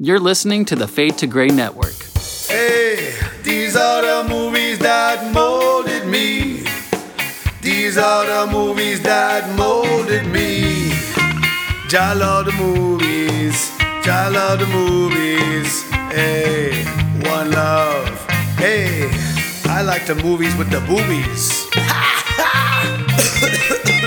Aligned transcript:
You're 0.00 0.20
listening 0.20 0.64
to 0.66 0.76
the 0.76 0.86
Fade 0.86 1.18
to 1.18 1.26
Gray 1.26 1.48
Network. 1.48 1.96
Hey, 2.46 3.16
these 3.42 3.74
are 3.74 4.00
the 4.00 4.28
movies 4.28 4.78
that 4.78 5.34
molded 5.34 6.06
me. 6.06 6.62
These 7.62 7.98
are 7.98 8.24
the 8.24 8.52
movies 8.52 9.02
that 9.02 9.52
molded 9.56 10.24
me. 10.28 10.92
I 11.90 12.14
love 12.14 12.46
the 12.46 12.52
movies. 12.52 13.72
I 13.80 14.28
love 14.28 14.60
the 14.60 14.68
movies. 14.68 15.82
Hey, 16.14 16.84
one 17.28 17.50
love. 17.50 18.24
Hey, 18.56 19.10
I 19.64 19.82
like 19.82 20.06
the 20.06 20.14
movies 20.14 20.54
with 20.54 20.70
the 20.70 20.78
boobies. 20.82 21.66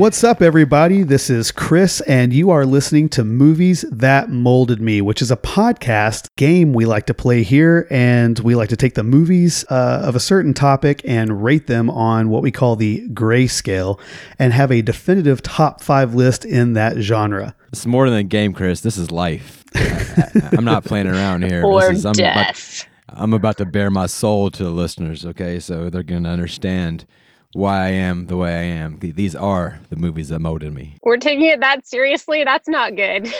What's 0.00 0.24
up, 0.24 0.40
everybody? 0.40 1.02
This 1.02 1.28
is 1.28 1.52
Chris, 1.52 2.00
and 2.00 2.32
you 2.32 2.48
are 2.48 2.64
listening 2.64 3.10
to 3.10 3.22
Movies 3.22 3.84
That 3.92 4.30
Molded 4.30 4.80
Me, 4.80 5.02
which 5.02 5.20
is 5.20 5.30
a 5.30 5.36
podcast 5.36 6.34
game 6.38 6.72
we 6.72 6.86
like 6.86 7.04
to 7.04 7.12
play 7.12 7.42
here. 7.42 7.86
And 7.90 8.38
we 8.38 8.54
like 8.54 8.70
to 8.70 8.78
take 8.78 8.94
the 8.94 9.02
movies 9.02 9.62
uh, 9.68 10.00
of 10.02 10.16
a 10.16 10.18
certain 10.18 10.54
topic 10.54 11.02
and 11.04 11.44
rate 11.44 11.66
them 11.66 11.90
on 11.90 12.30
what 12.30 12.40
we 12.40 12.50
call 12.50 12.76
the 12.76 13.06
gray 13.08 13.46
scale 13.46 14.00
and 14.38 14.54
have 14.54 14.72
a 14.72 14.80
definitive 14.80 15.42
top 15.42 15.82
five 15.82 16.14
list 16.14 16.46
in 16.46 16.72
that 16.72 16.96
genre. 16.96 17.54
It's 17.70 17.84
more 17.84 18.08
than 18.08 18.20
a 18.20 18.24
game, 18.24 18.54
Chris. 18.54 18.80
This 18.80 18.96
is 18.96 19.10
life. 19.10 19.64
I, 19.74 20.56
am 20.56 20.64
not 20.64 20.82
playing 20.82 21.08
around 21.08 21.44
here. 21.44 21.62
Or 21.62 21.82
this 21.82 21.98
is, 21.98 22.06
I'm 22.06 22.14
death. 22.14 22.86
About, 23.06 23.20
I'm 23.20 23.34
about 23.34 23.58
to 23.58 23.66
bare 23.66 23.90
my 23.90 24.06
soul 24.06 24.50
to 24.50 24.64
the 24.64 24.70
listeners, 24.70 25.26
okay? 25.26 25.60
So 25.60 25.90
they're 25.90 26.02
going 26.02 26.24
to 26.24 26.30
understand 26.30 27.04
why 27.52 27.86
I 27.86 27.88
am 27.90 28.26
the 28.26 28.36
way 28.36 28.54
I 28.54 28.62
am. 28.62 28.98
These 29.00 29.34
are 29.34 29.80
the 29.90 29.96
movies 29.96 30.28
that 30.28 30.38
molded 30.38 30.72
me. 30.72 30.96
We're 31.02 31.16
taking 31.16 31.46
it 31.46 31.60
that 31.60 31.86
seriously. 31.86 32.44
That's 32.44 32.68
not 32.68 32.94
good. 32.94 33.32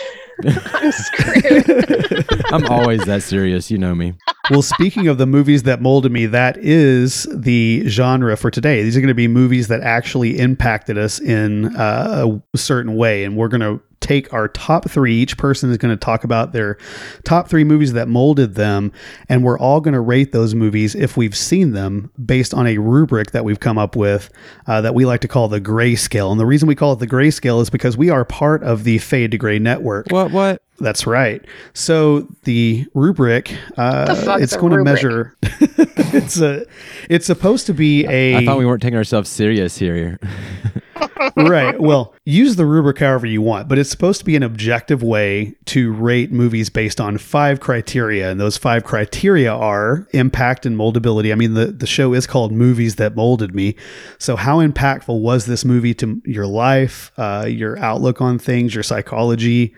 I'm 0.44 0.92
screwed. 0.92 2.26
I'm 2.52 2.66
always 2.66 3.04
that 3.04 3.22
serious. 3.22 3.70
You 3.70 3.78
know 3.78 3.94
me. 3.94 4.14
well, 4.50 4.62
speaking 4.62 5.06
of 5.06 5.18
the 5.18 5.26
movies 5.26 5.62
that 5.64 5.80
molded 5.80 6.10
me, 6.10 6.26
that 6.26 6.56
is 6.58 7.28
the 7.32 7.84
genre 7.88 8.36
for 8.36 8.50
today. 8.50 8.82
These 8.82 8.96
are 8.96 9.00
going 9.00 9.08
to 9.08 9.14
be 9.14 9.28
movies 9.28 9.68
that 9.68 9.80
actually 9.82 10.38
impacted 10.38 10.98
us 10.98 11.20
in 11.20 11.76
uh, 11.76 12.38
a 12.52 12.58
certain 12.58 12.96
way. 12.96 13.24
And 13.24 13.36
we're 13.36 13.48
going 13.48 13.60
to 13.60 13.80
take 14.00 14.32
our 14.32 14.48
top 14.48 14.88
three. 14.90 15.14
Each 15.14 15.36
person 15.36 15.70
is 15.70 15.78
going 15.78 15.94
to 15.94 15.96
talk 15.96 16.24
about 16.24 16.52
their 16.52 16.78
top 17.24 17.48
three 17.48 17.64
movies 17.64 17.92
that 17.92 18.08
molded 18.08 18.54
them. 18.54 18.92
And 19.28 19.44
we're 19.44 19.58
all 19.58 19.80
going 19.80 19.94
to 19.94 20.00
rate 20.00 20.32
those 20.32 20.54
movies 20.54 20.94
if 20.94 21.16
we've 21.16 21.36
seen 21.36 21.72
them 21.72 22.10
based 22.24 22.54
on 22.54 22.66
a 22.66 22.78
rubric 22.78 23.32
that 23.32 23.44
we've 23.44 23.60
come 23.60 23.78
up 23.78 23.96
with 23.96 24.30
uh, 24.66 24.80
that 24.80 24.94
we 24.94 25.04
like 25.04 25.20
to 25.20 25.28
call 25.28 25.48
the 25.48 25.60
gray 25.60 25.94
scale. 25.94 26.30
And 26.32 26.40
the 26.40 26.46
reason 26.46 26.66
we 26.66 26.74
call 26.74 26.92
it 26.94 26.98
the 26.98 27.06
gray 27.06 27.30
scale 27.30 27.60
is 27.60 27.70
because 27.70 27.96
we 27.96 28.10
are 28.10 28.24
part 28.24 28.62
of 28.62 28.84
the 28.84 28.98
Fade 28.98 29.30
to 29.32 29.38
Gray 29.38 29.58
network. 29.58 30.06
What? 30.10 30.30
What? 30.30 30.62
That's 30.80 31.06
right. 31.06 31.44
So 31.74 32.26
the 32.44 32.86
rubric, 32.94 33.54
uh, 33.76 34.14
The 34.14 34.38
it's 34.42 34.54
a 34.54 34.58
going 34.58 34.72
to 34.72 34.82
measure. 34.82 35.36
it's 35.42 36.40
a. 36.40 36.64
It's 37.10 37.26
supposed 37.26 37.66
to 37.66 37.74
be 37.74 38.06
a. 38.06 38.36
I 38.36 38.46
thought 38.46 38.56
we 38.56 38.64
weren't 38.64 38.80
taking 38.80 38.96
ourselves 38.96 39.28
serious 39.28 39.76
here. 39.76 40.18
right. 41.36 41.80
Well, 41.80 42.14
use 42.24 42.56
the 42.56 42.66
rubric 42.66 42.98
however 42.98 43.26
you 43.26 43.42
want, 43.42 43.68
but 43.68 43.78
it's 43.78 43.90
supposed 43.90 44.20
to 44.20 44.24
be 44.24 44.36
an 44.36 44.42
objective 44.42 45.02
way 45.02 45.54
to 45.66 45.92
rate 45.92 46.32
movies 46.32 46.70
based 46.70 47.00
on 47.00 47.18
five 47.18 47.60
criteria. 47.60 48.30
And 48.30 48.40
those 48.40 48.56
five 48.56 48.84
criteria 48.84 49.52
are 49.52 50.06
impact 50.12 50.66
and 50.66 50.76
moldability. 50.76 51.32
I 51.32 51.34
mean, 51.34 51.54
the, 51.54 51.66
the 51.66 51.86
show 51.86 52.14
is 52.14 52.26
called 52.26 52.52
Movies 52.52 52.96
That 52.96 53.16
Molded 53.16 53.54
Me. 53.54 53.76
So, 54.18 54.36
how 54.36 54.58
impactful 54.58 55.20
was 55.20 55.46
this 55.46 55.64
movie 55.64 55.94
to 55.94 56.20
your 56.24 56.46
life, 56.46 57.12
uh, 57.16 57.46
your 57.48 57.78
outlook 57.78 58.20
on 58.20 58.38
things, 58.38 58.74
your 58.74 58.84
psychology, 58.84 59.74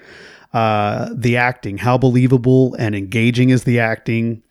uh, 0.52 1.10
the 1.14 1.36
acting? 1.36 1.78
How 1.78 1.98
believable 1.98 2.74
and 2.74 2.94
engaging 2.94 3.50
is 3.50 3.64
the 3.64 3.80
acting? 3.80 4.42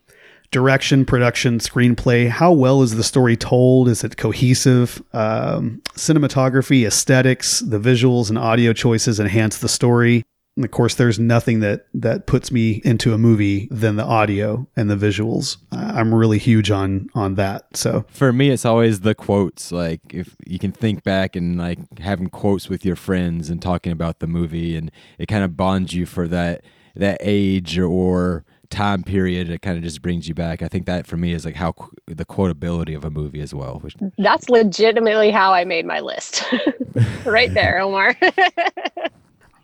Direction, 0.52 1.06
production, 1.06 1.60
screenplay. 1.60 2.30
How 2.30 2.52
well 2.52 2.82
is 2.82 2.95
the 2.95 3.04
story 3.04 3.38
told? 3.38 3.88
Is 3.88 4.04
it 4.04 4.17
cohesive? 4.17 5.02
Um, 5.14 5.82
cinematography, 5.95 6.86
aesthetics, 6.86 7.62
the 7.62 7.80
visuals 7.80 8.30
and 8.30 8.38
audio 8.38 8.73
choices 8.73 9.20
enhance 9.20 9.58
the 9.58 9.70
story. 9.70 10.23
And 10.58 10.66
of 10.66 10.72
course, 10.72 10.95
there's 10.95 11.17
nothing 11.17 11.61
that 11.61 11.86
that 11.94 12.28
puts 12.28 12.52
me 12.52 12.82
into 12.84 13.14
a 13.14 13.17
movie 13.17 13.70
than 13.72 13.95
the 13.95 14.04
audio 14.04 14.67
and 14.76 14.90
the 14.90 14.98
visuals. 14.98 15.56
I'm 15.72 16.14
really 16.14 16.40
huge 16.40 16.70
on 16.70 17.08
on 17.16 17.36
that. 17.36 17.78
So 17.78 18.06
For 18.10 18.34
me, 18.34 18.50
it's 18.50 18.66
always 18.66 19.00
the 19.00 19.16
quotes. 19.16 19.72
Like 19.72 20.02
if 20.10 20.36
you 20.45 20.60
can 20.60 20.73
think 20.73 21.04
back 21.04 21.38
and 21.38 21.58
like 21.58 21.80
having 22.00 22.28
quotes 22.28 22.67
with 22.67 22.86
your 22.86 22.98
friends 22.98 23.50
and 23.50 23.61
talking 23.61 23.94
about 23.94 24.20
the 24.20 24.28
movie, 24.28 24.76
and 24.76 24.92
it 25.17 25.28
kind 25.28 25.45
of 25.45 25.56
bonds 25.56 25.94
you 25.94 26.06
for 26.06 26.28
that 26.28 26.66
that 26.95 27.17
age 27.22 27.80
or 27.80 28.44
time 28.71 29.04
period. 29.04 29.49
It 29.49 29.61
kind 29.61 29.77
of 29.77 29.83
just 29.83 30.02
brings 30.02 30.27
you 30.27 30.33
back. 30.33 30.61
I 30.64 30.67
think 30.67 30.86
that 30.87 31.05
for 31.05 31.17
me 31.17 31.33
is 31.33 31.45
like 31.45 31.55
how 31.55 31.73
qu- 31.73 31.92
the 32.08 32.26
quotability 32.26 32.95
of 32.95 33.05
a 33.05 33.11
movie 33.11 33.42
as 33.42 33.54
well. 33.54 33.80
Which, 33.80 33.95
That's 34.17 34.49
legitimately 34.49 35.30
how 35.30 35.54
I 35.54 35.65
made 35.65 35.86
my 35.86 35.99
list. 35.99 36.43
right 37.26 37.54
there, 37.54 37.80
Omar. 37.80 38.15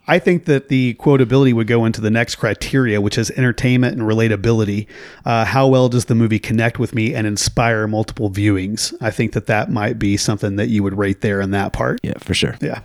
I 0.08 0.20
think 0.20 0.46
that 0.46 0.70
the 0.70 0.94
quotability 0.96 1.54
would 1.54 1.68
go 1.68 1.84
into 1.86 2.00
the 2.00 2.10
next 2.10 2.36
criteria, 2.36 3.02
which 3.02 3.18
is 3.18 3.30
entertainment 3.32 3.98
and 3.98 4.08
relatability. 4.08 4.88
Uh, 5.26 5.44
how 5.44 5.68
well 5.68 5.90
does 5.90 6.06
the 6.06 6.16
movie 6.16 6.40
connect 6.40 6.80
with 6.80 6.96
me 6.96 7.14
and 7.14 7.28
inspire 7.28 7.88
multiple 7.88 8.30
viewings? 8.30 8.94
I 9.02 9.12
think 9.12 9.34
that 9.34 9.48
that 9.48 9.70
might 9.70 10.00
be 10.00 10.16
something 10.16 10.56
that 10.56 10.70
you 10.70 10.82
would 10.84 10.98
rate 10.98 11.22
there 11.22 11.42
in 11.42 11.52
that 11.52 11.74
part. 11.74 12.00
yeah, 12.04 12.18
for 12.20 12.34
sure. 12.34 12.56
Yeah. 12.62 12.82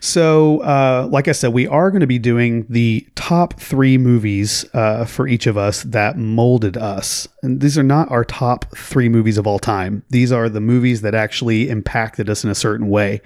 So, 0.00 0.60
uh, 0.60 1.08
like 1.10 1.28
I 1.28 1.32
said, 1.32 1.52
we 1.52 1.66
are 1.68 1.90
going 1.90 2.00
to 2.00 2.06
be 2.06 2.18
doing 2.18 2.66
the 2.68 3.06
top 3.14 3.60
three 3.60 3.96
movies 3.96 4.64
uh, 4.74 5.04
for 5.04 5.28
each 5.28 5.46
of 5.46 5.56
us 5.56 5.84
that 5.84 6.18
molded 6.18 6.76
us. 6.76 7.28
And 7.42 7.60
these 7.60 7.78
are 7.78 7.84
not 7.84 8.10
our 8.10 8.24
top 8.24 8.76
three 8.76 9.08
movies 9.08 9.38
of 9.38 9.46
all 9.46 9.58
time. 9.58 10.02
These 10.10 10.32
are 10.32 10.48
the 10.48 10.60
movies 10.60 11.02
that 11.02 11.14
actually 11.14 11.68
impacted 11.70 12.28
us 12.28 12.42
in 12.42 12.50
a 12.50 12.54
certain 12.54 12.88
way. 12.88 13.20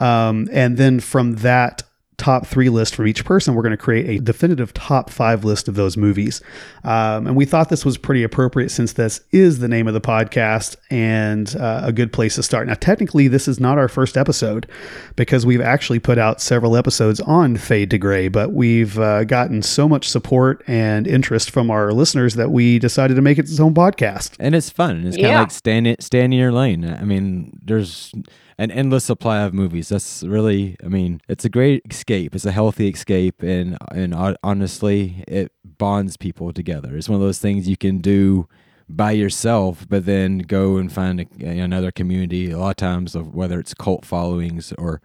Um, 0.00 0.48
and 0.50 0.76
then 0.76 0.98
from 0.98 1.36
that 1.36 1.82
top 2.20 2.46
three 2.46 2.68
list 2.68 2.94
for 2.94 3.04
each 3.06 3.24
person, 3.24 3.54
we're 3.54 3.62
going 3.62 3.70
to 3.72 3.76
create 3.76 4.08
a 4.08 4.22
definitive 4.22 4.72
top 4.74 5.10
five 5.10 5.44
list 5.44 5.66
of 5.66 5.74
those 5.74 5.96
movies. 5.96 6.40
Um, 6.84 7.26
and 7.26 7.34
we 7.34 7.44
thought 7.44 7.68
this 7.70 7.84
was 7.84 7.98
pretty 7.98 8.22
appropriate 8.22 8.70
since 8.70 8.92
this 8.92 9.20
is 9.32 9.58
the 9.58 9.66
name 9.68 9.88
of 9.88 9.94
the 9.94 10.00
podcast 10.00 10.76
and 10.90 11.56
uh, 11.56 11.80
a 11.84 11.92
good 11.92 12.12
place 12.12 12.36
to 12.36 12.42
start. 12.42 12.66
Now, 12.68 12.74
technically, 12.74 13.26
this 13.26 13.48
is 13.48 13.58
not 13.58 13.78
our 13.78 13.88
first 13.88 14.16
episode 14.16 14.68
because 15.16 15.44
we've 15.44 15.60
actually 15.60 15.98
put 15.98 16.18
out 16.18 16.40
several 16.40 16.76
episodes 16.76 17.20
on 17.20 17.56
Fade 17.56 17.90
to 17.90 17.98
Gray, 17.98 18.28
but 18.28 18.52
we've 18.52 18.98
uh, 18.98 19.24
gotten 19.24 19.62
so 19.62 19.88
much 19.88 20.08
support 20.08 20.62
and 20.66 21.06
interest 21.06 21.50
from 21.50 21.70
our 21.70 21.92
listeners 21.92 22.34
that 22.34 22.50
we 22.50 22.78
decided 22.78 23.14
to 23.14 23.22
make 23.22 23.38
it 23.38 23.48
its 23.48 23.58
own 23.60 23.74
podcast. 23.74 24.36
and 24.38 24.54
it's 24.54 24.70
fun. 24.70 25.06
It's 25.06 25.16
kind 25.16 25.26
of 25.26 25.32
Yeah. 25.32 25.40
like 25.40 25.50
standing 25.50 25.96
stand 26.00 26.32
in 26.34 26.38
your 26.38 26.52
lane. 26.52 26.84
I 26.84 27.04
mean, 27.04 27.58
there's 27.64 28.12
an 28.60 28.70
endless 28.70 29.04
supply 29.04 29.40
of 29.40 29.54
movies. 29.54 29.88
That's 29.88 30.22
really, 30.22 30.76
I 30.84 30.88
mean, 30.88 31.22
it's 31.28 31.46
a 31.46 31.48
great 31.48 31.82
escape. 31.90 32.34
It's 32.34 32.44
a 32.44 32.52
healthy 32.52 32.88
escape, 32.90 33.42
and 33.42 33.78
and 33.90 34.14
honestly, 34.42 35.24
it 35.26 35.50
bonds 35.64 36.18
people 36.18 36.52
together. 36.52 36.94
It's 36.94 37.08
one 37.08 37.16
of 37.16 37.22
those 37.22 37.38
things 37.38 37.70
you 37.70 37.78
can 37.78 37.98
do 37.98 38.46
by 38.86 39.12
yourself, 39.12 39.86
but 39.88 40.04
then 40.04 40.40
go 40.40 40.76
and 40.76 40.92
find 40.92 41.20
a, 41.20 41.46
another 41.46 41.90
community. 41.90 42.50
A 42.50 42.58
lot 42.58 42.70
of 42.70 42.76
times, 42.76 43.14
of 43.14 43.34
whether 43.34 43.58
it's 43.58 43.72
cult 43.72 44.04
followings 44.04 44.74
or 44.76 45.00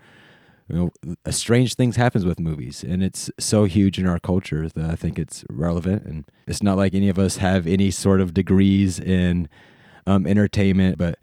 you 0.68 0.92
know, 1.06 1.16
strange 1.32 1.76
things 1.76 1.96
happens 1.96 2.26
with 2.26 2.42
movies, 2.42 2.84
and 2.84 3.02
it's 3.02 3.32
so 3.40 3.64
huge 3.64 3.98
in 3.98 4.06
our 4.06 4.20
culture 4.20 4.68
that 4.68 4.90
I 4.90 4.96
think 4.96 5.18
it's 5.18 5.46
relevant. 5.50 6.04
And 6.04 6.26
it's 6.46 6.62
not 6.62 6.76
like 6.76 6.94
any 6.94 7.08
of 7.08 7.18
us 7.18 7.38
have 7.38 7.68
any 7.68 7.90
sort 7.90 8.20
of 8.20 8.34
degrees 8.34 9.00
in 9.00 9.48
um, 10.06 10.28
entertainment, 10.28 10.98
but 10.98 11.20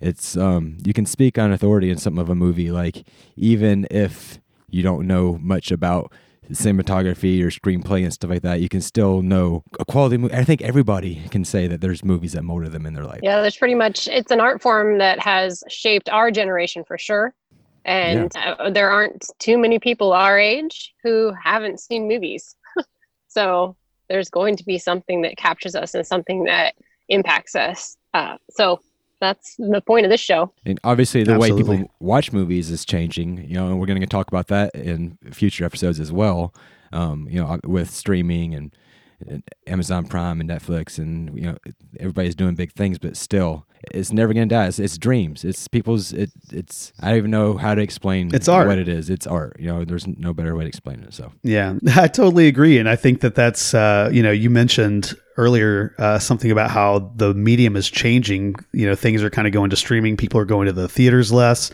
it's 0.00 0.36
um, 0.36 0.78
you 0.84 0.92
can 0.92 1.06
speak 1.06 1.38
on 1.38 1.52
authority 1.52 1.90
in 1.90 1.98
something 1.98 2.20
of 2.20 2.28
a 2.28 2.34
movie. 2.34 2.70
Like 2.70 3.06
even 3.36 3.86
if 3.90 4.40
you 4.68 4.82
don't 4.82 5.06
know 5.06 5.38
much 5.40 5.70
about 5.70 6.12
cinematography 6.52 7.42
or 7.42 7.48
screenplay 7.48 8.02
and 8.02 8.12
stuff 8.12 8.30
like 8.30 8.42
that, 8.42 8.60
you 8.60 8.68
can 8.68 8.80
still 8.80 9.22
know 9.22 9.64
a 9.80 9.84
quality 9.84 10.16
movie. 10.16 10.34
I 10.34 10.44
think 10.44 10.62
everybody 10.62 11.22
can 11.30 11.44
say 11.44 11.66
that 11.66 11.80
there's 11.80 12.04
movies 12.04 12.32
that 12.32 12.42
molded 12.42 12.72
them 12.72 12.86
in 12.86 12.94
their 12.94 13.04
life. 13.04 13.20
yeah, 13.22 13.40
there's 13.40 13.56
pretty 13.56 13.74
much, 13.74 14.08
it's 14.08 14.30
an 14.30 14.40
art 14.40 14.62
form 14.62 14.98
that 14.98 15.18
has 15.18 15.62
shaped 15.68 16.08
our 16.08 16.30
generation 16.30 16.84
for 16.84 16.98
sure. 16.98 17.34
And 17.84 18.32
uh, 18.36 18.70
there 18.70 18.90
aren't 18.90 19.26
too 19.38 19.58
many 19.58 19.78
people 19.78 20.12
our 20.12 20.38
age 20.38 20.94
who 21.04 21.32
haven't 21.42 21.80
seen 21.80 22.08
movies. 22.08 22.56
so 23.28 23.76
there's 24.08 24.28
going 24.28 24.56
to 24.56 24.64
be 24.64 24.78
something 24.78 25.22
that 25.22 25.36
captures 25.36 25.74
us 25.74 25.94
and 25.94 26.06
something 26.06 26.44
that 26.44 26.74
impacts 27.08 27.54
us. 27.54 27.96
Uh, 28.12 28.36
so 28.50 28.80
that's 29.20 29.56
the 29.56 29.80
point 29.80 30.04
of 30.04 30.10
this 30.10 30.20
show. 30.20 30.52
And 30.64 30.78
obviously, 30.84 31.24
the 31.24 31.38
way 31.38 31.50
people 31.50 31.90
watch 32.00 32.32
movies 32.32 32.70
is 32.70 32.84
changing. 32.84 33.48
You 33.48 33.54
know, 33.54 33.66
and 33.68 33.80
we're 33.80 33.86
going 33.86 34.00
to 34.00 34.06
talk 34.06 34.28
about 34.28 34.48
that 34.48 34.74
in 34.74 35.18
future 35.32 35.64
episodes 35.64 36.00
as 36.00 36.12
well. 36.12 36.54
Um, 36.92 37.26
you 37.30 37.40
know, 37.40 37.58
with 37.64 37.90
streaming 37.90 38.54
and, 38.54 38.74
and 39.26 39.42
Amazon 39.66 40.06
Prime 40.06 40.40
and 40.40 40.48
Netflix, 40.48 40.98
and 40.98 41.36
you 41.36 41.46
know, 41.46 41.58
everybody's 41.98 42.34
doing 42.34 42.54
big 42.54 42.72
things, 42.72 42.98
but 42.98 43.16
still, 43.16 43.65
it's 43.92 44.12
never 44.12 44.32
gonna 44.32 44.46
die. 44.46 44.66
It's, 44.66 44.78
it's 44.78 44.98
dreams. 44.98 45.44
It's 45.44 45.68
people's. 45.68 46.12
It, 46.12 46.30
it's 46.50 46.92
I 47.00 47.08
don't 47.08 47.18
even 47.18 47.30
know 47.30 47.56
how 47.56 47.74
to 47.74 47.82
explain. 47.82 48.34
It's 48.34 48.48
art. 48.48 48.66
What 48.66 48.78
it 48.78 48.88
is. 48.88 49.10
It's 49.10 49.26
art. 49.26 49.56
You 49.58 49.66
know, 49.68 49.84
there's 49.84 50.06
no 50.06 50.32
better 50.32 50.56
way 50.56 50.64
to 50.64 50.68
explain 50.68 51.00
it. 51.00 51.14
So 51.14 51.32
Yeah, 51.42 51.74
I 51.96 52.08
totally 52.08 52.48
agree, 52.48 52.78
and 52.78 52.88
I 52.88 52.96
think 52.96 53.20
that 53.20 53.34
that's 53.34 53.74
uh, 53.74 54.10
you 54.12 54.22
know 54.22 54.32
you 54.32 54.50
mentioned 54.50 55.14
earlier 55.36 55.94
uh, 55.98 56.18
something 56.18 56.50
about 56.50 56.70
how 56.70 57.12
the 57.16 57.34
medium 57.34 57.76
is 57.76 57.88
changing. 57.88 58.56
You 58.72 58.86
know, 58.86 58.94
things 58.94 59.22
are 59.22 59.30
kind 59.30 59.46
of 59.46 59.52
going 59.52 59.70
to 59.70 59.76
streaming. 59.76 60.16
People 60.16 60.40
are 60.40 60.46
going 60.46 60.66
to 60.66 60.72
the 60.72 60.88
theaters 60.88 61.32
less, 61.32 61.70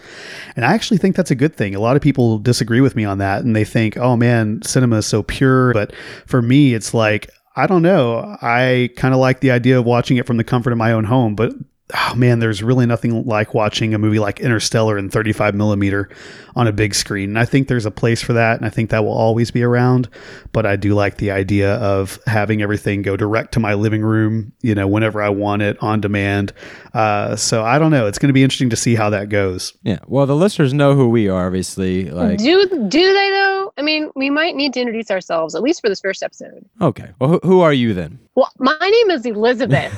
and 0.57 0.65
I 0.65 0.75
actually 0.75 0.99
think 0.99 1.17
that's 1.17 1.31
a 1.31 1.37
good 1.37 1.57
thing. 1.57 1.75
A 1.75 1.81
lot 1.81 1.97
of 1.97 2.03
people 2.03 2.39
disagree 2.39 2.81
with 2.81 2.97
me 2.97 3.05
on 3.05 3.19
that, 3.19 3.45
and 3.45 3.57
they 3.57 3.65
think, 3.65 3.97
"Oh 3.97 4.17
man, 4.17 4.63
cinema 4.63 4.97
is 4.97 5.07
so 5.07 5.23
pure." 5.23 5.73
But 5.73 5.95
for 6.27 6.43
me, 6.43 6.75
it's 6.75 6.93
like 6.93 7.31
I 7.57 7.67
don't 7.67 7.83
know. 7.83 8.37
I 8.41 8.91
kind 8.97 9.15
of 9.15 9.21
like 9.21 9.41
the 9.41 9.51
idea 9.51 9.79
of 9.79 9.85
watching 9.85 10.17
it 10.17 10.27
from 10.27 10.37
the 10.37 10.45
comfort 10.45 10.73
of 10.73 10.79
my 10.79 10.93
own 10.93 11.05
home, 11.05 11.35
but 11.35 11.53
oh 11.95 12.15
man, 12.15 12.39
there's 12.39 12.63
really 12.63 12.87
nothing 12.87 13.25
like 13.27 13.55
watching 13.55 13.95
a 13.95 13.99
movie 13.99 14.19
like 14.19 14.41
Interstellar 14.41 14.99
in 14.99 15.11
35 15.11 15.55
millimeter 15.55 16.09
on 16.55 16.67
a 16.67 16.73
big 16.73 16.95
screen. 16.95 17.31
And 17.31 17.39
I 17.39 17.45
think 17.45 17.69
there's 17.69 17.87
a 17.87 17.91
place 17.91 18.23
for 18.23 18.33
that, 18.35 18.57
and 18.59 18.67
I 18.67 18.69
think 18.71 18.91
that 18.91 19.05
will 19.05 19.13
always 19.13 19.51
be 19.51 19.63
around. 19.63 20.09
But 20.53 20.67
I 20.67 20.77
do 20.77 20.95
like 20.95 21.17
the 21.19 21.31
idea 21.31 21.75
of 21.77 22.19
having 22.27 22.63
everything 22.63 23.03
go 23.03 23.17
direct 23.17 23.53
to 23.55 23.61
my 23.61 23.75
living 23.75 24.03
room, 24.03 24.53
you 24.63 24.75
know, 24.75 24.87
whenever 24.87 25.23
I 25.23 25.29
want 25.31 25.63
it 25.63 25.77
on 25.83 26.01
demand. 26.01 26.53
Uh, 26.95 27.37
so 27.37 27.65
I 27.65 27.79
don't 27.79 27.91
know. 27.91 28.07
It's 28.07 28.19
going 28.19 28.29
to 28.29 28.35
be 28.35 28.43
interesting 28.43 28.71
to 28.71 28.77
see 28.77 28.95
how 28.95 29.11
that 29.11 29.29
goes. 29.29 29.73
yeah. 29.83 29.99
Well, 30.07 30.27
the 30.27 30.37
listeners 30.37 30.75
know 30.75 30.95
who 30.95 31.09
we 31.09 31.29
are. 31.29 31.47
Obviously, 31.47 32.11
like 32.11 32.39
do 32.39 32.67
do 32.89 33.13
they 33.15 33.31
though? 33.31 33.73
I 33.79 33.83
mean, 33.83 34.11
we 34.15 34.29
might 34.31 34.55
need 34.55 34.75
to 34.75 34.81
introduce 34.81 35.11
ourselves 35.11 35.55
at 35.55 35.63
least 35.63 35.81
for 35.81 35.89
this 35.89 36.01
first 36.01 36.23
episode. 36.23 36.65
okay. 36.81 37.11
Well, 37.19 37.31
who, 37.31 37.41
who 37.43 37.61
are 37.61 37.73
you 37.73 37.95
then? 37.95 38.19
Well, 38.35 38.51
my 38.59 38.77
name 38.81 39.11
is 39.11 39.25
Elizabeth, 39.27 39.93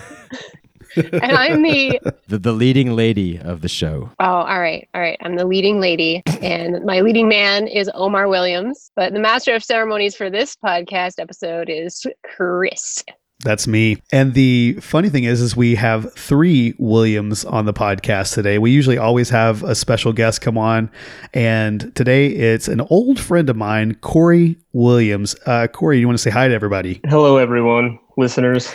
and 0.96 1.32
I'm 1.32 1.62
the 1.62 2.00
The 2.28 2.38
the 2.38 2.52
leading 2.52 2.94
lady 2.96 3.38
of 3.38 3.60
the 3.60 3.68
show. 3.68 4.10
oh, 4.18 4.24
all 4.24 4.60
right, 4.60 4.88
all 4.94 5.00
right. 5.00 5.18
I'm 5.22 5.36
the 5.36 5.44
leading 5.46 5.80
lady, 5.80 6.22
and 6.40 6.84
my 6.84 7.00
leading 7.00 7.28
man 7.28 7.66
is 7.66 7.90
Omar 7.94 8.28
Williams. 8.28 8.90
But 8.96 9.12
the 9.12 9.20
master 9.20 9.54
of 9.54 9.62
ceremonies 9.62 10.16
for 10.16 10.30
this 10.30 10.56
podcast 10.56 11.18
episode 11.18 11.68
is 11.68 12.06
Chris. 12.24 13.04
That's 13.40 13.66
me. 13.66 13.98
And 14.10 14.32
the 14.32 14.78
funny 14.80 15.10
thing 15.10 15.24
is, 15.24 15.42
is 15.42 15.54
we 15.54 15.74
have 15.74 16.14
three 16.14 16.72
Williams 16.78 17.44
on 17.44 17.66
the 17.66 17.74
podcast 17.74 18.32
today. 18.32 18.56
We 18.58 18.70
usually 18.70 18.96
always 18.96 19.28
have 19.28 19.62
a 19.64 19.74
special 19.74 20.14
guest 20.14 20.40
come 20.40 20.56
on, 20.56 20.90
and 21.34 21.94
today 21.94 22.28
it's 22.28 22.68
an 22.68 22.80
old 22.82 23.20
friend 23.20 23.50
of 23.50 23.56
mine, 23.56 23.96
Corey 23.96 24.56
Williams. 24.72 25.36
Uh, 25.44 25.66
Corey, 25.66 25.98
you 25.98 26.06
want 26.06 26.16
to 26.16 26.22
say 26.22 26.30
hi 26.30 26.48
to 26.48 26.54
everybody? 26.54 27.00
Hello, 27.04 27.36
everyone, 27.36 27.98
listeners, 28.16 28.72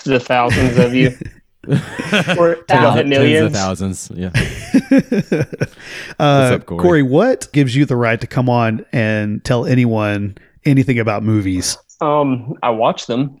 to 0.00 0.08
the 0.10 0.20
thousands 0.20 0.78
of 0.78 0.94
you. 0.94 1.16
Or 2.38 2.54
Tens, 2.54 2.64
about 2.70 2.94
tens 2.94 3.00
of 3.00 3.06
millions. 3.06 3.52
thousands. 3.52 4.10
Yeah. 4.14 4.30
uh, 6.18 6.56
up, 6.56 6.66
Corey? 6.66 6.82
Corey, 6.82 7.02
what 7.02 7.48
gives 7.52 7.76
you 7.76 7.84
the 7.84 7.96
right 7.96 8.20
to 8.20 8.26
come 8.26 8.48
on 8.48 8.86
and 8.92 9.44
tell 9.44 9.66
anyone 9.66 10.38
anything 10.64 10.98
about 10.98 11.22
movies? 11.22 11.76
Um, 12.00 12.54
I 12.62 12.70
watch 12.70 13.06
them 13.06 13.40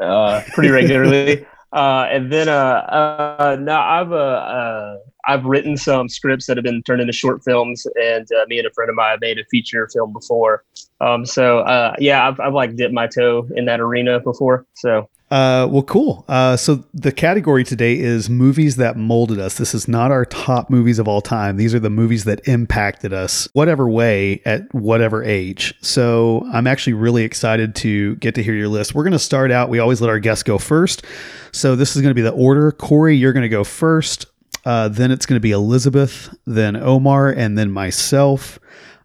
uh, 0.00 0.42
pretty 0.54 0.70
regularly, 0.70 1.46
uh, 1.72 2.06
and 2.10 2.32
then 2.32 2.48
uh, 2.48 2.52
uh, 2.52 3.56
now 3.60 3.82
I've 3.82 4.12
uh, 4.12 4.16
uh, 4.16 4.96
I've 5.26 5.44
written 5.44 5.76
some 5.76 6.08
scripts 6.08 6.46
that 6.46 6.56
have 6.56 6.64
been 6.64 6.82
turned 6.82 7.00
into 7.00 7.12
short 7.12 7.42
films, 7.44 7.86
and 8.02 8.26
uh, 8.32 8.44
me 8.48 8.58
and 8.58 8.66
a 8.66 8.70
friend 8.70 8.88
of 8.88 8.96
mine 8.96 9.18
made 9.20 9.38
a 9.38 9.44
feature 9.50 9.88
film 9.92 10.12
before. 10.12 10.64
Um, 11.00 11.26
so 11.26 11.60
uh, 11.60 11.94
yeah, 11.98 12.26
I've, 12.28 12.40
I've 12.40 12.54
like 12.54 12.76
dipped 12.76 12.94
my 12.94 13.06
toe 13.06 13.48
in 13.56 13.66
that 13.66 13.80
arena 13.80 14.20
before. 14.20 14.66
So 14.74 15.08
Uh, 15.30 15.68
well, 15.70 15.84
cool. 15.84 16.24
Uh, 16.28 16.56
so 16.56 16.84
the 16.92 17.12
category 17.12 17.62
today 17.62 17.96
is 17.96 18.28
movies 18.28 18.76
that 18.76 18.96
molded 18.96 19.38
us. 19.38 19.58
This 19.58 19.74
is 19.74 19.86
not 19.86 20.10
our 20.10 20.24
top 20.24 20.70
movies 20.70 20.98
of 20.98 21.06
all 21.06 21.20
time. 21.20 21.56
These 21.56 21.72
are 21.72 21.78
the 21.78 21.88
movies 21.90 22.24
that 22.24 22.46
impacted 22.48 23.12
us, 23.12 23.48
whatever 23.52 23.88
way, 23.88 24.42
at 24.44 24.62
whatever 24.74 25.22
age. 25.22 25.72
So 25.82 26.44
I'm 26.52 26.66
actually 26.66 26.94
really 26.94 27.22
excited 27.22 27.76
to 27.76 28.16
get 28.16 28.34
to 28.34 28.42
hear 28.42 28.54
your 28.54 28.66
list. 28.66 28.92
We're 28.92 29.04
going 29.04 29.12
to 29.12 29.20
start 29.20 29.52
out. 29.52 29.68
We 29.68 29.78
always 29.78 30.00
let 30.00 30.10
our 30.10 30.18
guests 30.18 30.42
go 30.42 30.58
first. 30.58 31.04
So 31.52 31.76
this 31.76 31.94
is 31.94 32.02
going 32.02 32.10
to 32.10 32.14
be 32.14 32.22
the 32.22 32.32
order. 32.32 32.72
Corey, 32.72 33.16
you're 33.16 33.32
going 33.32 33.42
to 33.42 33.48
go 33.48 33.62
first. 33.62 34.26
Uh, 34.64 34.88
then 34.88 35.12
it's 35.12 35.26
going 35.26 35.36
to 35.36 35.40
be 35.40 35.52
Elizabeth, 35.52 36.34
then 36.44 36.74
Omar, 36.76 37.30
and 37.30 37.56
then 37.56 37.70
myself. 37.70 38.58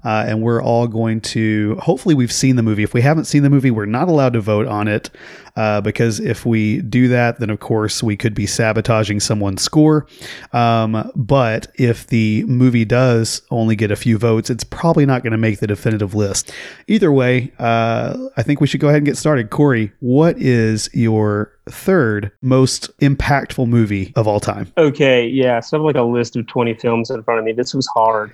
Uh, 0.06 0.24
and 0.28 0.42
we're 0.42 0.62
all 0.62 0.88
going 0.88 1.20
to 1.20 1.76
hopefully 1.82 2.14
we've 2.14 2.32
seen 2.32 2.56
the 2.56 2.64
movie. 2.64 2.84
If 2.84 2.94
we 2.94 3.02
haven't 3.02 3.26
seen 3.26 3.44
the 3.44 3.50
movie 3.50 3.72
we're 3.72 3.86
not 3.86 4.08
allowed 4.08 4.34
to 4.34 4.42
vote 4.42 4.68
on 4.68 4.88
it 4.88 5.10
uh, 5.56 5.82
because 5.82 6.20
if 6.20 6.46
we 6.46 6.82
do 6.82 7.08
that 7.08 7.40
then 7.40 7.50
of 7.50 7.60
course 7.60 8.04
we 8.04 8.16
could 8.16 8.36
be 8.36 8.46
sabotaging 8.46 9.20
someone's 9.20 9.64
score. 9.64 10.06
Um, 10.54 11.12
but 11.16 11.68
if 11.76 12.08
the 12.08 12.44
movie 12.46 12.86
does 12.86 13.42
only 13.50 13.76
get 13.76 13.92
a 13.92 13.96
few 13.96 14.18
votes 14.18 14.50
it's 14.50 14.64
probably 14.64 15.06
not 15.06 15.24
going 15.24 15.32
to 15.32 15.38
make 15.38 15.60
the 15.60 15.68
definitive 15.68 16.14
list. 16.14 16.54
Either 16.88 17.12
way 17.12 17.52
uh, 17.60 18.16
i 18.38 18.44
think 18.44 18.62
we 18.62 18.68
should 18.68 18.80
go 18.80 18.88
ahead 18.88 18.98
and 18.98 19.06
get 19.06 19.18
started. 19.18 19.50
Corey 19.50 19.92
what 20.00 20.38
is 20.40 20.90
your 20.94 21.52
third 21.70 22.32
most 22.42 22.96
impactful 23.00 23.68
movie 23.68 24.14
of 24.16 24.28
all 24.28 24.40
time? 24.40 24.72
Okay, 24.78 25.28
yeah, 25.28 25.60
so 25.60 25.78
I 25.78 25.80
have 25.80 25.86
like 25.86 25.96
a 25.96 26.04
list 26.04 26.36
of 26.36 26.48
twenty 26.48 26.74
films 26.74 27.10
in 27.10 27.24
front 27.24 27.40
of 27.40 27.46
me. 27.46 27.54
This 27.54 27.74
was 27.74 27.88
hard. 27.88 28.32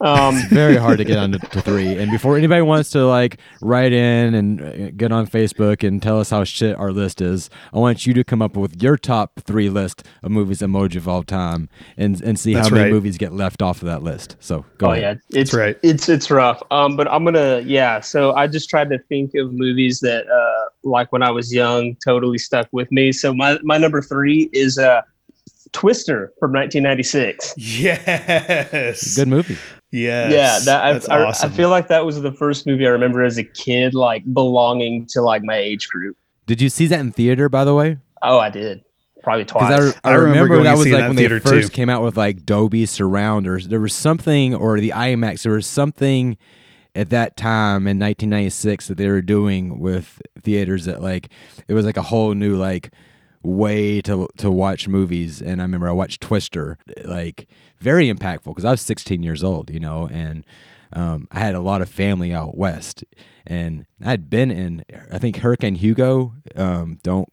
Um, 0.00 0.40
very 0.48 0.76
hard 0.76 0.98
to 0.98 1.04
get 1.04 1.18
on 1.18 1.32
to, 1.32 1.38
to 1.38 1.60
three. 1.60 1.96
And 1.96 2.10
before 2.10 2.36
anybody 2.36 2.62
wants 2.62 2.90
to 2.90 3.04
like 3.04 3.38
write 3.60 3.92
in 3.92 4.34
and 4.34 4.60
uh, 4.60 4.90
get 4.96 5.10
on 5.10 5.26
Facebook 5.26 5.86
and 5.86 6.00
tell 6.00 6.20
us 6.20 6.30
how 6.30 6.44
shit 6.44 6.76
our 6.76 6.92
list 6.92 7.20
is, 7.20 7.50
I 7.72 7.78
want 7.78 8.06
you 8.06 8.14
to 8.14 8.22
come 8.22 8.40
up 8.40 8.56
with 8.56 8.80
your 8.80 8.96
top 8.96 9.40
three 9.40 9.68
list 9.68 10.06
of 10.22 10.30
movies 10.30 10.60
emoji 10.60 10.96
of 10.96 11.08
all 11.08 11.24
time, 11.24 11.68
and 11.96 12.20
and 12.22 12.38
see 12.38 12.54
That's 12.54 12.68
how 12.68 12.74
many 12.74 12.84
right. 12.84 12.92
movies 12.92 13.18
get 13.18 13.32
left 13.32 13.60
off 13.60 13.82
of 13.82 13.86
that 13.86 14.02
list. 14.02 14.36
So 14.38 14.64
go 14.78 14.88
oh 14.88 14.92
ahead. 14.92 15.20
yeah, 15.30 15.40
it's 15.40 15.52
right. 15.52 15.76
It's 15.82 16.08
it's 16.08 16.30
rough. 16.30 16.62
Um, 16.70 16.96
but 16.96 17.08
I'm 17.08 17.24
gonna 17.24 17.60
yeah. 17.60 18.00
So 18.00 18.34
I 18.34 18.46
just 18.46 18.70
tried 18.70 18.90
to 18.90 18.98
think 19.08 19.34
of 19.34 19.52
movies 19.52 19.98
that 20.00 20.28
uh, 20.28 20.70
like 20.84 21.10
when 21.12 21.22
I 21.22 21.30
was 21.30 21.52
young, 21.52 21.96
totally 22.04 22.38
stuck 22.38 22.68
with 22.70 22.90
me. 22.92 23.10
So 23.10 23.34
my 23.34 23.58
my 23.64 23.78
number 23.78 24.00
three 24.00 24.48
is 24.52 24.78
uh, 24.78 25.02
Twister 25.72 26.32
from 26.38 26.52
1996. 26.52 27.54
yes 27.56 29.16
Good 29.16 29.28
movie. 29.28 29.56
yes 29.90 30.32
yeah, 30.32 30.58
that 30.64 30.84
I, 30.84 30.92
that's 30.92 31.08
I, 31.08 31.22
awesome 31.22 31.52
I 31.52 31.54
feel 31.54 31.68
like 31.70 31.88
that 31.88 32.04
was 32.04 32.20
the 32.20 32.32
first 32.32 32.66
movie 32.66 32.86
I 32.86 32.90
remember 32.90 33.22
as 33.24 33.38
a 33.38 33.44
kid, 33.44 33.94
like 33.94 34.22
belonging 34.32 35.06
to 35.10 35.22
like 35.22 35.42
my 35.42 35.56
age 35.56 35.88
group. 35.88 36.16
Did 36.46 36.60
you 36.60 36.68
see 36.68 36.86
that 36.86 37.00
in 37.00 37.12
theater, 37.12 37.48
by 37.48 37.64
the 37.64 37.74
way? 37.74 37.98
Oh, 38.22 38.38
I 38.38 38.50
did 38.50 38.82
probably 39.22 39.44
twice. 39.44 39.68
Because 39.68 39.94
I, 40.04 40.08
I, 40.08 40.12
I 40.12 40.14
remember 40.14 40.24
remember, 40.24 40.54
going 40.54 40.64
that 40.64 40.78
was 40.78 40.86
like 40.86 41.00
that 41.00 41.06
when 41.08 41.16
they 41.16 41.22
theater, 41.22 41.40
first 41.40 41.68
too. 41.68 41.74
came 41.74 41.88
out 41.90 42.02
with 42.02 42.16
like 42.16 42.46
Dolby 42.46 42.86
Surround 42.86 43.46
or 43.46 43.60
there 43.60 43.80
was 43.80 43.94
something 43.94 44.54
or 44.54 44.80
the 44.80 44.90
IMAX. 44.90 45.42
There 45.42 45.52
was 45.52 45.66
something 45.66 46.38
at 46.94 47.10
that 47.10 47.36
time 47.36 47.86
in 47.86 47.98
1996 47.98 48.88
that 48.88 48.96
they 48.96 49.08
were 49.08 49.22
doing 49.22 49.78
with 49.78 50.20
theaters 50.42 50.86
that 50.86 51.02
like 51.02 51.28
it 51.68 51.74
was 51.74 51.84
like 51.84 51.96
a 51.96 52.02
whole 52.02 52.34
new 52.34 52.56
like 52.56 52.92
way 53.42 54.00
to 54.02 54.28
to 54.38 54.50
watch 54.50 54.88
movies. 54.88 55.40
And 55.40 55.60
I 55.60 55.64
remember 55.64 55.88
I 55.88 55.92
watched 55.92 56.20
Twister, 56.20 56.78
like 57.04 57.46
very 57.78 58.12
impactful 58.12 58.44
because 58.44 58.64
I 58.64 58.72
was 58.72 58.80
16 58.82 59.22
years 59.22 59.44
old, 59.44 59.70
you 59.70 59.80
know, 59.80 60.08
and 60.10 60.44
um, 60.92 61.28
I 61.30 61.40
had 61.40 61.54
a 61.54 61.60
lot 61.60 61.82
of 61.82 61.88
family 61.88 62.32
out 62.32 62.56
west, 62.56 63.04
and 63.46 63.86
I 64.02 64.10
had 64.10 64.30
been 64.30 64.50
in 64.50 64.84
I 65.12 65.18
think 65.18 65.38
Hurricane 65.38 65.76
Hugo. 65.76 66.34
Um, 66.56 66.98
don't 67.02 67.28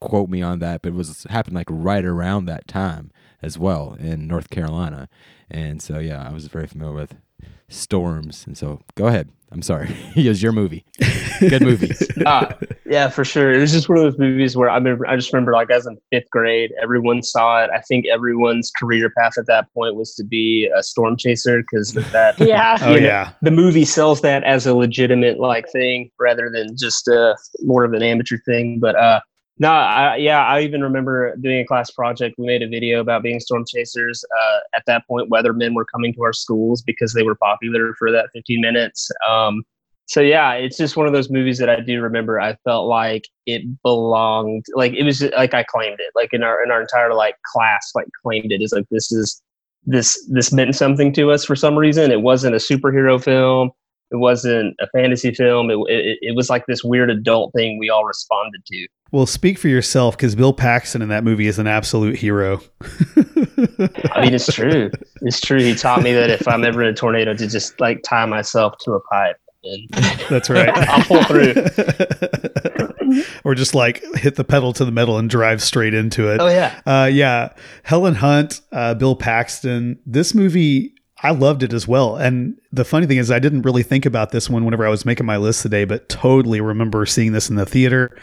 quote 0.00 0.30
me 0.30 0.42
on 0.42 0.58
that, 0.60 0.82
but 0.82 0.90
it 0.90 0.94
was 0.94 1.26
happened 1.28 1.54
like 1.54 1.68
right 1.68 2.04
around 2.04 2.46
that 2.46 2.66
time 2.66 3.12
as 3.42 3.58
well 3.58 3.96
in 3.98 4.26
North 4.26 4.50
Carolina. 4.50 5.08
And 5.50 5.82
so 5.82 5.98
yeah, 5.98 6.26
I 6.26 6.32
was 6.32 6.46
very 6.46 6.66
familiar 6.66 6.94
with 6.94 7.16
storms. 7.68 8.46
And 8.46 8.56
so 8.56 8.80
go 8.94 9.06
ahead. 9.06 9.30
I'm 9.52 9.62
sorry. 9.62 9.88
it 10.16 10.28
was 10.28 10.42
your 10.42 10.52
movie. 10.52 10.84
Good 11.40 11.62
movie. 11.62 11.92
Ah, 12.24 12.54
yeah, 12.86 13.08
for 13.08 13.24
sure. 13.24 13.52
It 13.52 13.58
was 13.58 13.72
just 13.72 13.88
one 13.88 13.98
of 13.98 14.04
those 14.04 14.18
movies 14.18 14.56
where 14.56 14.70
I 14.70 14.76
remember. 14.76 15.06
I 15.06 15.16
just 15.16 15.32
remember, 15.32 15.52
like, 15.52 15.70
as 15.70 15.86
in 15.86 15.98
fifth 16.10 16.30
grade, 16.30 16.70
everyone 16.82 17.22
saw 17.22 17.64
it. 17.64 17.70
I 17.74 17.80
think 17.80 18.06
everyone's 18.06 18.70
career 18.78 19.10
path 19.16 19.32
at 19.38 19.46
that 19.46 19.72
point 19.74 19.96
was 19.96 20.14
to 20.16 20.24
be 20.24 20.70
a 20.76 20.82
storm 20.82 21.16
chaser 21.16 21.62
because 21.62 21.94
that. 21.94 22.38
Yeah. 22.50 22.78
oh 22.82 22.94
know, 22.94 22.96
yeah 22.96 23.32
the 23.42 23.50
movie 23.50 23.84
sells 23.84 24.22
that 24.22 24.42
as 24.44 24.66
a 24.66 24.74
legitimate 24.74 25.38
like 25.38 25.70
thing 25.70 26.10
rather 26.18 26.50
than 26.50 26.76
just 26.76 27.06
uh, 27.06 27.34
more 27.60 27.84
of 27.84 27.92
an 27.92 28.02
amateur 28.02 28.38
thing. 28.38 28.80
But 28.80 28.96
uh, 28.96 29.20
no, 29.60 29.70
I, 29.70 30.16
yeah, 30.16 30.42
I 30.42 30.62
even 30.62 30.80
remember 30.80 31.36
doing 31.36 31.58
a 31.58 31.66
class 31.66 31.90
project. 31.90 32.36
We 32.38 32.46
made 32.46 32.62
a 32.62 32.66
video 32.66 32.98
about 32.98 33.22
being 33.22 33.40
storm 33.40 33.66
chasers. 33.68 34.24
Uh, 34.40 34.58
at 34.74 34.82
that 34.86 35.06
point, 35.06 35.30
weathermen 35.30 35.74
were 35.74 35.84
coming 35.84 36.14
to 36.14 36.22
our 36.22 36.32
schools 36.32 36.80
because 36.80 37.12
they 37.12 37.22
were 37.22 37.34
popular 37.34 37.94
for 37.98 38.10
that 38.10 38.30
15 38.32 38.58
minutes. 38.58 39.10
Um, 39.28 39.62
so 40.06 40.22
yeah, 40.22 40.54
it's 40.54 40.78
just 40.78 40.96
one 40.96 41.06
of 41.06 41.12
those 41.12 41.28
movies 41.28 41.58
that 41.58 41.68
I 41.68 41.80
do 41.80 42.00
remember. 42.00 42.40
I 42.40 42.56
felt 42.64 42.88
like 42.88 43.24
it 43.44 43.62
belonged, 43.82 44.64
like 44.74 44.94
it 44.94 45.02
was 45.02 45.22
like 45.36 45.52
I 45.52 45.62
claimed 45.62 45.98
it, 46.00 46.10
like 46.14 46.30
in 46.32 46.42
our 46.42 46.64
in 46.64 46.70
our 46.70 46.80
entire 46.80 47.12
like 47.12 47.36
class, 47.52 47.92
like 47.94 48.08
claimed 48.24 48.50
it 48.52 48.62
as 48.62 48.72
like 48.72 48.86
this 48.90 49.12
is 49.12 49.42
this 49.84 50.26
this 50.30 50.54
meant 50.54 50.74
something 50.74 51.12
to 51.12 51.30
us 51.30 51.44
for 51.44 51.54
some 51.54 51.76
reason. 51.76 52.10
It 52.10 52.22
wasn't 52.22 52.54
a 52.54 52.58
superhero 52.58 53.22
film. 53.22 53.72
It 54.10 54.16
wasn't 54.16 54.74
a 54.80 54.88
fantasy 54.88 55.34
film. 55.34 55.70
It, 55.70 55.76
it, 55.88 56.18
it 56.22 56.34
was 56.34 56.48
like 56.48 56.64
this 56.66 56.82
weird 56.82 57.10
adult 57.10 57.52
thing 57.52 57.78
we 57.78 57.90
all 57.90 58.06
responded 58.06 58.62
to. 58.66 58.88
Well, 59.12 59.26
speak 59.26 59.58
for 59.58 59.68
yourself 59.68 60.16
because 60.16 60.34
Bill 60.34 60.52
Paxton 60.52 61.02
in 61.02 61.08
that 61.08 61.24
movie 61.24 61.46
is 61.46 61.58
an 61.58 61.66
absolute 61.66 62.16
hero. 62.16 62.60
I 64.12 64.22
mean, 64.22 64.34
it's 64.34 64.52
true. 64.52 64.90
It's 65.22 65.40
true. 65.40 65.58
He 65.58 65.74
taught 65.74 66.02
me 66.02 66.12
that 66.12 66.30
if 66.30 66.46
I'm 66.46 66.64
ever 66.64 66.82
in 66.82 66.88
a 66.88 66.94
tornado, 66.94 67.34
to 67.34 67.46
just 67.46 67.80
like 67.80 68.02
tie 68.02 68.26
myself 68.26 68.74
to 68.84 68.92
a 68.92 69.00
pipe 69.00 69.36
and 69.64 69.88
That's 70.28 70.48
right. 70.48 70.68
I'll 70.74 71.04
pull 71.04 71.22
through. 71.24 71.54
or 73.44 73.54
just 73.54 73.74
like 73.74 74.02
hit 74.14 74.36
the 74.36 74.44
pedal 74.44 74.72
to 74.74 74.84
the 74.84 74.92
metal 74.92 75.18
and 75.18 75.28
drive 75.28 75.62
straight 75.62 75.94
into 75.94 76.32
it. 76.32 76.40
Oh 76.40 76.48
yeah. 76.48 76.80
Uh, 76.86 77.08
yeah, 77.12 77.52
Helen 77.82 78.14
Hunt, 78.14 78.60
uh, 78.72 78.94
Bill 78.94 79.16
Paxton. 79.16 79.98
This 80.06 80.34
movie, 80.34 80.94
I 81.22 81.32
loved 81.32 81.62
it 81.62 81.72
as 81.72 81.86
well. 81.86 82.16
And 82.16 82.58
the 82.72 82.84
funny 82.84 83.06
thing 83.06 83.18
is, 83.18 83.30
I 83.30 83.38
didn't 83.38 83.62
really 83.62 83.82
think 83.82 84.06
about 84.06 84.30
this 84.30 84.48
one 84.48 84.64
whenever 84.64 84.86
I 84.86 84.90
was 84.90 85.04
making 85.04 85.26
my 85.26 85.36
list 85.36 85.62
today, 85.62 85.84
but 85.84 86.08
totally 86.08 86.60
remember 86.60 87.04
seeing 87.04 87.32
this 87.32 87.50
in 87.50 87.56
the 87.56 87.66
theater. 87.66 88.16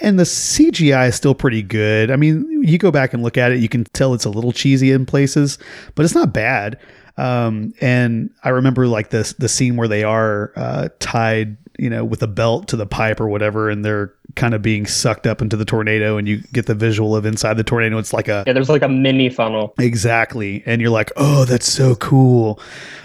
And 0.00 0.18
the 0.18 0.24
CGI 0.24 1.08
is 1.08 1.16
still 1.16 1.34
pretty 1.34 1.62
good. 1.62 2.10
I 2.10 2.16
mean, 2.16 2.62
you 2.62 2.78
go 2.78 2.92
back 2.92 3.12
and 3.12 3.22
look 3.22 3.36
at 3.36 3.50
it, 3.50 3.58
you 3.58 3.68
can 3.68 3.84
tell 3.84 4.14
it's 4.14 4.24
a 4.24 4.30
little 4.30 4.52
cheesy 4.52 4.92
in 4.92 5.06
places, 5.06 5.58
but 5.96 6.04
it's 6.04 6.14
not 6.14 6.32
bad. 6.32 6.78
Um, 7.18 7.72
and 7.80 8.30
I 8.44 8.50
remember 8.50 8.86
like 8.86 9.10
this 9.10 9.32
the 9.34 9.48
scene 9.48 9.76
where 9.76 9.88
they 9.88 10.04
are 10.04 10.52
uh, 10.54 10.88
tied, 10.98 11.56
you 11.78 11.90
know, 11.90 12.04
with 12.04 12.22
a 12.22 12.26
belt 12.26 12.68
to 12.68 12.76
the 12.76 12.86
pipe 12.86 13.20
or 13.20 13.28
whatever, 13.28 13.68
and 13.70 13.84
they're 13.84 14.12
kind 14.34 14.54
of 14.54 14.62
being 14.62 14.86
sucked 14.86 15.26
up 15.26 15.40
into 15.40 15.56
the 15.56 15.64
tornado, 15.64 16.16
and 16.16 16.28
you 16.28 16.42
get 16.52 16.66
the 16.66 16.74
visual 16.74 17.14
of 17.14 17.26
inside 17.26 17.54
the 17.54 17.64
tornado. 17.64 17.98
It's 17.98 18.12
like 18.12 18.28
a 18.28 18.44
Yeah, 18.46 18.52
there's 18.52 18.68
like 18.68 18.82
a 18.82 18.88
mini 18.88 19.28
funnel. 19.28 19.74
Exactly. 19.78 20.62
And 20.66 20.80
you're 20.80 20.90
like, 20.90 21.12
oh, 21.16 21.44
that's 21.44 21.70
so 21.70 21.94
cool. 21.96 22.60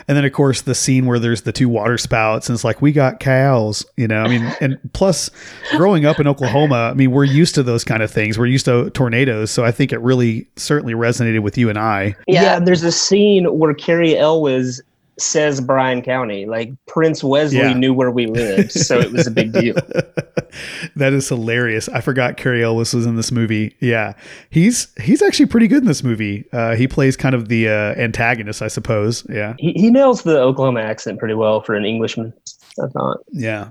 And 0.08 0.18
then, 0.18 0.25
of 0.25 0.34
course, 0.34 0.62
the 0.62 0.75
scene 0.75 1.06
where 1.06 1.20
there's 1.20 1.44
the 1.44 1.51
two 1.51 1.70
water 1.70 1.98
spouts, 1.98 2.50
and 2.50 2.56
it's 2.56 2.63
like, 2.63 2.82
we 2.82 2.92
got 2.92 3.20
cows, 3.20 3.86
you 3.96 4.08
know? 4.08 4.24
I 4.24 4.28
mean, 4.28 4.44
and 4.62 4.80
plus, 4.94 5.30
growing 5.72 6.06
up 6.06 6.20
in 6.20 6.28
Oklahoma, 6.28 6.90
I 6.92 6.94
mean, 6.94 7.12
we're 7.12 7.24
used 7.24 7.56
to 7.56 7.63
those 7.63 7.84
kind 7.84 8.04
of 8.04 8.12
things. 8.12 8.38
We're 8.38 8.48
used 8.48 8.66
to 8.66 8.90
tornadoes. 8.92 9.51
So 9.51 9.63
I 9.63 9.72
think 9.72 9.94
it 9.94 10.00
really 10.00 10.48
certainly 10.56 10.94
resonated 10.94 11.44
with 11.44 11.58
you 11.58 11.70
and 11.70 11.78
I. 11.78 12.16
Yeah. 12.28 12.60
there's 12.60 12.84
a 12.84 12.92
scene 12.92 13.46
where 13.58 13.74
Cary 13.74 14.18
Elwes 14.18 14.82
says 15.20 15.62
Bryan 15.62 16.01
County. 16.01 16.46
Like 16.46 16.72
Prince 16.88 17.24
Westley 17.24 17.60
Yeah. 17.60 17.74
knew 17.74 17.94
where 17.94 18.12
we 18.12 18.25
lived, 18.27 18.72
so 18.72 19.00
it 19.00 19.12
was 19.12 19.27
a 19.27 19.32
big 19.32 19.51
deal. 19.53 19.75
that 20.96 21.13
is 21.13 21.27
hilarious. 21.30 21.89
I 21.89 22.01
forgot 22.01 22.38
Cary 22.38 22.63
Elwes 22.63 22.94
was 22.94 23.06
in 23.06 23.15
this 23.15 23.32
movie. 23.32 23.75
Yeah, 23.80 24.13
he's 24.50 24.88
he's 25.01 25.22
actually 25.22 25.46
pretty 25.48 25.68
good 25.68 25.80
in 25.84 25.88
this 25.88 26.03
movie. 26.03 26.46
Uh, 26.51 26.75
he 26.75 26.88
plays 26.88 27.15
kind 27.18 27.36
of 27.36 27.50
the 27.50 27.68
uh, 27.70 27.72
antagonist, 28.00 28.62
I 28.62 28.68
suppose. 28.68 29.25
Yeah, 29.30 29.56
He, 29.60 29.74
he 29.74 29.89
nails 29.91 30.24
the 30.24 30.39
Oklahoma 30.39 30.82
accent 30.82 31.20
pretty 31.20 31.36
well 31.36 31.62
for 31.62 31.75
an 31.75 31.86
Englishman. 31.86 32.34
I 32.82 32.88
thought. 32.88 33.18
yeah, 33.32 33.70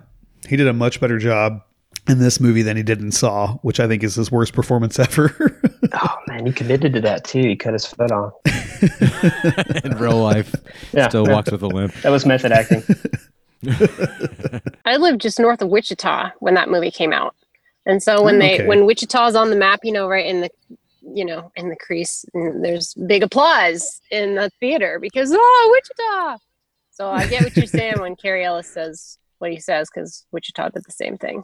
he 0.48 0.56
did 0.56 0.68
a 0.68 0.72
much 0.72 1.00
better 1.00 1.18
job 1.18 1.62
in 2.08 2.18
this 2.18 2.40
movie 2.40 2.62
than 2.62 2.76
he 2.76 2.82
did 2.82 3.00
in 3.00 3.12
Saw, 3.12 3.54
which 3.58 3.78
I 3.80 3.86
think 3.86 4.02
is 4.02 4.14
his 4.14 4.30
worst 4.30 4.52
performance 4.52 4.98
ever. 4.98 5.60
Oh 5.92 6.16
man, 6.26 6.46
he 6.46 6.52
committed 6.52 6.92
to 6.94 7.00
that 7.02 7.24
too. 7.24 7.40
He 7.40 7.56
cut 7.56 7.72
his 7.72 7.86
foot 7.86 8.10
on. 8.10 8.32
in 9.84 9.96
real 9.98 10.20
life, 10.22 10.54
Yeah. 10.92 11.08
still 11.08 11.26
walks 11.26 11.50
with 11.50 11.62
a 11.62 11.66
limp. 11.68 11.94
That 12.02 12.10
was 12.10 12.24
method 12.26 12.52
acting. 12.52 12.82
I 14.84 14.96
lived 14.96 15.20
just 15.20 15.38
north 15.38 15.62
of 15.62 15.68
Wichita 15.68 16.30
when 16.40 16.54
that 16.54 16.68
movie 16.70 16.90
came 16.90 17.12
out. 17.12 17.34
And 17.86 18.02
so 18.02 18.22
when 18.22 18.36
Oh, 18.36 18.38
they 18.38 18.54
okay. 18.54 18.66
when 18.66 18.86
Wichita's 18.86 19.34
on 19.36 19.50
the 19.50 19.56
map, 19.56 19.80
you 19.82 19.92
know, 19.92 20.08
right 20.08 20.26
in 20.26 20.40
the 20.42 20.50
you 21.02 21.24
know, 21.24 21.50
in 21.56 21.68
the 21.70 21.76
crease, 21.76 22.24
and 22.34 22.64
there's 22.64 22.94
big 22.94 23.22
applause 23.22 24.00
in 24.10 24.34
the 24.36 24.50
theater 24.60 24.98
because 25.00 25.30
oh, 25.34 25.70
Wichita. 25.72 26.38
So 26.90 27.10
I 27.10 27.26
get 27.26 27.42
what 27.42 27.56
you're 27.56 27.66
saying 27.66 27.98
when 28.00 28.14
Cary 28.16 28.44
Elwes 28.44 28.66
says 28.68 29.18
what 29.40 29.50
he 29.50 29.58
says 29.60 29.88
because 29.92 30.24
Wichita 30.32 30.68
did 30.70 30.84
the 30.84 30.92
same 30.92 31.16
thing. 31.18 31.42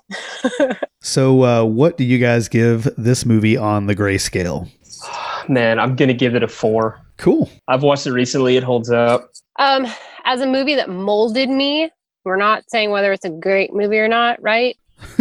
so, 1.02 1.42
uh, 1.44 1.64
what 1.64 1.96
do 1.96 2.04
you 2.04 2.18
guys 2.18 2.48
give 2.48 2.88
this 2.96 3.26
movie 3.26 3.56
on 3.56 3.86
the 3.86 3.96
grayscale? 3.96 4.68
Man, 5.48 5.78
I'm 5.78 5.96
gonna 5.96 6.14
give 6.14 6.34
it 6.34 6.42
a 6.42 6.48
four. 6.48 7.00
Cool. 7.18 7.50
I've 7.68 7.82
watched 7.82 8.06
it 8.06 8.12
recently. 8.12 8.56
It 8.56 8.62
holds 8.62 8.90
up. 8.90 9.30
Um, 9.58 9.86
as 10.24 10.40
a 10.40 10.46
movie 10.46 10.74
that 10.74 10.88
molded 10.90 11.48
me, 11.48 11.90
we're 12.24 12.36
not 12.36 12.68
saying 12.68 12.90
whether 12.90 13.12
it's 13.12 13.24
a 13.24 13.30
great 13.30 13.72
movie 13.72 13.98
or 13.98 14.08
not, 14.08 14.40
right? 14.42 14.76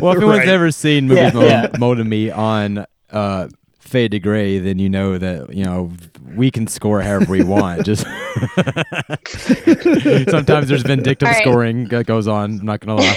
Well, 0.00 0.12
if 0.12 0.18
anyone's 0.18 0.38
Right. 0.38 0.48
ever 0.48 0.70
seen 0.70 1.08
movies 1.08 1.24
Yeah, 1.24 1.30
mold, 1.32 1.46
yeah. 1.46 1.66
molded 1.78 2.06
me 2.06 2.30
on 2.30 2.86
uh, 3.10 3.48
Fade 3.90 4.12
to 4.12 4.20
Gray, 4.20 4.60
then 4.60 4.78
you 4.78 4.88
know 4.88 5.18
that 5.18 5.52
you 5.52 5.64
know 5.64 5.90
we 6.36 6.52
can 6.52 6.68
score 6.68 7.02
however 7.02 7.32
we 7.32 7.42
want. 7.42 7.84
Just 7.90 8.02
sometimes 10.30 10.68
there's 10.68 10.82
vindictive 10.82 11.26
All 11.26 11.34
right. 11.34 11.42
scoring 11.42 11.88
that 11.88 12.06
goes 12.06 12.28
on. 12.28 12.60
I'm 12.60 12.64
not 12.64 12.78
gonna 12.80 13.02
lie. 13.02 13.16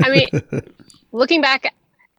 I 0.02 0.10
mean, 0.10 0.26
looking 1.12 1.40
back 1.40 1.72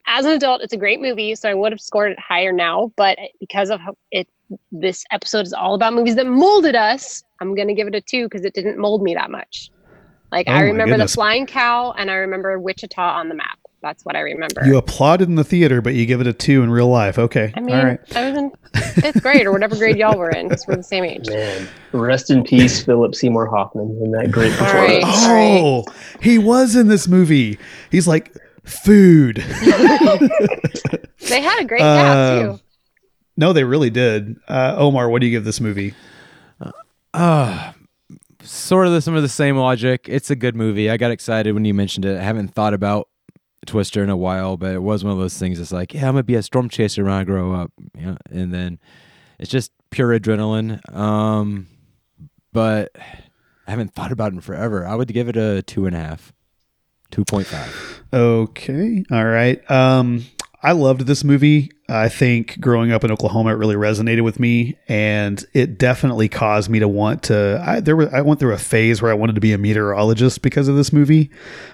as 0.08 0.25
an 0.25 0.32
adult, 0.32 0.62
it's 0.62 0.72
a 0.72 0.77
great 0.77 1.01
movie, 1.01 1.36
so 1.36 1.50
I 1.50 1.53
would 1.53 1.74
have 1.74 1.82
scored 1.82 2.13
it 2.13 2.20
higher 2.20 2.53
now. 2.53 2.94
But 2.96 3.20
because 3.41 3.70
of 3.70 3.82
how 3.82 3.98
it, 4.12 4.29
this 4.72 5.03
episode 5.12 5.46
is 5.46 5.51
all 5.51 5.75
about 5.75 5.94
movies 5.94 6.15
that 6.15 6.25
molded 6.25 6.75
us. 6.75 7.22
I'm 7.41 7.53
gonna 7.53 7.74
give 7.74 7.88
it 7.88 7.96
a 7.96 8.01
two 8.01 8.27
because 8.27 8.46
it 8.46 8.53
didn't 8.53 8.77
mold 8.77 9.03
me 9.03 9.13
that 9.13 9.29
much. 9.29 9.72
Like 10.32 10.48
Oh 10.48 10.53
I 10.53 10.62
remember 10.62 10.98
the 10.98 11.10
flying 11.10 11.48
cow, 11.48 11.91
and 11.98 12.10
I 12.10 12.15
remember 12.15 12.58
Wichita 12.58 13.01
on 13.01 13.27
the 13.27 13.36
map. 13.36 13.60
That's 13.81 14.03
what 14.03 14.15
I 14.15 14.22
remember. 14.22 14.65
You 14.65 14.77
applauded 14.77 15.29
in 15.29 15.36
the 15.36 15.43
theater, 15.43 15.81
but 15.81 15.93
you 15.93 16.05
give 16.07 16.19
it 16.19 16.25
a 16.27 16.34
two 16.34 16.63
in 16.63 16.72
real 16.72 16.88
life. 16.88 17.19
Okay. 17.19 17.53
I 17.55 17.60
mean, 17.60 17.75
All 17.75 17.86
right. 17.86 18.00
I 18.15 18.29
was 18.29 18.38
in 18.38 18.51
fifth 18.96 19.22
grade 19.22 19.46
or 19.46 19.51
whatever 19.51 19.75
grade 19.75 19.98
y'all 19.98 20.17
were 20.17 20.31
in, 20.31 20.48
because 20.48 20.65
we're 20.67 20.77
the 20.77 20.84
same 20.84 21.03
age. 21.03 21.27
Man, 21.29 21.67
rest 21.91 22.31
in 22.31 22.43
peace, 22.43 22.84
Philip 22.84 23.13
Seymour 23.13 23.46
Hoffman, 23.46 24.00
in 24.03 24.12
that 24.12 24.31
great 24.31 24.51
All 24.60 24.74
right. 24.74 25.03
performance. 25.03 25.17
Oh, 25.29 25.84
he 26.22 26.39
was 26.39 26.75
in 26.75 26.88
this 26.88 27.07
movie. 27.07 27.60
He's 27.91 28.07
like 28.07 28.36
food. 28.63 29.43
They 31.29 31.41
had 31.41 31.60
a 31.62 31.65
great 31.65 31.79
cast 31.81 32.43
Um, 32.50 32.57
too. 32.57 32.63
no, 33.36 33.51
they 33.53 33.63
really 33.63 33.89
did. 33.89 34.38
Uh, 34.48 34.75
Omar, 34.77 35.10
what 35.10 35.19
do 35.19 35.25
you 35.27 35.31
give 35.31 35.43
this 35.43 35.60
movie? 35.60 35.93
Uh, 37.13 37.74
sort 38.43 38.88
of 38.88 38.93
the, 38.93 39.01
some 39.01 39.15
of 39.15 39.24
the 39.24 39.29
same 39.29 39.57
logic. 39.57 40.05
It's 40.07 40.29
a 40.29 40.36
good 40.36 40.55
movie. 40.55 40.89
I 40.89 40.98
got 40.98 41.12
excited 41.12 41.53
when 41.53 41.65
you 41.65 41.74
mentioned 41.74 42.05
it. 42.05 42.17
I 42.17 42.24
haven't 42.24 42.50
thought 42.53 42.74
about 42.74 43.10
Twister 43.65 44.03
in 44.03 44.09
a 44.09 44.17
while, 44.17 44.57
but 44.57 44.73
it 44.73 44.81
was 44.81 45.03
one 45.03 45.13
of 45.13 45.19
those 45.19 45.37
things. 45.37 45.59
It's 45.59 45.71
like, 45.71 45.93
yeah, 45.93 46.07
I'm 46.07 46.13
gonna 46.13 46.23
be 46.23 46.35
a 46.35 46.43
storm 46.43 46.69
chaser 46.69 47.03
when 47.03 47.13
I 47.13 47.23
grow 47.23 47.53
up. 47.53 47.71
You 47.97 48.05
know? 48.05 48.17
and 48.29 48.53
then 48.53 48.79
it's 49.39 49.51
just 49.51 49.71
pure 49.89 50.17
adrenaline. 50.17 50.79
Um, 50.95 51.67
but 52.53 52.91
I 52.95 53.71
haven't 53.71 53.93
thought 53.93 54.11
about 54.11 54.31
it 54.31 54.35
in 54.35 54.41
forever. 54.41 54.85
I 54.85 54.95
would 54.95 55.11
give 55.13 55.27
it 55.27 55.37
a 55.37 55.61
two 55.63 55.85
and 55.85 55.95
a 55.95 55.99
half, 55.99 56.33
two 57.11 57.25
point 57.25 57.47
five. 57.47 58.03
Okay. 58.13 59.03
All 59.11 59.25
right. 59.25 59.69
Um, 59.69 60.25
I 60.63 60.71
loved 60.71 61.01
this 61.01 61.23
movie. 61.23 61.71
I 61.87 62.09
think 62.09 62.59
growing 62.59 62.91
up 62.91 63.03
in 63.03 63.11
Oklahoma, 63.11 63.51
it 63.51 63.53
really 63.53 63.75
resonated 63.75 64.23
with 64.23 64.39
me, 64.39 64.75
and 64.87 65.43
it 65.53 65.77
definitely 65.77 66.29
caused 66.29 66.69
me 66.69 66.79
to 66.79 66.87
want 66.87 67.23
to. 67.23 67.61
I 67.65 67.79
there 67.79 67.95
was 67.95 68.09
I 68.13 68.21
went 68.21 68.39
through 68.39 68.53
a 68.53 68.57
phase 68.57 69.01
where 69.01 69.11
I 69.11 69.13
wanted 69.13 69.35
to 69.35 69.41
be 69.41 69.53
a 69.53 69.57
meteorologist 69.57 70.41
because 70.41 70.67
of 70.67 70.75
this 70.75 70.91
movie. 70.91 71.29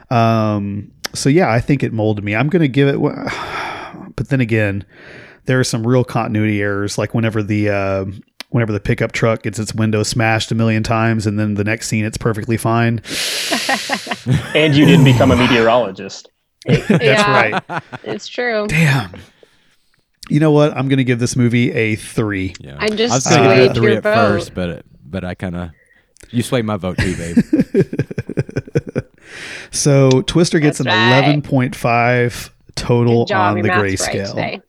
Um, 0.09 0.91
so 1.13 1.29
yeah, 1.29 1.51
I 1.51 1.59
think 1.59 1.83
it 1.83 1.93
molded 1.93 2.23
me. 2.23 2.35
I'm 2.35 2.49
going 2.49 2.61
to 2.61 2.67
give 2.67 2.87
it, 2.87 2.99
but 4.15 4.29
then 4.29 4.41
again, 4.41 4.85
there 5.45 5.59
are 5.59 5.63
some 5.63 5.85
real 5.85 6.03
continuity 6.03 6.61
errors, 6.61 6.97
like 6.97 7.13
whenever 7.13 7.43
the. 7.43 7.69
Uh, 7.69 8.05
Whenever 8.49 8.71
the 8.71 8.79
pickup 8.79 9.13
truck 9.13 9.41
gets 9.41 9.57
its 9.57 9.73
window 9.73 10.03
smashed 10.03 10.51
a 10.51 10.53
million 10.53 10.83
times, 10.83 11.25
and 11.25 11.39
then 11.39 11.55
the 11.55 11.63
next 11.63 11.87
scene 11.87 12.05
it's 12.05 12.19
perfectly 12.19 12.55
fine. 12.55 13.01
And 14.55 14.75
you 14.75 14.85
didn't 14.85 15.05
become 15.05 15.31
a 15.31 15.35
meteorologist. 15.35 16.29
That's 16.67 16.89
yeah, 17.03 17.59
right. 17.67 17.83
it's 18.03 18.27
true. 18.27 18.67
Damn. 18.67 19.11
You 20.29 20.39
know 20.39 20.51
what? 20.51 20.71
I'm 20.77 20.87
going 20.87 20.97
to 20.97 21.03
give 21.03 21.19
this 21.19 21.35
movie 21.35 21.71
a 21.71 21.95
three. 21.95 22.53
Yeah, 22.59 22.77
I 22.79 22.89
just 22.89 23.11
I 23.11 23.15
was 23.15 23.25
gonna 23.25 23.55
give 23.55 23.63
it 23.65 23.71
a 23.71 23.73
three 23.73 23.87
your 23.87 23.97
at 23.97 24.03
vote. 24.03 24.15
first, 24.15 24.53
but 24.53 24.69
it, 24.69 24.85
but 25.03 25.25
I 25.25 25.33
kind 25.33 25.55
of 25.55 25.71
you 26.29 26.43
swayed 26.43 26.65
my 26.65 26.77
vote 26.77 26.97
too, 26.99 27.15
babe. 27.17 27.37
So 29.73 30.21
Twister 30.21 30.59
gets 30.59 30.77
That's 30.77 30.93
an 30.95 31.33
right. 31.41 31.43
11.5 31.43 32.49
total 32.75 33.25
job. 33.25 33.57
on 33.57 33.61
the 33.61 33.67
math's 33.67 34.01
right 34.01 34.15
grayscale. 34.15 34.61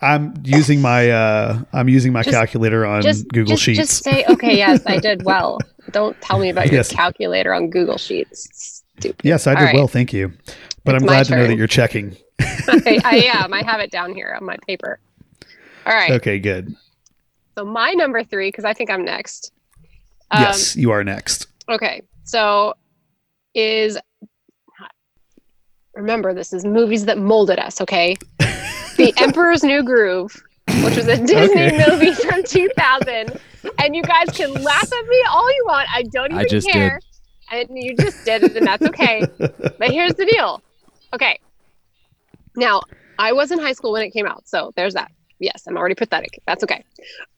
I'm 0.00 0.34
using 0.44 0.80
my 0.80 1.10
uh 1.10 1.62
I'm 1.72 1.88
using 1.88 2.12
my 2.12 2.22
Just- 2.22 2.34
calculator 2.34 2.86
on 2.86 3.02
Just 3.02 3.28
Google 3.28 3.52
just, 3.54 3.62
Sheets. 3.62 3.78
Just 3.78 4.04
say, 4.04 4.24
okay, 4.28 4.56
yes, 4.56 4.82
I 4.86 4.98
did 4.98 5.24
well. 5.24 5.58
Don't 5.92 6.20
tell 6.20 6.38
me 6.38 6.48
about 6.50 6.70
your 6.72 6.82
calculator 6.84 7.52
on 7.54 7.70
Google 7.70 7.98
Sheets. 7.98 8.82
Stupid. 8.98 9.20
yes, 9.24 9.46
I 9.46 9.50
did 9.52 9.58
All 9.58 9.64
right. 9.66 9.74
well, 9.74 9.88
thank 9.88 10.12
you. 10.12 10.32
But 10.84 10.94
It's 10.94 11.02
I'm 11.02 11.06
glad 11.06 11.26
to 11.26 11.36
know 11.36 11.46
that 11.46 11.56
you're 11.56 11.66
checking. 11.66 12.16
I, 12.40 13.00
I 13.04 13.16
am. 13.34 13.52
I 13.52 13.62
have 13.62 13.80
it 13.80 13.90
down 13.90 14.14
here 14.14 14.36
on 14.38 14.44
my 14.44 14.56
paper. 14.66 14.98
All 15.84 15.92
right. 15.92 16.12
Okay, 16.12 16.38
good. 16.38 16.74
So 17.56 17.64
my 17.64 17.92
number 17.92 18.24
three, 18.24 18.48
because 18.48 18.64
I 18.64 18.72
think 18.72 18.90
I'm 18.90 19.04
next. 19.04 19.52
Um, 20.30 20.42
yes, 20.42 20.74
you 20.76 20.90
are 20.90 21.04
next. 21.04 21.46
Okay. 21.68 22.02
So 22.24 22.74
is 23.56 23.98
remember 25.94 26.34
this 26.34 26.52
is 26.52 26.64
movies 26.64 27.06
that 27.06 27.18
molded 27.18 27.58
us. 27.58 27.80
Okay. 27.80 28.14
the 28.96 29.12
Emperor's 29.18 29.62
New 29.62 29.82
Groove, 29.82 30.34
which 30.84 30.96
was 30.96 31.08
a 31.08 31.16
Disney 31.16 31.42
Okay. 31.62 31.90
movie 31.90 32.14
from 32.14 32.44
2000, 32.44 33.32
and 33.78 33.96
you 33.96 34.02
guys 34.04 34.30
can 34.32 34.62
laugh 34.62 34.84
at 34.92 35.08
me 35.08 35.24
all 35.32 35.50
you 35.50 35.64
want. 35.66 35.88
I 35.94 36.02
don't 36.02 36.32
even 36.32 36.38
I 36.38 36.44
just 36.44 36.68
care. 36.68 37.00
And 37.50 37.68
you 37.74 37.96
just 37.96 38.24
did 38.24 38.42
it, 38.42 38.56
and 38.56 38.66
that's 38.66 38.84
okay. 38.86 39.22
but 39.78 39.90
here's 39.90 40.14
the 40.14 40.26
deal. 40.26 40.60
Okay. 41.14 41.38
Now, 42.56 42.82
I 43.18 43.32
was 43.32 43.50
in 43.52 43.58
high 43.58 43.72
school 43.72 43.92
when 43.92 44.02
it 44.02 44.10
came 44.10 44.26
out, 44.26 44.46
so 44.48 44.72
there's 44.76 44.94
that. 44.94 45.10
Yes, 45.38 45.64
I'm 45.68 45.76
already 45.76 45.94
pathetic. 45.94 46.40
That's 46.46 46.64
okay. 46.64 46.82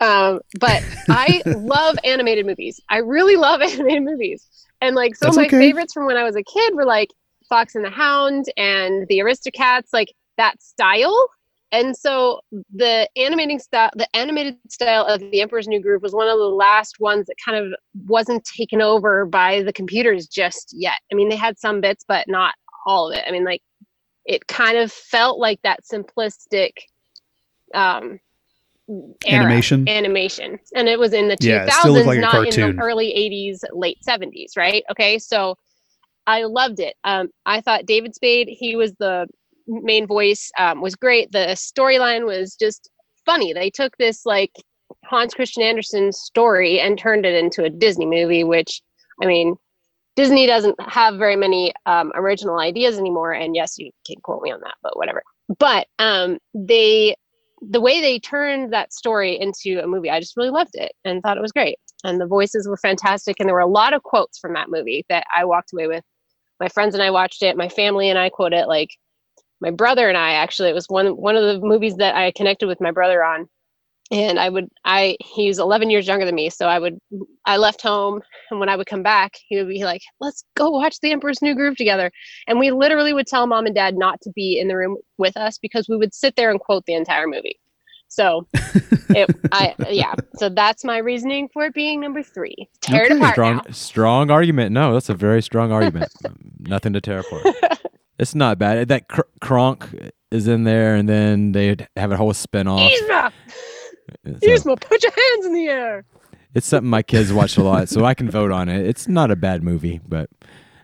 Um, 0.01 0.41
but 0.59 0.83
I 1.11 1.43
love 1.53 1.97
animated 2.05 2.47
movies. 2.47 2.81
I 2.89 2.99
really 2.99 3.37
love 3.37 3.61
animated 3.63 4.03
movies. 4.05 4.47
And 4.81 4.95
like 4.95 5.17
some 5.17 5.29
That's 5.29 5.37
of 5.37 5.43
my 5.43 5.47
okay. 5.47 5.59
favorites 5.59 5.93
from 5.93 6.07
when 6.07 6.17
I 6.17 6.25
was 6.25 6.37
a 6.37 6.43
kid 6.43 6.75
were 6.75 6.85
like 6.85 7.11
Fox 7.49 7.75
and 7.75 7.85
the 7.85 7.91
Hound 7.91 8.47
and 8.57 9.07
the 9.09 9.19
Aristocats, 9.19 9.89
like 9.93 10.13
that 10.37 10.63
style. 10.63 11.29
And 11.71 11.97
so 11.97 12.41
the 12.75 13.09
animating 13.17 13.59
style, 13.59 13.91
the 13.95 14.09
animated 14.17 14.57
style 14.71 15.05
of 15.05 15.21
the 15.21 15.43
Emperor's 15.43 15.69
New 15.69 15.81
Groove 15.83 16.03
was 16.03 16.15
one 16.15 16.29
of 16.29 16.39
the 16.39 16.45
last 16.45 16.99
ones 16.99 17.27
that 17.27 17.37
kind 17.45 17.59
of 17.59 17.75
wasn't 18.07 18.45
taken 18.45 18.81
over 18.81 19.27
by 19.27 19.63
the 19.63 19.73
computers 19.73 20.27
just 20.27 20.73
yet. 20.73 20.99
I 21.13 21.15
mean, 21.15 21.29
they 21.29 21.37
had 21.37 21.59
some 21.59 21.81
bits, 21.81 22.05
but 22.09 22.27
not 22.27 22.55
all 22.87 23.11
of 23.11 23.19
it. 23.19 23.25
I 23.27 23.33
mean, 23.33 23.45
like 23.45 23.63
it 24.25 24.47
kind 24.47 24.79
of 24.79 24.91
felt 24.93 25.39
like 25.39 25.61
that 25.63 25.81
simplistic 25.85 26.73
um 27.75 28.19
era, 29.27 29.45
Animation? 29.45 29.89
animation. 29.89 30.59
And 30.75 30.89
it 30.89 30.99
was 30.99 31.13
in 31.13 31.29
the 31.29 31.37
2000s 31.37 31.45
Yeah, 31.45 31.65
it 31.65 31.73
still 31.73 31.93
looked 31.93 32.07
like 32.07 32.19
a 32.19 32.21
not 32.23 32.47
in 32.47 32.77
the 32.77 32.83
early 32.83 33.09
80s 33.09 33.61
late 33.73 33.99
70s 34.09 34.57
right? 34.57 34.83
Okay 34.91 35.19
so 35.19 35.57
i 36.27 36.45
loved 36.45 36.81
it. 36.81 36.95
Um 37.05 37.29
i 37.47 37.61
thought 37.61 37.87
david 37.87 38.15
spade 38.15 38.49
he 38.51 38.77
was 38.77 38.93
the 38.99 39.27
main 39.67 40.07
voice 40.07 40.51
um, 40.59 40.81
was 40.81 40.97
great. 40.97 41.31
The 41.33 41.49
storyline 41.55 42.25
was 42.25 42.57
just 42.57 42.89
funny. 43.27 43.53
They 43.53 43.71
took 43.71 43.97
this 43.99 44.25
like 44.25 44.53
hans 45.05 45.35
christian 45.35 45.63
andersen 45.63 46.11
story 46.13 46.81
and 46.81 46.99
turned 46.99 47.27
it 47.27 47.35
into 47.35 47.63
a 47.63 47.69
disney 47.71 48.07
movie 48.07 48.43
which 48.43 48.81
i 49.23 49.27
mean 49.27 49.55
disney 50.17 50.47
doesn't 50.47 50.75
have 50.81 51.17
very 51.17 51.37
many 51.37 51.73
um, 51.87 52.11
original 52.15 52.59
ideas 52.59 52.99
anymore. 52.99 53.33
And 53.33 53.55
yes 53.55 53.75
you 53.79 53.91
can 54.07 54.17
quote 54.23 54.43
me 54.43 54.51
on 54.51 54.61
that 54.61 54.75
but 54.83 54.97
whatever. 54.97 55.23
But 55.59 55.87
um 55.99 56.39
they 56.55 57.17
the 57.61 57.81
way 57.81 58.01
they 58.01 58.19
turned 58.19 58.73
that 58.73 58.93
story 58.93 59.39
into 59.39 59.83
a 59.83 59.87
movie, 59.87 60.11
I 60.11 60.21
just 60.21 60.37
really 60.37 60.51
loved 60.51 60.75
it 60.75 60.93
and 61.05 61.23
thought 61.23 61.37
it 61.37 61.43
was 61.43 61.53
great. 61.53 61.79
And 62.05 62.21
the 62.21 62.27
voices 62.27 62.69
were 62.69 62.77
fantastic. 62.77 63.37
And 63.39 63.49
there 63.49 63.55
were 63.55 63.61
a 63.61 63.67
lot 63.67 63.93
of 63.93 64.03
quotes 64.03 64.39
from 64.39 64.55
that 64.55 64.71
movie 64.71 65.05
that 65.09 65.25
I 65.35 65.45
walked 65.45 65.73
away 65.73 65.87
with. 65.87 66.05
My 66.61 66.69
friends 66.69 66.95
and 66.95 67.03
I 67.03 67.11
watched 67.11 67.43
it. 67.43 67.57
My 67.57 67.69
family 67.69 68.09
and 68.09 68.19
I 68.19 68.31
quote 68.31 68.53
it. 68.53 68.69
Like 68.69 68.91
my 69.61 69.71
brother 69.71 70.09
and 70.09 70.17
I 70.17 70.33
actually, 70.33 70.71
it 70.71 70.75
was 70.75 70.87
one 70.89 71.09
one 71.09 71.37
of 71.37 71.45
the 71.45 71.67
movies 71.67 71.97
that 71.97 72.15
I 72.15 72.33
connected 72.33 72.67
with 72.67 72.81
my 72.81 72.91
brother 72.91 73.25
on. 73.25 73.49
And 74.11 74.39
I 74.39 74.49
would, 74.49 74.69
I 74.87 75.17
he's 75.21 75.59
11 75.59 75.91
years 75.91 76.07
younger 76.07 76.25
than 76.25 76.35
me, 76.35 76.49
so 76.49 76.67
I 76.67 76.79
would, 76.79 76.99
I 77.45 77.59
left 77.59 77.83
home, 77.83 78.23
and 78.51 78.59
when 78.59 78.71
I 78.71 78.77
would 78.77 78.87
come 78.87 79.03
back, 79.03 79.33
he 79.49 79.57
would 79.57 79.69
be 79.69 79.85
like, 79.85 80.01
"Let's 80.19 80.45
go 80.57 80.71
watch 80.71 80.99
The 81.01 81.13
Emperor's 81.13 81.43
New 81.43 81.55
Groove 81.55 81.77
together." 81.77 82.11
And 82.47 82.59
we 82.59 82.71
literally 82.71 83.13
would 83.13 83.27
tell 83.27 83.47
mom 83.47 83.67
and 83.67 83.75
dad 83.75 83.99
not 83.99 84.21
to 84.23 84.31
be 84.31 84.59
in 84.59 84.69
the 84.69 84.77
room 84.77 84.97
with 85.19 85.37
us 85.37 85.59
because 85.59 85.89
we 85.91 85.97
would 85.99 86.15
sit 86.15 86.37
there 86.37 86.51
and 86.51 86.59
quote 86.59 86.87
the 86.87 86.95
entire 86.95 87.27
movie. 87.27 87.59
So, 88.09 88.47
it, 89.11 89.31
I 89.53 89.75
yeah. 89.91 90.15
So 90.37 90.49
that's 90.49 90.85
my 90.85 90.99
reasoning 90.99 91.49
for 91.53 91.67
it 91.67 91.75
being 91.75 92.01
number 92.01 92.23
three. 92.23 92.69
Tear 92.81 93.05
it 93.05 93.13
apart 93.13 93.35
strong, 93.35 93.57
now. 93.57 93.63
strong 93.71 94.31
argument. 94.31 94.73
No, 94.73 94.95
that's 94.95 95.11
a 95.11 95.15
very 95.15 95.43
strong 95.43 95.71
argument. 95.71 96.11
Nothing 96.59 96.95
to 96.95 97.01
tear 97.01 97.21
apart. 97.21 97.45
It's 98.21 98.35
not 98.35 98.59
bad. 98.59 98.89
That 98.89 99.09
cr- 99.09 99.21
Kronk 99.41 100.11
is 100.33 100.49
in 100.49 100.65
there, 100.65 100.97
and 100.97 101.09
then 101.09 101.53
they 101.53 101.77
have 101.97 102.11
a 102.11 102.17
whole 102.17 102.33
spinoff. 102.33 102.91
Yzma, 104.27 104.41
So 104.41 104.49
Yzma, 104.71 104.81
put 104.81 105.03
your 105.03 105.13
hands 105.13 105.47
in 105.47 105.55
the 105.55 105.67
air. 105.69 106.05
it's 106.55 106.67
something 106.67 106.89
my 106.91 107.03
kids 107.03 107.33
watch 107.33 107.57
a 107.57 107.63
lot, 107.63 107.89
so 107.89 108.05
I 108.05 108.15
can 108.15 108.31
vote 108.31 108.51
on 108.53 108.69
it. 108.69 108.87
It's 108.87 109.07
not 109.09 109.31
a 109.31 109.37
bad 109.37 109.63
movie, 109.63 110.01
but 110.07 110.31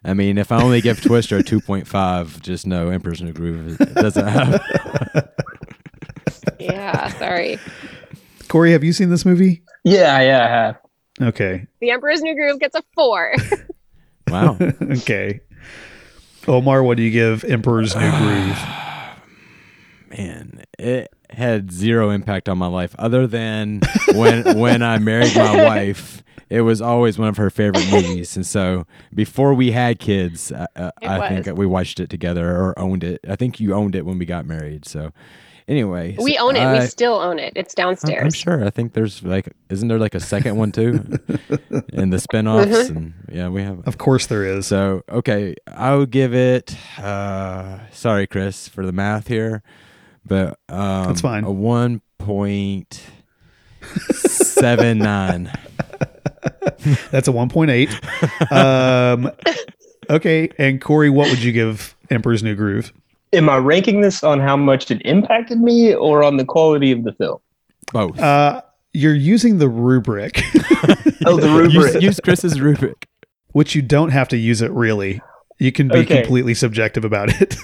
I 0.04 0.12
mean, 0.14 0.36
if 0.38 0.52
I 0.52 0.62
only 0.62 0.80
give 0.80 1.00
Twister 1.00 1.38
a 1.38 1.42
two 1.42 1.60
point 1.60 1.86
five, 1.86 2.40
just 2.42 2.66
know 2.66 2.88
Emperor's 2.90 3.22
New 3.22 3.32
Groove 3.32 3.80
it 3.80 3.94
doesn't 3.94 4.26
have. 4.26 4.62
Yeah, 6.58 7.08
sorry. 7.18 7.58
Corey, 8.48 8.72
have 8.72 8.84
you 8.84 8.92
seen 8.92 9.10
this 9.10 9.24
movie? 9.24 9.62
Yeah, 9.82 10.20
yeah, 10.20 10.44
I 10.44 10.48
have. 10.48 10.78
Okay. 11.28 11.66
The 11.80 11.90
Emperor's 11.90 12.22
New 12.22 12.34
Groove 12.34 12.60
gets 12.60 12.74
a 12.76 12.82
four. 12.94 13.34
Wow. 14.30 14.56
okay. 14.82 15.40
Omar, 16.48 16.82
what 16.82 16.96
do 16.96 17.02
you 17.02 17.10
give 17.10 17.44
Emperor's 17.44 17.94
New 17.94 18.10
Groove? 18.10 18.58
man, 20.08 20.64
it 20.78 21.12
had 21.36 21.70
zero 21.72 22.10
impact 22.10 22.48
on 22.48 22.58
my 22.58 22.66
life 22.66 22.94
other 22.98 23.26
than 23.26 23.80
when 24.14 24.58
when 24.58 24.82
I 24.82 24.98
married 24.98 25.34
my 25.36 25.64
wife. 25.64 26.22
It 26.50 26.60
was 26.60 26.80
always 26.82 27.18
one 27.18 27.28
of 27.28 27.36
her 27.38 27.48
favorite 27.50 27.90
movies, 27.90 28.36
and 28.36 28.46
so 28.46 28.86
before 29.14 29.54
we 29.54 29.72
had 29.72 29.98
kids, 29.98 30.52
I, 30.52 30.66
uh, 30.76 30.90
I 31.02 31.18
was. 31.18 31.44
think 31.44 31.56
we 31.58 31.66
watched 31.66 31.98
it 32.00 32.10
together 32.10 32.50
or 32.54 32.78
owned 32.78 33.02
it. 33.02 33.20
I 33.28 33.34
think 33.34 33.58
you 33.60 33.72
owned 33.74 33.94
it 33.96 34.04
when 34.04 34.18
we 34.18 34.26
got 34.26 34.44
married. 34.46 34.84
So, 34.84 35.10
anyway, 35.66 36.16
we 36.20 36.36
so 36.36 36.46
own 36.48 36.56
it. 36.56 36.60
I- 36.60 36.80
we 36.80 36.86
still 36.86 37.14
own 37.14 37.38
it. 37.38 37.54
It's 37.56 37.74
I'm- 37.78 37.86
downstairs. 37.88 38.22
I'm 38.24 38.30
sure. 38.30 38.64
I 38.64 38.70
think 38.70 38.92
there's 38.92 39.22
like, 39.22 39.48
isn't 39.70 39.88
there 39.88 39.98
like 39.98 40.14
a 40.14 40.20
second 40.20 40.56
one 40.56 40.70
too, 40.70 40.92
and 41.92 42.12
the 42.12 42.18
spinoffs, 42.18 42.66
Mm-hmm. 42.66 42.96
and 42.96 43.14
yeah, 43.32 43.48
we 43.48 43.62
have. 43.62 43.80
Of 43.88 43.96
course 43.98 44.26
there 44.26 44.44
is. 44.44 44.66
So 44.66 45.02
okay, 45.08 45.56
I 45.66 45.96
would 45.96 46.10
give 46.10 46.34
it. 46.34 46.76
Uh, 46.98 47.78
sorry, 47.90 48.26
Chris, 48.26 48.68
for 48.68 48.84
the 48.84 48.92
math 48.92 49.28
here, 49.28 49.62
but 50.26 50.58
um, 50.68 51.06
That's 51.08 51.20
fine. 51.20 51.44
A 51.44 51.50
one 51.50 52.00
point 52.18 53.02
seven 54.12 54.98
nine. 54.98 55.52
That's 57.10 57.28
a 57.28 57.32
1.8. 57.32 58.52
um, 58.52 59.30
okay. 60.10 60.50
And 60.58 60.80
Corey, 60.80 61.08
what 61.10 61.30
would 61.30 61.42
you 61.42 61.52
give 61.52 61.94
Emperor's 62.10 62.42
New 62.42 62.54
Groove? 62.54 62.92
Am 63.32 63.48
I 63.48 63.56
ranking 63.56 64.00
this 64.02 64.22
on 64.22 64.40
how 64.40 64.56
much 64.56 64.90
it 64.90 65.00
impacted 65.04 65.60
me 65.60 65.94
or 65.94 66.22
on 66.22 66.36
the 66.36 66.44
quality 66.44 66.92
of 66.92 67.04
the 67.04 67.12
film? 67.14 67.38
Both. 67.92 68.18
Uh, 68.18 68.62
you're 68.92 69.14
using 69.14 69.58
the 69.58 69.68
rubric, 69.68 70.42
Oh, 71.26 71.36
the 71.36 71.48
use, 71.64 71.74
rubric. 71.74 72.02
use 72.02 72.20
Chris's 72.20 72.60
rubric. 72.60 73.08
which 73.52 73.74
you 73.74 73.82
don't 73.82 74.10
have 74.10 74.28
to 74.28 74.36
use 74.36 74.60
it 74.62 74.70
really. 74.72 75.20
You 75.58 75.72
can 75.72 75.88
be 75.88 75.98
Okay. 75.98 76.20
completely 76.22 76.54
subjective 76.54 77.04
about 77.04 77.30
it. 77.40 77.56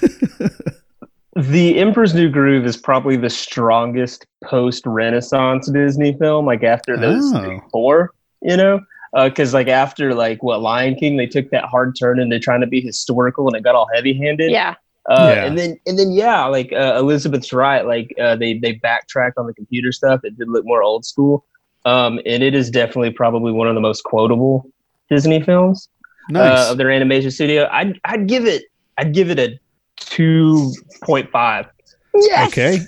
The 1.40 1.79
Emperor's 1.79 2.14
New 2.14 2.29
Groove 2.29 2.66
is 2.66 2.76
probably 2.76 3.16
the 3.16 3.31
strongest 3.31 4.26
post-Renaissance 4.44 5.70
Disney 5.70 6.14
film, 6.18 6.46
like 6.46 6.62
after 6.64 6.96
those 6.96 7.33
Oh. 7.35 7.61
four, 7.72 8.12
you 8.42 8.57
know? 8.57 8.81
Because 9.14 9.53
like 9.55 9.68
after 9.68 10.14
like 10.14 10.42
what 10.42 10.61
Lion 10.61 10.94
King, 10.94 11.16
they 11.16 11.26
took 11.26 11.50
that 11.50 11.64
hard 11.64 11.96
turn 11.98 12.20
into 12.20 12.38
trying 12.38 12.61
to 12.61 12.66
be 12.66 12.81
historical, 12.81 13.46
and 13.48 13.57
it 13.57 13.62
got 13.64 13.74
all 13.74 13.88
heavy-handed. 13.94 14.50
yeah. 14.50 14.74
Uh, 15.09 15.33
Yeah. 15.35 15.44
And 15.46 15.59
then 15.59 15.81
and 15.87 15.98
then 15.98 16.12
yeah, 16.12 16.44
like 16.46 16.72
uh, 16.72 16.94
Elizabeth's 16.98 17.53
right. 17.53 17.85
Like 17.87 18.14
uh, 18.20 18.37
they 18.37 18.59
they 18.59 18.72
backtracked 18.72 19.37
on 19.38 19.46
the 19.46 19.55
computer 19.55 19.90
stuff. 19.92 20.20
It 20.24 20.37
did 20.38 20.48
look 20.48 20.64
more 20.64 20.83
old 20.83 21.05
school. 21.05 21.44
Um, 21.87 22.20
and 22.26 22.42
it 22.42 22.55
is 22.55 22.70
definitely 22.70 23.11
probably 23.11 23.50
one 23.53 23.66
of 23.66 23.74
the 23.74 23.81
most 23.81 24.03
quotable 24.05 24.70
Disney 25.09 25.40
films 25.42 25.88
nice. 26.29 26.68
uh, 26.68 26.70
of 26.70 26.76
their 26.76 26.90
animation 26.90 27.31
studio. 27.31 27.66
I'd 27.72 27.98
I'd 28.05 28.29
give 28.29 28.46
it 28.46 28.64
I'd 28.98 29.12
give 29.14 29.31
it 29.31 29.38
a 29.38 29.59
two 30.00 30.72
point 31.02 31.30
five. 31.30 31.66
Yes. 32.14 32.48
okay. 32.48 32.78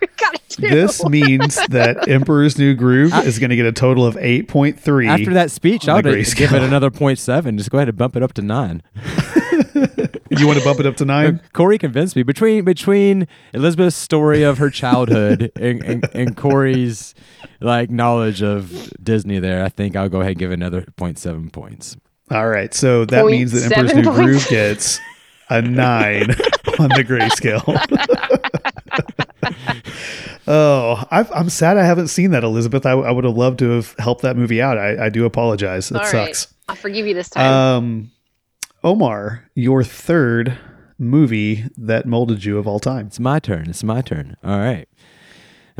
Got 0.16 0.34
it 0.34 0.48
too. 0.48 0.68
This 0.68 1.04
means 1.04 1.56
that 1.68 2.08
Emperor's 2.08 2.58
New 2.58 2.74
Groove 2.74 3.12
is 3.26 3.38
going 3.38 3.50
to 3.50 3.56
get 3.56 3.66
a 3.66 3.72
total 3.72 4.06
of 4.06 4.14
8.3. 4.14 5.08
After 5.08 5.34
that 5.34 5.50
speech, 5.50 5.88
I 5.88 5.92
on 5.92 5.96
would 5.96 6.04
give 6.04 6.14
grayscale. 6.14 6.52
it 6.54 6.62
another 6.62 6.90
point 6.90 7.18
seven. 7.18 7.58
Just 7.58 7.70
go 7.70 7.76
ahead 7.78 7.88
and 7.88 7.98
bump 7.98 8.16
it 8.16 8.22
up 8.22 8.32
to 8.34 8.42
nine. 8.42 8.82
you 10.30 10.46
want 10.46 10.58
to 10.58 10.64
bump 10.64 10.80
it 10.80 10.86
up 10.86 10.96
to 10.96 11.04
nine? 11.04 11.40
Corey 11.52 11.76
convinced 11.76 12.16
me 12.16 12.22
between 12.22 12.64
between 12.64 13.28
Elizabeth's 13.52 13.96
story 13.96 14.42
of 14.42 14.56
her 14.58 14.70
childhood 14.70 15.52
and, 15.56 15.82
and, 15.84 16.08
and 16.14 16.36
Corey's 16.36 17.14
like 17.60 17.90
knowledge 17.90 18.42
of 18.42 18.90
Disney. 19.02 19.38
There, 19.38 19.62
I 19.62 19.68
think 19.68 19.96
I'll 19.96 20.08
go 20.08 20.20
ahead 20.20 20.32
and 20.32 20.38
give 20.38 20.50
it 20.50 20.54
another 20.54 20.82
0.7 20.98 21.52
points. 21.52 21.96
All 22.30 22.48
right. 22.48 22.72
So 22.72 23.04
that 23.06 23.22
Point 23.22 23.32
means 23.32 23.52
that 23.52 23.70
Emperor's 23.76 23.94
New. 23.94 24.02
Groove 24.02 24.48
gets 24.48 24.98
a 25.50 25.60
nine 25.60 26.34
on 26.80 26.88
the 26.88 27.04
grayscale. 27.04 27.64
oh, 30.46 31.04
I've, 31.10 31.30
I'm 31.32 31.48
sad 31.48 31.76
I 31.76 31.84
haven't 31.84 32.08
seen 32.08 32.30
that, 32.32 32.44
Elizabeth. 32.44 32.86
I, 32.86 32.92
I 32.92 33.10
would 33.10 33.24
have 33.24 33.36
loved 33.36 33.58
to 33.60 33.70
have 33.70 33.94
helped 33.98 34.22
that 34.22 34.36
movie 34.36 34.60
out. 34.60 34.78
I, 34.78 35.06
I 35.06 35.08
do 35.08 35.24
apologize. 35.24 35.90
It 35.90 35.96
All 35.96 36.02
right. 36.02 36.34
sucks. 36.34 36.54
I'll 36.68 36.76
forgive 36.76 37.06
you 37.06 37.14
this 37.14 37.28
time. 37.28 37.52
Um, 37.52 38.10
Omar, 38.82 39.48
your 39.54 39.84
third 39.84 40.58
movie 40.98 41.64
that 41.76 42.06
molded 42.06 42.44
you 42.44 42.58
of 42.58 42.66
all 42.66 42.78
time. 42.78 43.06
It's 43.06 43.20
my 43.20 43.38
turn. 43.38 43.68
It's 43.68 43.82
my 43.82 44.00
turn. 44.02 44.36
All 44.44 44.58
right. 44.58 44.88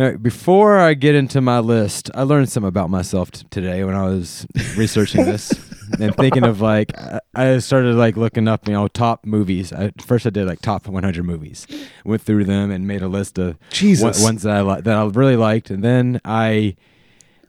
All 0.01 0.07
right. 0.07 0.23
Before 0.23 0.79
I 0.79 0.95
get 0.95 1.15
into 1.15 1.43
my 1.43 1.59
list, 1.59 2.11
I 2.15 2.23
learned 2.23 2.49
something 2.49 2.69
about 2.69 2.89
myself 2.89 3.31
t- 3.33 3.45
today 3.51 3.85
when 3.85 3.95
I 3.95 4.05
was 4.05 4.47
researching 4.75 5.27
this 5.27 5.53
and 6.01 6.17
thinking 6.17 6.43
of 6.43 6.63
like 6.63 6.99
I- 6.99 7.21
I 7.35 7.59
started 7.59 7.97
like 7.97 8.17
looking 8.17 8.49
up 8.49 8.67
you 8.67 8.73
know 8.73 8.89
top 8.89 9.27
movies. 9.27 9.75
I, 9.75 9.93
first 10.01 10.25
I 10.25 10.31
did 10.31 10.47
like 10.47 10.63
top 10.63 10.89
100 10.89 11.23
movies, 11.23 11.67
went 12.03 12.23
through 12.23 12.45
them 12.45 12.71
and 12.71 12.87
made 12.87 13.03
a 13.03 13.09
list 13.09 13.39
of 13.39 13.59
Jesus. 13.69 14.23
one- 14.23 14.23
ones 14.37 14.43
that 14.45 14.57
I 14.57 14.63
li- 14.63 14.81
that 14.81 14.97
I 14.97 15.05
really 15.05 15.37
liked, 15.37 15.69
and 15.69 15.85
then 15.85 16.19
I 16.25 16.77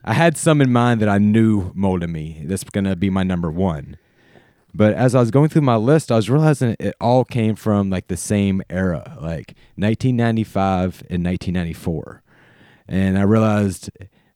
I 0.04 0.12
had 0.12 0.36
some 0.36 0.60
in 0.60 0.70
mind 0.70 1.00
that 1.00 1.08
I 1.08 1.16
knew 1.16 1.70
molded 1.74 2.10
me. 2.10 2.42
That's 2.44 2.64
gonna 2.64 2.96
be 2.96 3.08
my 3.08 3.22
number 3.22 3.50
one. 3.50 3.96
But 4.74 4.92
as 4.92 5.14
I 5.14 5.20
was 5.20 5.30
going 5.30 5.48
through 5.48 5.62
my 5.62 5.76
list, 5.76 6.12
I 6.12 6.16
was 6.16 6.28
realizing 6.28 6.76
it 6.78 6.94
all 7.00 7.24
came 7.24 7.54
from 7.54 7.88
like 7.88 8.08
the 8.08 8.16
same 8.18 8.60
era, 8.68 9.16
like 9.22 9.54
1995 9.76 11.02
and 11.08 11.24
1994. 11.24 12.21
And 12.92 13.18
I 13.18 13.22
realized 13.22 13.90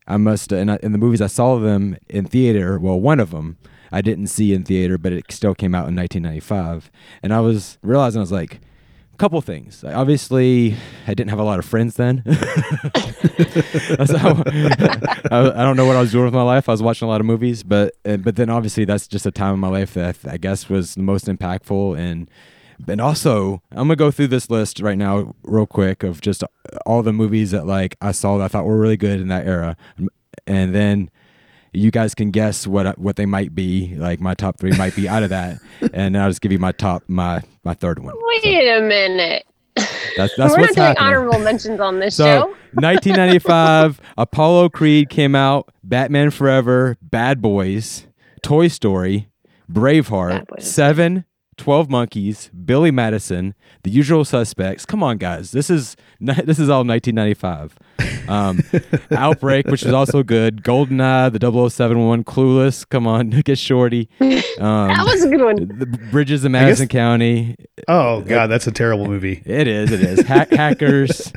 I 0.08 0.16
must, 0.16 0.50
and 0.50 0.70
I, 0.70 0.78
in 0.82 0.92
the 0.92 0.98
movies 0.98 1.20
I 1.20 1.26
saw 1.26 1.58
them 1.58 1.98
in 2.08 2.24
theater, 2.24 2.78
well, 2.78 2.98
one 2.98 3.20
of 3.20 3.30
them 3.30 3.58
I 3.92 4.00
didn't 4.00 4.28
see 4.28 4.54
in 4.54 4.64
theater, 4.64 4.96
but 4.96 5.12
it 5.12 5.30
still 5.30 5.54
came 5.54 5.74
out 5.74 5.88
in 5.88 5.94
1995. 5.94 6.90
And 7.22 7.34
I 7.34 7.40
was 7.40 7.76
realizing 7.82 8.20
I 8.20 8.22
was 8.22 8.32
like, 8.32 8.60
a 9.12 9.16
couple 9.18 9.38
things. 9.42 9.84
Obviously, 9.84 10.74
I 11.06 11.12
didn't 11.12 11.28
have 11.30 11.38
a 11.38 11.44
lot 11.44 11.58
of 11.58 11.66
friends 11.66 11.96
then. 11.96 12.18
How- 12.26 12.32
I, 15.30 15.52
I 15.54 15.62
don't 15.62 15.76
know 15.76 15.86
what 15.86 15.96
I 15.96 16.00
was 16.00 16.12
doing 16.12 16.24
with 16.24 16.34
my 16.34 16.42
life. 16.42 16.68
I 16.68 16.72
was 16.72 16.82
watching 16.82 17.06
a 17.06 17.10
lot 17.10 17.20
of 17.20 17.26
movies, 17.26 17.62
but 17.62 17.94
uh, 18.04 18.16
but 18.16 18.36
then 18.36 18.50
obviously 18.50 18.84
that's 18.84 19.06
just 19.06 19.26
a 19.26 19.30
time 19.30 19.54
in 19.54 19.60
my 19.60 19.68
life 19.68 19.94
that 19.94 20.16
I 20.26 20.38
guess 20.38 20.68
was 20.68 20.94
the 20.94 21.02
most 21.02 21.26
impactful 21.26 21.98
and. 21.98 22.30
And 22.88 23.00
also, 23.00 23.62
I'm 23.72 23.88
gonna 23.88 23.96
go 23.96 24.10
through 24.10 24.28
this 24.28 24.50
list 24.50 24.80
right 24.80 24.98
now, 24.98 25.34
real 25.44 25.66
quick, 25.66 26.02
of 26.02 26.20
just 26.20 26.44
all 26.84 27.02
the 27.02 27.12
movies 27.12 27.50
that 27.52 27.66
like 27.66 27.96
I 28.00 28.12
saw 28.12 28.38
that 28.38 28.44
I 28.44 28.48
thought 28.48 28.64
were 28.66 28.78
really 28.78 28.96
good 28.96 29.20
in 29.20 29.28
that 29.28 29.46
era, 29.46 29.76
and 30.46 30.74
then 30.74 31.10
you 31.72 31.90
guys 31.90 32.14
can 32.14 32.30
guess 32.30 32.66
what 32.66 32.86
uh, 32.86 32.94
what 32.96 33.16
they 33.16 33.26
might 33.26 33.54
be. 33.54 33.94
Like 33.96 34.20
my 34.20 34.34
top 34.34 34.58
three 34.58 34.72
might 34.76 34.94
be 34.96 35.08
out 35.08 35.22
of 35.22 35.30
that, 35.30 35.58
and 35.92 36.16
I'll 36.16 36.30
just 36.30 36.40
give 36.40 36.52
you 36.52 36.58
my 36.58 36.72
top 36.72 37.02
my 37.08 37.42
my 37.64 37.74
third 37.74 37.98
one. 37.98 38.14
Wait 38.26 38.42
So 38.42 38.48
a 38.50 38.80
minute. 38.80 39.44
that's 39.74 39.86
that's 40.16 40.38
We're 40.38 40.46
not 40.46 40.60
what's 40.60 40.74
doing 40.74 40.86
happening. 40.86 41.06
honorable 41.06 41.38
mentions 41.40 41.80
on 41.80 41.98
this 42.00 42.14
So, 42.16 42.24
show. 42.24 42.46
1995, 42.80 44.00
Apollo 44.18 44.68
Creed 44.70 45.08
came 45.10 45.34
out, 45.34 45.70
Batman 45.82 46.30
Forever, 46.30 46.96
Bad 47.02 47.40
Boys, 47.42 48.06
Toy 48.42 48.68
Story, 48.68 49.28
Braveheart, 49.70 50.44
Seven, 50.62 51.24
12 51.56 51.88
Monkeys, 51.88 52.50
Billy 52.64 52.90
Madison, 52.90 53.54
The 53.82 53.90
Usual 53.90 54.24
Suspects. 54.24 54.84
Come 54.84 55.02
on, 55.02 55.16
guys. 55.16 55.52
This 55.52 55.70
is 55.70 55.96
this 56.20 56.58
is 56.58 56.68
all 56.68 56.84
1995. 56.84 57.78
Um, 58.28 58.60
Outbreak, 59.16 59.66
which 59.68 59.82
is 59.84 59.92
also 59.92 60.22
good. 60.22 60.62
GoldenEye, 60.62 61.32
the 61.32 61.68
007 61.70 62.24
Clueless. 62.24 62.88
Come 62.88 63.06
on, 63.06 63.30
get 63.44 63.58
shorty. 63.58 64.08
Um, 64.20 64.88
that 64.88 65.04
was 65.06 65.24
a 65.24 65.28
good 65.28 65.42
one. 65.42 65.56
the 65.78 65.86
Bridges 66.10 66.44
of 66.44 66.50
Madison 66.52 66.88
County. 66.88 67.56
Oh 67.88 68.22
god, 68.22 68.48
that's 68.48 68.66
a 68.66 68.72
terrible 68.72 69.06
movie. 69.06 69.42
It 69.44 69.66
is. 69.68 69.92
It 69.92 70.00
is. 70.00 70.20
Hack 70.26 70.50
hackers. 70.50 71.32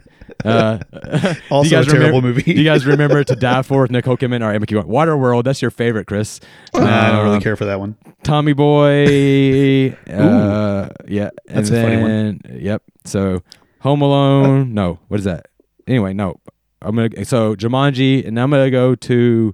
Uh, 0.45 0.79
Also 1.51 1.69
you 1.69 1.75
guys 1.75 1.87
a 1.87 1.91
terrible 1.91 2.21
remember- 2.21 2.21
movie. 2.21 2.43
Do 2.53 2.53
you 2.53 2.63
guys 2.63 2.85
remember 2.85 3.23
to 3.25 3.35
die 3.35 3.61
for 3.61 3.81
with 3.83 3.91
Nicole 3.91 4.17
Kidman? 4.17 4.41
All 4.41 4.49
right, 4.49 4.59
McKeown. 4.61 4.85
Waterworld. 4.85 5.43
That's 5.43 5.61
your 5.61 5.71
favorite, 5.71 6.07
Chris. 6.07 6.39
Nah, 6.73 6.81
I 6.81 7.11
don't 7.11 7.23
really 7.25 7.35
Um, 7.37 7.41
care 7.41 7.55
for 7.55 7.65
that 7.65 7.79
one. 7.79 7.95
Tommy 8.23 8.53
Boy. 8.53 9.89
uh, 10.09 10.89
yeah. 11.07 11.29
And 11.47 11.57
That's 11.57 11.69
a 11.69 11.81
funny 11.81 11.97
one. 12.01 12.41
Yep. 12.49 12.83
So 13.05 13.41
Home 13.81 14.01
Alone. 14.01 14.73
no. 14.73 14.99
What 15.09 15.19
is 15.19 15.25
that? 15.25 15.47
Anyway, 15.87 16.13
no. 16.13 16.39
I'm 16.81 16.95
gonna 16.95 17.25
so 17.25 17.55
Jumanji, 17.55 18.25
and 18.25 18.35
now 18.35 18.43
I'm 18.43 18.51
gonna 18.51 18.71
go 18.71 18.95
to 18.95 19.53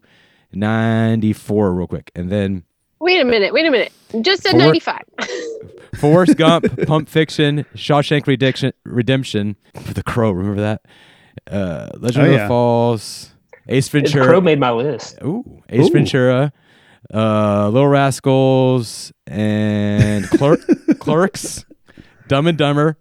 94 0.54 1.74
real 1.74 1.88
quick, 1.88 2.12
and 2.16 2.30
then 2.32 2.64
Wait 3.00 3.20
a 3.20 3.26
minute. 3.26 3.54
Wait 3.54 3.66
a 3.66 3.72
minute. 3.72 3.92
Just 4.22 4.44
said 4.44 4.56
95. 4.56 5.00
Forrest 5.98 6.38
Gump, 6.38 6.66
Pulp 6.88 7.08
Fiction, 7.10 7.66
Shawshank 7.76 8.28
Redemption, 8.28 8.74
Redemption, 8.86 9.56
The 9.94 10.04
Crow. 10.04 10.32
Remember 10.32 10.62
that? 10.62 10.82
Uh, 11.52 11.90
Legend 11.98 12.26
Oh, 12.26 12.30
of 12.30 12.34
yeah. 12.36 12.42
the 12.44 12.48
Falls, 12.48 13.32
Ace 13.68 13.88
The 13.90 14.00
Ventura. 14.00 14.26
Crow 14.26 14.42
made 14.42 14.60
my 14.60 14.72
list. 14.72 15.18
Ooh, 15.24 15.62
Ace 15.70 15.88
Ooh. 15.88 15.92
Ventura, 15.94 16.54
uh, 17.14 17.70
Little 17.70 17.88
Rascals, 17.90 19.12
and 19.28 20.28
Clerk, 20.30 20.60
Clerks, 21.00 21.66
Dumb 22.28 22.48
and 22.48 22.58
Dumber, 22.58 22.98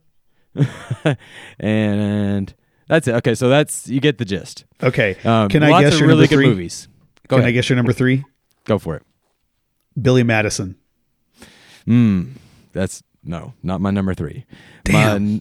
and 1.58 2.54
that's 2.88 3.08
it. 3.08 3.14
Okay, 3.16 3.34
so 3.34 3.48
that's 3.48 3.88
you 3.88 4.00
get 4.00 4.18
the 4.18 4.24
gist. 4.24 4.64
Okay. 4.82 5.16
Um, 5.24 5.48
Can 5.48 5.62
I 5.62 5.70
lots 5.70 5.84
guess 5.84 5.94
of 5.94 6.00
your 6.00 6.08
really 6.08 6.20
number 6.22 6.28
good 6.28 6.36
three? 6.36 6.46
movies? 6.48 6.88
Go 7.28 7.36
Can 7.36 7.40
ahead. 7.40 7.48
I 7.48 7.52
guess 7.52 7.68
your 7.68 7.76
number 7.76 7.92
three? 7.92 8.24
Go 8.64 8.78
for 8.78 8.96
it. 8.96 9.02
Billy 10.00 10.22
Madison. 10.22 10.76
Hmm. 11.86 12.22
That's 12.74 13.02
no, 13.24 13.54
not 13.62 13.80
my 13.80 13.90
number 13.90 14.12
three. 14.12 14.44
Damn. 14.84 15.34
My, 15.34 15.40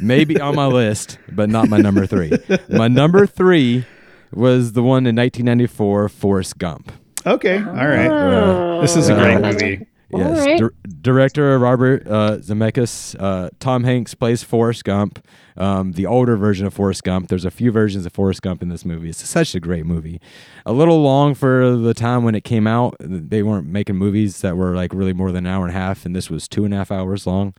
maybe 0.00 0.40
on 0.40 0.54
my 0.54 0.66
list, 0.66 1.18
but 1.30 1.50
not 1.50 1.68
my 1.68 1.76
number 1.76 2.06
three. 2.06 2.32
My 2.70 2.88
number 2.88 3.26
three 3.26 3.84
was 4.32 4.72
the 4.72 4.82
one 4.82 5.06
in 5.06 5.14
1994, 5.16 6.08
Forrest 6.08 6.56
Gump. 6.56 6.90
Okay. 7.26 7.56
All 7.58 7.62
right. 7.88 8.08
Oh, 8.10 8.80
This 8.80 8.96
is 8.96 9.08
a 9.10 9.14
great 9.14 9.36
Uh, 9.36 9.40
movie. 9.52 9.86
Yes, 10.14 10.38
All 10.40 10.46
right. 10.46 10.58
dir- 10.58 10.74
director 11.00 11.58
Robert 11.58 12.06
uh, 12.06 12.36
Zemeckis. 12.38 13.16
Uh, 13.18 13.48
Tom 13.60 13.84
Hanks 13.84 14.14
plays 14.14 14.42
Forrest 14.42 14.84
Gump, 14.84 15.24
um, 15.56 15.92
the 15.92 16.04
older 16.06 16.36
version 16.36 16.66
of 16.66 16.74
Forrest 16.74 17.02
Gump. 17.02 17.28
There's 17.28 17.44
a 17.46 17.50
few 17.50 17.70
versions 17.72 18.04
of 18.04 18.12
Forrest 18.12 18.42
Gump 18.42 18.60
in 18.62 18.68
this 18.68 18.84
movie. 18.84 19.08
It's 19.08 19.26
such 19.26 19.54
a 19.54 19.60
great 19.60 19.86
movie. 19.86 20.20
A 20.66 20.72
little 20.72 21.02
long 21.02 21.34
for 21.34 21.76
the 21.76 21.94
time 21.94 22.24
when 22.24 22.34
it 22.34 22.44
came 22.44 22.66
out. 22.66 22.96
They 23.00 23.42
weren't 23.42 23.66
making 23.66 23.96
movies 23.96 24.40
that 24.42 24.56
were 24.56 24.74
like 24.74 24.92
really 24.92 25.12
more 25.14 25.32
than 25.32 25.46
an 25.46 25.52
hour 25.52 25.66
and 25.66 25.74
a 25.74 25.78
half, 25.78 26.04
and 26.04 26.14
this 26.14 26.28
was 26.28 26.46
two 26.46 26.64
and 26.64 26.74
a 26.74 26.76
half 26.76 26.90
hours 26.92 27.26
long. 27.26 27.54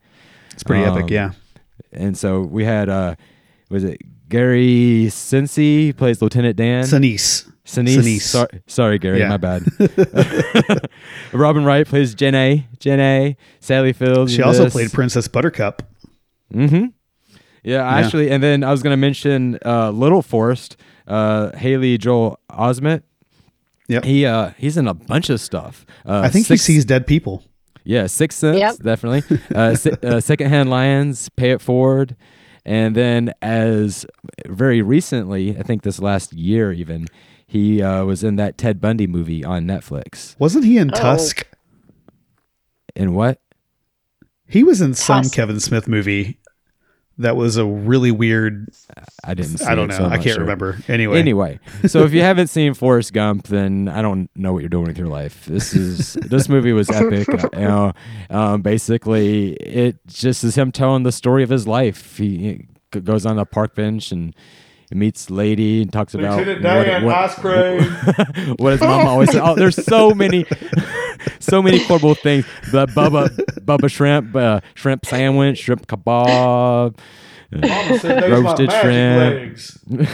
It's 0.52 0.64
pretty 0.64 0.84
Um, 0.86 0.98
epic. 0.98 1.10
Yeah. 1.10 1.32
And 1.92 2.16
so 2.18 2.42
we 2.42 2.66
had, 2.66 2.88
uh, 2.90 3.16
was 3.70 3.84
it 3.84 4.00
Gary 4.30 5.06
Sinise 5.10 5.96
plays 5.98 6.22
Lieutenant 6.22 6.56
Dan? 6.56 6.84
Sinise. 6.84 7.52
Sinise. 7.66 7.98
Sinise. 8.00 8.22
Sor- 8.22 8.50
sorry, 8.68 9.00
Gary, 9.00 9.20
Yeah. 9.20 9.30
my 9.30 9.38
bad. 9.38 9.64
Robin 11.34 11.64
Wright 11.64 11.88
plays 11.88 12.14
Jen 12.14 12.36
A. 12.36 12.66
Jen 12.80 13.00
A. 13.00 13.38
Sally 13.60 13.94
Fields. 13.94 14.34
She 14.34 14.42
also 14.42 14.70
played 14.70 14.92
Princess 14.92 15.28
Buttercup. 15.28 15.84
Mm-hmm. 16.54 16.76
Yeah, 16.76 17.38
Yeah. 17.64 17.88
actually, 17.90 18.30
and 18.30 18.44
then 18.44 18.64
I 18.64 18.72
was 18.72 18.84
going 18.84 18.92
to 18.94 18.98
mention 18.98 19.58
uh, 19.66 19.92
Little 19.92 20.22
Forrest, 20.22 20.76
uh, 21.08 21.56
Haley 21.58 21.98
Joel 21.98 22.40
Osment. 22.52 23.04
Yep. 23.88 24.04
He 24.06 24.26
uh, 24.26 24.52
he's 24.58 24.78
in 24.78 24.88
a 24.88 24.94
bunch 24.94 25.30
of 25.30 25.42
stuff. 25.42 25.86
Uh, 26.06 26.22
I 26.24 26.30
think 26.30 26.46
Six- 26.46 26.66
he 26.66 26.74
sees 26.76 26.86
dead 26.86 27.06
people. 27.08 27.44
Yeah, 27.86 28.08
Sixth 28.08 28.40
Sense, 28.40 28.58
Yep. 28.60 28.76
definitely. 28.78 29.38
Uh, 29.56 29.76
se- 29.76 29.98
uh, 30.04 30.20
Secondhand 30.22 30.70
Lions, 30.70 31.28
Pay 31.30 31.52
It 31.52 31.62
Forward, 31.62 32.16
and 32.66 32.96
then 32.96 33.34
as 33.42 34.06
very 34.48 34.82
recently, 34.82 35.58
I 35.58 35.64
think 35.64 35.82
this 35.84 36.00
last 36.00 36.32
year 36.32 36.72
even, 36.72 37.08
he 37.54 37.84
uh, 37.84 38.04
was 38.04 38.24
in 38.24 38.36
that 38.38 38.58
Ted 38.58 38.82
Bundy 38.82 39.06
movie 39.06 39.46
on 39.46 39.68
Netflix. 39.68 40.36
Wasn't 40.40 40.66
he 40.66 40.80
in 40.80 40.90
Oh. 40.92 40.98
Tusk? 40.98 41.46
In 42.96 43.14
what? 43.14 43.40
He 44.48 44.64
was 44.64 44.82
in 44.82 44.96
some 44.96 45.30
Kevin 45.30 45.60
Smith 45.60 45.88
movie 45.88 46.40
that 47.20 47.36
was 47.36 47.58
a 47.58 47.66
really 47.66 48.10
weird. 48.10 48.70
I 49.24 49.36
didn't. 49.36 49.60
See 49.60 49.66
I 49.66 49.76
don't 49.76 49.84
it, 49.86 49.94
know. 49.94 49.98
so 50.00 50.06
I'm 50.06 50.14
I 50.14 50.16
not 50.16 50.24
can't 50.24 50.34
sure. 50.34 50.42
remember. 50.42 50.80
Anyway. 50.88 51.20
Anyway, 51.20 51.60
so 51.86 52.04
if 52.04 52.12
you 52.12 52.22
haven't 52.22 52.48
seen 52.48 52.74
Forrest 52.74 53.14
Gump, 53.14 53.46
then 53.50 53.88
I 53.88 54.02
don't 54.02 54.32
know 54.36 54.52
what 54.52 54.64
you're 54.64 54.70
doing 54.70 54.86
with 54.88 54.98
your 54.98 55.10
life. 55.10 55.46
This 55.46 55.76
is 55.76 56.14
this 56.14 56.50
movie 56.50 56.74
was 56.74 56.90
epic. 56.90 57.28
you 57.54 57.60
know, 57.60 57.94
um, 58.32 58.64
basically, 58.64 59.54
it 59.58 59.98
just 60.08 60.44
is 60.44 60.56
him 60.56 60.72
telling 60.72 61.04
the 61.04 61.12
story 61.12 61.44
of 61.44 61.52
his 61.52 61.68
life. 61.68 62.18
He, 62.18 62.66
he 62.92 63.00
goes 63.02 63.28
on 63.28 63.38
a 63.38 63.46
park 63.46 63.76
bench 63.76 64.12
and 64.12 64.36
he 64.36 64.63
meets 64.96 65.30
lady 65.30 65.82
and 65.84 65.92
talks 65.94 66.14
about 66.14 66.38
what, 66.62 67.04
what, 67.04 67.14
what 68.60 68.72
his 68.74 68.82
mom 68.82 69.08
always 69.08 69.32
said. 69.32 69.42
Oh, 69.42 69.56
there's 69.56 69.84
so 69.84 70.12
many, 70.14 70.46
so 71.40 71.62
many 71.62 71.80
horrible 71.80 72.16
things. 72.16 72.46
The 72.72 72.88
Bubba 72.88 73.30
Bubba 73.62 73.90
shrimp, 73.90 74.36
uh, 74.36 74.62
shrimp 74.76 75.06
sandwich, 75.06 75.60
shrimp 75.60 75.88
kebab. 75.88 76.98
Uh, 77.54 78.28
roasted 78.30 78.72
shrimp. 78.72 79.58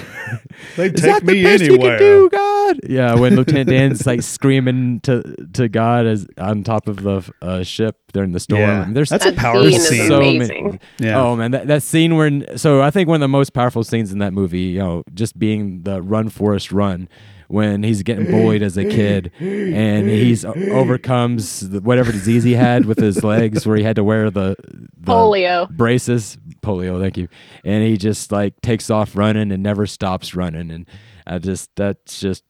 They 0.75 0.87
Is 0.87 0.93
take 0.93 1.01
that 1.03 1.25
the 1.25 1.31
me 1.33 1.43
best 1.43 1.63
you 1.63 1.73
anywhere. 1.75 1.97
can 1.97 2.05
do, 2.07 2.29
God? 2.29 2.79
Yeah, 2.87 3.15
when 3.15 3.35
Lieutenant 3.37 3.69
Dan's 3.69 4.05
like 4.05 4.21
screaming 4.21 4.99
to 5.01 5.23
to 5.53 5.69
God 5.69 6.05
as 6.05 6.27
on 6.37 6.63
top 6.63 6.87
of 6.89 6.97
the 7.03 7.29
uh, 7.41 7.63
ship 7.63 7.95
during 8.11 8.33
the 8.33 8.39
storm. 8.41 8.61
Yeah. 8.61 8.87
There's 8.89 9.09
That's 9.09 9.25
a 9.25 9.31
That 9.31 9.37
powerful 9.37 9.63
scene 9.71 9.73
is 9.79 9.87
scene. 9.87 10.07
so 10.09 10.17
amazing. 10.17 10.65
many. 10.65 10.79
Yeah. 10.99 11.21
Oh 11.21 11.35
man, 11.37 11.51
that, 11.51 11.67
that 11.67 11.83
scene 11.83 12.15
where 12.17 12.57
so 12.57 12.81
I 12.81 12.91
think 12.91 13.07
one 13.07 13.15
of 13.15 13.21
the 13.21 13.27
most 13.29 13.53
powerful 13.53 13.83
scenes 13.85 14.11
in 14.11 14.19
that 14.19 14.33
movie, 14.33 14.59
you 14.59 14.79
know, 14.79 15.03
just 15.13 15.39
being 15.39 15.83
the 15.83 16.01
run 16.01 16.27
Forrest 16.29 16.71
run 16.73 17.07
when 17.47 17.81
he's 17.81 18.03
getting 18.03 18.29
bullied 18.29 18.61
as 18.61 18.77
a 18.77 18.83
kid 18.85 19.31
and 19.39 20.07
he's 20.07 20.45
overcomes 20.45 21.63
whatever 21.81 22.11
disease 22.11 22.43
he 22.43 22.53
had 22.53 22.85
with 22.85 22.99
his 22.99 23.23
legs 23.23 23.65
where 23.65 23.75
he 23.75 23.83
had 23.83 23.95
to 23.95 24.03
wear 24.03 24.29
the, 24.29 24.55
the 24.99 25.11
Polio. 25.11 25.67
braces 25.71 26.37
polio 26.61 26.99
thank 27.01 27.17
you 27.17 27.27
and 27.63 27.83
he 27.83 27.97
just 27.97 28.31
like 28.31 28.59
takes 28.61 28.89
off 28.89 29.15
running 29.15 29.51
and 29.51 29.61
never 29.63 29.85
stops 29.87 30.35
running 30.35 30.69
and 30.71 30.85
i 31.27 31.37
just 31.37 31.69
that's 31.75 32.19
just 32.19 32.43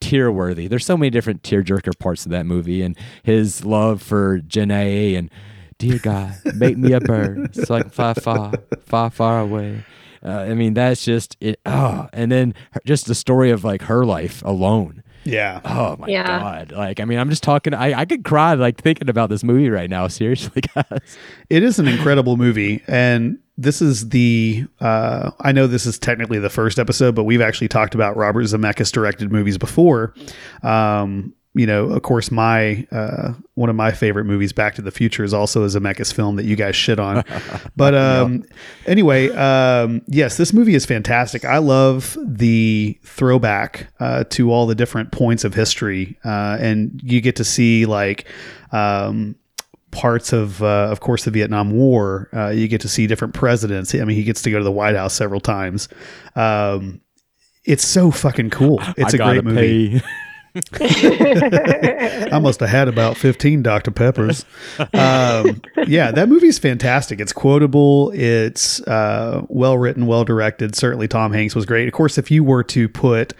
tear 0.00 0.32
worthy 0.32 0.66
there's 0.66 0.86
so 0.86 0.96
many 0.96 1.10
different 1.10 1.42
tearjerker 1.42 1.98
parts 1.98 2.24
of 2.24 2.30
that 2.32 2.46
movie 2.46 2.80
and 2.82 2.96
his 3.22 3.64
love 3.64 4.00
for 4.02 4.38
Janae 4.40 5.16
and 5.18 5.30
dear 5.78 5.98
god 5.98 6.40
make 6.54 6.76
me 6.78 6.92
a 6.92 7.00
bird 7.00 7.54
so 7.54 7.74
i 7.74 7.80
can 7.82 7.90
fly 7.90 8.14
far 8.14 8.58
far 8.84 9.10
far 9.10 9.40
away 9.40 9.84
uh, 10.24 10.28
i 10.30 10.54
mean 10.54 10.74
that's 10.74 11.04
just 11.04 11.36
it 11.40 11.60
oh 11.66 12.08
and 12.12 12.30
then 12.32 12.54
just 12.86 13.06
the 13.06 13.14
story 13.14 13.50
of 13.50 13.62
like 13.64 13.82
her 13.82 14.04
life 14.06 14.42
alone 14.44 15.02
Yeah. 15.24 15.60
Oh 15.66 15.96
my 15.98 16.08
Yeah. 16.08 16.26
god! 16.26 16.72
Like, 16.72 16.98
I 16.98 17.04
mean, 17.04 17.18
I'm 17.18 17.28
just 17.28 17.42
talking. 17.42 17.74
I 17.74 17.92
I 17.92 18.04
could 18.06 18.24
cry 18.24 18.54
like 18.54 18.80
thinking 18.80 19.10
about 19.10 19.28
this 19.28 19.44
movie 19.44 19.68
right 19.68 19.90
now. 19.90 20.08
Seriously, 20.20 20.62
guys. 20.74 21.18
It 21.50 21.62
is 21.62 21.78
an 21.78 21.86
incredible 21.88 22.38
movie, 22.38 22.82
and 22.88 23.36
this 23.60 23.82
is 23.82 24.08
the. 24.08 24.64
Uh, 24.80 25.30
I 25.40 25.52
know 25.52 25.66
this 25.66 25.86
is 25.86 25.98
technically 25.98 26.38
the 26.38 26.50
first 26.50 26.78
episode, 26.78 27.14
but 27.14 27.24
we've 27.24 27.42
actually 27.42 27.68
talked 27.68 27.94
about 27.94 28.16
Robert 28.16 28.44
Zemeckis 28.44 28.90
directed 28.90 29.30
movies 29.30 29.58
before. 29.58 30.14
Um, 30.62 31.34
you 31.54 31.66
know, 31.66 31.90
of 31.90 32.02
course, 32.02 32.30
my 32.30 32.86
uh, 32.90 33.34
one 33.54 33.68
of 33.68 33.76
my 33.76 33.90
favorite 33.92 34.24
movies, 34.24 34.52
Back 34.52 34.76
to 34.76 34.82
the 34.82 34.90
Future, 34.90 35.24
is 35.24 35.34
also 35.34 35.64
a 35.64 35.66
Zemeckis 35.66 36.12
film 36.12 36.36
that 36.36 36.44
you 36.44 36.56
guys 36.56 36.74
shit 36.74 36.98
on. 36.98 37.22
but 37.76 37.94
um, 37.94 38.44
anyway, 38.86 39.28
um, 39.30 40.00
yes, 40.06 40.36
this 40.36 40.52
movie 40.52 40.74
is 40.74 40.86
fantastic. 40.86 41.44
I 41.44 41.58
love 41.58 42.16
the 42.24 42.98
throwback 43.04 43.88
uh, 44.00 44.24
to 44.30 44.52
all 44.52 44.66
the 44.66 44.76
different 44.76 45.12
points 45.12 45.44
of 45.44 45.52
history, 45.52 46.16
uh, 46.24 46.56
and 46.60 46.98
you 47.04 47.20
get 47.20 47.36
to 47.36 47.44
see 47.44 47.84
like. 47.84 48.26
Um, 48.72 49.36
parts 49.90 50.32
of, 50.32 50.62
uh, 50.62 50.88
of 50.90 51.00
course, 51.00 51.24
the 51.24 51.30
Vietnam 51.30 51.70
War. 51.70 52.28
Uh, 52.32 52.48
you 52.48 52.68
get 52.68 52.80
to 52.82 52.88
see 52.88 53.06
different 53.06 53.34
presidents. 53.34 53.94
I 53.94 53.98
mean, 53.98 54.16
he 54.16 54.24
gets 54.24 54.42
to 54.42 54.50
go 54.50 54.58
to 54.58 54.64
the 54.64 54.72
White 54.72 54.96
House 54.96 55.14
several 55.14 55.40
times. 55.40 55.88
Um, 56.36 57.00
it's 57.64 57.86
so 57.86 58.10
fucking 58.10 58.50
cool. 58.50 58.80
It's 58.96 59.14
I 59.14 59.18
a 59.18 59.32
great 59.32 59.44
movie. 59.44 60.02
I 60.80 62.40
must 62.42 62.58
have 62.60 62.68
had 62.68 62.88
about 62.88 63.16
15 63.16 63.62
Dr. 63.62 63.92
Peppers. 63.92 64.44
Um, 64.78 65.62
yeah, 65.86 66.10
that 66.10 66.28
movie's 66.28 66.58
fantastic. 66.58 67.20
It's 67.20 67.32
quotable. 67.32 68.10
It's 68.14 68.80
uh, 68.82 69.44
well 69.48 69.78
written, 69.78 70.06
well 70.06 70.24
directed. 70.24 70.74
Certainly, 70.74 71.08
Tom 71.08 71.32
Hanks 71.32 71.54
was 71.54 71.66
great. 71.66 71.86
Of 71.86 71.94
course, 71.94 72.18
if 72.18 72.30
you 72.30 72.42
were 72.42 72.64
to 72.64 72.88
put 72.88 73.32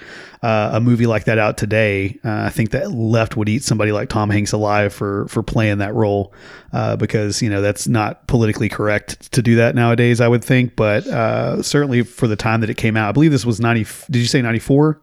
uh, 0.42 0.70
a 0.74 0.80
movie 0.80 1.06
like 1.06 1.24
that 1.24 1.38
out 1.38 1.58
today, 1.58 2.18
uh, 2.24 2.42
I 2.42 2.50
think 2.50 2.70
that 2.70 2.92
left 2.92 3.36
would 3.36 3.48
eat 3.48 3.64
somebody 3.64 3.90
like 3.90 4.08
Tom 4.08 4.30
Hanks 4.30 4.52
alive 4.52 4.92
for 4.92 5.26
for 5.26 5.42
playing 5.42 5.78
that 5.78 5.94
role, 5.94 6.32
uh, 6.72 6.94
because 6.94 7.42
you 7.42 7.50
know 7.50 7.60
that's 7.60 7.88
not 7.88 8.26
politically 8.28 8.68
correct 8.68 9.32
to 9.32 9.42
do 9.42 9.56
that 9.56 9.74
nowadays. 9.74 10.20
I 10.20 10.28
would 10.28 10.44
think, 10.44 10.76
but 10.76 11.06
uh, 11.08 11.60
certainly 11.62 12.02
for 12.02 12.28
the 12.28 12.36
time 12.36 12.60
that 12.60 12.70
it 12.70 12.76
came 12.76 12.96
out, 12.96 13.08
I 13.08 13.12
believe 13.12 13.32
this 13.32 13.44
was 13.44 13.58
90. 13.58 13.84
Did 14.10 14.20
you 14.20 14.26
say 14.26 14.40
94? 14.42 15.00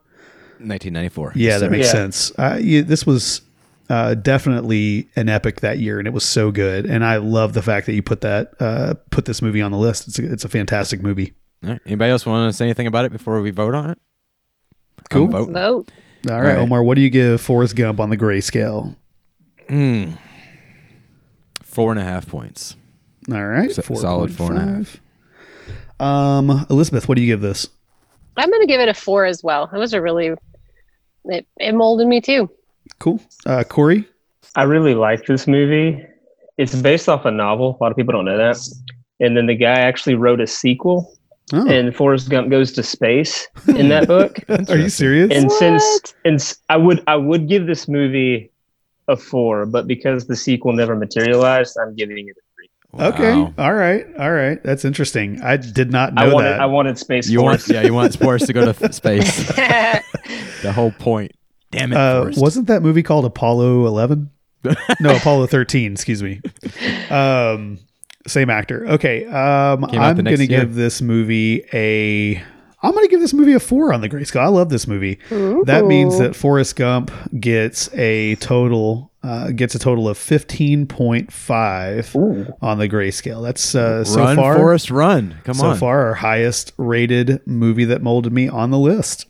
1994. 0.59 1.33
Yeah, 1.35 1.51
Yes, 1.51 1.59
that 1.61 1.71
makes 1.71 1.85
Yeah. 1.87 1.91
sense. 1.91 2.31
Uh, 2.37 2.57
yeah, 2.61 2.81
this 2.81 3.05
was 3.05 3.41
uh, 3.89 4.15
definitely 4.15 5.07
an 5.15 5.29
epic 5.29 5.61
that 5.61 5.79
year, 5.79 5.97
and 5.99 6.07
it 6.07 6.11
was 6.13 6.25
so 6.25 6.51
good. 6.51 6.85
And 6.85 7.05
I 7.05 7.17
love 7.17 7.53
the 7.53 7.61
fact 7.61 7.85
that 7.85 7.93
you 7.93 8.01
put 8.03 8.21
that 8.21 8.53
uh, 8.59 8.95
put 9.11 9.25
this 9.25 9.41
movie 9.41 9.61
on 9.61 9.71
the 9.71 9.77
list. 9.77 10.07
It's 10.07 10.19
a, 10.19 10.31
it's 10.31 10.43
a 10.45 10.49
fantastic 10.49 11.01
movie. 11.01 11.33
All 11.63 11.71
right. 11.71 11.81
Anybody 11.85 12.11
else 12.11 12.25
want 12.25 12.51
to 12.51 12.55
say 12.57 12.65
anything 12.65 12.87
about 12.87 13.05
it 13.05 13.11
before 13.11 13.41
we 13.41 13.51
vote 13.51 13.73
on 13.75 13.89
it? 13.91 13.97
Cool. 15.09 15.25
I'm 15.25 15.31
voting. 15.31 15.53
Vote. 15.53 15.91
All 16.29 16.35
right, 16.41 16.47
right. 16.49 16.57
Omar, 16.57 16.83
what 16.83 16.95
do 16.95 17.01
you 17.01 17.09
give 17.09 17.39
Forrest 17.39 17.75
Gump 17.75 17.99
on 17.99 18.09
the 18.09 18.17
grayscale? 18.17 18.95
Hmm. 19.69 20.11
Four 21.63 21.91
and 21.91 21.99
a 21.99 22.03
half 22.03 22.27
points. 22.27 22.75
All 23.31 23.45
right, 23.45 23.71
So- 23.71 23.81
solid 23.95 24.31
four 24.33 24.51
and 24.53 24.57
a 24.59 24.61
half. 24.77 24.99
4.5. 25.99 26.05
Um, 26.05 26.65
Elizabeth, 26.69 27.07
what 27.07 27.15
do 27.15 27.21
you 27.21 27.27
give 27.27 27.41
this? 27.41 27.67
I'm 28.35 28.49
going 28.49 28.61
to 28.61 28.67
give 28.67 28.79
it 28.79 28.87
a 28.89 28.93
four 28.93 29.25
as 29.25 29.43
well. 29.43 29.69
It 29.73 29.77
was 29.77 29.93
a 29.93 30.01
really, 30.01 30.31
it, 31.27 31.45
it 31.57 31.73
molded 31.73 32.07
me 32.07 32.21
too. 32.21 32.49
Cool. 32.99 33.19
Uh, 33.45 33.63
Corey. 33.63 34.07
I 34.55 34.63
really 34.63 34.95
like 34.95 35.25
this 35.25 35.47
movie. 35.47 36.03
It's 36.57 36.75
based 36.75 37.07
off 37.09 37.25
a 37.25 37.31
novel. 37.31 37.77
A 37.79 37.83
lot 37.83 37.91
of 37.91 37.97
people 37.97 38.13
don't 38.13 38.25
know 38.25 38.37
that. 38.37 38.57
And 39.19 39.35
then 39.37 39.45
the 39.47 39.55
guy 39.55 39.79
actually 39.79 40.15
wrote 40.15 40.39
a 40.41 40.47
sequel, 40.47 41.13
Oh, 41.53 41.65
and 41.69 41.95
Forrest 41.95 42.29
Gump 42.29 42.49
goes 42.49 42.71
to 42.73 42.83
space 42.83 43.47
in 43.67 43.87
that 43.89 44.07
book. 44.15 44.37
are 44.69 44.77
you 44.77 44.89
serious? 44.89 45.31
and 45.33 45.49
since 45.51 46.13
and 46.25 46.35
s- 46.35 46.57
I 46.69 46.75
would 46.77 47.01
I 47.07 47.15
would 47.15 47.47
give 47.47 47.67
this 47.67 47.87
movie 47.87 48.51
a 49.07 49.15
four, 49.15 49.65
but 49.65 49.87
because 49.87 50.27
the 50.27 50.35
sequel 50.35 50.73
never 50.73 50.95
materialized, 50.95 51.77
I'm 51.81 51.95
giving 51.95 52.27
it 52.27 52.35
a 52.99 53.11
three. 53.15 53.25
okay. 53.27 53.53
All 53.57 53.73
right. 53.73 54.05
All 54.19 54.31
right. 54.31 54.61
That's 54.63 54.85
interesting. 54.85 55.41
I 55.41 55.57
did 55.57 55.91
not 55.91 56.13
know 56.13 56.21
I 56.23 56.33
wanted 56.33 56.49
that. 56.51 56.59
I 56.61 56.65
wanted 56.65 56.97
Space 56.97 57.29
You 57.29 57.41
want? 57.41 57.67
Yeah, 57.67 57.81
you 57.83 57.93
want 57.93 58.13
sports 58.13 58.45
to 58.47 58.53
go 58.53 58.71
to 58.71 58.93
space. 58.93 59.47
the 60.61 60.71
whole 60.73 60.91
point. 60.91 61.31
Damn 61.71 61.91
it, 61.91 61.97
Uh, 61.97 62.31
wasn't 62.37 62.67
that 62.67 62.81
movie 62.81 63.03
called 63.03 63.25
Apollo 63.25 63.87
11? 63.87 64.29
no, 64.99 65.15
Apollo 65.15 65.47
13, 65.47 65.91
excuse 65.93 66.23
me. 66.23 66.41
Um, 67.09 67.79
same 68.25 68.49
actor. 68.49 68.87
Okay. 68.87 69.25
Um, 69.25 69.85
I'm 69.85 70.15
going 70.15 70.37
to 70.37 70.47
give 70.47 70.75
this 70.75 71.01
movie 71.01 71.63
a. 71.73 72.41
I'm 72.83 72.91
going 72.91 73.05
to 73.05 73.09
give 73.09 73.19
this 73.21 73.33
movie 73.33 73.53
a 73.53 73.59
four 73.59 73.91
on 73.91 74.01
the 74.01 74.09
grayscale. 74.09 74.41
I 74.41 74.47
love 74.47 74.69
this 74.69 74.87
movie. 74.87 75.19
That 75.29 75.85
means 75.87 76.19
that 76.19 76.35
Forrest 76.35 76.75
Gump 76.75 77.11
gets 77.39 77.91
a 77.95 78.35
total 78.35 79.11
uh, 79.27 79.51
gets 79.51 79.75
a 79.75 79.79
total 79.79 80.07
of 80.07 80.17
15.5 80.17 82.15
Ooh. 82.15 82.53
on 82.61 82.77
the 82.77 82.87
grayscale. 82.87 83.43
That's 83.43 83.75
uh, 83.75 84.03
so 84.05 84.21
run, 84.21 84.35
far 84.37 84.55
Forrest 84.55 84.89
run! 84.89 85.35
Come 85.43 85.55
so 85.55 85.65
on. 85.67 85.75
So 85.75 85.79
far 85.81 86.05
our 86.07 86.13
highest 86.13 86.71
rated 86.77 87.45
movie 87.45 87.85
that 87.85 88.01
molded 88.01 88.31
me 88.31 88.47
on 88.47 88.71
the 88.71 88.79
list. 88.79 89.25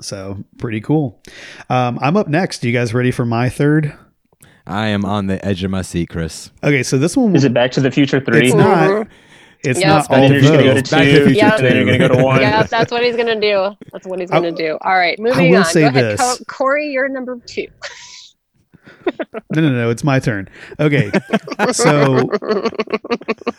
So 0.00 0.44
pretty 0.58 0.80
cool. 0.80 1.20
Um, 1.68 1.98
I'm 2.00 2.16
up 2.16 2.28
next. 2.28 2.64
You 2.64 2.72
guys 2.72 2.94
ready 2.94 3.10
for 3.10 3.26
my 3.26 3.48
third? 3.48 3.92
I 4.66 4.88
am 4.88 5.04
on 5.04 5.26
the 5.26 5.44
edge 5.44 5.62
of 5.64 5.70
my 5.70 5.82
seat, 5.82 6.08
Chris. 6.10 6.50
Okay, 6.62 6.82
so 6.82 6.98
this 6.98 7.16
one 7.16 7.34
Is 7.36 7.44
it 7.44 7.52
Back 7.54 7.70
to 7.72 7.80
the 7.80 7.90
Future 7.90 8.20
three? 8.20 8.46
It's 8.46 8.54
not. 8.54 9.08
It's 9.64 9.80
Yeah. 9.80 9.88
not 9.88 10.10
all 10.10 10.20
then 10.20 10.32
you're 10.32 10.40
just 10.40 10.52
gonna 10.52 10.62
go 10.62 10.74
to 10.80 10.90
Back 10.90 11.04
to 11.04 11.12
the 11.12 11.18
two, 11.18 11.26
Future 11.26 11.46
and 11.46 11.64
then 11.64 11.76
you're 11.76 11.84
gonna 11.84 11.98
go 11.98 12.08
to 12.16 12.22
one. 12.24 12.40
yeah, 12.40 12.62
that's 12.62 12.92
what 12.92 13.02
he's 13.02 13.16
going 13.16 13.26
to 13.26 13.40
do. 13.40 13.76
That's 13.92 14.06
what 14.06 14.20
he's 14.20 14.30
going 14.30 14.44
to 14.44 14.52
do. 14.52 14.78
All 14.82 14.96
right, 14.96 15.18
moving 15.18 15.50
will 15.50 15.58
on. 15.58 15.64
say 15.64 15.80
Go 15.82 15.88
ahead, 15.88 16.04
this. 16.18 16.20
Co- 16.20 16.44
Corey. 16.46 16.88
You're 16.90 17.08
number 17.08 17.38
two. 17.46 17.66
No, 19.54 19.62
no, 19.62 19.70
no. 19.70 19.90
It's 19.90 20.04
my 20.04 20.18
turn. 20.18 20.48
Okay, 20.78 21.10
so 21.72 22.28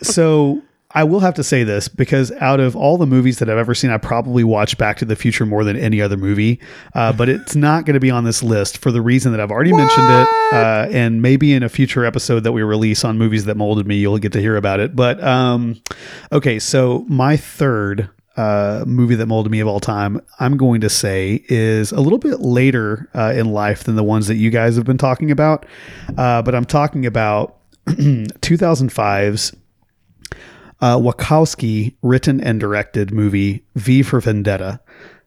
so 0.02 0.62
I 0.92 1.04
will 1.04 1.20
have 1.20 1.34
to 1.34 1.44
say 1.44 1.62
this 1.62 1.88
because 1.88 2.32
out 2.32 2.58
of 2.58 2.74
all 2.74 2.96
the 2.96 3.06
movies 3.06 3.38
that 3.38 3.48
I've 3.48 3.58
ever 3.58 3.74
seen, 3.74 3.90
I 3.90 3.98
probably 3.98 4.42
watched 4.42 4.76
Back 4.78 4.98
to 4.98 5.04
the 5.04 5.14
Future 5.14 5.46
more 5.46 5.62
than 5.62 5.76
any 5.76 6.00
other 6.00 6.16
movie. 6.16 6.60
Uh, 6.94 7.12
but 7.12 7.28
it's 7.28 7.54
not 7.54 7.84
going 7.84 7.94
to 7.94 8.00
be 8.00 8.10
on 8.10 8.24
this 8.24 8.42
list 8.42 8.78
for 8.78 8.90
the 8.90 9.00
reason 9.00 9.30
that 9.32 9.40
I've 9.40 9.52
already 9.52 9.72
mentioned 9.72 10.06
it, 10.08 10.28
uh, 10.52 10.88
and 10.90 11.22
maybe 11.22 11.52
in 11.52 11.62
a 11.62 11.68
future 11.68 12.04
episode 12.04 12.40
that 12.40 12.52
we 12.52 12.62
release 12.62 13.04
on 13.04 13.18
movies 13.18 13.44
that 13.44 13.56
molded 13.56 13.86
me, 13.86 13.96
you'll 13.96 14.18
get 14.18 14.32
to 14.32 14.40
hear 14.40 14.56
about 14.56 14.80
it. 14.80 14.96
But 14.96 15.22
um, 15.22 15.80
okay, 16.32 16.58
so 16.58 17.04
my 17.08 17.36
third 17.36 18.10
uh, 18.40 18.84
movie 18.86 19.14
that 19.16 19.26
molded 19.26 19.52
me 19.52 19.60
of 19.60 19.68
all 19.68 19.80
time, 19.80 20.18
I'm 20.38 20.56
going 20.56 20.80
to 20.80 20.88
say 20.88 21.44
is 21.48 21.92
a 21.92 22.00
little 22.00 22.18
bit 22.18 22.40
later 22.40 23.06
uh, 23.14 23.34
in 23.36 23.52
life 23.52 23.84
than 23.84 23.96
the 23.96 24.02
ones 24.02 24.28
that 24.28 24.36
you 24.36 24.48
guys 24.48 24.76
have 24.76 24.86
been 24.86 24.96
talking 24.96 25.30
about. 25.30 25.66
Uh, 26.16 26.40
but 26.40 26.54
I'm 26.54 26.64
talking 26.64 27.04
about 27.04 27.58
2005's 27.86 29.54
uh, 30.80 30.96
Wachowski 30.96 31.96
written 32.00 32.40
and 32.40 32.58
directed 32.58 33.12
movie 33.12 33.62
V 33.74 34.02
for 34.02 34.20
Vendetta, 34.20 34.80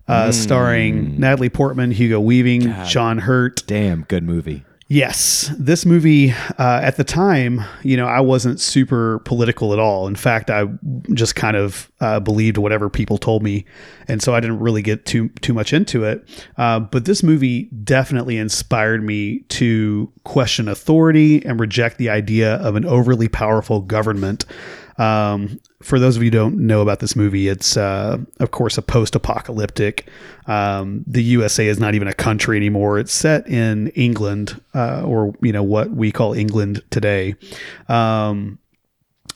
uh, 0.08 0.32
starring 0.32 1.20
Natalie 1.20 1.50
Portman, 1.50 1.92
Hugo 1.92 2.20
Weaving, 2.20 2.62
God. 2.62 2.88
John 2.88 3.18
Hurt. 3.20 3.62
Damn, 3.68 4.06
good 4.06 4.24
movie. 4.24 4.66
Yes, 4.94 5.52
this 5.58 5.88
movie 5.88 6.34
uh, 6.60 6.82
at 6.84 6.98
the 6.98 7.04
time, 7.04 7.62
you 7.82 7.98
know, 7.98 8.06
I 8.06 8.20
wasn't 8.20 8.62
super 8.62 9.18
political 9.26 9.74
at 9.74 9.80
all. 9.80 10.06
In 10.06 10.16
fact, 10.16 10.52
I 10.52 10.66
just 11.14 11.36
kind 11.36 11.58
of 11.58 11.92
uh, 12.00 12.20
believed 12.20 12.60
whatever 12.60 12.92
people 12.92 13.18
told 13.18 13.42
me, 13.42 13.66
and 14.08 14.22
so 14.22 14.36
I 14.36 14.40
didn't 14.40 14.60
really 14.60 14.84
get 14.84 15.08
too 15.08 15.30
too 15.42 15.52
much 15.52 15.74
into 15.74 16.04
it. 16.04 16.24
Uh, 16.58 16.80
but 16.80 17.06
this 17.06 17.24
movie 17.24 17.64
definitely 17.84 18.38
inspired 18.38 19.04
me 19.04 19.40
to 19.50 20.12
question 20.26 20.68
authority 20.68 21.44
and 21.44 21.60
reject 21.60 21.98
the 21.98 22.12
idea 22.12 22.58
of 22.58 22.76
an 22.76 22.86
overly 22.86 23.28
powerful 23.28 23.82
government. 23.82 24.46
Um, 24.98 25.60
for 25.82 26.00
those 26.00 26.16
of 26.16 26.24
you 26.24 26.28
who 26.28 26.38
don't 26.38 26.58
know 26.60 26.82
about 26.82 27.00
this 27.00 27.16
movie, 27.16 27.48
it's 27.48 27.78
uh, 27.78 28.18
of 28.40 28.52
course 28.52 28.78
a 28.78 28.82
post-apocalyptic. 28.82 30.08
Um, 30.48 31.04
the 31.08 31.24
USA 31.24 31.68
is 31.68 31.80
not 31.80 31.96
even 31.96 32.08
a 32.08 32.14
country 32.14 32.58
anymore. 32.58 33.00
It's 33.00 33.14
set 33.14 33.48
in 33.48 33.88
England, 33.90 34.62
uh, 34.74 35.04
or 35.04 35.34
you 35.42 35.52
know 35.52 35.64
what 35.64 35.92
we 35.92 36.12
call 36.12 36.34
England 36.34 36.84
today. 36.90 37.36
Um, 37.88 38.60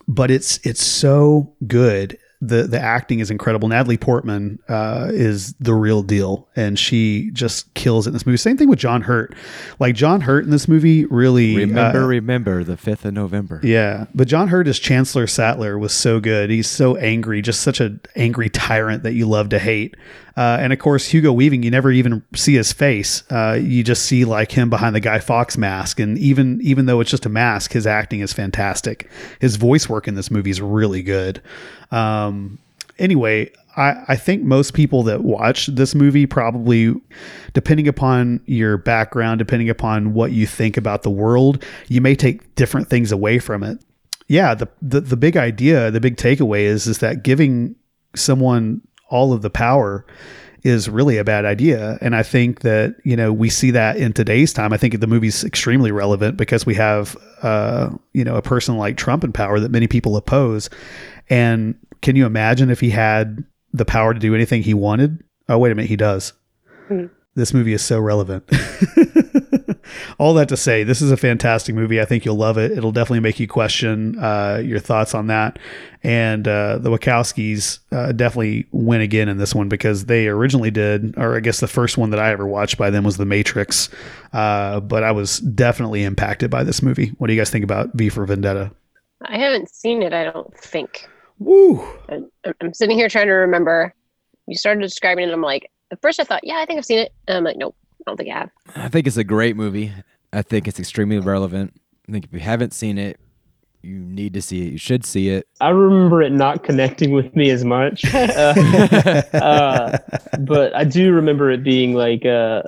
but 0.08 0.32
it's 0.32 0.60
it's 0.65 0.84
so 0.84 1.54
good. 1.65 2.17
The 2.39 2.63
The 2.63 2.80
acting 2.80 3.19
is 3.19 3.32
incredible. 3.32 3.67
Natalie 3.67 3.97
Portman 3.97 4.60
uh, 4.69 5.10
is 5.12 5.54
the 5.60 5.73
real 5.73 6.04
deal, 6.04 6.47
and 6.56 6.78
she 6.78 7.32
just 7.34 7.73
kills 7.73 8.06
it 8.06 8.12
in 8.12 8.13
this 8.13 8.26
movie. 8.26 8.38
Same 8.38 8.58
thing 8.58 8.69
with 8.69 8.78
John 8.80 9.02
Hurt. 9.02 9.34
Like 9.80 9.95
John 9.95 10.21
Hurt 10.21 10.43
in 10.43 10.52
this 10.52 10.67
movie 10.67 11.06
really 11.06 11.56
Remember, 11.56 12.00
uh, 12.00 12.06
remember 12.06 12.63
the 12.63 12.78
fifth 12.78 13.06
of 13.06 13.13
November. 13.15 13.60
yeah, 13.63 14.06
but 14.13 14.28
John 14.28 14.50
Hurt 14.50 14.67
as 14.67 14.78
Chancellor 14.78 15.26
Sutler 15.26 15.80
was 15.80 15.93
so 15.93 16.19
good. 16.19 16.50
He's 16.52 16.67
so 16.69 16.95
angry, 16.97 17.41
just 17.41 17.62
such 17.62 17.80
an 17.80 18.02
angry 18.15 18.50
tyrant 18.50 19.02
that 19.04 19.13
you 19.13 19.26
love 19.28 19.50
to 19.50 19.60
hate. 19.60 19.95
Uh, 20.38 20.60
and 20.62 20.71
of 20.71 20.78
course, 20.78 21.08
Hugo 21.08 21.34
Weaving, 21.34 21.63
you 21.63 21.71
never 21.71 21.91
even 21.91 22.23
see 22.36 22.54
his 22.54 22.71
face. 22.71 23.23
Uh, 23.32 23.58
you 23.60 23.84
just 23.84 24.06
see 24.06 24.23
like 24.23 24.52
him 24.52 24.69
behind 24.69 24.95
the 24.95 25.00
Guy 25.00 25.17
Fawkes 25.17 25.58
mask. 25.58 26.00
And 26.00 26.15
even 26.19 26.62
even 26.62 26.86
though 26.86 27.00
it's 27.00 27.10
just 27.10 27.26
a 27.26 27.30
mask, 27.30 27.73
his 27.73 27.88
acting 27.88 28.19
is 28.19 28.34
fantastic. 28.34 29.10
His 29.41 29.56
voice 29.56 29.89
work 29.89 30.08
in 30.08 30.13
this 30.13 30.30
movie 30.30 30.52
is 30.52 30.62
really 30.62 31.02
good. 31.02 31.41
Um, 31.89 32.60
anyway, 33.00 33.52
I, 33.76 34.04
I 34.10 34.15
think 34.15 34.43
most 34.43 34.76
people 34.76 35.02
that 35.04 35.23
watch 35.23 35.67
this 35.67 35.95
movie 35.95 36.28
probably, 36.28 36.93
depending 37.54 37.88
upon 37.88 38.39
your 38.45 38.78
background, 38.78 39.39
depending 39.39 39.71
upon 39.71 40.13
what 40.13 40.34
you 40.34 40.45
think 40.45 40.78
about 40.78 41.02
the 41.02 41.10
world, 41.10 41.65
you 41.88 42.00
may 42.00 42.13
take 42.13 42.54
different 42.54 42.89
things 42.89 43.12
away 43.12 43.39
from 43.39 43.63
it. 43.63 43.80
Yeah, 44.28 44.54
the 44.54 44.67
the, 44.84 45.02
the 45.02 45.17
big 45.17 45.36
idea, 45.36 45.89
the 45.89 46.00
big 46.00 46.17
takeaway 46.17 46.62
is 46.62 46.86
is 46.86 47.00
that 47.00 47.23
giving 47.23 47.76
someone 48.15 48.82
all 49.10 49.34
of 49.34 49.41
the 49.41 49.50
power 49.50 50.06
is 50.63 50.89
really 50.89 51.17
a 51.17 51.24
bad 51.24 51.46
idea. 51.46 51.98
And 52.02 52.15
I 52.15 52.24
think 52.24 52.62
that, 52.62 52.96
you 53.04 53.15
know, 53.15 53.32
we 53.32 53.50
see 53.50 53.72
that 53.72 53.98
in 53.98 54.12
today's 54.12 54.52
time. 54.52 54.74
I 54.74 54.78
think 54.78 55.00
the 55.00 55.08
movie's 55.08 55.43
extremely 55.43 55.91
relevant 55.91 56.36
because 56.36 56.65
we 56.65 56.76
have, 56.76 57.15
uh, 57.41 57.89
you 58.13 58.24
know, 58.24 58.36
a 58.36 58.41
person 58.41 58.78
like 58.78 58.98
Trump 58.98 59.24
in 59.24 59.32
power 59.32 59.60
that 59.60 59.72
many 59.72 59.88
people 59.88 60.17
oppose. 60.17 60.70
And 61.30 61.76
can 62.02 62.15
you 62.15 62.26
imagine 62.26 62.70
if 62.70 62.80
he 62.80 62.89
had 62.89 63.43
the 63.72 63.86
power 63.86 64.13
to 64.13 64.20
do 64.20 64.36
anything 64.36 64.63
he 64.63 64.74
wanted? 64.74 65.24
Oh, 65.48 65.58
wait 65.58 65.72
a 65.72 65.76
minute, 65.76 65.89
he 65.89 65.96
does. 65.96 66.34
Mhm. 66.89 67.10
This 67.38 67.54
movie 67.54 67.73
is 67.73 67.84
so 67.84 68.00
relevant. 68.00 68.43
All 70.19 70.34
that 70.34 70.50
to 70.50 70.58
say, 70.58 70.84
this 70.84 71.04
is 71.04 71.12
a 71.12 71.17
fantastic 71.17 71.76
movie. 71.76 72.02
I 72.02 72.06
think 72.06 72.26
you'll 72.26 72.36
love 72.36 72.58
it. 72.58 72.71
It'll 72.71 72.91
definitely 72.91 73.19
make 73.19 73.39
you 73.39 73.47
question 73.47 74.17
uh, 74.17 74.60
your 74.65 74.80
thoughts 74.80 75.13
on 75.13 75.28
that. 75.28 75.60
And 76.04 76.47
uh, 76.47 76.80
the 76.80 76.89
Wachowskis 76.89 77.78
uh, 77.91 78.12
definitely 78.13 78.65
win 78.71 79.02
again 79.02 79.30
in 79.30 79.38
this 79.38 79.54
one 79.54 79.69
because 79.69 80.06
they 80.06 80.28
originally 80.28 80.71
did, 80.71 81.15
or 81.15 81.36
I 81.38 81.39
guess 81.39 81.60
the 81.60 81.67
first 81.67 81.95
one 81.95 82.10
that 82.10 82.19
I 82.19 82.32
ever 82.32 82.47
watched 82.47 82.80
by 82.80 82.89
them 82.89 83.04
was 83.04 83.17
The 83.17 83.26
Matrix. 83.26 83.89
Uh, 84.34 84.80
but 84.80 85.04
I 85.04 85.12
was 85.12 85.38
definitely 85.39 86.04
impacted 86.04 86.50
by 86.50 86.63
this 86.63 86.82
movie. 86.82 87.10
What 87.19 87.28
do 87.28 87.34
you 87.34 87.39
guys 87.39 87.52
think 87.52 87.63
about 87.63 87.91
V 87.93 88.10
for 88.10 88.26
Vendetta? 88.26 88.71
I 89.26 89.38
haven't 89.38 89.69
seen 89.69 90.02
it. 90.02 90.12
I 90.12 90.23
don't 90.23 90.58
think. 90.58 91.08
Woo! 91.38 91.82
I- 92.10 92.23
I'm 92.62 92.73
sitting 92.73 92.97
here 92.97 93.10
trying 93.10 93.28
to 93.28 93.34
remember. 93.34 93.93
You 94.47 94.58
started 94.58 94.82
describing 94.82 95.23
it. 95.23 95.28
and 95.28 95.34
I'm 95.34 95.41
like, 95.41 95.69
at 95.91 96.02
first 96.02 96.19
I 96.19 96.23
thought, 96.23 96.43
yeah, 96.43 96.56
I 96.56 96.65
think 96.65 96.78
I've 96.78 96.86
seen 96.86 97.00
it. 97.00 97.13
And 97.28 97.38
I'm 97.38 97.43
like, 97.43 97.58
nope, 97.58 97.76
I 98.00 98.04
don't 98.06 98.17
think 98.17 98.30
I 98.30 98.39
have. 98.39 98.50
I 98.76 98.88
think 98.89 99.08
it's 99.08 99.17
a 99.17 99.23
great 99.23 99.56
movie. 99.56 99.91
I 100.34 100.41
think 100.41 100.67
it's 100.67 100.80
extremely 100.80 101.19
relevant. 101.19 101.73
I 102.08 102.12
think 102.12 102.26
if 102.26 102.34
you 102.34 102.39
haven't 102.39 102.73
seen 102.73 102.97
it, 102.97 103.19
you 103.82 104.00
need 104.00 104.34
to 104.34 104.41
see 104.41 104.67
it. 104.67 104.71
You 104.71 104.78
should 104.78 105.06
see 105.06 105.30
it. 105.30 105.47
I 105.62 105.69
remember 105.69 106.21
it 106.21 106.32
not 106.32 106.63
connecting 106.63 107.12
with 107.12 107.34
me 107.36 107.50
as 107.52 107.63
much, 107.63 108.04
uh, 108.13 108.54
uh, 109.34 109.97
but 110.39 110.76
I 110.76 110.84
do 110.84 111.13
remember 111.13 111.52
it 111.52 111.63
being 111.63 111.93
like, 111.93 112.26
uh, 112.26 112.63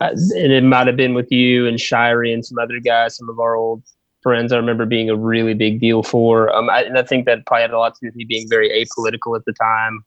uh, 0.00 0.10
and 0.10 0.52
it 0.52 0.64
might 0.64 0.86
have 0.86 0.96
been 0.96 1.14
with 1.14 1.30
you 1.30 1.66
and 1.66 1.78
Shirey 1.78 2.32
and 2.32 2.44
some 2.44 2.58
other 2.58 2.78
guys, 2.80 3.16
some 3.16 3.28
of 3.28 3.38
our 3.40 3.56
old 3.56 3.82
friends. 4.22 4.52
I 4.52 4.56
remember 4.56 4.86
being 4.86 5.10
a 5.10 5.16
really 5.16 5.54
big 5.54 5.80
deal 5.80 6.02
for, 6.02 6.54
um, 6.54 6.70
I, 6.70 6.84
and 6.84 6.96
I 6.96 7.02
think 7.02 7.26
that 7.26 7.44
probably 7.46 7.62
had 7.62 7.72
a 7.72 7.78
lot 7.78 7.94
to 7.94 8.00
do 8.00 8.06
with 8.06 8.16
me 8.16 8.24
being 8.24 8.48
very 8.48 8.70
apolitical 8.70 9.36
at 9.36 9.44
the 9.44 9.52
time. 9.52 10.04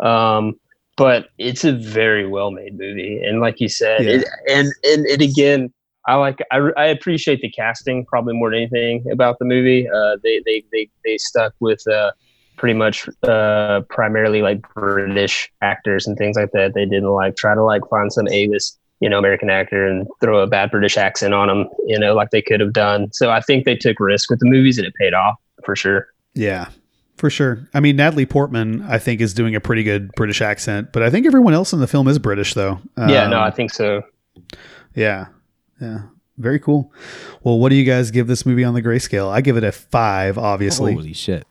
Um, 0.00 0.54
but 0.96 1.28
it's 1.38 1.64
a 1.64 1.72
very 1.72 2.26
well 2.26 2.50
made 2.50 2.78
movie, 2.78 3.22
and 3.22 3.40
like 3.40 3.60
you 3.60 3.68
said, 3.68 4.04
Yeah. 4.04 4.10
it, 4.12 4.28
and 4.48 4.72
and 4.84 5.06
it 5.06 5.20
again. 5.20 5.72
I 6.06 6.16
like 6.16 6.40
I, 6.50 6.58
I 6.76 6.86
appreciate 6.86 7.40
the 7.42 7.50
casting 7.50 8.04
probably 8.06 8.34
more 8.34 8.50
than 8.50 8.58
anything 8.58 9.04
about 9.12 9.38
the 9.38 9.44
movie. 9.44 9.88
Uh, 9.88 10.16
they 10.22 10.42
they 10.44 10.64
they 10.72 10.88
they 11.04 11.16
stuck 11.16 11.54
with 11.60 11.86
uh, 11.86 12.10
pretty 12.56 12.74
much 12.74 13.08
uh, 13.22 13.82
primarily 13.88 14.42
like 14.42 14.60
British 14.74 15.52
actors 15.60 16.06
and 16.06 16.18
things 16.18 16.36
like 16.36 16.50
that. 16.52 16.74
They 16.74 16.86
didn't 16.86 17.10
like 17.10 17.36
try 17.36 17.54
to 17.54 17.62
like 17.62 17.82
find 17.88 18.12
some 18.12 18.26
A 18.28 18.48
list 18.48 18.80
you 19.00 19.08
know 19.08 19.18
American 19.18 19.50
actor 19.50 19.86
and 19.86 20.06
throw 20.20 20.40
a 20.40 20.46
bad 20.46 20.70
British 20.70 20.96
accent 20.96 21.34
on 21.34 21.48
them, 21.48 21.68
you 21.86 21.98
know, 21.98 22.14
like 22.14 22.30
they 22.30 22.42
could 22.42 22.60
have 22.60 22.72
done. 22.72 23.12
So 23.12 23.30
I 23.30 23.40
think 23.40 23.64
they 23.64 23.76
took 23.76 23.98
risk 24.00 24.30
with 24.30 24.38
the 24.40 24.46
movies 24.46 24.78
and 24.78 24.86
it 24.86 24.94
paid 24.94 25.12
off 25.14 25.36
for 25.64 25.74
sure. 25.76 26.08
Yeah, 26.34 26.68
for 27.22 27.30
sure. 27.30 27.68
I 27.72 27.78
mean, 27.78 27.94
Natalie 27.94 28.26
Portman, 28.26 28.82
I 28.82 28.98
think, 28.98 29.20
is 29.20 29.32
doing 29.32 29.54
a 29.54 29.60
pretty 29.60 29.84
good 29.84 30.10
British 30.16 30.42
accent, 30.42 30.88
but 30.92 31.04
I 31.04 31.08
think 31.10 31.24
everyone 31.24 31.54
else 31.54 31.72
in 31.72 31.78
the 31.78 31.86
film 31.86 32.08
is 32.08 32.18
British, 32.18 32.54
though. 32.54 32.80
yeah, 32.98 33.28
no, 33.28 33.36
Um, 33.38 33.44
I 33.44 33.50
think 33.52 33.72
so. 33.72 34.02
Yeah. 34.96 35.26
Yeah. 35.80 36.00
Very 36.36 36.58
cool. 36.58 36.92
Well, 37.44 37.60
what 37.60 37.68
do 37.68 37.76
you 37.76 37.84
guys 37.84 38.10
give 38.10 38.26
this 38.26 38.44
movie 38.44 38.64
on 38.64 38.74
the 38.74 38.82
grayscale? 38.82 39.28
I 39.30 39.40
give 39.40 39.56
it 39.56 39.62
a 39.62 39.70
five, 39.70 40.36
obviously. 40.36 40.94
Holy 40.94 41.12
shit. 41.12 41.46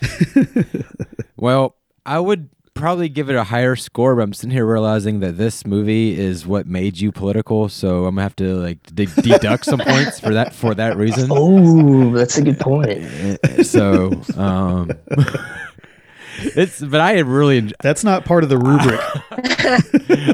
well, 1.36 1.74
I 2.06 2.20
would 2.20 2.48
probably 2.78 3.08
give 3.08 3.28
it 3.28 3.36
a 3.36 3.44
higher 3.44 3.76
score, 3.76 4.16
but 4.16 4.22
I'm 4.22 4.32
sitting 4.32 4.50
here 4.50 4.64
realizing 4.66 5.20
that 5.20 5.36
this 5.36 5.66
movie 5.66 6.18
is 6.18 6.46
what 6.46 6.66
made 6.66 6.98
you 7.00 7.12
political, 7.12 7.68
so 7.68 8.06
I'm 8.06 8.14
gonna 8.14 8.22
have 8.22 8.36
to 8.36 8.54
like 8.56 8.82
de- 8.94 9.06
deduct 9.06 9.64
some 9.66 9.80
points 9.80 10.18
for 10.20 10.32
that 10.34 10.54
for 10.54 10.74
that 10.74 10.96
reason. 10.96 11.28
Oh, 11.30 12.10
that's 12.12 12.38
a 12.38 12.42
good 12.42 12.58
point. 12.60 13.04
So, 13.66 14.12
um, 14.36 14.90
it's 16.38 16.80
but 16.80 17.00
I 17.00 17.18
really 17.20 17.58
en- 17.58 17.72
That's 17.82 18.04
not 18.04 18.24
part 18.24 18.44
of 18.44 18.50
the 18.50 18.58
rubric. 18.58 19.00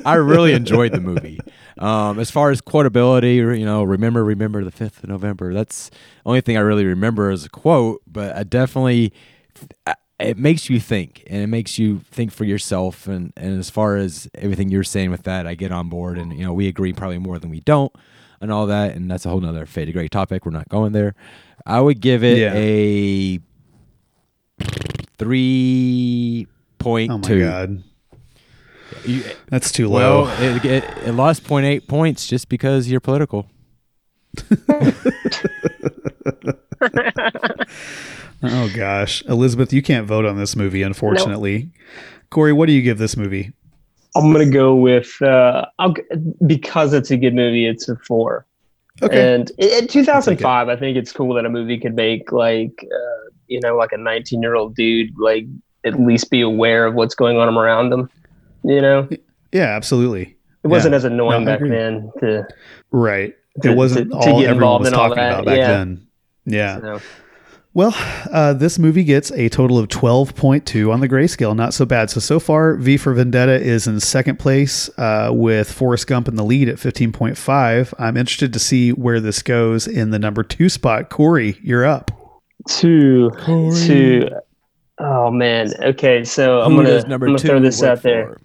I 0.06 0.14
really 0.14 0.52
enjoyed 0.52 0.92
the 0.92 1.00
movie. 1.00 1.40
Um, 1.78 2.20
as 2.20 2.30
far 2.30 2.50
as 2.50 2.60
quotability, 2.60 3.36
you 3.58 3.64
know, 3.66 3.82
remember, 3.82 4.22
remember 4.24 4.62
the 4.62 4.70
fifth 4.70 5.02
of 5.02 5.08
November. 5.08 5.52
That's 5.52 5.90
the 5.90 5.96
only 6.26 6.40
thing 6.40 6.56
I 6.56 6.60
really 6.60 6.84
remember 6.84 7.30
as 7.30 7.44
a 7.44 7.48
quote. 7.48 8.00
But 8.06 8.36
I 8.36 8.44
definitely, 8.44 9.12
I- 9.86 9.96
it 10.20 10.38
makes 10.38 10.70
you 10.70 10.78
think, 10.80 11.24
and 11.28 11.42
it 11.42 11.46
makes 11.48 11.78
you 11.78 12.00
think 12.10 12.30
for 12.32 12.44
yourself. 12.44 13.06
And 13.08 13.32
and 13.36 13.58
as 13.58 13.68
far 13.70 13.96
as 13.96 14.28
everything 14.34 14.68
you're 14.70 14.84
saying 14.84 15.10
with 15.10 15.24
that, 15.24 15.46
I 15.46 15.54
get 15.54 15.72
on 15.72 15.88
board, 15.88 16.18
and 16.18 16.32
you 16.32 16.44
know, 16.44 16.52
we 16.52 16.68
agree 16.68 16.92
probably 16.92 17.18
more 17.18 17.38
than 17.38 17.50
we 17.50 17.60
don't, 17.60 17.92
and 18.40 18.52
all 18.52 18.66
that. 18.66 18.94
And 18.94 19.10
that's 19.10 19.26
a 19.26 19.30
whole 19.30 19.40
nother 19.40 19.66
fade 19.66 19.86
to 19.86 19.92
gray 19.92 20.08
topic. 20.08 20.44
We're 20.46 20.52
not 20.52 20.68
going 20.68 20.92
there. 20.92 21.14
I 21.66 21.80
would 21.80 22.00
give 22.00 22.22
it 22.22 22.38
Yeah. 22.38 22.52
a 22.54 23.40
three 25.18 26.46
point 26.78 27.10
oh 27.10 27.18
my 27.18 27.22
two. 27.28 27.40
god. 27.40 27.82
You- 29.06 29.24
That's 29.48 29.72
too 29.72 29.88
low. 29.88 30.24
well, 30.24 30.42
it, 30.56 30.64
it, 30.64 30.84
it 31.06 31.12
lost 31.12 31.42
0.8 31.44 31.88
points 31.88 32.26
just 32.26 32.48
because 32.48 32.88
you're 32.88 33.00
political. 33.00 33.46
oh 38.44 38.70
gosh. 38.74 39.22
Elizabeth, 39.26 39.72
you 39.72 39.82
can't 39.82 40.06
vote 40.06 40.24
on 40.24 40.36
this 40.38 40.56
movie, 40.56 40.82
unfortunately. 40.82 41.70
Corey, 42.30 42.52
what 42.52 42.66
do 42.66 42.72
you 42.72 42.82
give 42.82 42.98
this 42.98 43.16
movie? 43.16 43.52
I'm 44.16 44.32
gonna 44.32 44.48
go 44.48 44.74
with 44.74 45.20
uh, 45.22 45.66
I'll, 45.78 45.94
because 46.46 46.92
it's 46.92 47.10
a 47.10 47.16
good 47.16 47.34
movie. 47.34 47.66
It's 47.66 47.88
a 47.88 47.96
four. 47.96 48.46
Okay. 49.02 49.34
And 49.34 49.50
in, 49.58 49.70
in 49.84 49.88
2005, 49.88 50.68
I 50.68 50.76
think 50.76 50.96
it's 50.96 51.12
cool 51.12 51.34
that 51.34 51.44
a 51.44 51.50
movie 51.50 51.78
could 51.78 51.96
make 51.96 52.30
like 52.30 52.72
uh, 52.84 53.30
you 53.48 53.60
know 53.60 53.76
like 53.76 53.92
a 53.92 53.98
19 53.98 54.40
year 54.40 54.54
old 54.54 54.76
dude 54.76 55.10
like 55.18 55.46
at 55.84 56.00
least 56.00 56.30
be 56.30 56.40
aware 56.40 56.86
of 56.86 56.94
what's 56.94 57.14
going 57.14 57.36
on 57.38 57.52
around 57.56 57.92
him. 57.92 58.08
You 58.62 58.80
know, 58.80 59.08
yeah, 59.52 59.74
absolutely. 59.76 60.36
It 60.62 60.68
wasn't 60.68 60.92
Yeah. 60.92 60.96
as 60.96 61.04
annoying 61.04 61.44
No, 61.44 61.52
back 61.58 61.68
then. 61.68 62.10
To 62.20 62.46
Right. 62.90 63.34
To- 63.62 63.70
it 63.70 63.76
wasn't 63.76 64.10
to- 64.12 64.18
to 64.20 64.30
all 64.30 64.40
get 64.40 64.50
everyone 64.50 64.80
was 64.80 64.88
in 64.88 64.94
talking 64.94 65.18
about 65.18 65.44
back 65.44 65.58
yeah. 65.58 65.68
then. 65.68 66.06
Yeah. 66.46 66.80
so. 66.80 67.00
Well, 67.74 67.92
uh, 68.30 68.52
this 68.52 68.78
movie 68.78 69.02
gets 69.02 69.32
a 69.32 69.48
total 69.48 69.78
of 69.78 69.88
12.2 69.88 70.92
on 70.92 71.00
the 71.00 71.08
grayscale. 71.08 71.56
Not 71.56 71.74
so 71.74 71.84
bad. 71.84 72.08
So, 72.08 72.20
so 72.20 72.38
far, 72.38 72.76
V 72.76 72.96
for 72.96 73.12
Vendetta 73.12 73.60
is 73.60 73.88
in 73.88 73.98
second 73.98 74.38
place 74.38 74.88
uh, 74.96 75.30
with 75.32 75.70
Forrest 75.72 76.06
Gump 76.06 76.28
in 76.28 76.36
the 76.36 76.44
lead 76.44 76.68
at 76.68 76.76
15.5. 76.76 77.92
I'm 77.98 78.16
interested 78.16 78.52
to 78.52 78.60
see 78.60 78.92
where 78.92 79.18
this 79.18 79.42
goes 79.42 79.88
in 79.88 80.10
the 80.10 80.20
number 80.20 80.44
two 80.44 80.68
spot. 80.68 81.10
Corey, 81.10 81.58
you're 81.62 81.84
up. 81.84 82.12
to 82.66 83.30
to 83.86 84.30
oh 84.98 85.30
man 85.30 85.72
okay 85.82 86.22
so 86.24 86.60
i'm 86.60 86.72
Who 86.72 86.84
gonna, 86.84 87.02
I'm 87.02 87.20
gonna 87.20 87.38
throw 87.38 87.58
this 87.58 87.80
work 87.80 87.90
out 87.90 88.02
there 88.02 88.26
for? 88.28 88.40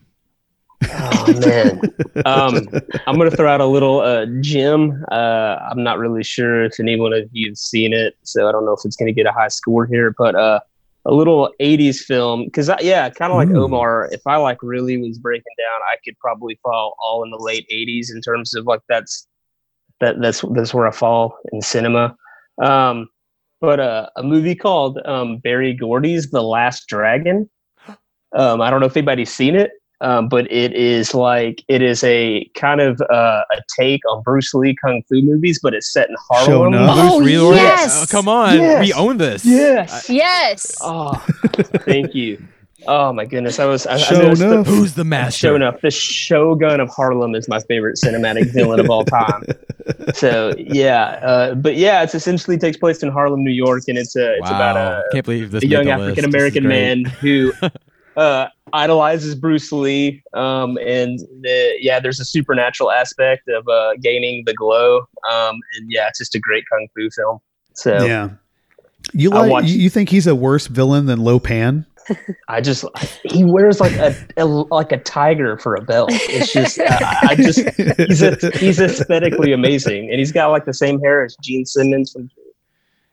Oh 0.84 1.40
man. 1.40 1.82
Um 2.26 2.68
i'm 3.08 3.18
gonna 3.18 3.32
throw 3.32 3.52
out 3.52 3.62
a 3.62 3.66
little 3.66 4.00
uh 4.00 4.26
gem 4.42 5.04
uh 5.12 5.58
i'm 5.70 5.84
not 5.84 5.98
really 6.00 6.24
sure 6.24 6.64
if 6.64 6.80
anyone 6.80 7.14
of 7.14 7.30
you 7.32 7.50
have 7.50 7.58
seen 7.58 7.94
it 7.94 8.16
so 8.24 8.48
i 8.48 8.52
don't 8.52 8.66
know 8.66 8.74
if 8.74 8.82
it's 8.86 8.96
gonna 8.96 9.12
get 9.12 9.26
a 9.26 9.32
high 9.32 9.48
score 9.48 9.86
here 9.86 10.14
but 10.18 10.36
uh 10.36 10.60
a 11.06 11.14
little 11.14 11.52
80s 11.62 12.00
film. 12.00 12.46
Because 12.46 12.70
yeah 12.82 13.10
kind 13.10 13.32
of 13.32 13.38
like 13.38 13.50
Ooh. 13.50 13.64
omar. 13.64 14.10
If 14.12 14.22
i 14.26 14.38
like 14.38 14.62
really 14.62 14.98
was 14.98 15.18
breaking 15.18 15.54
down 15.58 15.82
i 15.92 15.96
could 16.04 16.18
probably 16.20 16.60
fall 16.64 16.96
all 17.02 17.24
in 17.24 17.32
the 17.32 17.40
late 17.40 17.68
80s 17.72 18.14
in 18.14 18.22
terms 18.22 18.54
of 18.54 18.66
like 18.66 18.82
that's 18.90 19.28
that 20.00 20.22
that's 20.22 20.44
that's 20.54 20.74
where 20.74 20.88
i 20.88 20.92
fall 20.92 21.38
in 21.52 21.62
cinema. 21.62 22.16
Um 22.62 23.10
but 23.62 23.80
uh, 23.80 24.10
a 24.16 24.24
movie 24.24 24.56
called 24.56 25.00
um, 25.06 25.38
Berry 25.40 25.74
Gordy's 25.74 26.30
The 26.32 26.42
Last 26.42 26.88
Dragon. 26.88 27.50
Um, 28.34 28.62
I 28.62 28.70
don't 28.70 28.80
know 28.80 28.86
if 28.86 28.96
anybody's 28.96 29.34
seen 29.34 29.56
it, 29.56 29.72
um, 30.02 30.30
but 30.30 30.50
it 30.52 30.74
is 30.74 31.14
like 31.14 31.64
it 31.68 31.82
is 31.82 32.04
a 32.04 32.46
kind 32.56 32.82
of 32.82 33.02
uh, 33.10 33.44
a 33.52 33.62
take 33.78 34.02
on 34.10 34.24
Bruce 34.24 34.54
Lee 34.54 34.76
kung 34.76 35.04
fu 35.10 35.22
movies, 35.22 35.60
but 35.62 35.74
it's 35.74 35.92
set 35.92 36.10
in 36.10 36.16
Harlem. 36.30 36.74
up. 36.74 36.96
Oh, 36.98 37.20
Bruce 37.20 37.42
Lee? 37.42 37.56
yes! 37.56 38.04
Oh, 38.04 38.06
come 38.10 38.28
on. 38.28 38.58
Yes! 38.58 38.86
We 38.86 38.94
own 38.94 39.18
this. 39.18 39.46
Yes. 39.46 40.10
yes. 40.10 40.78
Oh, 40.82 41.14
thank 41.86 42.16
you. 42.16 42.42
Oh 42.88 43.12
my 43.12 43.26
goodness, 43.26 43.60
I 43.60 43.66
was 43.66 43.86
I, 43.86 43.96
I 43.96 43.98
Show 43.98 44.36
the- 44.36 44.64
Who's 44.64 44.94
the 44.94 45.04
master? 45.04 45.50
Sho'nuff, 45.50 45.82
the 45.82 45.92
Shogun 45.92 46.80
of 46.80 46.88
Harlem 46.90 47.36
is 47.36 47.50
my 47.50 47.60
favorite 47.60 48.00
cinematic 48.02 48.54
villain 48.54 48.80
of 48.80 48.90
all 48.90 49.04
time. 49.06 49.44
So 50.14 50.54
yeah, 50.56 51.04
uh, 51.24 51.56
but 51.56 51.76
yeah, 51.76 52.04
it's 52.04 52.14
essentially 52.14 52.60
takes 52.60 52.78
place 52.78 53.02
in 53.02 53.10
Harlem, 53.10 53.44
New 53.44 53.50
York, 53.50 53.84
and 53.88 53.98
it's 53.98 54.16
a 54.16 54.34
it's 54.34 54.42
wow. 54.52 54.56
about 54.56 54.78
a 54.78 55.04
Can't 55.12 55.26
believe 55.26 55.50
this 55.50 55.64
a 55.64 55.68
young. 55.68 55.88
African 55.90 56.26
American 56.26 56.64
This 56.66 56.72
is 56.72 56.78
great. 56.80 57.04
man 57.04 57.06
who 57.06 57.52
uh, 58.20 58.48
idolizes 58.74 59.34
Bruce 59.36 59.72
Lee, 59.72 60.22
um, 60.34 60.78
and 60.78 61.20
the, 61.42 61.76
yeah, 61.80 62.00
there's 62.00 62.20
a 62.20 62.26
supernatural 62.26 62.92
aspect 62.92 63.48
of 63.48 63.68
uh, 63.68 63.94
gaining 64.02 64.44
the 64.46 64.54
glow, 64.54 64.98
um, 65.32 65.56
and 65.78 65.88
yeah, 65.90 66.08
it's 66.08 66.20
just 66.20 66.36
a 66.36 66.40
great 66.40 66.64
kung 66.72 66.88
fu 66.96 67.10
film. 67.10 67.40
So 67.74 68.04
Yeah. 68.06 68.30
You 69.14 69.30
like 69.30 69.50
watched- 69.50 69.70
you 69.70 69.80
you 69.80 69.90
think 69.90 70.10
he's 70.10 70.28
a 70.28 70.36
worse 70.36 70.68
villain 70.68 71.06
than 71.06 71.20
Lo 71.24 71.40
Pan? 71.40 71.86
I 72.50 72.60
just 72.60 72.84
he 73.24 73.46
wears 73.46 73.80
like 73.80 73.94
a, 73.94 74.14
a 74.38 74.46
like 74.46 74.92
a 74.92 74.98
tiger 74.98 75.58
for 75.58 75.76
a 75.76 75.82
belt. 75.82 76.10
It's 76.12 76.52
just 76.52 76.80
I, 76.80 77.18
I 77.30 77.36
just 77.36 77.60
he's 77.78 78.22
a, 78.22 78.52
he's 78.58 78.80
aesthetically 78.82 79.54
amazing, 79.54 80.10
and 80.10 80.20
he's 80.20 80.32
got 80.34 80.48
like 80.48 80.66
the 80.66 80.74
same 80.74 81.00
hair 81.00 81.24
as 81.24 81.38
Gene 81.42 81.66
Simmons 81.66 82.12
from. 82.12 82.30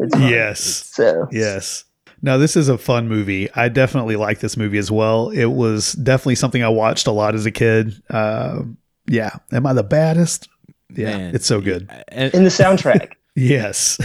It's. 0.01 0.19
Yes. 0.19 0.61
So 0.61 1.29
Yes. 1.31 1.85
Now 2.27 2.39
this 2.39 2.57
is 2.57 2.69
a 2.69 2.77
fun 2.77 3.07
movie. 3.07 3.49
I 3.55 3.69
definitely 3.69 4.17
like 4.17 4.41
this 4.41 4.57
movie 4.57 4.79
as 4.79 4.91
well. 4.91 5.31
It 5.31 5.45
was 5.45 5.93
definitely 5.93 6.35
something 6.35 6.61
I 6.61 6.69
watched 6.69 7.07
a 7.07 7.13
lot 7.13 7.37
as 7.37 7.47
a 7.47 7.53
kid. 7.53 8.03
Uh, 8.11 8.63
yeah. 9.07 9.31
Am 9.53 9.65
I 9.65 9.73
the 9.73 9.85
baddest? 9.85 10.49
Yeah. 10.91 11.17
Man, 11.17 11.35
it's 11.37 11.47
so 11.47 11.61
good. 11.61 11.89
And, 12.09 12.35
in 12.35 12.43
the 12.45 12.51
soundtrack. 12.51 13.13
Yes. 13.39 13.99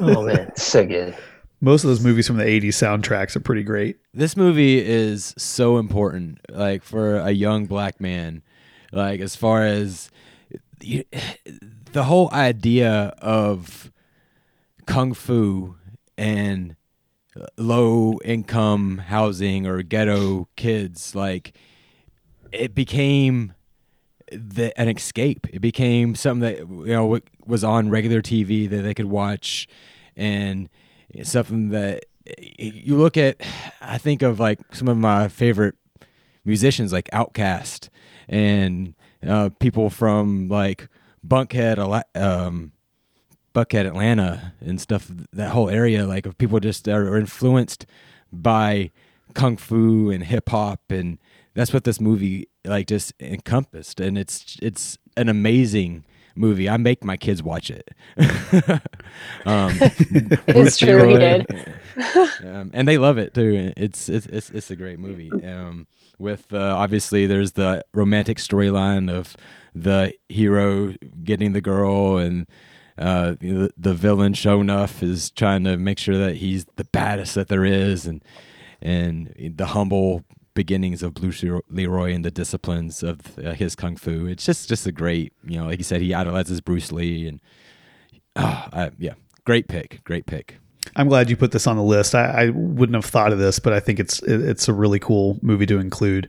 oh 0.00 0.24
man, 0.24 0.48
it's 0.48 0.62
so 0.62 0.86
good. 0.86 1.14
Most 1.60 1.84
of 1.84 1.88
those 1.88 2.00
movies 2.00 2.26
from 2.26 2.38
the 2.38 2.44
80s 2.44 2.68
soundtracks 2.68 3.36
are 3.36 3.40
pretty 3.40 3.62
great. 3.62 3.98
this 4.14 4.38
movie 4.38 4.78
is 4.78 5.34
so 5.36 5.76
important 5.76 6.38
like 6.48 6.82
for 6.82 7.16
a 7.16 7.30
young 7.30 7.66
black 7.66 8.00
man 8.00 8.42
like 8.90 9.20
as 9.20 9.36
far 9.36 9.64
as 9.66 10.10
you, 10.80 11.04
the 11.92 12.04
whole 12.04 12.30
idea 12.32 13.14
of 13.18 13.92
kung 14.86 15.12
fu 15.12 15.76
and 16.16 16.74
low 17.56 18.18
income 18.24 18.98
housing 18.98 19.66
or 19.66 19.82
ghetto 19.82 20.48
kids 20.56 21.14
like 21.14 21.56
it 22.52 22.74
became 22.74 23.54
the, 24.30 24.78
an 24.80 24.88
escape. 24.88 25.46
It 25.52 25.60
became 25.60 26.14
something 26.14 26.40
that 26.40 26.58
you 26.60 26.92
know 26.92 27.20
was 27.46 27.64
on 27.64 27.90
regular 27.90 28.22
tv 28.22 28.68
that 28.70 28.82
they 28.82 28.94
could 28.94 29.06
watch 29.06 29.68
and 30.16 30.68
something 31.22 31.70
that 31.70 32.04
you 32.58 32.96
look 32.96 33.18
at 33.18 33.36
i 33.82 33.98
think 33.98 34.22
of 34.22 34.40
like 34.40 34.58
some 34.72 34.88
of 34.88 34.96
my 34.96 35.28
favorite 35.28 35.74
musicians 36.44 36.92
like 36.92 37.08
OutKast 37.12 37.88
and 38.28 38.94
uh, 39.26 39.50
people 39.58 39.90
from 39.90 40.48
like 40.48 40.88
Buckhead 41.26 41.78
um, 42.14 42.72
Buckhead 43.54 43.86
atlanta 43.86 44.52
and 44.60 44.80
stuff 44.80 45.08
that 45.32 45.50
whole 45.50 45.70
area 45.70 46.06
like 46.06 46.26
of 46.26 46.36
people 46.38 46.58
just 46.60 46.88
are 46.88 47.16
influenced 47.16 47.86
by 48.32 48.90
kung 49.34 49.56
fu 49.56 50.10
and 50.10 50.24
hip-hop 50.24 50.80
and 50.90 51.18
that's 51.54 51.72
what 51.72 51.84
this 51.84 52.00
movie 52.00 52.48
like 52.64 52.86
just 52.88 53.12
encompassed 53.20 54.00
and 54.00 54.18
it's 54.18 54.56
it's 54.60 54.98
an 55.16 55.28
amazing 55.28 56.04
movie 56.36 56.68
i 56.68 56.76
make 56.76 57.04
my 57.04 57.16
kids 57.16 57.42
watch 57.44 57.70
it 57.70 57.90
um, 59.46 59.72
It's 60.48 60.76
true, 60.76 61.08
he 61.08 61.16
did. 61.16 61.46
um, 62.44 62.70
and 62.72 62.88
they 62.88 62.98
love 62.98 63.18
it 63.18 63.34
too. 63.34 63.72
It's 63.76 64.08
it's 64.08 64.26
it's, 64.26 64.50
it's 64.50 64.70
a 64.70 64.76
great 64.76 64.98
movie. 64.98 65.30
Um, 65.44 65.86
with 66.18 66.52
uh, 66.52 66.74
obviously 66.76 67.26
there's 67.26 67.52
the 67.52 67.84
romantic 67.92 68.38
storyline 68.38 69.10
of 69.10 69.36
the 69.74 70.12
hero 70.28 70.94
getting 71.22 71.52
the 71.52 71.60
girl, 71.60 72.16
and 72.16 72.46
uh, 72.96 73.34
the, 73.40 73.94
villain 73.94 74.34
Sho'nuff 74.34 75.02
is 75.02 75.30
trying 75.30 75.64
to 75.64 75.76
make 75.76 75.98
sure 75.98 76.16
that 76.18 76.36
he's 76.36 76.64
the 76.76 76.84
baddest 76.84 77.34
that 77.34 77.48
there 77.48 77.64
is, 77.64 78.06
and 78.06 78.22
and 78.80 79.34
the 79.56 79.66
humble 79.66 80.24
beginnings 80.54 81.02
of 81.02 81.14
Bruce 81.14 81.44
Leroy 81.68 82.12
and 82.12 82.24
the 82.24 82.30
disciplines 82.30 83.02
of 83.02 83.38
uh, 83.38 83.52
his 83.52 83.74
kung 83.74 83.96
fu. 83.96 84.26
It's 84.26 84.46
just 84.46 84.68
just 84.68 84.86
a 84.86 84.92
great, 84.92 85.32
you 85.44 85.58
know, 85.58 85.66
like 85.66 85.78
you 85.78 85.84
said, 85.84 86.00
he 86.00 86.14
idolizes 86.14 86.60
Bruce 86.60 86.92
Lee, 86.92 87.26
and 87.26 87.40
oh, 88.36 88.68
I, 88.72 88.90
yeah, 88.98 89.14
great 89.44 89.68
pick, 89.68 90.02
great 90.04 90.26
pick. 90.26 90.58
I'm 90.96 91.08
glad 91.08 91.28
you 91.28 91.36
put 91.36 91.50
this 91.52 91.66
on 91.66 91.76
the 91.76 91.82
list. 91.82 92.14
I, 92.14 92.24
I 92.46 92.48
wouldn't 92.50 92.94
have 92.94 93.04
thought 93.04 93.32
of 93.32 93.38
this, 93.38 93.58
but 93.58 93.72
I 93.72 93.80
think 93.80 93.98
it's 93.98 94.22
it, 94.22 94.40
it's 94.42 94.68
a 94.68 94.72
really 94.72 94.98
cool 95.00 95.38
movie 95.42 95.66
to 95.66 95.78
include. 95.78 96.28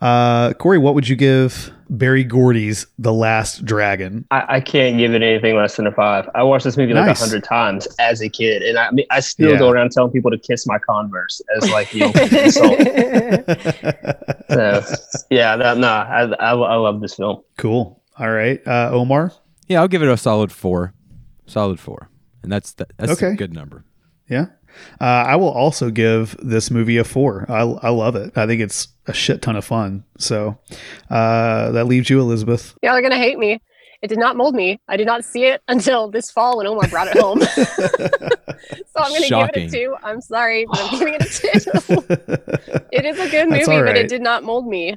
Uh, 0.00 0.52
Corey, 0.54 0.78
what 0.78 0.94
would 0.94 1.06
you 1.08 1.16
give 1.16 1.70
Berry 1.90 2.24
Gordy's 2.24 2.86
The 2.98 3.12
Last 3.12 3.64
Dragon? 3.66 4.24
I, 4.30 4.56
I 4.56 4.60
can't 4.60 4.96
give 4.96 5.12
it 5.14 5.22
anything 5.22 5.54
less 5.56 5.76
than 5.76 5.86
a 5.86 5.92
five. 5.92 6.28
I 6.34 6.42
watched 6.44 6.64
this 6.64 6.76
movie 6.78 6.94
like 6.94 7.10
a 7.10 7.18
hundred 7.18 7.44
times 7.44 7.86
as 7.98 8.20
a 8.22 8.28
kid, 8.30 8.62
and 8.62 8.78
I, 8.78 8.86
I 8.86 8.90
mean, 8.92 9.06
I 9.10 9.20
still 9.20 9.52
Yeah. 9.52 9.58
go 9.58 9.68
around 9.70 9.90
telling 9.92 10.10
people 10.12 10.30
to 10.30 10.38
kiss 10.38 10.66
my 10.66 10.78
Converse 10.78 11.40
as 11.56 11.70
like 11.70 11.90
the 11.90 12.02
ultimate 12.04 12.32
insult. 12.32 14.26
So 14.48 15.24
yeah, 15.30 15.56
that, 15.56 15.76
no, 15.78 15.88
I, 15.88 16.22
I, 16.22 16.50
I 16.54 16.74
love 16.76 17.00
this 17.00 17.14
film. 17.14 17.42
cool. 17.58 18.02
All 18.18 18.30
right, 18.30 18.66
uh, 18.66 18.90
Omar. 18.92 19.32
Yeah, 19.68 19.80
I'll 19.80 19.88
give 19.88 20.02
it 20.02 20.08
a 20.08 20.16
solid 20.16 20.50
four. 20.52 20.94
Solid 21.46 21.78
four. 21.80 22.08
And 22.42 22.50
that's 22.52 22.72
that, 22.74 22.92
that's 22.96 23.12
Okay. 23.12 23.32
a 23.32 23.34
good 23.34 23.52
number. 23.52 23.84
Yeah. 24.28 24.46
Uh, 25.00 25.04
I 25.04 25.36
will 25.36 25.50
also 25.50 25.90
give 25.90 26.36
this 26.42 26.70
movie 26.70 26.98
a 26.98 27.04
four. 27.04 27.46
I, 27.48 27.60
I 27.60 27.88
love 27.90 28.16
it. 28.16 28.36
I 28.36 28.46
think 28.46 28.60
it's 28.60 28.88
a 29.06 29.12
shit 29.12 29.42
ton 29.42 29.56
of 29.56 29.64
fun. 29.64 30.04
So 30.18 30.58
uh, 31.10 31.72
that 31.72 31.86
leaves 31.86 32.10
you, 32.10 32.20
Elizabeth. 32.20 32.74
Y'all 32.82 32.92
are 32.92 33.02
gonna 33.02 33.16
hate 33.16 33.38
me. 33.38 33.60
It 34.02 34.08
did 34.08 34.18
not 34.18 34.36
mold 34.36 34.54
me. 34.54 34.78
I 34.88 34.96
did 34.96 35.06
not 35.06 35.24
see 35.24 35.44
it 35.44 35.62
until 35.68 36.10
this 36.10 36.30
fall 36.30 36.58
when 36.58 36.66
Omar 36.66 36.88
brought 36.88 37.08
it 37.08 37.18
home. 37.18 37.40
so 37.50 37.66
I'm 38.96 39.12
gonna 39.12 39.28
give 39.28 39.50
it 39.54 39.56
a 39.56 39.70
two. 39.70 39.96
I'm 40.02 40.20
sorry, 40.20 40.66
but 40.70 40.80
I'm 40.80 40.98
giving 40.98 41.14
it 41.14 41.22
a 41.22 41.28
two. 41.28 42.86
it 42.92 43.04
is 43.04 43.18
a 43.18 43.30
good 43.30 43.48
movie, 43.48 43.58
That's 43.58 43.68
all 43.68 43.84
but 43.84 43.96
it 43.96 44.08
did 44.08 44.22
not 44.22 44.44
mold 44.44 44.66
me. 44.66 44.96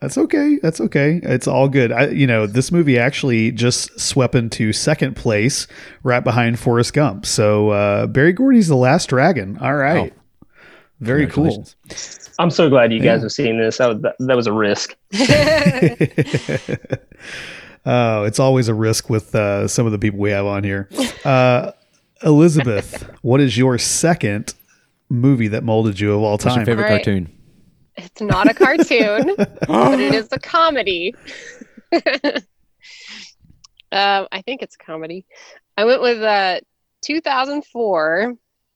That's 0.00 0.16
okay. 0.16 0.58
That's 0.62 0.80
okay. 0.80 1.20
It's 1.22 1.46
all 1.46 1.68
good. 1.68 1.92
I, 1.92 2.08
you 2.08 2.26
know, 2.26 2.46
this 2.46 2.72
movie 2.72 2.98
actually 2.98 3.52
just 3.52 4.00
swept 4.00 4.34
into 4.34 4.72
second 4.72 5.14
place, 5.14 5.66
right 6.02 6.24
behind 6.24 6.58
Forrest 6.58 6.94
Gump. 6.94 7.26
So 7.26 7.68
uh, 7.70 8.06
Berry 8.06 8.32
Gordy's 8.32 8.68
The 8.68 8.76
Last 8.76 9.10
Dragon. 9.10 9.58
All 9.58 9.76
right. 9.76 10.12
Very 11.00 11.26
cool. 11.26 11.66
I'm 12.38 12.50
so 12.50 12.68
glad 12.70 12.92
you 12.92 13.00
guys 13.00 13.18
Yeah. 13.18 13.22
have 13.24 13.32
seen 13.32 13.58
this. 13.58 13.76
That 13.78 13.86
was, 13.88 14.02
that, 14.02 14.16
that 14.20 14.36
was 14.36 14.46
a 14.46 14.52
risk. 14.52 14.96
oh, 17.86 18.24
it's 18.24 18.38
always 18.38 18.68
a 18.68 18.74
risk 18.74 19.10
with 19.10 19.34
uh, 19.34 19.68
some 19.68 19.86
of 19.86 19.92
the 19.92 19.98
people 19.98 20.18
we 20.18 20.30
have 20.30 20.46
on 20.46 20.64
here. 20.64 20.88
Uh, 21.24 21.72
Elizabeth, 22.22 23.08
what 23.22 23.40
is 23.40 23.56
your 23.56 23.78
second 23.78 24.54
movie 25.08 25.48
that 25.48 25.64
molded 25.64 25.98
you 26.00 26.12
of 26.14 26.22
all 26.22 26.32
What's 26.32 26.44
your 26.44 26.54
time? 26.54 26.66
favorite 26.66 26.84
All 26.84 26.90
right. 26.90 27.04
cartoon? 27.04 27.30
It's 27.96 28.20
not 28.20 28.48
a 28.50 28.54
cartoon, 28.54 29.34
but 29.36 30.00
it 30.00 30.14
is 30.14 30.28
a 30.32 30.38
comedy. 30.38 31.14
um, 31.92 32.02
I 34.32 34.42
think 34.44 34.62
it's 34.62 34.76
a 34.80 34.84
comedy. 34.84 35.26
I 35.76 35.84
went 35.84 36.02
with 36.02 36.22
uh, 36.22 36.60
2004, 37.04 38.34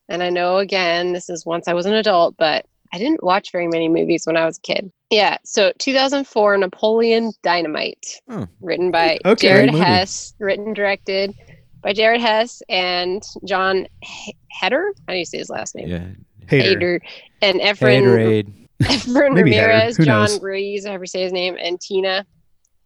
and 0.08 0.22
I 0.22 0.30
know 0.30 0.58
again 0.58 1.12
this 1.12 1.28
is 1.30 1.46
once 1.46 1.68
I 1.68 1.74
was 1.74 1.86
an 1.86 1.94
adult, 1.94 2.36
but 2.36 2.66
I 2.92 2.98
didn't 2.98 3.22
watch 3.24 3.50
very 3.52 3.66
many 3.68 3.88
movies 3.88 4.26
when 4.26 4.36
I 4.36 4.44
was 4.46 4.58
a 4.58 4.60
kid. 4.60 4.92
Yeah, 5.10 5.38
so 5.44 5.72
2004, 5.78 6.58
Napoleon 6.58 7.32
Dynamite, 7.42 8.20
Oh. 8.28 8.46
written 8.60 8.90
by 8.90 9.18
Okay. 9.24 9.48
Jared 9.48 9.70
Hess, 9.74 10.34
written 10.38 10.74
directed 10.74 11.34
by 11.82 11.92
Jared 11.92 12.20
Hess 12.20 12.62
and 12.68 13.22
Jon 13.44 13.86
H- 14.02 14.34
Heder. 14.60 14.92
How 15.06 15.12
do 15.14 15.18
you 15.18 15.24
say 15.24 15.38
his 15.38 15.50
last 15.50 15.74
name? 15.74 15.88
Yeah. 15.88 16.06
Hater. 16.48 16.78
Hader 16.78 17.00
and 17.42 17.60
Efren 17.60 18.02
Haterade. 18.02 18.63
Efren 18.82 19.36
Ramirez, 19.36 19.96
John 19.96 20.06
knows? 20.06 20.42
Ruiz, 20.42 20.86
however 20.86 21.04
you 21.04 21.08
say 21.08 21.22
his 21.22 21.32
name, 21.32 21.56
and 21.60 21.80
Tina. 21.80 22.26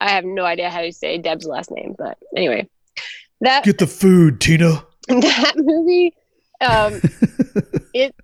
I 0.01 0.11
have 0.11 0.25
no 0.25 0.45
idea 0.45 0.71
how 0.71 0.83
to 0.83 0.93
say 0.93 1.19
Deb's 1.19 1.47
last 1.47 1.71
name, 1.71 1.95
but 1.99 2.19
anyway, 2.37 2.69
that 3.41 3.65
Get 3.65 3.79
the 3.79 3.87
food, 3.87 4.41
Tina. 4.41 4.85
that 5.09 5.55
movie, 5.57 6.15
um, 6.61 7.01
it, 7.95 8.15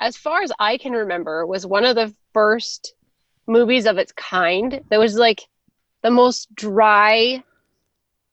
as 0.00 0.16
far 0.16 0.42
as 0.42 0.52
I 0.58 0.76
can 0.76 0.92
remember, 0.92 1.46
was 1.46 1.64
one 1.64 1.84
of 1.84 1.94
the 1.94 2.14
first 2.32 2.94
movies 3.46 3.86
of 3.86 3.98
its 3.98 4.12
kind 4.12 4.80
that 4.90 4.98
was 4.98 5.14
like 5.16 5.42
the 6.02 6.10
most 6.10 6.54
dry 6.54 7.42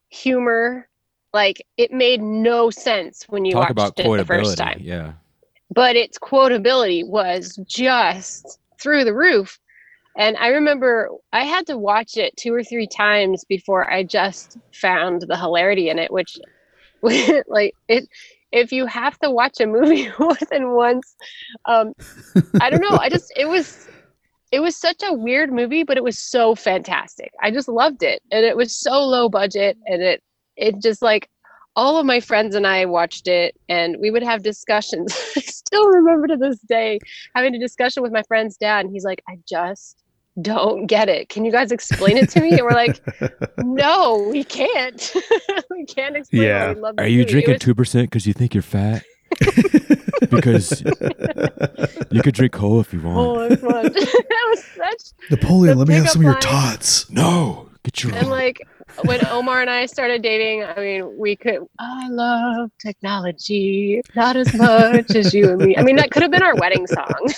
humor. 0.10 0.88
Like 1.34 1.66
it 1.78 1.92
made 1.92 2.22
no 2.22 2.70
sense 2.70 3.24
when 3.30 3.46
you 3.46 3.54
Talk 3.54 3.70
watched 3.70 4.00
about 4.00 4.06
it 4.06 4.18
the 4.18 4.26
first 4.26 4.58
time 4.58 4.80
Yeah. 4.82 5.14
But 5.74 5.96
its 5.96 6.20
quotability 6.20 7.08
was 7.08 7.58
just 7.66 8.60
through 8.80 9.06
the 9.06 9.14
roof. 9.14 9.58
And 10.18 10.36
I 10.38 10.50
remember 10.50 11.10
I 11.32 11.46
had 11.46 11.66
to 11.68 11.78
watch 11.78 12.18
it 12.18 12.36
two 12.36 12.54
or 12.54 12.64
three 12.64 12.88
times 12.88 13.46
before 13.46 13.90
I 13.90 14.04
just 14.04 14.58
found 14.74 15.22
the 15.22 15.38
hilarity 15.38 15.90
in 15.90 15.98
it, 15.98 16.12
which, 16.12 16.38
like, 17.02 17.76
it. 17.88 18.08
If 18.52 18.74
you 18.74 18.86
have 18.86 19.18
to 19.20 19.32
watch 19.32 19.62
a 19.62 19.66
movie 19.66 20.10
more 20.20 20.36
than 20.50 20.72
once, 20.72 21.16
um, 21.64 21.94
I 22.60 22.70
don't 22.70 22.82
know. 22.82 22.98
I 22.98 23.08
just 23.08 23.32
it 23.38 23.48
was 23.48 23.88
it 24.52 24.60
was 24.60 24.76
such 24.76 25.02
a 25.04 25.14
weird 25.14 25.54
movie, 25.54 25.84
but 25.84 25.96
it 25.96 26.04
was 26.04 26.20
so 26.20 26.54
fantastic. 26.54 27.32
I 27.42 27.52
just 27.52 27.70
loved 27.70 28.04
it, 28.04 28.22
and 28.30 28.46
it 28.46 28.58
was 28.58 28.76
so 28.76 29.06
low 29.06 29.30
budget, 29.30 29.78
and 29.86 30.02
it 30.02 30.22
it 30.58 30.82
just 30.82 31.02
like 31.02 31.30
all 31.76 31.98
of 31.98 32.06
my 32.06 32.20
friends 32.20 32.56
and 32.56 32.68
I 32.68 32.86
watched 32.86 33.28
it, 33.28 33.56
and 33.70 33.98
we 34.00 34.12
would 34.12 34.24
have 34.24 34.44
discussions. 34.44 35.14
I 35.38 35.42
still 35.42 35.88
remember 35.90 36.28
to 36.28 36.38
this 36.38 36.60
day 36.60 37.00
having 37.36 37.56
a 37.56 37.60
discussion 37.60 38.04
with 38.04 38.12
my 38.12 38.24
friend's 38.24 38.58
dad, 38.58 38.86
and 38.86 38.94
he's 38.94 39.04
like, 39.06 39.22
"I 39.30 39.38
just 39.48 39.98
don't 40.42 40.88
get 40.88 41.10
it. 41.10 41.30
Can 41.30 41.46
you 41.46 41.52
guys 41.52 41.72
explain 41.72 42.18
it 42.18 42.30
to 42.32 42.42
me?" 42.42 42.52
And 42.52 42.62
we're 42.62 42.72
like, 42.72 43.00
"No, 43.60 44.28
we 44.32 44.44
can't. 44.44 45.14
we 45.70 45.86
can't 45.86 46.18
explain. 46.18 46.44
Yeah. 46.44 46.68
Why 46.68 46.74
we 46.74 46.80
love 46.82 46.96
Are 46.98 47.08
you 47.08 47.20
movie." 47.20 47.32
Drinking 47.32 47.54
was- 47.54 47.62
two 47.62 47.76
percent 47.76 48.10
because 48.10 48.28
you 48.28 48.34
think 48.34 48.54
you're 48.54 48.62
fat? 48.64 49.04
because 50.30 50.84
you 52.12 52.22
could 52.22 52.34
drink 52.36 52.52
cola 52.52 52.82
if 52.82 52.94
you 52.94 53.02
want. 53.02 53.18
Oh, 53.18 53.50
that 53.50 54.48
was 54.50 54.64
such 54.76 55.14
Napoleon, 55.30 55.78
let 55.78 55.88
me 55.88 55.94
have 55.96 56.10
some 56.10 56.22
of 56.22 56.26
your 56.26 56.40
tots. 56.40 57.10
No, 57.10 57.70
get 57.84 58.04
your. 58.04 58.14
And 58.14 58.30
like 58.30 58.62
when 59.04 59.26
Omar 59.28 59.62
and 59.62 59.70
I 59.70 59.86
started 59.86 60.22
dating, 60.22 60.64
I 60.64 60.76
mean, 60.76 61.18
we 61.18 61.36
could. 61.36 61.66
I 61.80 62.08
love 62.10 62.72
technology, 62.80 64.02
not 64.16 64.36
as 64.36 64.54
much 64.54 65.16
as 65.16 65.34
you 65.34 65.50
and 65.52 65.62
me. 65.62 65.78
I 65.78 65.84
mean, 65.84 65.96
that 65.98 66.12
could 66.12 66.22
have 66.22 66.32
been 66.32 66.44
our 66.44 66.56
wedding 66.56 66.88
song. 66.88 67.28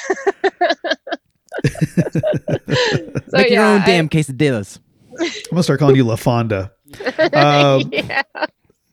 so, 1.65 3.37
Make 3.37 3.51
your 3.51 3.63
own 3.63 3.81
I- 3.81 3.85
damn 3.85 4.09
quesadillas. 4.09 4.79
I'm 5.19 5.29
gonna 5.51 5.63
start 5.63 5.79
calling 5.79 5.95
you 5.95 6.05
LaFawnduh. 6.05 6.71
Um, 7.33 7.89
yeah. 7.91 8.21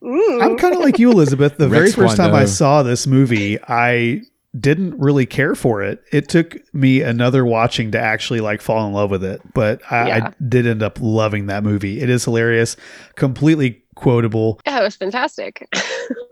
Mm. 0.02 0.42
I'm 0.42 0.56
kind 0.56 0.74
of 0.74 0.80
like 0.80 0.98
you, 0.98 1.10
Elizabeth. 1.10 1.58
The 1.58 1.68
very 1.68 1.84
Rex 1.84 1.94
first 1.94 2.16
time 2.16 2.34
I 2.34 2.46
saw 2.46 2.82
this 2.82 3.06
movie, 3.06 3.58
I 3.62 4.22
didn't 4.58 4.98
really 4.98 5.26
care 5.26 5.54
for 5.54 5.82
it. 5.82 6.02
It 6.12 6.28
took 6.28 6.56
me 6.74 7.02
another 7.02 7.44
watching 7.44 7.92
to 7.92 8.00
actually 8.00 8.40
like 8.40 8.60
fall 8.60 8.86
in 8.86 8.92
love 8.92 9.10
with 9.10 9.22
it, 9.22 9.40
but 9.54 9.80
I, 9.92 10.08
Yeah. 10.08 10.26
I 10.28 10.44
did 10.48 10.66
end 10.66 10.82
up 10.82 10.98
loving 11.00 11.46
that 11.46 11.62
movie. 11.62 12.00
It 12.00 12.10
is 12.10 12.24
hilarious, 12.24 12.76
completely 13.14 13.82
quotable. 13.94 14.60
yeah, 14.66 14.80
it 14.80 14.84
was 14.84 14.96
fantastic. 14.96 15.68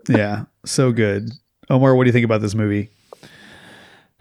Yeah, 0.09 0.45
so 0.65 0.91
good. 0.91 1.29
Omar, 1.69 1.93
what 1.95 2.05
do 2.05 2.07
you 2.07 2.11
think 2.13 2.25
about 2.25 2.41
this 2.41 2.55
movie? 2.55 2.89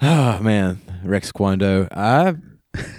Oh 0.02 0.38
man, 0.40 0.78
Rex 1.02 1.32
Kwon 1.32 1.58
Do. 1.58 1.88
I 1.90 2.34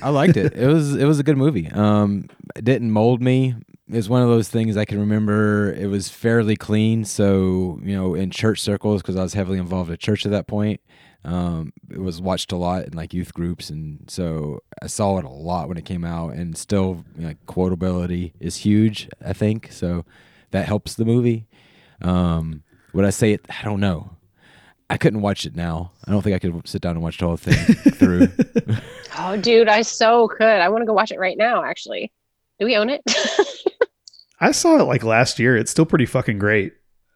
I 0.02 0.10
liked 0.10 0.38
it. 0.38 0.54
It 0.56 0.66
was 0.68 0.96
it 0.96 1.06
was 1.06 1.20
a 1.20 1.24
good 1.24 1.38
movie. 1.38 1.70
Um, 1.70 2.26
it 2.56 2.66
didn't 2.66 2.90
mold 2.92 3.22
me. 3.22 3.54
It 3.90 3.96
was 3.96 4.10
one 4.10 4.22
of 4.22 4.30
those 4.30 4.50
things 4.50 4.78
I 4.78 4.86
can 4.86 5.00
remember. 5.00 5.74
It 5.74 5.88
was 5.88 6.10
fairly 6.10 6.56
clean. 6.56 7.06
So 7.06 7.80
you 7.84 7.96
know, 7.96 8.14
in 8.14 8.30
church 8.30 8.62
circles, 8.62 9.02
because 9.02 9.16
I 9.16 9.24
was 9.24 9.34
heavily 9.34 9.58
involved 9.58 9.92
at 9.92 10.00
church 10.00 10.26
at 10.26 10.32
that 10.32 10.48
point. 10.48 10.80
Um, 11.26 11.74
it 11.90 12.00
was 12.00 12.22
watched 12.22 12.52
a 12.52 12.56
lot 12.56 12.86
in 12.86 12.94
like 12.94 13.14
youth 13.14 13.34
groups, 13.34 13.70
and 13.70 14.10
so 14.10 14.62
I 14.82 14.88
saw 14.88 15.18
it 15.18 15.26
a 15.26 15.30
lot 15.30 15.68
when 15.68 15.78
it 15.78 15.86
came 15.86 16.06
out. 16.06 16.34
And 16.34 16.58
still, 16.58 17.04
you 17.16 17.22
know, 17.22 17.28
like 17.30 17.46
quotability 17.46 18.34
is 18.40 18.58
huge. 18.58 19.10
I 19.26 19.34
think 19.34 19.72
so. 19.72 20.06
That 20.52 20.66
helps 20.66 20.96
the 20.96 21.06
movie. 21.06 21.48
Um, 22.02 22.64
would 22.94 23.06
I 23.06 23.10
say 23.10 23.34
it? 23.34 23.46
I 23.50 23.64
don't 23.64 23.80
know. 23.80 24.12
I 24.90 24.98
couldn't 24.98 25.22
watch 25.22 25.46
it 25.46 25.56
now. 25.56 25.92
I 26.08 26.12
don't 26.12 26.24
think 26.24 26.36
I 26.36 26.40
could 26.40 26.68
sit 26.68 26.82
down 26.82 26.96
and 26.96 27.04
watch 27.04 27.20
the 27.20 27.28
whole 27.28 27.38
thing 27.38 27.76
through. 27.94 28.28
oh, 29.20 29.38
dude, 29.38 29.68
I 29.68 29.84
so 29.84 30.28
could. 30.28 30.48
I 30.48 30.70
want 30.70 30.82
to 30.82 30.88
go 30.88 30.94
watch 30.94 31.12
it 31.12 31.20
right 31.20 31.38
now. 31.38 31.64
Actually, 31.64 32.12
do 32.60 32.66
we 32.66 32.76
own 32.76 32.90
it? 32.90 33.02
I 34.40 34.52
saw 34.52 34.78
it 34.80 34.84
like 34.84 35.04
last 35.04 35.40
year. 35.40 35.58
It's 35.58 35.72
still 35.72 35.86
pretty 35.86 36.06
fucking 36.06 36.40
great. 36.40 36.74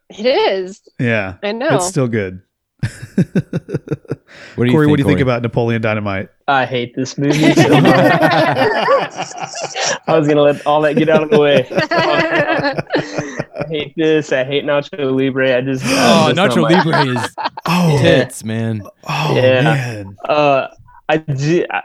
it 0.09 0.25
is. 0.25 0.81
Yeah, 0.99 1.35
I 1.43 1.51
know. 1.53 1.75
it's 1.75 1.87
still 1.87 2.07
good. 2.07 2.41
What 4.55 4.65
do 4.65 4.71
you 4.71 4.75
Corey, 4.75 4.85
think, 4.85 4.91
what 4.91 4.97
do 4.97 5.01
you 5.01 5.07
think 5.07 5.17
Corey? 5.17 5.21
about 5.21 5.41
Napoleon 5.43 5.81
Dynamite? 5.81 6.29
I 6.47 6.65
hate 6.65 6.95
this 6.95 7.17
movie 7.17 7.53
so 7.53 7.69
much. 7.69 7.83
I 10.07 10.17
was 10.17 10.27
gonna 10.27 10.41
let 10.41 10.65
all 10.67 10.81
that 10.81 10.95
get 10.95 11.07
out 11.09 11.23
of 11.23 11.29
the 11.29 11.39
way. 11.39 11.67
I 11.71 13.65
hate 13.67 13.93
this. 13.95 14.31
I 14.31 14.43
hate 14.43 14.63
Nacho 14.63 15.15
Libre. 15.15 15.55
I 15.57 15.61
just 15.61 15.83
Oh, 15.85 15.89
I 16.29 16.33
just 16.33 16.35
don't 16.35 16.49
Nacho 16.49 16.61
like- 16.63 16.85
Libre 16.85 17.05
is 17.23 17.35
Oh, 17.67 17.97
tits, 18.01 18.43
man. 18.43 18.81
oh 19.07 19.35
Yeah. 19.35 19.61
man. 19.63 20.17
Uh, 20.27 20.67
I, 21.09 21.17
do, 21.17 21.65
I 21.69 21.81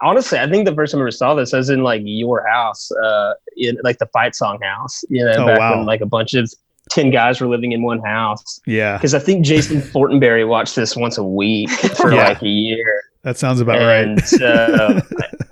honestly, 0.00 0.38
I 0.38 0.48
think 0.48 0.64
the 0.66 0.74
first 0.74 0.92
time 0.92 1.00
I 1.00 1.02
ever 1.02 1.10
saw 1.10 1.34
this, 1.34 1.52
I 1.54 1.58
was 1.58 1.70
in 1.70 1.82
like 1.82 2.02
your 2.04 2.46
house, 2.46 2.90
uh, 2.92 3.34
in 3.56 3.76
like 3.82 3.98
the 3.98 4.06
fight 4.06 4.34
song 4.34 4.58
house. 4.62 5.04
You 5.08 5.24
know, 5.24 5.32
Oh, 5.38 5.46
back 5.46 5.58
wow. 5.58 5.76
when 5.76 5.86
like 5.86 6.00
a 6.00 6.06
bunch 6.06 6.34
of 6.34 6.52
ten 6.90 7.10
guys 7.10 7.40
were 7.40 7.46
living 7.48 7.72
in 7.72 7.82
one 7.82 8.00
house. 8.00 8.60
Yeah, 8.66 8.96
Because 8.96 9.14
I 9.14 9.18
think 9.18 9.44
Jason 9.44 9.80
Fortenberry 9.82 10.46
watched 10.48 10.74
this 10.76 10.96
once 10.96 11.18
a 11.18 11.24
week 11.24 11.70
for 11.96 12.12
Yeah. 12.12 12.28
like 12.28 12.42
a 12.42 12.48
year. 12.48 13.02
that 13.22 13.36
sounds 13.36 13.60
about 13.60 13.76
and 13.82 14.18
right. 14.18 14.42
uh, 14.42 15.00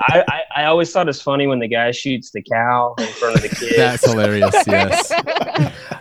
I, 0.01 0.25
I, 0.29 0.43
I 0.63 0.65
always 0.67 0.91
thought 0.93 1.09
it's 1.09 1.21
funny 1.21 1.47
when 1.47 1.59
the 1.59 1.69
guy 1.69 1.91
shoots 1.91 2.31
the 2.31 2.41
cow 2.43 2.95
in 2.99 3.07
front 3.09 3.37
of 3.37 3.43
the 3.43 3.49
kids. 3.61 3.77
That's 3.77 4.09
hilarious. 4.11 4.55
Yes. 4.67 5.13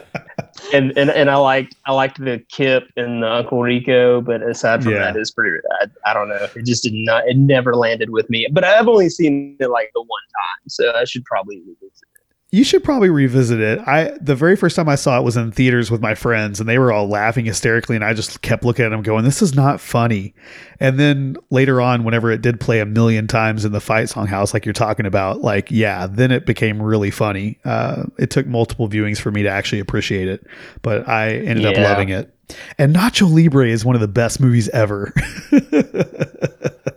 and, 0.75 0.97
and 0.97 1.09
and 1.09 1.29
I 1.29 1.35
liked 1.37 1.75
I 1.85 1.91
liked 1.93 2.19
the 2.23 2.43
Kip 2.49 2.83
and 2.97 3.23
the 3.23 3.31
Uncle 3.31 3.61
Rico, 3.61 4.21
but 4.21 4.41
aside 4.43 4.83
from 4.83 4.93
Yeah. 4.93 4.99
that, 5.11 5.15
it's 5.15 5.31
pretty. 5.31 5.57
I, 5.81 5.87
I 6.09 6.13
don't 6.13 6.29
know. 6.29 6.47
It 6.55 6.65
just 6.65 6.83
did 6.83 6.93
not. 6.93 7.27
It 7.27 7.37
never 7.37 7.75
landed 7.75 8.09
with 8.09 8.29
me. 8.29 8.47
But 8.51 8.63
I've 8.63 8.87
only 8.87 9.09
seen 9.09 9.57
it 9.59 9.69
like 9.69 9.91
the 9.93 10.01
one 10.01 10.07
time, 10.07 10.67
so 10.67 10.91
I 10.95 11.05
should 11.05 11.23
probably 11.25 11.59
revisit 11.59 11.91
it. 12.03 12.14
You 12.55 12.63
should 12.63 12.85
probably 12.85 13.09
revisit 13.09 13.59
it. 13.59 13.79
I 13.85 14.17
the 14.21 14.33
very 14.33 14.55
first 14.55 14.77
time 14.77 14.87
I 14.87 14.95
saw 14.95 15.19
it 15.19 15.23
was 15.23 15.35
in 15.35 15.51
theaters 15.51 15.91
with 15.91 15.99
my 15.99 16.15
friends, 16.15 16.61
and 16.61 16.69
they 16.69 16.79
were 16.79 16.89
all 16.89 17.05
laughing 17.05 17.43
hysterically, 17.43 17.97
and 17.97 18.05
I 18.05 18.13
just 18.13 18.41
kept 18.43 18.63
looking 18.63 18.85
at 18.85 18.89
them, 18.91 19.01
going, 19.01 19.25
"This 19.25 19.41
is 19.41 19.53
not 19.53 19.81
funny." 19.81 20.33
And 20.79 20.97
then 20.97 21.35
later 21.49 21.81
on, 21.81 22.05
whenever 22.05 22.31
it 22.31 22.41
did 22.41 22.61
play 22.61 22.79
a 22.79 22.85
million 22.85 23.27
times 23.27 23.65
in 23.65 23.73
the 23.73 23.81
fight 23.81 24.07
song 24.07 24.27
house, 24.27 24.53
like 24.53 24.65
you're 24.65 24.71
talking 24.71 25.05
about, 25.05 25.41
like 25.41 25.69
yeah, 25.69 26.07
then 26.07 26.31
it 26.31 26.45
became 26.45 26.81
really 26.81 27.11
funny. 27.11 27.59
Uh, 27.65 28.03
it 28.17 28.29
took 28.29 28.47
multiple 28.47 28.87
viewings 28.87 29.19
for 29.19 29.31
me 29.31 29.43
to 29.43 29.49
actually 29.49 29.79
appreciate 29.79 30.29
it, 30.29 30.47
but 30.81 31.05
I 31.09 31.31
ended 31.31 31.65
up 31.65 31.75
loving 31.75 32.07
it. 32.07 32.33
And 32.77 32.95
Nacho 32.95 33.29
Libre 33.29 33.67
is 33.67 33.83
one 33.83 33.95
of 33.95 34.01
the 34.01 34.07
best 34.07 34.39
movies 34.39 34.69
ever. 34.69 35.11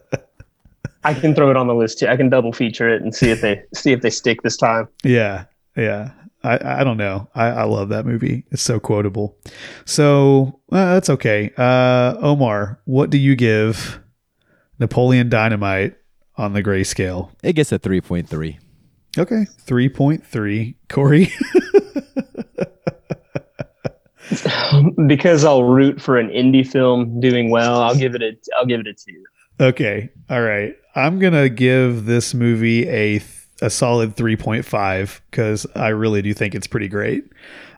I 1.04 1.14
can 1.14 1.34
throw 1.34 1.50
it 1.50 1.56
on 1.56 1.66
the 1.66 1.74
list 1.74 1.98
too. 2.00 2.08
I 2.08 2.16
can 2.16 2.28
double 2.28 2.52
feature 2.52 2.88
it 2.88 3.02
and 3.02 3.14
see 3.14 3.30
if 3.30 3.40
they 3.40 3.62
see 3.74 3.92
if 3.92 4.02
they 4.02 4.10
stick 4.10 4.42
this 4.42 4.56
time. 4.56 4.88
Yeah, 5.04 5.44
yeah. 5.76 6.10
I, 6.44 6.80
I 6.80 6.84
don't 6.84 6.96
know. 6.98 7.28
I, 7.34 7.46
I 7.46 7.62
love 7.64 7.88
that 7.88 8.06
movie. 8.06 8.44
It's 8.52 8.62
so 8.62 8.78
quotable. 8.78 9.36
So 9.84 10.60
uh, 10.70 10.94
that's 10.94 11.10
okay. 11.10 11.50
Uh, 11.56 12.14
Omar, 12.20 12.80
what 12.84 13.10
do 13.10 13.18
you 13.18 13.34
give 13.34 14.00
Napoleon 14.78 15.28
Dynamite 15.28 15.96
on 16.36 16.52
the 16.52 16.62
grayscale? 16.62 17.32
It 17.42 17.54
gets 17.54 17.72
a 17.72 17.78
3.3. 17.78 18.56
Okay, 19.16 19.46
three 19.60 19.88
point 19.88 20.24
three. 20.24 20.76
Corey, 20.88 21.32
because 25.06 25.44
I'll 25.44 25.64
root 25.64 26.00
for 26.00 26.18
an 26.18 26.28
indie 26.28 26.66
film 26.66 27.18
doing 27.18 27.50
well. 27.50 27.82
I'll 27.82 27.96
give 27.96 28.14
it 28.14 28.22
a 28.22 28.36
I'll 28.56 28.66
give 28.66 28.80
it 28.80 28.86
a 28.86 28.94
two. 28.94 29.24
okay, 29.60 30.10
all 30.30 30.42
right. 30.42 30.76
I'm 30.98 31.18
gonna 31.18 31.48
give 31.48 32.06
this 32.06 32.34
movie 32.34 32.88
a 32.88 33.18
th- 33.20 33.24
a 33.62 33.70
solid 33.70 34.16
three 34.16 34.36
point 34.36 34.64
five 34.64 35.22
because 35.30 35.66
I 35.74 35.88
really 35.88 36.22
do 36.22 36.34
think 36.34 36.54
it's 36.54 36.66
pretty 36.66 36.88
great. 36.88 37.24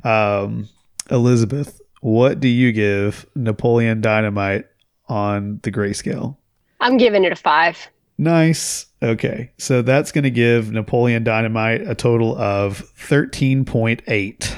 Um, 0.04 0.68
Elizabeth, 1.10 1.80
what 2.00 2.40
do 2.40 2.48
you 2.48 2.72
give 2.72 3.26
Napoleon 3.34 4.00
Dynamite 4.00 4.66
on 5.08 5.60
the 5.62 5.70
grayscale? 5.70 6.36
I'm 6.80 6.96
giving 6.96 7.24
it 7.24 7.32
a 7.32 7.36
five. 7.36 7.90
Nice. 8.16 8.86
Okay. 9.02 9.50
So 9.58 9.82
that's 9.82 10.12
going 10.12 10.24
to 10.24 10.30
give 10.30 10.72
Napoleon 10.72 11.24
Dynamite 11.24 11.88
a 11.88 11.94
total 11.94 12.36
of 12.36 12.82
13.8 12.98 14.56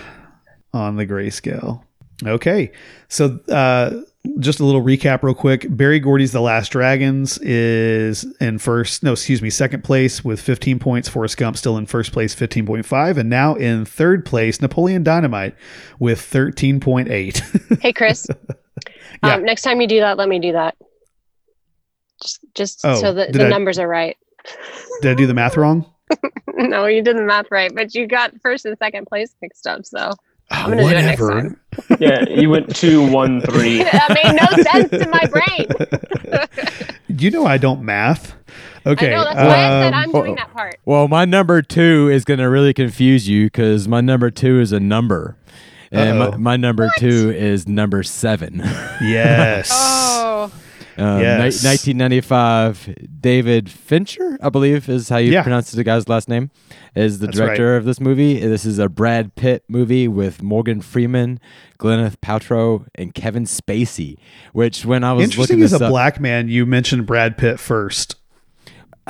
on 0.73 0.97
the 0.97 1.07
grayscale. 1.07 1.83
Okay. 2.25 2.73
So 3.09 3.39
uh, 3.49 4.01
just 4.39 4.61
a 4.61 4.65
little 4.65 4.83
recap, 4.83 5.23
real 5.23 5.35
quick. 5.35 5.67
Berry 5.69 5.99
Gordy's 5.99 6.33
The 6.33 6.41
Last 6.41 6.71
Dragons 6.71 7.39
is 7.39 8.25
in 8.41 8.59
first, 8.59 9.03
no, 9.03 9.13
excuse 9.13 9.43
me, 9.43 9.51
second 9.51 9.83
place 9.85 10.25
with 10.25 10.41
15 10.41 10.79
points. 10.79 11.09
Forrest 11.09 11.37
Gump 11.37 11.57
still 11.57 11.77
in 11.77 11.87
first 11.87 12.13
place, 12.13 12.35
15.5. 12.35 13.17
And 13.19 13.29
now 13.29 13.55
in 13.57 13.85
third 13.85 14.25
place, 14.25 14.61
Napoleon 14.61 15.03
Dynamite 15.03 15.55
with 15.99 16.21
13.8. 16.21 17.79
Hey, 17.83 17.93
Chris. 17.93 18.27
Yeah. 19.25 19.35
um, 19.35 19.45
next 19.45 19.63
time 19.63 19.81
you 19.81 19.87
do 19.87 20.01
that, 20.01 20.17
let 20.17 20.29
me 20.29 20.41
do 20.41 20.53
that. 20.53 20.75
Just, 22.23 22.41
just 22.55 22.81
Oh, 22.85 22.95
so 23.01 23.13
that 23.13 23.33
the 23.33 23.47
I- 23.47 23.49
numbers 23.49 23.79
are 23.79 23.87
right. 23.87 24.17
Did 25.01 25.13
I 25.13 25.15
do 25.15 25.27
the 25.29 25.35
math 25.35 25.57
wrong? 25.57 25.87
no, 26.57 26.87
you 26.87 27.03
did 27.03 27.17
the 27.17 27.23
math 27.23 27.47
right, 27.51 27.73
but 27.73 27.95
you 27.95 28.09
got 28.09 28.33
first 28.43 28.65
and 28.65 28.77
second 28.79 29.07
place 29.07 29.35
mixed 29.41 29.67
up. 29.69 29.85
So 29.87 30.13
Oh, 30.55 30.65
gonna 30.67 30.83
do 30.83 30.89
it 30.89 31.03
next 31.03 31.21
time. 31.21 31.59
Yeah, 31.99 32.29
you 32.29 32.51
went 32.51 32.75
two 32.77 33.11
one 33.11 33.41
three. 33.41 33.79
that 33.83 34.21
made 34.23 34.35
no 34.35 34.63
sense 34.63 34.91
to 34.91 35.09
my 35.09 35.27
brain. 35.27 36.89
you 37.19 37.31
know 37.31 37.47
I 37.47 37.57
don't 37.57 37.83
math. 37.83 38.35
Okay. 38.85 39.15
I 39.15 39.17
know 39.17 39.25
that's 39.25 39.37
why 39.37 39.43
I 39.43 39.69
said 39.83 39.95
um, 39.95 40.01
I'm 40.01 40.13
doing 40.13 40.35
that 40.35 40.53
part. 40.53 40.77
Well, 40.85 41.09
my 41.09 41.25
number 41.25 41.63
two 41.63 42.11
is 42.11 42.25
going 42.25 42.41
to 42.41 42.49
really 42.51 42.75
confuse 42.75 43.29
you 43.29 43.47
because 43.47 43.89
my 43.89 44.01
number 44.01 44.31
two 44.31 44.61
is 44.61 44.73
a 44.73 44.81
number. 44.81 45.37
And 45.93 46.19
my, 46.19 46.37
my 46.37 46.57
number 46.57 46.91
two 46.99 47.31
is 47.31 47.69
number 47.69 48.03
seven. 48.03 48.59
Yes. 49.03 49.71
Oh, 49.73 50.22
Um, 50.99 51.19
ni- 51.21 51.25
1995, 51.27 52.95
David 53.21 53.71
Fincher, 53.71 54.37
I 54.43 54.49
believe 54.51 54.89
is 54.89 55.09
how 55.09 55.17
you 55.17 55.33
Yeah. 55.33 55.43
pronounce 55.43 55.71
the 55.73 55.85
guy's 55.85 56.09
last 56.09 56.29
name, 56.29 56.51
is 56.95 57.19
the 57.19 57.27
That's 57.27 57.39
director 57.39 57.77
of 57.77 57.85
this 57.85 57.99
movie. 58.01 58.39
This 58.41 58.65
is 58.67 58.79
a 58.79 58.89
Brad 58.89 59.35
Pitt 59.35 59.65
movie 59.69 60.07
with 60.09 60.43
Morgan 60.43 60.81
Freeman, 60.81 61.41
Gwyneth 61.79 62.17
Paltrow, 62.23 62.85
and 62.95 63.15
Kevin 63.15 63.45
Spacey. 63.45 64.17
Which, 64.53 64.85
when 64.85 65.03
I 65.05 65.13
was 65.15 65.25
Interesting 65.25 65.59
looking 65.59 65.65
as 65.65 65.71
this 65.73 65.81
a 65.81 65.85
up, 65.87 65.91
black 65.91 66.21
man, 66.21 66.49
you 66.49 66.67
mentioned 66.67 67.07
Brad 67.07 67.39
Pitt 67.39 67.59
first. 67.59 68.17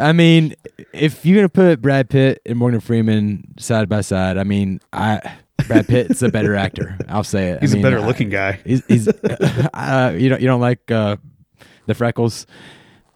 I 0.00 0.12
mean, 0.14 0.54
if 0.92 1.24
you're 1.24 1.36
gonna 1.36 1.48
put 1.48 1.80
Brad 1.82 2.08
Pitt 2.08 2.40
and 2.46 2.58
Morgan 2.58 2.80
Freeman 2.80 3.54
side 3.58 3.88
by 3.88 4.00
side, 4.00 4.36
I 4.38 4.44
mean, 4.44 4.80
I 4.92 5.20
Brad 5.66 5.86
Pitt's 5.88 6.22
a 6.22 6.28
better 6.30 6.54
actor. 6.54 6.96
I'll 7.08 7.24
say 7.24 7.50
it. 7.50 7.60
He's 7.60 7.72
I 7.72 7.76
mean, 7.76 7.84
a 7.84 7.90
better 7.90 8.00
looking 8.00 8.30
guy. 8.30 8.60
He's, 8.64 8.84
he's 8.86 9.08
uh, 9.74 10.14
you 10.18 10.28
don't 10.28 10.40
you 10.40 10.46
don't 10.46 10.60
like 10.60 10.90
uh, 10.90 11.16
the 11.86 11.94
freckles 11.94 12.46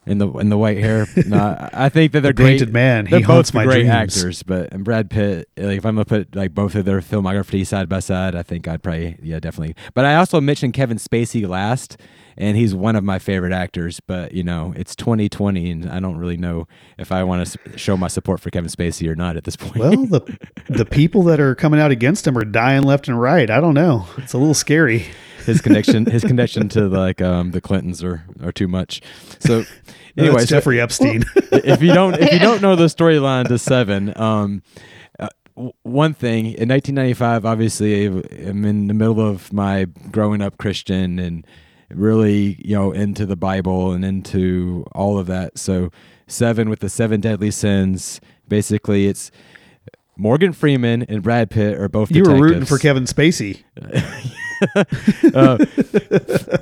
and 0.04 0.20
the 0.20 0.28
and 0.32 0.50
the 0.50 0.58
white 0.58 0.78
hair. 0.78 1.06
No, 1.26 1.68
I- 1.72 1.88
think 1.88 2.12
that 2.12 2.20
they're 2.22 2.32
The 2.32 2.42
painted 2.42 2.66
great. 2.66 2.72
man. 2.72 3.06
He 3.06 3.10
They're 3.12 3.20
haunts 3.22 3.50
both 3.50 3.54
my 3.54 3.64
great 3.64 3.84
dreams. 3.84 3.90
actors, 4.16 4.42
but 4.42 4.72
and 4.72 4.84
Brad 4.84 5.08
Pitt. 5.10 5.48
Like 5.56 5.78
if 5.78 5.86
I'm 5.86 5.94
gonna 5.94 6.04
put 6.04 6.34
like 6.34 6.52
both 6.54 6.74
of 6.74 6.84
their 6.84 7.00
filmography 7.00 7.64
side 7.66 7.88
by 7.88 8.00
side, 8.00 8.34
I 8.34 8.42
think 8.42 8.66
I'd 8.66 8.82
probably 8.82 9.18
yeah 9.22 9.38
definitely. 9.40 9.76
But 9.94 10.04
I 10.04 10.16
also 10.16 10.40
mentioned 10.40 10.74
Kevin 10.74 10.96
Spacey 10.98 11.46
last, 11.48 11.96
and 12.36 12.56
he's 12.56 12.74
one 12.74 12.96
of 12.96 13.04
my 13.04 13.18
favorite 13.18 13.52
actors. 13.52 14.00
But 14.00 14.32
you 14.32 14.42
know 14.42 14.72
it's 14.76 14.94
2020, 14.96 15.70
and 15.70 15.90
I 15.90 16.00
don't 16.00 16.16
really 16.16 16.36
know 16.36 16.66
if 16.98 17.12
I 17.12 17.24
want 17.24 17.46
to 17.46 17.78
show 17.78 17.96
my 17.96 18.08
support 18.08 18.40
for 18.40 18.50
Kevin 18.50 18.70
Spacey 18.70 19.08
or 19.08 19.14
not 19.16 19.36
at 19.36 19.44
this 19.44 19.56
point. 19.56 19.76
Well, 19.76 20.06
the 20.06 20.38
the 20.68 20.84
people 20.84 21.22
that 21.24 21.40
are 21.40 21.54
coming 21.54 21.80
out 21.80 21.90
against 21.90 22.26
him 22.26 22.36
are 22.38 22.44
dying 22.44 22.82
left 22.82 23.08
and 23.08 23.20
right. 23.20 23.50
I 23.50 23.60
don't 23.60 23.74
know. 23.74 24.06
It's 24.18 24.32
a 24.32 24.38
little 24.38 24.54
scary. 24.54 25.06
his 25.44 25.60
connection 25.60 26.06
his 26.06 26.22
connection 26.22 26.68
to 26.68 26.86
like 26.88 27.20
um 27.20 27.50
the 27.50 27.60
Clintons 27.60 28.02
are 28.04 28.24
are 28.42 28.52
too 28.52 28.68
much. 28.68 29.02
So 29.40 29.64
No, 30.16 30.24
anyway, 30.24 30.42
it's 30.42 30.50
so- 30.50 30.56
Jeffrey 30.56 30.80
Epstein. 30.80 31.24
if 31.52 31.82
you 31.82 31.92
don't 31.94 32.14
if 32.20 32.32
you 32.32 32.38
don't 32.38 32.60
know 32.60 32.76
the 32.76 32.86
storyline 32.86 33.48
to 33.48 33.58
Seven, 33.58 34.12
um, 34.20 34.62
uh, 35.18 35.28
one 35.82 36.12
thing 36.14 36.46
in 36.46 36.68
1995, 36.68 37.44
obviously, 37.46 38.06
I'm 38.06 38.64
in 38.64 38.88
the 38.88 38.94
middle 38.94 39.20
of 39.20 39.52
my 39.52 39.84
growing 40.10 40.42
up 40.42 40.58
Christian 40.58 41.18
and 41.18 41.46
really 41.94 42.60
you 42.64 42.76
know 42.76 42.92
into 42.92 43.26
the 43.26 43.36
Bible 43.36 43.92
and 43.92 44.04
into 44.04 44.84
all 44.92 45.18
of 45.18 45.26
that. 45.26 45.58
So 45.58 45.90
Seven 46.32 46.70
with 46.70 46.80
the 46.80 46.88
seven 46.88 47.20
deadly 47.20 47.50
sins, 47.50 48.20
basically, 48.48 49.06
it's. 49.06 49.30
Morgan 50.16 50.52
Freeman 50.52 51.02
and 51.02 51.22
Brad 51.22 51.50
Pitt 51.50 51.78
are 51.78 51.88
both 51.88 52.10
you 52.10 52.22
were 52.22 52.36
rooting 52.36 52.66
for 52.66 52.78
Kevin 52.78 53.04
Spacey. 53.04 53.62
Uh, 55.34 55.56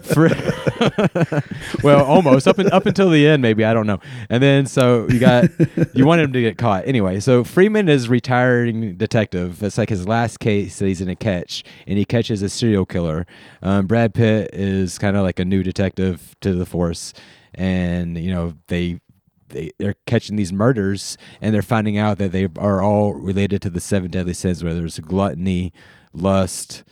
for, 0.03 0.29
well, 1.83 2.05
almost 2.05 2.47
up 2.47 2.59
in, 2.59 2.71
up 2.71 2.87
until 2.87 3.11
the 3.11 3.27
end, 3.27 3.43
maybe 3.43 3.65
I 3.65 3.75
don't 3.75 3.87
know. 3.87 3.99
And 4.29 4.43
then 4.43 4.67
so 4.67 5.09
you 5.09 5.19
got 5.19 5.47
you 5.95 6.07
wanted 6.07 6.25
him 6.25 6.33
to 6.35 6.41
get 6.41 6.59
caught 6.59 6.87
anyway. 6.87 7.21
So 7.21 7.43
Freeman 7.43 7.89
is 7.89 8.09
retiring 8.09 8.97
detective. 8.97 9.63
It's 9.63 9.79
like 9.79 9.89
his 9.89 10.07
last 10.07 10.39
case 10.39 10.79
that 10.79 10.87
he's 10.87 11.01
in 11.01 11.09
a 11.09 11.17
catch, 11.17 11.65
and 11.87 11.99
he 11.99 12.05
catches 12.05 12.43
a 12.43 12.49
serial 12.49 12.87
killer. 12.87 13.27
Um, 13.63 13.87
Brad 13.87 14.15
Pitt 14.15 14.51
is 14.53 14.99
kind 14.99 15.17
of 15.17 15.25
like 15.25 15.39
a 15.39 15.45
new 15.45 15.63
detective 15.63 16.37
to 16.41 16.55
the 16.55 16.67
force, 16.67 17.13
and 17.55 18.17
you 18.19 18.31
know 18.31 18.55
they. 18.69 19.01
They, 19.49 19.73
they're 19.81 19.97
catching 20.07 20.37
these 20.37 20.53
murders 20.53 21.19
and 21.41 21.53
they're 21.53 21.61
finding 21.61 21.99
out 21.99 22.19
that 22.19 22.31
they 22.31 22.47
are 22.57 22.81
all 22.81 23.15
related 23.15 23.61
to 23.63 23.71
the 23.71 23.81
seven 23.81 24.09
deadly 24.09 24.33
sins 24.33 24.63
where 24.63 24.75
there's 24.75 25.01
gluttony 25.01 25.73
lust 26.13 26.85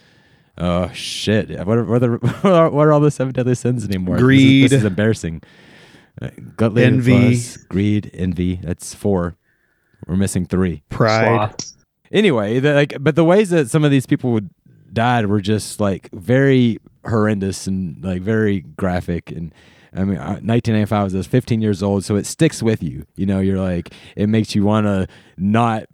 Oh 0.61 0.91
shit! 0.93 1.51
What 1.65 1.79
are, 1.79 1.85
what 1.85 2.03
are, 2.03 2.17
what 2.17 2.45
are, 2.45 2.71
what 2.71 2.87
are 2.87 2.93
all 2.93 3.01
the 3.01 3.11
seven 3.11 3.33
deadly 3.33 3.55
sins 3.55 3.85
anymore? 3.85 4.17
This 4.17 4.21
is- 4.21 4.25
Greed. 4.25 4.65
This 4.65 4.73
is, 4.73 4.85
embarrassing. 4.85 5.43
Uh, 6.21 6.31
gut-laden 6.57 6.95
Envy. 6.95 7.29
lust, 7.31 7.69
greed, 7.69 8.11
envy. 8.13 8.57
That's 8.57 8.93
four. 8.93 9.37
We're 10.09 10.17
missing 10.17 10.47
three. 10.47 10.83
Pride. 10.89 11.27
Sloth. 11.61 11.77
Anyway, 12.11 12.59
the, 12.59 12.75
like, 12.75 12.95
but 12.99 13.15
the 13.15 13.23
ways 13.25 13.51
that 13.51 13.71
some 13.71 13.85
of 13.85 13.93
these 13.93 14.05
people 14.07 14.33
would 14.33 14.51
died 14.93 15.27
were 15.27 15.41
just 15.41 15.79
like 15.79 16.09
very 16.13 16.79
horrendous 17.07 17.67
and 17.69 18.03
like 18.05 18.23
very 18.23 18.61
graphic 18.61 19.31
and. 19.31 19.55
I 19.95 20.05
mean, 20.05 20.19
uh, 20.19 20.37
1995 20.43 21.05
was 21.05 21.15
I 21.15 21.19
was 21.19 21.27
15 21.27 21.63
years 21.63 21.83
old, 21.83 22.05
so 22.05 22.17
it 22.17 22.27
sticks 22.27 22.63
with 22.63 22.83
you. 22.83 23.07
You 23.17 23.25
know, 23.25 23.41
you're 23.41 23.59
like, 23.59 23.95
it 24.17 24.27
makes 24.29 24.55
you 24.55 24.63
want 24.63 24.85
to 24.87 25.09
not 25.39 25.85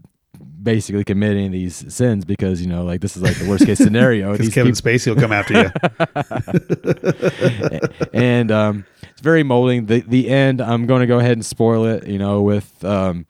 basically 0.64 1.04
commit 1.04 1.32
any 1.32 1.46
of 1.46 1.52
these 1.52 1.94
sins 1.94 2.24
because 2.24 2.60
you 2.60 2.66
know, 2.66 2.84
like 2.84 3.00
this 3.00 3.16
is 3.16 3.22
like 3.22 3.36
the 3.38 3.48
worst 3.48 3.66
case 3.66 3.78
scenario. 3.78 4.32
Because 4.32 4.46
These 4.46 4.54
Kevin 4.54 4.74
people- 4.74 4.90
Spacey 4.90 5.14
will 5.14 5.20
come 5.20 5.32
after 5.32 5.54
you. 5.62 5.70
and 8.12 8.50
um, 8.50 8.84
it's 9.10 9.20
very 9.20 9.42
molding. 9.42 9.86
The 9.86 10.00
the 10.00 10.28
end, 10.28 10.60
I'm 10.60 10.86
going 10.86 11.00
to 11.00 11.06
go 11.06 11.18
ahead 11.18 11.32
and 11.32 11.44
spoil 11.44 11.84
it. 11.84 12.06
You 12.06 12.18
know, 12.18 12.42
with 12.42 12.84
um, 12.84 13.26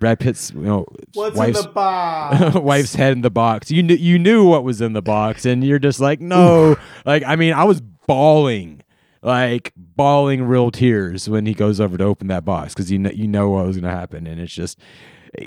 Brad 0.00 0.18
Pitt's 0.18 0.50
you 0.52 0.62
know 0.62 0.86
wife's, 1.14 1.66
box? 1.66 2.54
wife's 2.56 2.94
head 2.94 3.12
in 3.12 3.20
the 3.20 3.30
box. 3.30 3.70
You 3.70 3.82
knew 3.82 3.94
you 3.94 4.18
knew 4.18 4.44
what 4.48 4.64
was 4.64 4.80
in 4.80 4.94
the 4.94 5.02
box, 5.02 5.44
and 5.44 5.62
you're 5.62 5.78
just 5.78 6.00
like, 6.00 6.20
no. 6.20 6.76
Like 7.04 7.22
I 7.24 7.36
mean, 7.36 7.52
I 7.52 7.64
was 7.64 7.80
bawling, 7.80 8.82
like 9.22 9.72
bawling 9.76 10.42
real 10.44 10.70
tears 10.70 11.28
when 11.28 11.46
he 11.46 11.54
goes 11.54 11.80
over 11.80 11.96
to 11.98 12.04
open 12.04 12.28
that 12.28 12.44
box 12.44 12.74
because 12.74 12.90
you 12.90 12.98
know 12.98 13.10
you 13.10 13.28
know 13.28 13.50
what 13.50 13.66
was 13.66 13.76
going 13.76 13.90
to 13.90 13.96
happen, 13.96 14.26
and 14.26 14.40
it's 14.40 14.52
just 14.52 14.78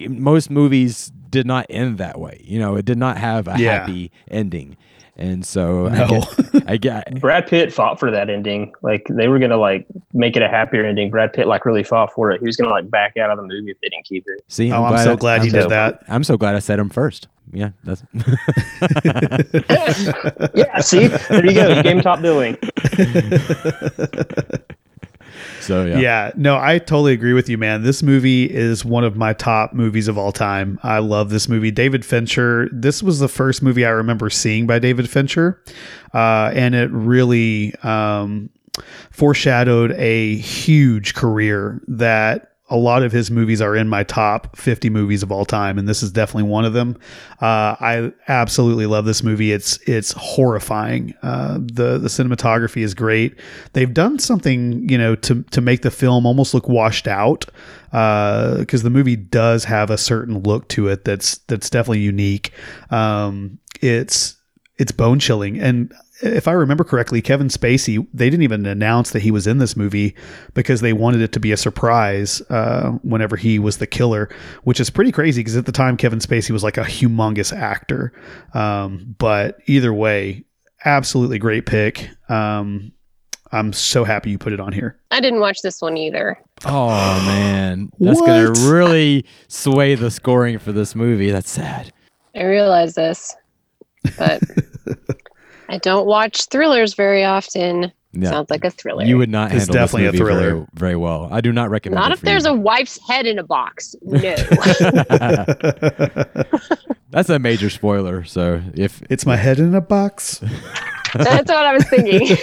most 0.07 0.49
movies 0.49 1.11
did 1.31 1.47
not 1.47 1.65
end 1.69 1.97
that 1.97 2.19
way. 2.19 2.41
You 2.43 2.59
know, 2.59 2.75
it 2.75 2.85
did 2.85 2.97
not 2.97 3.17
have 3.17 3.47
a 3.47 3.55
Yeah. 3.57 3.79
happy 3.79 4.11
ending. 4.29 4.77
And 5.17 5.45
so 5.45 5.87
I 5.87 5.97
No. 5.99 6.07
get, 6.07 6.63
I 6.67 6.77
get, 6.77 7.19
Brad 7.21 7.45
Pitt 7.45 7.71
fought 7.73 7.99
for 7.99 8.09
that 8.11 8.29
ending. 8.29 8.73
Like 8.81 9.05
they 9.09 9.27
were 9.27 9.39
gonna 9.39 9.57
like 9.57 9.85
make 10.13 10.35
it 10.37 10.41
a 10.41 10.47
happier 10.47 10.85
ending. 10.85 11.11
Brad 11.11 11.33
Pitt 11.33 11.47
like 11.47 11.65
really 11.65 11.83
fought 11.83 12.11
for 12.13 12.31
it. 12.31 12.39
He 12.39 12.45
was 12.45 12.55
gonna 12.55 12.71
like 12.71 12.89
back 12.89 13.17
out 13.17 13.29
of 13.29 13.37
the 13.37 13.43
movie 13.43 13.71
if 13.71 13.77
they 13.81 13.89
didn't 13.89 14.05
keep 14.05 14.23
it. 14.27 14.41
see, 14.47 14.71
Oh, 14.71 14.83
I'm 14.85 14.97
so 15.03 15.15
glad 15.17 15.39
I'm 15.41 15.45
he 15.45 15.49
so- 15.51 15.61
did 15.61 15.69
that. 15.69 16.01
I'm 16.07 16.23
so 16.23 16.37
glad 16.37 16.55
I 16.55 16.59
said 16.59 16.79
him 16.79 16.89
first. 16.89 17.27
Yeah, 17.53 17.71
that's 17.83 18.01
Yeah, 20.55 20.79
see, 20.79 21.07
there 21.07 21.45
you 21.45 21.53
go. 21.53 21.83
game 21.83 21.99
top 22.01 22.21
billing. 22.21 22.57
so 25.71 25.85
yeah. 25.85 25.99
Yeah. 25.99 26.31
no, 26.35 26.57
I 26.57 26.79
totally 26.79 27.13
agree 27.13 27.33
with 27.33 27.47
you, 27.47 27.57
man. 27.57 27.83
This 27.83 28.03
movie 28.03 28.43
is 28.43 28.83
one 28.83 29.03
of 29.05 29.15
my 29.15 29.31
top 29.33 29.73
movies 29.73 30.07
of 30.09 30.17
all 30.17 30.31
time. 30.31 30.79
I 30.83 30.99
love 30.99 31.29
this 31.29 31.47
movie. 31.47 31.71
David 31.71 32.05
Fincher, 32.05 32.67
this 32.73 33.01
was 33.01 33.19
the 33.19 33.29
first 33.29 33.63
movie 33.63 33.85
I 33.85 33.89
remember 33.89 34.29
seeing 34.29 34.67
by 34.67 34.79
David 34.79 35.09
Fincher. 35.09 35.63
Uh, 36.13 36.51
and 36.53 36.75
it 36.75 36.91
really 36.91 37.73
um, 37.83 38.49
foreshadowed 39.11 39.91
a 39.93 40.35
huge 40.35 41.13
career 41.13 41.81
that 41.87 42.50
a 42.71 42.77
lot 42.77 43.03
of 43.03 43.11
his 43.11 43.29
movies 43.29 43.61
are 43.61 43.75
in 43.75 43.87
my 43.89 44.03
top 44.03 44.55
50 44.55 44.89
movies 44.89 45.21
of 45.21 45.31
all 45.31 45.45
time 45.45 45.77
and 45.77 45.87
this 45.87 46.01
is 46.01 46.11
definitely 46.11 46.49
one 46.49 46.65
of 46.65 46.73
them. 46.73 46.97
Uh, 47.41 47.75
i 47.79 48.11
absolutely 48.27 48.85
love 48.85 49.05
this 49.05 49.23
movie. 49.23 49.51
It's 49.51 49.77
it's 49.87 50.13
horrifying. 50.13 51.13
Uh, 51.21 51.59
the 51.59 51.97
the 51.97 52.07
cinematography 52.07 52.81
is 52.81 52.93
great. 52.93 53.37
They've 53.73 53.93
done 53.93 54.17
something 54.17 54.89
you 54.89 54.97
know 54.97 55.15
to 55.15 55.43
to 55.43 55.61
make 55.61 55.81
the 55.81 55.91
film 55.91 56.25
almost 56.25 56.53
look 56.53 56.69
washed 56.69 57.07
out 57.07 57.45
because 57.91 58.83
the 58.83 58.89
movie 58.89 59.17
does 59.17 59.65
have 59.65 59.89
a 59.89 59.97
certain 59.97 60.41
look 60.41 60.67
to 60.69 60.87
it 60.87 61.03
that's 61.03 61.39
that's 61.39 61.69
definitely 61.69 61.99
unique. 61.99 62.53
Um, 62.89 63.59
it's 63.81 64.37
it's 64.77 64.91
bone 64.91 65.19
chilling. 65.19 65.59
And 65.59 65.93
if 66.21 66.47
I 66.47 66.51
remember 66.51 66.83
correctly, 66.83 67.21
Kevin 67.21 67.47
Spacey, 67.47 68.05
they 68.13 68.29
didn't 68.29 68.43
even 68.43 68.65
announce 68.65 69.11
that 69.11 69.21
he 69.21 69.31
was 69.31 69.47
in 69.47 69.57
this 69.57 69.75
movie 69.75 70.15
because 70.53 70.81
they 70.81 70.93
wanted 70.93 71.21
it 71.21 71.31
to 71.33 71.39
be 71.39 71.51
a 71.51 71.57
surprise 71.57 72.41
uh, 72.49 72.91
whenever 73.03 73.35
he 73.35 73.59
was 73.59 73.77
the 73.77 73.87
killer, 73.87 74.29
which 74.63 74.79
is 74.79 74.89
pretty 74.89 75.11
crazy 75.11 75.41
because 75.41 75.57
at 75.57 75.65
the 75.65 75.71
time 75.71 75.97
Kevin 75.97 76.19
Spacey 76.19 76.51
was 76.51 76.63
like 76.63 76.77
a 76.77 76.83
humongous 76.83 77.55
actor. 77.55 78.13
Um, 78.53 79.15
but 79.17 79.59
either 79.65 79.93
way, 79.93 80.45
absolutely 80.85 81.39
great 81.39 81.65
pick. 81.65 82.09
Um, 82.29 82.91
I'm 83.51 83.73
so 83.73 84.03
happy 84.03 84.29
you 84.29 84.37
put 84.37 84.53
it 84.53 84.59
on 84.59 84.71
here. 84.71 84.97
I 85.11 85.19
didn't 85.19 85.41
watch 85.41 85.61
this 85.61 85.81
one 85.81 85.97
either. 85.97 86.37
Oh 86.65 86.87
man, 87.25 87.89
that's 87.99 88.21
gonna 88.21 88.51
really 88.71 89.25
sway 89.47 89.95
the 89.95 90.11
scoring 90.11 90.59
for 90.59 90.71
this 90.71 90.95
movie. 90.95 91.31
That's 91.31 91.51
sad. 91.51 91.91
I 92.35 92.43
realize 92.43 92.95
this, 92.95 93.35
but 94.17 94.41
I 95.71 95.77
don't 95.77 96.05
watch 96.05 96.47
thrillers 96.47 96.95
very 96.95 97.23
often. 97.23 97.93
Yeah. 98.11 98.29
Sounds 98.29 98.49
like 98.49 98.65
a 98.65 98.69
thriller. 98.69 99.05
You 99.05 99.17
would 99.17 99.29
not 99.29 99.53
It's 99.53 99.67
handle 99.67 99.73
definitely 99.73 100.07
a 100.07 100.11
this 100.11 100.19
movie 100.19 100.33
thriller. 100.33 100.49
Very, 100.49 100.65
very 100.73 100.95
well. 100.97 101.29
I 101.31 101.39
do 101.39 101.53
not 101.53 101.69
recommend. 101.69 102.01
Not 102.01 102.11
it 102.11 102.15
if 102.15 102.19
for 102.19 102.25
there's 102.25 102.43
you. 102.43 102.51
a 102.51 102.55
wife's 102.55 102.99
head 103.07 103.25
in 103.25 103.39
a 103.39 103.43
box. 103.43 103.95
No. 104.01 104.19
That's 107.09 107.29
a 107.29 107.39
major 107.39 107.69
spoiler. 107.69 108.25
So 108.25 108.61
if 108.73 109.01
it's 109.09 109.25
my 109.25 109.37
head 109.37 109.59
in 109.59 109.73
a 109.73 109.79
box. 109.79 110.39
That's 111.13 111.49
what 111.49 111.65
I 111.65 111.73
was 111.73 111.85
thinking. 111.85 112.37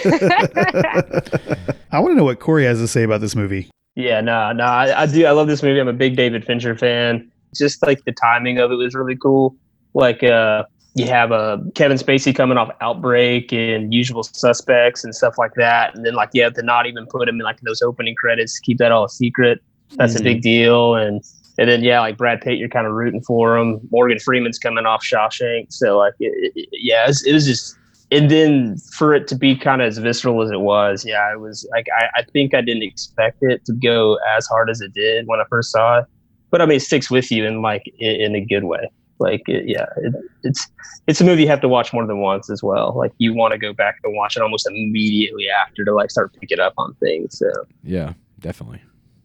I 1.91 1.99
want 1.99 2.13
to 2.13 2.15
know 2.15 2.23
what 2.23 2.39
Corey 2.39 2.65
has 2.65 2.79
to 2.79 2.87
say 2.87 3.03
about 3.03 3.21
this 3.21 3.35
movie. 3.35 3.69
Yeah, 3.95 4.21
no, 4.21 4.51
no, 4.53 4.63
I, 4.63 5.03
I 5.03 5.05
do. 5.05 5.23
I 5.25 5.31
love 5.31 5.47
this 5.47 5.61
movie. 5.61 5.79
I'm 5.79 5.87
a 5.87 5.93
big 5.93 6.15
David 6.15 6.43
Fincher 6.45 6.75
fan. 6.75 7.31
Just 7.55 7.85
like 7.85 8.03
the 8.05 8.11
timing 8.11 8.57
of 8.57 8.71
it 8.71 8.75
was 8.75 8.95
really 8.95 9.15
cool. 9.15 9.55
Like, 9.93 10.23
uh, 10.23 10.63
you 10.95 11.05
have 11.07 11.31
uh, 11.31 11.59
Kevin 11.75 11.97
Spacey 11.97 12.35
coming 12.35 12.57
off 12.57 12.69
Outbreak 12.81 13.53
and 13.53 13.93
Usual 13.93 14.23
Suspects 14.23 15.03
and 15.03 15.13
stuff 15.13 15.37
like 15.37 15.53
that, 15.55 15.95
and 15.95 16.05
then 16.05 16.13
like 16.15 16.29
you 16.33 16.43
have 16.43 16.53
to 16.55 16.63
not 16.63 16.85
even 16.87 17.05
put 17.07 17.27
him 17.29 17.35
in 17.35 17.43
like 17.43 17.59
those 17.61 17.81
opening 17.81 18.15
credits, 18.15 18.59
keep 18.59 18.77
that 18.79 18.91
all 18.91 19.05
a 19.05 19.09
secret. 19.09 19.61
That's 19.95 20.15
Mhm. 20.15 20.19
a 20.19 20.23
big 20.23 20.41
deal, 20.41 20.95
and 20.95 21.21
and 21.57 21.69
then 21.69 21.83
yeah, 21.83 21.99
like 21.99 22.17
Brad 22.17 22.41
Pitt, 22.41 22.57
you're 22.57 22.69
kind 22.69 22.87
of 22.87 22.93
rooting 22.93 23.21
for 23.21 23.57
him. 23.57 23.79
Morgan 23.91 24.17
Freeman's 24.19 24.57
coming 24.59 24.85
off 24.85 25.03
Shawshank, 25.03 25.71
so 25.71 25.97
like 25.97 26.13
it, 26.19 26.51
it, 26.55 26.69
yeah, 26.71 27.05
it 27.05 27.07
was, 27.07 27.25
it 27.25 27.33
was 27.33 27.45
just. 27.45 27.75
And 28.11 28.31
then 28.31 28.75
for 28.97 29.13
it 29.13 29.27
to 29.27 29.35
be 29.35 29.55
kind 29.55 29.83
of 29.83 29.87
as 29.87 29.99
visceral 29.99 30.41
as 30.41 30.49
it 30.49 30.61
was, 30.61 31.05
yeah, 31.05 31.31
it 31.31 31.39
was 31.39 31.67
like 31.71 31.85
I, 31.95 32.21
I 32.21 32.23
think 32.33 32.55
I 32.55 32.61
didn't 32.61 32.81
expect 32.81 33.37
it 33.41 33.63
to 33.65 33.73
go 33.73 34.17
as 34.35 34.47
hard 34.47 34.67
as 34.71 34.81
it 34.81 34.93
did 34.95 35.27
when 35.27 35.39
I 35.39 35.43
first 35.47 35.71
saw 35.71 35.99
it. 35.99 36.05
But 36.49 36.59
I 36.63 36.65
mean, 36.65 36.77
it 36.77 36.81
sticks 36.81 37.11
with 37.11 37.29
you 37.31 37.45
in 37.45 37.61
like 37.61 37.83
in, 37.99 38.15
in 38.21 38.35
a 38.35 38.41
good 38.43 38.63
way. 38.63 38.89
Like 39.19 39.43
it, 39.47 39.65
yeah, 39.67 39.85
it, 39.97 40.13
it's 40.43 40.67
it's 41.07 41.19
a 41.21 41.25
movie 41.25 41.43
you 41.43 41.47
have 41.49 41.61
to 41.61 41.67
watch 41.69 41.91
more 41.93 42.05
than 42.07 42.19
once 42.21 42.49
as 42.49 42.63
well. 42.63 42.93
Like 42.95 43.11
you 43.17 43.33
want 43.33 43.51
to 43.51 43.57
go 43.57 43.73
back 43.73 43.97
and 44.03 44.15
watch 44.15 44.35
it 44.37 44.41
almost 44.41 44.67
immediately 44.67 45.45
after 45.49 45.83
to 45.85 45.93
like 45.93 46.09
start 46.11 46.33
picking 46.39 46.59
up 46.59 46.73
on 46.77 46.93
things. 46.95 47.37
So 47.37 47.49
Yeah, 47.83 48.13
definitely. 48.39 48.81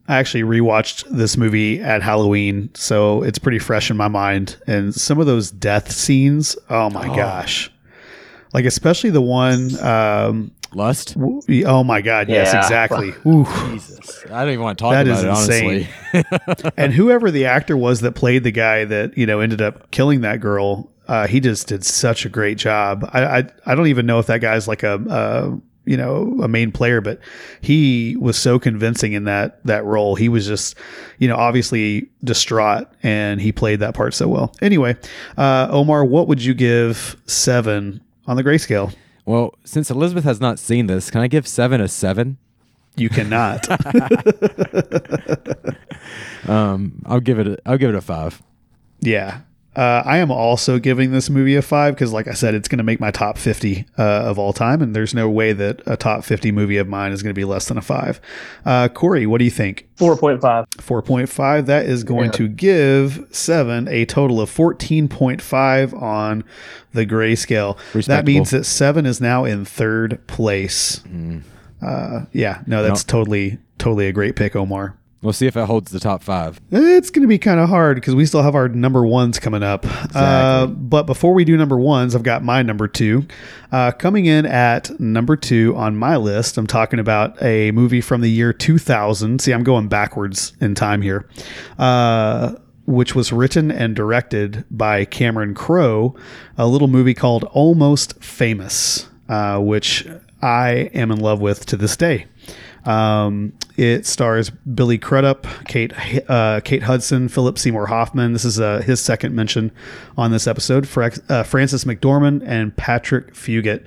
I 0.07 0.17
actually 0.17 0.43
rewatched 0.43 1.05
this 1.09 1.35
movie 1.35 1.81
at 1.81 2.03
Halloween, 2.03 2.69
so 2.75 3.23
it's 3.23 3.39
pretty 3.39 3.57
fresh 3.59 3.89
in 3.89 3.97
my 3.97 4.07
mind. 4.07 4.57
And 4.67 4.93
some 4.93 5.19
of 5.19 5.25
those 5.25 5.49
death 5.49 5.91
scenes, 5.91 6.55
oh 6.69 6.89
my 6.91 7.09
Oh. 7.09 7.15
gosh. 7.15 7.71
Like 8.53 8.65
especially 8.65 9.09
the 9.09 9.21
one 9.21 9.77
um 9.83 10.51
Lust. 10.75 11.15
oh 11.17 11.83
my 11.83 12.01
god, 12.01 12.29
yes, 12.29 12.53
Yeah. 12.53 12.61
exactly. 12.61 13.13
Ooh. 13.25 13.45
Jesus, 13.69 14.23
I 14.31 14.43
don't 14.43 14.53
even 14.53 14.63
want 14.63 14.77
to 14.77 14.83
talk 14.83 14.91
That 14.93 15.07
about 15.07 15.17
is 15.17 15.23
it. 15.23 15.29
Honestly, 15.29 16.71
and 16.77 16.93
whoever 16.93 17.31
the 17.31 17.45
actor 17.45 17.75
was 17.77 18.01
that 18.01 18.11
played 18.13 18.43
the 18.43 18.51
guy 18.51 18.85
that, 18.85 19.17
you 19.17 19.25
know, 19.25 19.39
ended 19.39 19.61
up 19.61 19.89
killing 19.91 20.21
that 20.21 20.41
girl, 20.41 20.91
uh, 21.07 21.27
he 21.27 21.39
just 21.39 21.67
did 21.67 21.85
such 21.85 22.25
a 22.25 22.29
great 22.29 22.57
job. 22.57 23.09
I, 23.13 23.23
I 23.39 23.43
I 23.65 23.75
don't 23.75 23.87
even 23.87 24.05
know 24.05 24.19
if 24.19 24.27
that 24.27 24.41
guy's 24.41 24.67
like 24.67 24.83
a 24.83 24.93
uh 24.95 25.55
you 25.87 25.97
know 25.97 26.39
a 26.41 26.47
main 26.47 26.71
player 26.71 26.99
but 26.99 27.19
he 27.61 28.15
was 28.19 28.35
so 28.39 28.57
convincing 28.57 29.13
in 29.13 29.25
that 29.25 29.63
that 29.65 29.85
role 29.85 30.15
he 30.15 30.27
was 30.27 30.47
just 30.47 30.75
you 31.19 31.27
know 31.27 31.35
obviously 31.35 32.09
distraught 32.23 32.87
and 33.03 33.39
he 33.39 33.51
played 33.51 33.79
that 33.81 33.93
part 33.93 34.11
so 34.15 34.27
well 34.27 34.51
anyway 34.63 34.97
uh 35.37 35.67
omar 35.69 36.03
what 36.03 36.27
would 36.27 36.43
you 36.43 36.55
give 36.55 37.15
seven 37.27 38.01
on 38.25 38.35
the 38.35 38.43
grayscale 38.43 38.91
well, 39.25 39.55
since 39.63 39.89
Elizabeth 39.89 40.23
has 40.23 40.39
not 40.39 40.59
seen 40.59 40.87
this, 40.87 41.09
can 41.09 41.21
I 41.21 41.27
give 41.27 41.47
seven 41.47 41.81
a 41.81 41.87
seven? 41.87 42.37
you 42.97 43.09
cannot 43.09 43.67
Um, 46.47 47.01
I'll 47.05 47.19
give 47.19 47.39
it. 47.39 47.47
A, 47.47 47.57
I'll 47.65 47.77
give 47.77 47.89
it 47.89 47.95
a 47.95 48.01
five. 48.01 48.41
Yeah. 49.01 49.41
Uh, 49.75 50.01
I 50.05 50.17
am 50.17 50.31
also 50.31 50.79
giving 50.79 51.11
this 51.11 51.29
movie 51.29 51.55
a 51.55 51.61
five 51.61 51.95
because, 51.95 52.13
like 52.13 52.27
I 52.27 52.33
said, 52.33 52.53
it's 52.55 52.67
going 52.67 52.77
to 52.77 52.83
make 52.83 52.99
my 52.99 53.11
top 53.11 53.37
50 53.37 53.85
uh, 53.97 54.01
of 54.03 54.39
all 54.39 54.53
time. 54.53 54.81
And 54.81 54.95
there's 54.95 55.13
no 55.13 55.29
way 55.29 55.51
that 55.53 55.81
a 55.85 55.97
top 55.97 56.23
50 56.23 56.51
movie 56.51 56.77
of 56.77 56.87
mine 56.87 57.11
is 57.11 57.21
going 57.21 57.33
to 57.33 57.39
be 57.39 57.45
less 57.45 57.67
than 57.67 57.77
a 57.77 57.81
five. 57.81 58.21
Uh, 58.65 58.87
Corey, 58.87 59.25
what 59.27 59.39
do 59.39 59.45
you 59.45 59.51
think? 59.51 59.87
four 59.95 60.17
point 60.17 60.41
five. 60.41 60.65
4.5. 60.77 61.65
That 61.67 61.85
is 61.85 62.03
going 62.03 62.25
Yeah. 62.25 62.31
to 62.37 62.47
give 62.47 63.25
seven 63.31 63.87
a 63.87 64.05
total 64.05 64.39
of 64.41 64.49
14.5 64.49 65.93
on 66.01 66.43
the 66.93 67.05
grayscale. 67.05 67.77
That 68.05 68.25
means 68.25 68.51
that 68.51 68.65
seven 68.65 69.05
is 69.05 69.19
now 69.21 69.45
in 69.45 69.65
third 69.65 70.25
place. 70.27 71.01
Uh, 71.81 72.25
yeah, 72.31 72.61
no, 72.65 72.81
that's 72.81 73.03
totally, 73.03 73.57
totally 73.77 74.07
a 74.07 74.11
great 74.11 74.35
pick, 74.35 74.55
Omar. 74.55 74.97
We'll 75.25 75.33
see 75.33 75.47
if 75.47 75.57
it 75.57 75.65
holds 75.65 75.91
the 75.91 75.99
top 75.99 76.21
five. 76.21 76.61
It's 76.69 77.09
going 77.09 77.23
to 77.23 77.27
be 77.27 77.39
kind 77.39 77.59
of 77.59 77.67
hard 77.67 77.95
because 77.95 78.13
we 78.13 78.27
still 78.27 78.43
have 78.43 78.53
our 78.53 78.69
number 78.69 79.05
ones 79.05 79.39
coming 79.39 79.63
up. 79.63 79.85
Uh, 80.15 80.67
but 80.67 81.03
before 81.03 81.33
we 81.33 81.43
do 81.43 81.57
number 81.57 81.77
ones, 81.77 82.15
I've 82.15 82.23
got 82.23 82.43
my 82.43 82.61
number 82.61 82.87
two. 82.87 83.25
Uh, 83.71 83.91
coming 83.91 84.27
in 84.27 84.45
at 84.45 84.97
number 84.99 85.35
two 85.35 85.75
on 85.75 85.97
my 85.97 86.15
list, 86.15 86.57
I'm 86.59 86.67
talking 86.67 86.99
about 86.99 87.41
a 87.41 87.71
movie 87.71 88.01
from 88.01 88.21
the 88.21 88.29
year 88.29 88.53
2000. 88.53 89.41
See, 89.41 89.51
I'm 89.51 89.63
going 89.63 89.87
backwards 89.87 90.53
in 90.61 90.75
time 90.75 91.01
here. 91.01 91.27
Uh, 91.79 92.53
which 92.85 93.15
was 93.15 93.33
written 93.33 93.71
and 93.71 93.95
directed 93.95 94.63
by 94.69 95.05
Cameron 95.05 95.55
Crowe, 95.55 96.15
a 96.55 96.67
little 96.67 96.87
movie 96.87 97.15
called 97.15 97.43
Almost 97.45 98.23
Famous, 98.23 99.09
uh, 99.27 99.59
which 99.59 100.07
I 100.41 100.91
am 100.93 101.11
in 101.11 101.19
love 101.19 101.41
with 101.41 101.65
to 101.65 101.77
this 101.77 101.97
day. 101.97 102.27
Um, 102.85 103.53
it 103.77 104.05
stars 104.05 104.49
Billy 104.51 104.97
Crudup, 104.97 105.47
Kate 105.67 105.91
uh, 106.29 106.61
Kate 106.63 106.83
Hudson, 106.83 107.27
Philip 107.29 107.57
Seymour 107.57 107.87
Hoffman. 107.87 108.33
This 108.33 108.45
is 108.45 108.59
uh, 108.59 108.81
his 108.81 109.01
second 109.01 109.35
mention 109.35 109.71
on 110.17 110.31
this 110.31 110.47
episode. 110.47 110.87
Fra- 110.87 111.11
uh, 111.29 111.43
Frances 111.43 111.85
McDormand 111.85 112.43
and 112.45 112.75
Patrick 112.75 113.33
Fugit. 113.33 113.83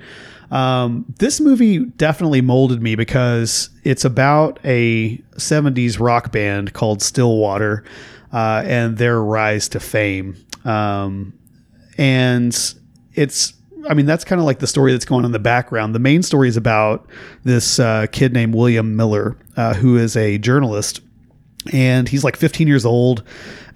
Um, 0.51 1.05
this 1.19 1.39
movie 1.39 1.85
definitely 1.85 2.41
molded 2.41 2.81
me 2.81 2.95
because 2.95 3.69
it's 3.83 4.03
about 4.03 4.59
a 4.63 5.17
70s 5.35 5.99
rock 5.99 6.31
band 6.31 6.73
called 6.73 7.01
Stillwater 7.01 7.83
uh, 8.33 8.63
and 8.65 8.97
their 8.97 9.21
rise 9.21 9.69
to 9.69 9.79
fame. 9.79 10.35
Um, 10.65 11.33
and 11.97 12.55
it's 13.13 13.53
I 13.87 13.93
mean 13.93 14.05
that's 14.05 14.23
kind 14.23 14.39
of 14.39 14.45
like 14.45 14.59
the 14.59 14.67
story 14.67 14.91
that's 14.91 15.05
going 15.05 15.19
on 15.19 15.25
in 15.25 15.31
the 15.31 15.39
background. 15.39 15.95
The 15.95 15.99
main 15.99 16.23
story 16.23 16.49
is 16.49 16.57
about 16.57 17.07
this 17.43 17.79
uh, 17.79 18.07
kid 18.11 18.33
named 18.33 18.55
William 18.55 18.95
Miller, 18.95 19.37
uh, 19.55 19.73
who 19.73 19.97
is 19.97 20.17
a 20.17 20.37
journalist, 20.37 21.01
and 21.71 22.07
he's 22.09 22.23
like 22.23 22.35
15 22.35 22.67
years 22.67 22.85
old, 22.85 23.23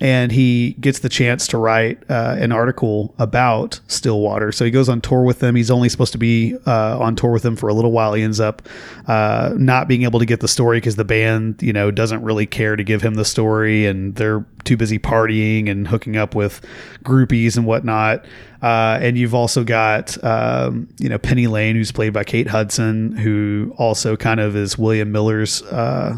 and 0.04 0.34
he 0.34 0.74
gets 0.82 1.00
the 1.00 1.08
chance 1.08 1.48
to 1.48 1.58
write 1.58 1.98
uh, 2.10 2.36
an 2.38 2.52
article 2.52 3.16
about 3.20 3.80
Stillwater. 3.88 4.52
So 4.52 4.66
he 4.66 4.70
goes 4.70 4.90
on 4.90 5.00
tour 5.00 5.24
with 5.24 5.40
them. 5.40 5.56
He's 5.56 5.72
only 5.72 5.88
supposed 5.88 6.12
to 6.12 6.18
be 6.18 6.58
uh, 6.68 7.00
on 7.00 7.16
tour 7.16 7.32
with 7.32 7.44
them 7.44 7.56
for 7.56 7.70
a 7.70 7.74
little 7.74 7.94
while. 7.94 8.14
He 8.14 8.22
ends 8.22 8.42
up 8.42 8.62
uh, 9.08 9.54
not 9.56 9.88
being 9.88 10.04
able 10.04 10.20
to 10.20 10.26
get 10.26 10.42
the 10.42 10.48
story 10.50 10.76
because 10.78 10.98
the 10.98 11.06
band, 11.06 11.64
you 11.64 11.72
know, 11.72 11.90
doesn't 11.90 12.22
really 12.22 12.46
care 12.46 12.76
to 12.76 12.84
give 12.84 13.02
him 13.02 13.14
the 13.14 13.24
story, 13.24 13.86
and 13.86 14.14
they're 14.16 14.46
too 14.66 14.76
busy 14.76 15.00
partying 15.00 15.70
and 15.70 15.88
hooking 15.88 16.18
up 16.18 16.36
with 16.36 16.60
groupies 17.04 17.56
and 17.56 17.66
whatnot. 17.66 18.26
Uh, 18.62 19.00
and 19.02 19.18
you've 19.18 19.34
also 19.34 19.64
got, 19.64 20.22
um, 20.22 20.90
you 21.00 21.08
know, 21.08 21.18
Penny 21.18 21.48
Lane, 21.48 21.78
who's 21.78 21.94
played 21.94 22.12
by 22.12 22.26
Kate 22.26 22.48
Hudson, 22.48 23.14
who 23.16 23.74
also 23.78 24.18
kind 24.18 24.42
of 24.42 24.58
is 24.58 24.78
William 24.78 25.14
Miller's 25.14 25.62
uh, 25.64 26.18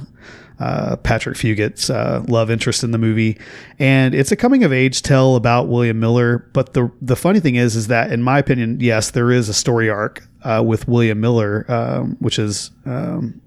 uh, 0.60 0.95
Patrick 0.97 1.38
Fugit's 1.38 1.89
uh, 1.89 2.24
love 2.28 2.49
interest 2.49 2.84
in 2.84 2.91
the 2.91 2.97
movie, 2.97 3.38
and 3.80 4.16
it's 4.16 4.32
a 4.32 4.36
coming 4.36 4.64
of 4.64 4.72
age 4.72 5.01
tale 5.01 5.36
about 5.36 5.68
William 5.68 5.99
Miller. 5.99 6.49
But 6.53 6.74
the 6.74 6.91
the 7.01 7.16
funny 7.16 7.39
thing 7.39 7.56
is, 7.56 7.76
is 7.76 7.88
that 7.88 8.12
in 8.12 8.22
my 8.24 8.39
opinion, 8.39 8.80
yes, 8.80 9.12
there 9.12 9.32
is 9.32 9.49
a 9.49 9.53
story 9.53 9.89
arc 9.89 10.28
uh, 10.43 10.64
with 10.66 10.88
William 10.88 11.20
Miller, 11.20 11.66
um, 11.70 12.18
which 12.20 12.39
is. 12.39 12.72
Um, 12.86 13.41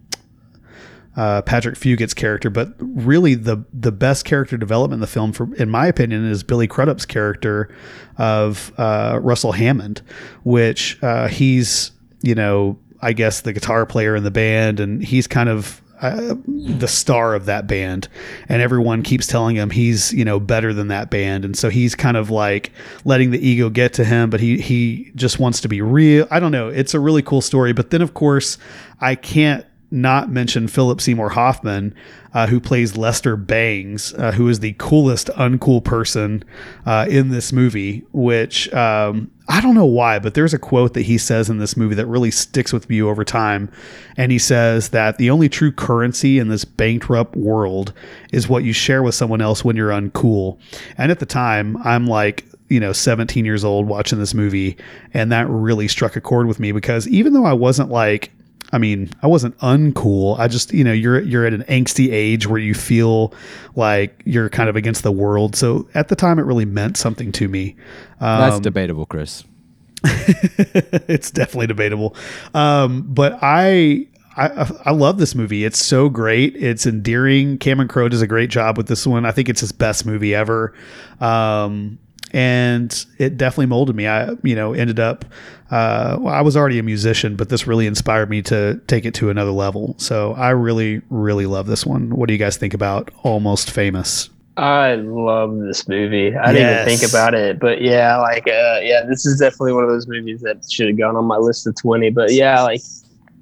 uh, 1.16 1.42
Patrick 1.42 1.74
Fugit's 1.74 2.14
character, 2.14 2.48
but 2.48 2.74
really 2.78 3.34
the 3.34 3.64
the 3.72 3.90
best 3.90 4.24
character 4.24 4.56
development 4.56 4.98
in 4.98 5.00
the 5.00 5.08
film, 5.08 5.32
for 5.32 5.52
in 5.56 5.68
my 5.68 5.88
opinion, 5.88 6.24
is 6.24 6.44
Billy 6.44 6.68
Crudup's 6.68 7.04
character 7.04 7.74
of 8.18 8.72
uh, 8.78 9.18
Russell 9.20 9.50
Hammond, 9.50 10.00
which 10.44 10.96
uh, 11.02 11.26
he's 11.26 11.90
you 12.22 12.36
know 12.36 12.78
I 13.02 13.14
guess 13.14 13.40
the 13.40 13.52
guitar 13.52 13.84
player 13.84 14.14
in 14.14 14.22
the 14.22 14.30
band, 14.30 14.78
and 14.78 15.02
he's 15.02 15.26
kind 15.26 15.48
of 15.48 15.82
the 16.00 16.88
star 16.88 17.34
of 17.34 17.46
that 17.46 17.66
band, 17.66 18.08
and 18.48 18.62
everyone 18.62 19.02
keeps 19.02 19.26
telling 19.26 19.56
him 19.56 19.70
he's 19.70 20.12
you 20.12 20.24
know 20.24 20.38
better 20.40 20.72
than 20.72 20.88
that 20.88 21.10
band, 21.10 21.44
and 21.44 21.56
so 21.56 21.68
he's 21.68 21.94
kind 21.94 22.16
of 22.16 22.30
like 22.30 22.72
letting 23.04 23.30
the 23.30 23.46
ego 23.46 23.70
get 23.70 23.92
to 23.94 24.04
him, 24.04 24.30
but 24.30 24.40
he 24.40 24.60
he 24.60 25.10
just 25.14 25.38
wants 25.38 25.60
to 25.60 25.68
be 25.68 25.80
real. 25.80 26.26
I 26.30 26.40
don't 26.40 26.52
know. 26.52 26.68
It's 26.68 26.94
a 26.94 27.00
really 27.00 27.22
cool 27.22 27.40
story, 27.40 27.72
but 27.72 27.90
then 27.90 28.02
of 28.02 28.14
course 28.14 28.58
I 29.00 29.14
can't 29.14 29.64
not 29.90 30.30
mention 30.30 30.68
Philip 30.68 31.00
Seymour 31.00 31.30
Hoffman, 31.30 31.94
uh, 32.34 32.46
who 32.46 32.60
plays 32.60 32.96
Lester 32.96 33.36
Bangs, 33.36 34.12
uh, 34.14 34.32
who 34.32 34.48
is 34.48 34.60
the 34.60 34.74
coolest 34.78 35.28
uncool 35.28 35.82
person 35.82 36.44
uh, 36.84 37.06
in 37.08 37.30
this 37.30 37.52
movie. 37.52 38.04
Which 38.12 38.72
um, 38.74 39.30
I 39.48 39.60
don't 39.60 39.74
know 39.74 39.86
why, 39.86 40.18
but 40.18 40.34
there's 40.34 40.52
a 40.52 40.58
quote 40.58 40.92
that 40.94 41.02
he 41.02 41.16
says 41.16 41.48
in 41.48 41.58
this 41.58 41.76
movie 41.76 41.94
that 41.94 42.06
really 42.06 42.30
sticks 42.30 42.72
with 42.72 42.90
you 42.90 43.08
over 43.08 43.24
time, 43.24 43.70
and 44.16 44.30
he 44.30 44.38
says 44.38 44.90
that 44.90 45.16
the 45.16 45.30
only 45.30 45.48
true 45.48 45.72
currency 45.72 46.38
in 46.38 46.48
this 46.48 46.64
bankrupt 46.64 47.34
world 47.34 47.92
is 48.30 48.48
what 48.48 48.64
you 48.64 48.74
share 48.74 49.02
with 49.02 49.14
someone 49.14 49.40
else 49.40 49.64
when 49.64 49.74
you're 49.74 49.90
uncool. 49.90 50.58
And 50.98 51.10
at 51.10 51.18
the 51.18 51.26
time, 51.26 51.76
I'm 51.78 52.06
like 52.06 52.44
you 52.68 52.78
know 52.78 52.92
17 52.92 53.44
years 53.46 53.64
old 53.64 53.86
watching 53.86 54.18
this 54.18 54.34
movie 54.34 54.76
and 55.14 55.32
that 55.32 55.48
really 55.48 55.88
struck 55.88 56.16
a 56.16 56.20
chord 56.20 56.46
with 56.46 56.60
me 56.60 56.70
because 56.70 57.08
even 57.08 57.32
though 57.32 57.46
I 57.46 57.54
wasn't 57.54 57.88
like 57.90 58.30
I 58.72 58.78
mean, 58.78 59.08
I 59.22 59.26
wasn't 59.26 59.56
uncool. 59.58 60.38
I 60.38 60.46
just, 60.46 60.72
you 60.74 60.84
know, 60.84 60.92
you're 60.92 61.20
you're 61.20 61.46
at 61.46 61.54
an 61.54 61.62
angsty 61.64 62.12
age 62.12 62.46
where 62.46 62.58
you 62.60 62.74
feel 62.74 63.32
like 63.76 64.22
you're 64.26 64.50
kind 64.50 64.68
of 64.68 64.76
against 64.76 65.02
the 65.02 65.12
world. 65.12 65.56
So 65.56 65.88
at 65.94 66.08
the 66.08 66.16
time, 66.16 66.38
it 66.38 66.42
really 66.42 66.66
meant 66.66 66.96
something 66.98 67.32
to 67.32 67.48
me. 67.48 67.76
That's 68.20 68.56
Um, 68.56 68.62
debatable, 68.62 69.06
Chris. 69.06 69.44
it's 70.04 71.30
definitely 71.30 71.66
debatable. 71.66 72.14
Um, 72.54 73.02
but 73.08 73.38
I, 73.42 74.06
I 74.36 74.70
I 74.84 74.90
love 74.92 75.18
this 75.18 75.34
movie. 75.34 75.64
It's 75.64 75.84
so 75.84 76.08
great. 76.08 76.54
It's 76.56 76.86
endearing. 76.86 77.58
Cameron 77.58 77.88
Crowe 77.88 78.08
does 78.08 78.22
a 78.22 78.26
great 78.26 78.50
job 78.50 78.76
with 78.76 78.86
this 78.88 79.06
one. 79.06 79.24
I 79.26 79.32
think 79.32 79.48
it's 79.48 79.60
his 79.60 79.72
best 79.72 80.06
movie 80.06 80.34
ever. 80.34 80.74
Um, 81.20 81.98
and 82.32 83.06
it 83.18 83.36
definitely 83.36 83.66
molded 83.66 83.96
me. 83.96 84.06
I, 84.06 84.30
you 84.42 84.54
know, 84.54 84.72
ended 84.72 85.00
up. 85.00 85.24
Uh, 85.70 86.16
well, 86.20 86.34
I 86.34 86.40
was 86.40 86.56
already 86.56 86.78
a 86.78 86.82
musician, 86.82 87.36
but 87.36 87.48
this 87.50 87.66
really 87.66 87.86
inspired 87.86 88.30
me 88.30 88.40
to 88.42 88.80
take 88.86 89.04
it 89.04 89.14
to 89.14 89.30
another 89.30 89.50
level. 89.50 89.94
So 89.98 90.32
I 90.34 90.50
really, 90.50 91.02
really 91.10 91.46
love 91.46 91.66
this 91.66 91.84
one. 91.84 92.10
What 92.16 92.26
do 92.28 92.32
you 92.34 92.38
guys 92.38 92.56
think 92.56 92.74
about 92.74 93.10
Almost 93.22 93.70
Famous? 93.70 94.30
I 94.56 94.96
love 94.96 95.56
this 95.60 95.86
movie. 95.86 96.34
I 96.36 96.52
didn't 96.52 96.72
even 96.72 96.84
think 96.98 97.08
about 97.08 97.34
it, 97.34 97.60
but 97.60 97.80
yeah, 97.80 98.16
like 98.18 98.48
uh, 98.48 98.80
yeah, 98.82 99.04
this 99.08 99.24
is 99.24 99.38
definitely 99.38 99.72
one 99.74 99.84
of 99.84 99.90
those 99.90 100.08
movies 100.08 100.40
that 100.40 100.68
should 100.68 100.88
have 100.88 100.98
gone 100.98 101.14
on 101.14 101.26
my 101.26 101.36
list 101.36 101.66
of 101.68 101.76
twenty. 101.76 102.10
But 102.10 102.32
yeah, 102.32 102.62
like 102.62 102.80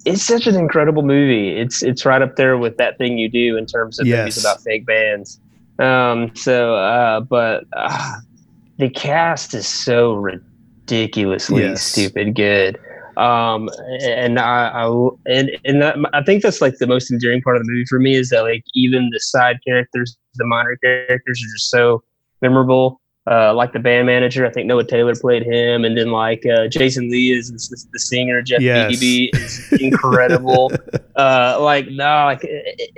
it's 0.04 0.22
such 0.22 0.46
an 0.46 0.56
incredible 0.56 1.02
movie. 1.02 1.56
It's 1.56 1.82
it's 1.82 2.04
right 2.04 2.20
up 2.20 2.36
there 2.36 2.58
with 2.58 2.76
that 2.76 2.98
thing 2.98 3.16
you 3.16 3.30
do 3.30 3.56
in 3.56 3.64
terms 3.64 3.98
of 3.98 4.06
Yes. 4.06 4.18
movies 4.18 4.38
about 4.44 4.60
fake 4.62 4.84
bands. 4.84 5.40
Um, 5.78 6.32
so, 6.34 6.74
uh, 6.74 7.20
but 7.20 7.64
uh, 7.74 8.16
the 8.78 8.88
cast 8.90 9.54
is 9.54 9.66
so 9.66 10.14
ridiculously 10.14 11.62
Yes. 11.62 11.82
stupid 11.82 12.34
good. 12.34 12.78
Um, 13.16 13.70
and 14.02 14.38
I, 14.38 14.68
I 14.68 15.08
and 15.26 15.50
and 15.64 15.80
that, 15.80 15.96
I 16.12 16.22
think 16.22 16.42
that's 16.42 16.60
like 16.60 16.76
the 16.76 16.86
most 16.86 17.10
endearing 17.10 17.40
part 17.40 17.56
of 17.56 17.62
the 17.64 17.72
movie 17.72 17.86
for 17.88 17.98
me 17.98 18.14
is 18.14 18.28
that 18.28 18.42
like 18.42 18.62
even 18.74 19.08
the 19.10 19.20
side 19.20 19.56
characters, 19.66 20.18
the 20.34 20.44
minor 20.44 20.76
characters 20.76 21.42
are 21.42 21.52
just 21.54 21.70
so 21.70 22.02
memorable. 22.42 23.00
Uh, 23.28 23.52
like 23.54 23.72
the 23.72 23.80
band 23.80 24.06
manager, 24.06 24.46
I 24.46 24.50
think 24.52 24.66
Noah 24.68 24.84
Taylor 24.84 25.14
played 25.16 25.42
him, 25.42 25.84
and 25.84 25.96
then 25.98 26.12
like 26.12 26.44
uh, 26.46 26.68
Jason 26.68 27.10
Lee 27.10 27.32
is 27.32 27.50
the, 27.50 27.86
the 27.92 27.98
singer. 27.98 28.40
Jeff 28.42 28.60
Yes. 28.60 29.00
Bebe 29.00 29.30
is 29.34 29.72
incredible. 29.80 30.70
uh, 31.16 31.56
like 31.60 31.88
no, 31.88 32.26
like 32.26 32.42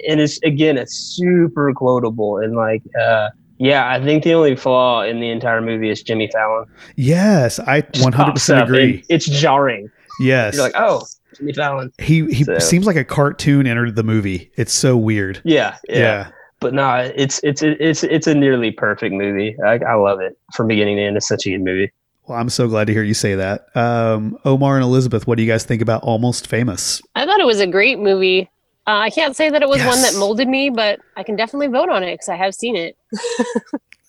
and 0.06 0.20
it's 0.20 0.38
again, 0.42 0.76
it's 0.76 0.94
super 0.94 1.72
quotable 1.72 2.38
and 2.38 2.56
like 2.56 2.82
uh, 3.00 3.30
yeah, 3.58 3.90
I 3.90 4.02
think 4.02 4.24
the 4.24 4.34
only 4.34 4.56
flaw 4.56 5.02
in 5.02 5.20
the 5.20 5.30
entire 5.30 5.60
movie 5.60 5.90
is 5.90 6.02
Jimmy 6.02 6.28
Fallon. 6.32 6.66
Yes, 6.96 7.58
I 7.60 7.82
100% 7.82 8.62
agree. 8.64 9.04
It's 9.08 9.26
jarring. 9.26 9.90
Yes. 10.20 10.54
You're 10.54 10.64
like, 10.64 10.74
oh, 10.76 11.04
Jimmy 11.36 11.52
Fallon. 11.52 11.92
he 11.98 12.26
he 12.32 12.44
So- 12.44 12.58
seems 12.58 12.86
like 12.86 12.96
a 12.96 13.04
cartoon 13.04 13.66
entered 13.66 13.94
the 13.96 14.02
movie. 14.02 14.50
It's 14.56 14.72
so 14.72 14.96
weird. 14.96 15.40
Yeah, 15.44 15.76
yeah. 15.88 15.98
Yeah. 15.98 16.28
But 16.60 16.74
no, 16.74 16.92
it's 17.14 17.40
it's 17.44 17.62
it's 17.62 18.02
it's 18.02 18.26
a 18.26 18.34
nearly 18.34 18.72
perfect 18.72 19.14
movie. 19.14 19.56
I, 19.64 19.78
I 19.78 19.94
love 19.94 20.18
it 20.20 20.36
from 20.54 20.66
beginning 20.66 20.96
to 20.96 21.02
end. 21.04 21.16
It's 21.16 21.28
such 21.28 21.46
a 21.46 21.50
good 21.50 21.60
movie. 21.62 21.92
Well, 22.26 22.36
I'm 22.36 22.48
so 22.50 22.66
glad 22.66 22.88
to 22.88 22.92
hear 22.92 23.04
you 23.04 23.14
say 23.14 23.36
that. 23.36 23.74
Um, 23.76 24.36
Omar 24.44 24.74
and 24.74 24.82
Elizabeth, 24.84 25.26
what 25.28 25.36
do 25.36 25.42
you 25.44 25.48
guys 25.50 25.62
think 25.64 25.80
about 25.80 26.02
Almost 26.02 26.48
Famous? 26.48 27.00
I 27.14 27.24
thought 27.24 27.38
it 27.40 27.46
was 27.46 27.60
a 27.60 27.66
great 27.66 28.00
movie. 28.00 28.50
Uh, 28.88 29.00
I 29.00 29.10
can't 29.10 29.36
say 29.36 29.50
that 29.50 29.60
it 29.60 29.68
was 29.68 29.84
one 29.84 30.00
that 30.00 30.14
molded 30.18 30.48
me, 30.48 30.70
but 30.70 30.98
I 31.14 31.22
can 31.22 31.36
definitely 31.36 31.66
vote 31.66 31.90
on 31.90 32.02
it 32.02 32.14
because 32.14 32.30
I 32.30 32.36
have 32.36 32.54
seen 32.54 32.74
it. 32.74 32.96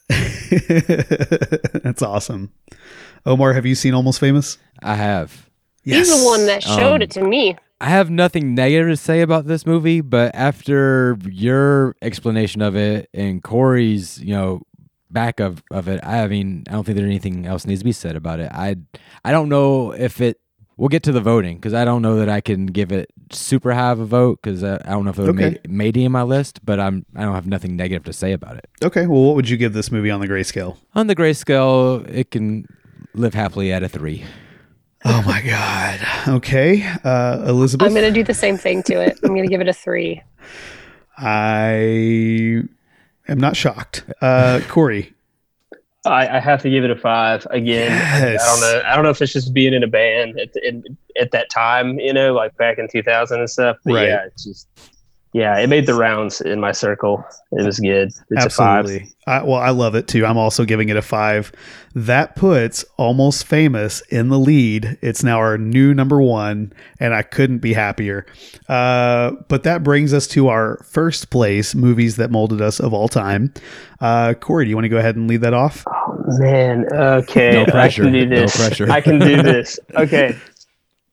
That's 1.84 2.02
awesome. 2.02 2.54
Omar, 3.26 3.52
have 3.52 3.66
you 3.66 3.76
seen 3.76 3.94
Almost 3.94 4.22
Famous? 4.22 4.58
I 4.82 4.96
have. 4.96 5.50
He's 5.84 6.18
the 6.18 6.26
one 6.26 6.46
that 6.46 6.64
showed 6.64 6.96
Um, 6.96 7.02
it 7.02 7.12
to 7.12 7.24
me. 7.24 7.58
I 7.82 7.90
have 7.90 8.10
nothing 8.10 8.56
negative 8.56 8.88
to 8.90 8.96
say 8.96 9.20
about 9.20 9.48
this 9.48 9.66
movie, 9.66 10.00
but 10.00 10.34
after 10.34 11.18
your 11.30 11.98
explanation 12.02 12.62
of 12.62 12.78
it 12.78 13.10
and 13.14 13.44
Corey's, 13.44 14.18
you 14.22 14.34
know, 14.34 14.62
back 15.12 15.42
of, 15.42 15.62
of 15.72 15.90
it, 15.90 16.00
I 16.06 16.28
mean, 16.28 16.64
I 16.70 16.72
don't 16.72 16.86
think 16.86 16.96
there's 16.98 17.06
anything 17.06 17.46
else 17.46 17.66
needs 17.66 17.82
to 17.82 17.86
be 17.86 17.92
said 17.92 18.16
about 18.16 18.40
it. 18.40 18.50
I 18.54 18.78
I 19.26 19.32
don't 19.32 19.50
know 19.50 19.92
if 19.92 20.22
it. 20.22 20.40
We'll 20.80 20.88
get 20.88 21.04
to 21.04 21.12
the 21.12 21.20
voting 21.20 21.58
because 21.58 21.74
I 21.74 21.84
don't 21.84 22.02
know 22.02 22.16
that 22.20 22.30
I 22.30 22.40
can 22.40 22.66
give 22.66 22.94
it 22.94 23.12
super 23.32 23.74
high 23.74 23.92
of 23.92 24.00
a 24.00 24.06
vote 24.06 24.40
because 24.42 24.64
I, 24.64 24.76
I 24.86 24.92
don't 24.92 25.04
know 25.04 25.12
if 25.12 25.20
it 25.20 25.24
would 25.24 25.30
Okay. 25.32 25.60
made 25.66 25.70
made 25.70 25.98
in 25.98 26.12
my 26.14 26.24
list, 26.24 26.66
but 26.66 26.80
I'm 26.80 27.06
I 27.18 27.24
don't 27.24 27.36
have 27.36 27.46
nothing 27.48 27.76
negative 27.76 28.06
to 28.06 28.14
say 28.14 28.32
about 28.32 28.56
it. 28.56 28.70
Okay, 28.82 29.06
well, 29.06 29.22
what 29.24 29.36
would 29.36 29.50
you 29.50 29.58
give 29.58 29.74
this 29.74 29.92
movie 29.92 30.10
on 30.10 30.22
the 30.22 30.28
grayscale? 30.28 30.78
On 30.96 31.08
the 31.08 31.16
grayscale, 31.18 32.08
it 32.10 32.32
can 32.32 32.66
live 33.14 33.34
happily 33.34 33.74
at 33.74 33.84
a 33.84 33.90
three. 33.90 34.24
Oh 35.04 35.22
my 35.26 35.42
God. 35.42 36.00
Okay, 36.38 36.82
uh, 37.04 37.44
Elizabeth. 37.46 37.86
I'm 37.86 37.94
going 37.94 38.06
to 38.06 38.12
do 38.18 38.24
the 38.24 38.34
same 38.34 38.58
thing 38.58 38.82
to 38.84 39.02
it. 39.02 39.20
I'm 39.24 39.30
going 39.32 39.44
to 39.44 39.50
give 39.50 39.60
it 39.62 39.68
a 39.68 39.74
three. 39.74 40.22
I 41.18 41.74
am 43.28 43.38
not 43.38 43.56
shocked. 43.58 44.04
Uh, 44.22 44.62
Corey. 44.70 45.14
I, 46.06 46.38
I 46.38 46.40
have 46.40 46.62
to 46.62 46.70
give 46.70 46.84
it 46.86 46.92
a 46.92 46.96
five 46.96 47.46
again. 47.50 47.92
Yes. 47.92 48.42
I 48.42 48.46
don't 48.52 48.62
know. 48.62 48.90
I 48.90 48.96
don't 48.96 49.04
know 49.04 49.10
if 49.10 49.22
it's 49.22 49.34
just 49.34 49.54
being 49.54 49.74
in 49.74 49.84
a 49.84 49.88
band 49.88 50.40
at, 50.40 50.50
in, 50.64 50.84
at 51.20 51.32
that 51.32 51.50
time, 51.50 52.00
you 52.00 52.14
know, 52.14 52.34
like 52.34 52.56
back 52.58 52.78
in 52.78 52.88
2000 52.90 53.40
and 53.40 53.50
stuff. 53.50 53.78
But 53.84 53.94
Right. 53.96 54.08
yeah, 54.08 54.26
it's 54.26 54.46
just 54.46 54.68
yeah, 55.34 55.60
it 55.60 55.68
made 55.70 55.86
the 55.86 55.94
rounds 55.94 56.42
in 56.42 56.60
my 56.60 56.72
circle. 56.72 57.24
It 57.52 57.64
was 57.64 57.80
good. 57.80 58.08
It's 58.30 58.46
Absolutely. 58.46 59.12
I, 59.28 59.44
well, 59.44 59.60
I 59.60 59.70
love 59.70 59.94
it 59.94 60.08
too. 60.08 60.26
I'm 60.26 60.38
also 60.38 60.66
giving 60.66 60.90
it 60.90 60.98
a 60.98 61.04
five. 61.04 61.52
That 61.94 62.36
puts 62.36 62.84
Almost 62.98 63.46
Famous 63.46 64.02
in 64.10 64.30
the 64.30 64.40
lead. 64.40 64.98
It's 65.02 65.24
now 65.24 65.38
our 65.38 65.58
new 65.58 65.94
number 65.94 66.20
one, 66.20 66.74
and 67.00 67.14
I 67.14 67.22
couldn't 67.22 67.60
be 67.60 67.74
happier. 67.74 68.26
Uh, 68.68 69.32
but 69.48 69.64
that 69.64 69.84
brings 69.84 70.14
us 70.14 70.26
to 70.30 70.48
our 70.48 70.84
first 70.84 71.30
place 71.30 71.76
movies 71.76 72.16
that 72.16 72.32
molded 72.32 72.62
us 72.62 72.80
of 72.80 72.92
all 72.94 73.08
time. 73.08 73.54
Uh, 74.02 74.34
Corey, 74.34 74.66
do 74.66 74.70
you 74.70 74.76
want 74.76 74.86
to 74.86 74.90
go 74.90 74.98
ahead 74.98 75.16
and 75.16 75.28
lead 75.28 75.42
that 75.42 75.54
off? 75.54 75.86
a 75.86 76.32
five. 76.32 76.40
Man, 76.40 76.86
okay, 76.94 77.52
No 77.52 77.66
pressure. 77.66 78.04
I 78.04 78.06
can 78.06 78.14
do 78.14 78.30
this. 78.30 78.58
No 78.58 78.66
pressure. 78.66 78.92
I 78.92 79.02
can 79.02 79.20
do 79.20 79.42
this. 79.44 79.80
Okay. 79.96 80.38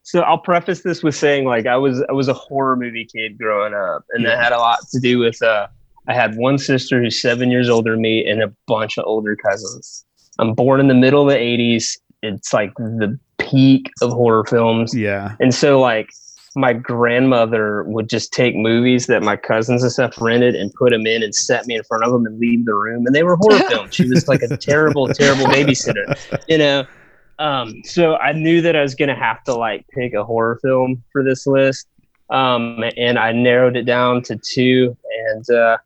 So 0.06 0.20
I'll 0.20 0.38
preface 0.38 0.82
this 0.82 1.02
with 1.02 1.16
saying 1.16 1.46
like 1.46 1.66
I 1.66 1.76
was 1.76 2.00
I 2.08 2.12
was 2.12 2.28
a 2.28 2.32
horror 2.32 2.76
movie 2.76 3.04
kid 3.04 3.36
growing 3.36 3.74
up, 3.74 4.04
and 4.12 4.24
that 4.24 4.38
had 4.40 4.52
a 4.52 4.58
lot 4.58 4.78
to 4.92 5.00
do 5.00 5.18
with 5.18 5.42
uh 5.42 5.66
I 6.06 6.14
had 6.14 6.36
one 6.36 6.58
sister 6.58 7.02
who's 7.02 7.20
seven 7.20 7.50
years 7.50 7.68
older 7.68 7.90
than 7.90 8.02
me 8.02 8.24
and 8.24 8.40
a 8.40 8.52
bunch 8.68 8.98
of 8.98 9.04
older 9.04 9.34
cousins. 9.34 10.04
I'm 10.38 10.54
born 10.54 10.78
in 10.78 10.86
the 10.86 10.94
middle 10.94 11.22
of 11.22 11.28
the 11.28 11.36
'80s. 11.36 11.98
It's 12.22 12.52
like 12.52 12.72
the 12.76 13.18
peak 13.38 13.90
of 14.00 14.10
horror 14.12 14.44
films, 14.44 14.94
Yeah. 14.94 15.34
and 15.40 15.52
so 15.52 15.80
like 15.80 16.08
my 16.54 16.72
grandmother 16.72 17.82
would 17.88 18.08
just 18.08 18.32
take 18.32 18.54
movies 18.54 19.06
that 19.08 19.24
my 19.24 19.34
cousins 19.36 19.82
and 19.82 19.90
stuff 19.90 20.14
rented 20.20 20.54
and 20.54 20.72
put 20.74 20.90
them 20.90 21.04
in 21.06 21.22
and 21.24 21.34
set 21.34 21.66
me 21.66 21.74
in 21.74 21.82
front 21.82 22.04
of 22.04 22.12
them 22.12 22.24
and 22.26 22.38
leave 22.38 22.64
the 22.64 22.74
room, 22.74 23.04
and 23.06 23.14
they 23.14 23.24
were 23.24 23.34
horror 23.40 23.58
films. 23.68 23.92
She 23.92 24.08
was 24.08 24.28
like 24.28 24.42
a 24.42 24.56
terrible, 24.56 25.08
terrible 25.08 25.46
babysitter, 25.46 26.16
you 26.46 26.58
know. 26.58 26.86
Um, 27.38 27.82
so 27.84 28.16
I 28.16 28.32
knew 28.32 28.62
that 28.62 28.76
I 28.76 28.82
was 28.82 28.94
gonna 28.94 29.14
have 29.14 29.42
to 29.44 29.54
like 29.54 29.86
pick 29.88 30.14
a 30.14 30.24
horror 30.24 30.58
film 30.62 31.02
for 31.12 31.22
this 31.22 31.46
list, 31.46 31.88
um, 32.30 32.82
and 32.96 33.18
I 33.18 33.32
narrowed 33.32 33.76
it 33.76 33.84
down 33.84 34.22
to 34.22 34.36
two, 34.36 34.96
and 35.28 35.50
uh, 35.50 35.78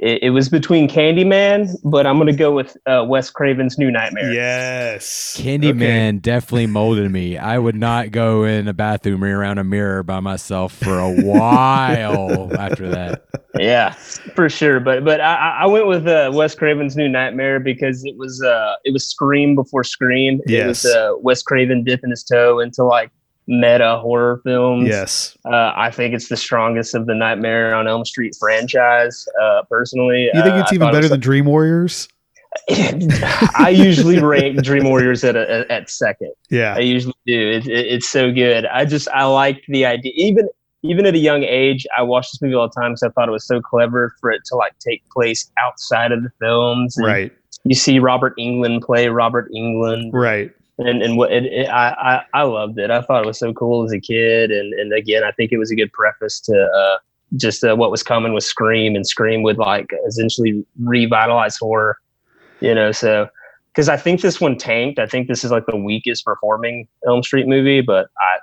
it, 0.00 0.22
it 0.24 0.30
was 0.30 0.48
between 0.48 0.88
Candyman, 0.88 1.68
but 1.84 2.06
I'm 2.06 2.18
gonna 2.18 2.32
go 2.32 2.52
with 2.52 2.76
uh, 2.86 3.04
Wes 3.06 3.30
Craven's 3.30 3.78
New 3.78 3.90
Nightmare. 3.90 4.32
Yes. 4.32 5.36
Candyman 5.38 6.22
definitely 6.22 6.66
molded 6.66 7.10
me. 7.10 7.36
I 7.36 7.58
would 7.58 7.74
not 7.74 8.10
go 8.12 8.44
in 8.44 8.68
a 8.68 8.72
bathroom 8.72 9.24
or 9.24 9.38
around 9.38 9.58
a 9.58 9.64
mirror 9.64 10.02
by 10.02 10.20
myself 10.20 10.72
for 10.72 10.98
a 10.98 11.10
while 11.22 12.50
after 12.58 12.88
that. 12.90 13.24
yeah, 13.56 13.90
for 14.34 14.48
sure. 14.48 14.80
But 14.80 15.04
but 15.04 15.20
I, 15.20 15.34
I 15.34 15.50
I 15.62 15.66
went 15.66 15.86
with 15.86 16.06
uh, 16.06 16.30
Wes 16.32 16.54
Craven's 16.54 16.96
New 16.96 17.08
Nightmare 17.08 17.58
because 17.60 18.04
it 18.04 18.16
was 18.16 18.42
uh 18.42 18.74
it 18.84 18.92
was 18.92 19.06
Scream 19.06 19.54
before 19.54 19.84
Scream. 19.84 20.40
It 20.44 20.50
Yes. 20.52 20.84
was 20.84 20.94
uh, 20.94 21.12
Wes 21.20 21.42
Craven 21.42 21.82
dipping 21.84 22.10
his 22.10 22.22
toe 22.24 22.60
into 22.60 22.84
like 22.84 23.10
meta 23.48 23.98
horror 24.00 24.40
films. 24.44 24.86
Yes. 24.88 25.36
Uh, 25.44 25.72
I 25.74 25.90
think 25.90 26.14
it's 26.14 26.28
the 26.28 26.36
strongest 26.36 26.94
of 26.94 27.06
the 27.06 27.14
Nightmare 27.14 27.74
on 27.74 27.88
Elm 27.88 28.04
Street 28.04 28.36
franchise. 28.38 29.26
Uh, 29.42 29.62
personally, 29.70 30.30
You 30.34 30.42
think 30.42 30.54
Uh, 30.54 30.58
it's 30.58 30.70
I 30.72 30.74
even 30.76 30.88
it 30.88 30.92
better 30.92 31.02
was 31.04 31.10
than 31.10 31.20
Dream 31.20 31.46
Warriors? 31.46 32.08
I 32.70 33.72
usually 33.74 34.18
rank 34.20 34.62
Dream 34.62 34.84
Warriors 34.84 35.22
at 35.24 35.36
a, 35.36 35.70
at- 35.70 35.90
second. 35.90 36.32
Yeah. 36.50 36.74
I 36.76 36.80
usually 36.80 37.14
do. 37.26 37.50
It, 37.50 37.66
it, 37.66 37.86
it's 37.86 38.08
so 38.08 38.32
good. 38.32 38.66
I 38.66 38.84
just 38.84 39.08
I 39.08 39.24
liked 39.24 39.64
the 39.68 39.84
idea. 39.86 40.12
Even 40.16 40.48
even 40.82 41.06
at 41.06 41.14
a 41.14 41.18
young 41.18 41.42
age, 41.42 41.86
I 41.96 42.02
watched 42.02 42.32
this 42.32 42.42
movie 42.42 42.54
all 42.54 42.68
the 42.68 42.80
time 42.80 42.92
because 42.92 43.02
I 43.02 43.08
thought 43.10 43.28
it 43.28 43.32
was 43.32 43.46
so 43.46 43.60
clever 43.60 44.14
for 44.20 44.30
it 44.30 44.42
to 44.46 44.56
like 44.56 44.72
take 44.78 45.02
place 45.10 45.50
outside 45.62 46.12
of 46.12 46.22
the 46.22 46.30
films. 46.40 46.96
Right. 46.98 47.32
You 47.64 47.74
see 47.74 47.98
Robert 47.98 48.36
Englund 48.38 48.82
play 48.82 49.08
Robert 49.08 49.50
Englund, 49.52 50.10
Right. 50.12 50.52
And 50.78 51.02
and 51.02 51.16
what 51.16 51.32
it, 51.32 51.44
it, 51.46 51.68
I, 51.68 52.22
I 52.34 52.40
I 52.40 52.42
loved 52.42 52.78
it. 52.78 52.90
I 52.90 53.02
thought 53.02 53.24
it 53.24 53.26
was 53.26 53.38
so 53.38 53.52
cool 53.52 53.84
as 53.84 53.92
a 53.92 54.00
kid, 54.00 54.50
and 54.50 54.72
and 54.74 54.92
again, 54.92 55.24
I 55.24 55.32
think 55.32 55.52
it 55.52 55.58
was 55.58 55.70
a 55.70 55.76
good 55.76 55.92
preface 55.92 56.40
to. 56.40 56.54
Uh, 56.54 56.98
just 57.36 57.62
uh, 57.62 57.76
what 57.76 57.90
was 57.90 58.02
coming 58.02 58.32
with 58.32 58.42
Scream, 58.42 58.96
and 58.96 59.06
Scream 59.06 59.42
would 59.42 59.58
like 59.58 59.90
essentially 60.06 60.64
revitalize 60.82 61.58
horror, 61.58 61.98
you 62.60 62.74
know. 62.74 62.90
So, 62.90 63.28
because 63.70 63.90
I 63.90 63.98
think 63.98 64.22
this 64.22 64.40
one 64.40 64.56
tanked. 64.56 64.98
I 64.98 65.04
think 65.06 65.28
this 65.28 65.44
is 65.44 65.50
like 65.50 65.66
the 65.66 65.76
weakest 65.76 66.24
performing 66.24 66.88
Elm 67.06 67.22
Street 67.22 67.46
movie, 67.46 67.82
but 67.82 68.06
I, 68.18 68.38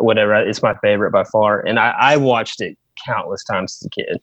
whatever, 0.00 0.36
it's 0.36 0.62
my 0.62 0.74
favorite 0.76 1.10
by 1.10 1.24
far, 1.24 1.66
and 1.66 1.80
I, 1.80 1.94
I 1.98 2.16
watched 2.16 2.60
it 2.60 2.78
countless 3.04 3.42
times 3.42 3.76
as 3.82 3.86
a 3.86 3.90
kid. 3.90 4.20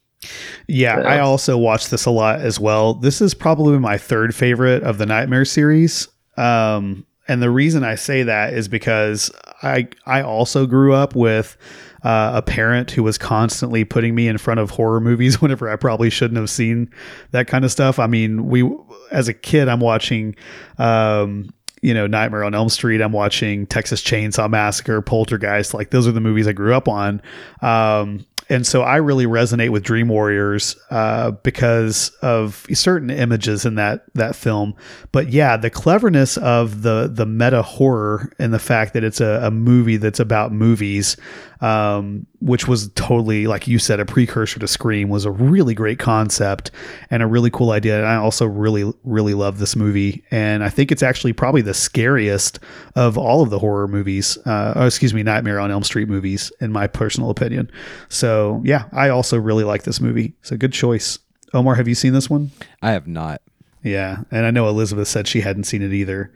Yeah, 0.70 1.02
So- 1.02 1.08
I 1.10 1.20
also 1.20 1.58
watched 1.58 1.92
this 1.92 2.06
a 2.06 2.12
lot 2.12 2.40
as 2.40 2.62
well. 2.62 2.94
This 2.94 3.20
is 3.20 3.34
probably 3.34 3.78
my 3.80 3.98
third 3.98 4.34
favorite 4.34 4.84
of 4.84 4.98
the 4.98 5.06
Nightmare 5.06 5.44
series. 5.44 6.08
Um, 6.38 7.06
and 7.28 7.42
the 7.42 7.50
reason 7.50 7.84
I 7.84 7.96
say 7.96 8.24
that 8.24 8.54
is 8.54 8.68
because 8.68 9.32
I 9.62 9.88
I 10.06 10.22
also 10.22 10.66
grew 10.66 10.94
up 10.94 11.16
with 11.16 11.58
uh, 12.04 12.32
a 12.36 12.42
parent 12.42 12.92
who 12.92 13.04
was 13.04 13.18
constantly 13.18 13.86
putting 13.86 14.14
me 14.14 14.28
in 14.28 14.38
front 14.38 14.60
of 14.60 14.72
horror 14.72 15.00
movies 15.00 15.42
whenever 15.42 15.70
I 15.70 15.76
probably 15.76 16.10
shouldn't 16.10 16.38
have 16.38 16.50
seen 16.50 16.92
that 17.32 17.48
kind 17.48 17.64
of 17.64 17.72
stuff. 17.72 18.00
I 18.00 18.08
mean, 18.08 18.48
we 18.48 18.70
as 19.12 19.28
a 19.28 19.34
kid, 19.34 19.70
I'm 19.70 19.80
watching, 19.80 20.36
um, 20.78 21.54
you 21.82 21.94
know, 21.94 22.08
Nightmare 22.08 22.44
on 22.44 22.54
Elm 22.54 22.70
Street. 22.70 23.02
I'm 23.02 23.14
watching 23.14 23.68
Texas 23.68 24.02
Chainsaw 24.02 24.50
Massacre, 24.50 25.02
Poltergeist. 25.02 25.74
Like 25.74 25.92
those 25.92 26.08
are 26.08 26.12
the 26.12 26.22
movies 26.22 26.48
I 26.48 26.54
grew 26.54 26.74
up 26.74 26.88
on. 26.88 27.22
Um, 27.62 28.26
and 28.50 28.66
so 28.66 28.82
I 28.82 28.98
really 28.98 29.26
resonate 29.26 29.70
with 29.70 29.84
Dream 29.84 30.08
Warriors 30.08 30.76
uh, 30.90 31.32
because 31.32 32.10
of 32.22 32.66
certain 32.74 33.10
images 33.10 33.66
in 33.66 33.76
that 33.76 34.06
that 34.14 34.36
film. 34.36 34.76
But 35.12 35.30
yeah, 35.30 35.58
the 35.58 35.70
cleverness 35.70 36.38
of 36.38 36.82
the 36.82 37.10
the 37.12 37.26
meta 37.26 37.62
horror 37.62 38.32
and 38.40 38.54
the 38.54 38.60
fact 38.60 38.94
that 38.94 39.04
it's 39.04 39.22
a, 39.22 39.42
a 39.44 39.52
movie 39.52 39.98
that's 39.98 40.20
about 40.20 40.52
movies, 40.52 41.18
um, 41.64 42.28
which 42.42 42.68
was 42.68 42.90
totally 42.90 43.48
like 43.48 43.70
you 43.70 43.80
said, 43.80 44.02
a 44.02 44.06
precursor 44.06 44.60
to 44.60 44.68
Scream, 44.68 45.08
was 45.08 45.24
a 45.24 45.32
really 45.32 45.74
great 45.74 45.98
concept 45.98 46.72
and 47.10 47.24
a 47.24 47.28
really 47.28 47.50
cool 47.50 47.72
idea. 47.72 47.98
And 48.00 48.06
I 48.06 48.18
also 48.18 48.46
really 48.46 48.92
really 49.06 49.34
love 49.34 49.60
this 49.60 49.76
movie, 49.76 50.26
and 50.30 50.62
I 50.62 50.68
think 50.68 50.92
it's 50.92 51.02
actually 51.02 51.32
probably 51.32 51.62
the 51.62 51.74
scariest 51.74 52.60
of 52.96 53.18
all 53.18 53.42
of 53.42 53.50
the 53.50 53.60
horror 53.60 53.88
movies. 53.88 54.38
Uh, 54.46 54.74
oh, 54.76 54.86
excuse 54.86 55.14
me, 55.14 55.24
Nightmare 55.24 55.60
on 55.60 55.72
Elm 55.72 55.84
Street 55.84 56.10
movies, 56.10 56.52
in 56.60 56.74
my 56.74 56.86
personal 56.86 57.30
opinion. 57.30 57.72
So 58.10 58.62
yeah, 58.66 58.90
I 58.92 59.08
also 59.08 59.40
really 59.40 59.64
like 59.64 59.84
this 59.84 60.02
movie. 60.02 60.34
So 60.42 60.58
good 60.58 60.74
choice. 60.74 61.18
Omar, 61.54 61.76
have 61.76 61.88
you 61.88 61.96
seen 61.96 62.12
this 62.12 62.30
one? 62.30 62.52
I 62.82 62.92
have 62.92 63.08
not. 63.08 63.42
Yeah, 63.84 64.24
and 64.32 64.46
I 64.46 64.52
know 64.52 64.68
Elizabeth 64.68 65.08
said 65.08 65.30
she 65.30 65.42
hadn't 65.42 65.64
seen 65.64 65.82
it 65.82 65.94
either. 65.94 66.30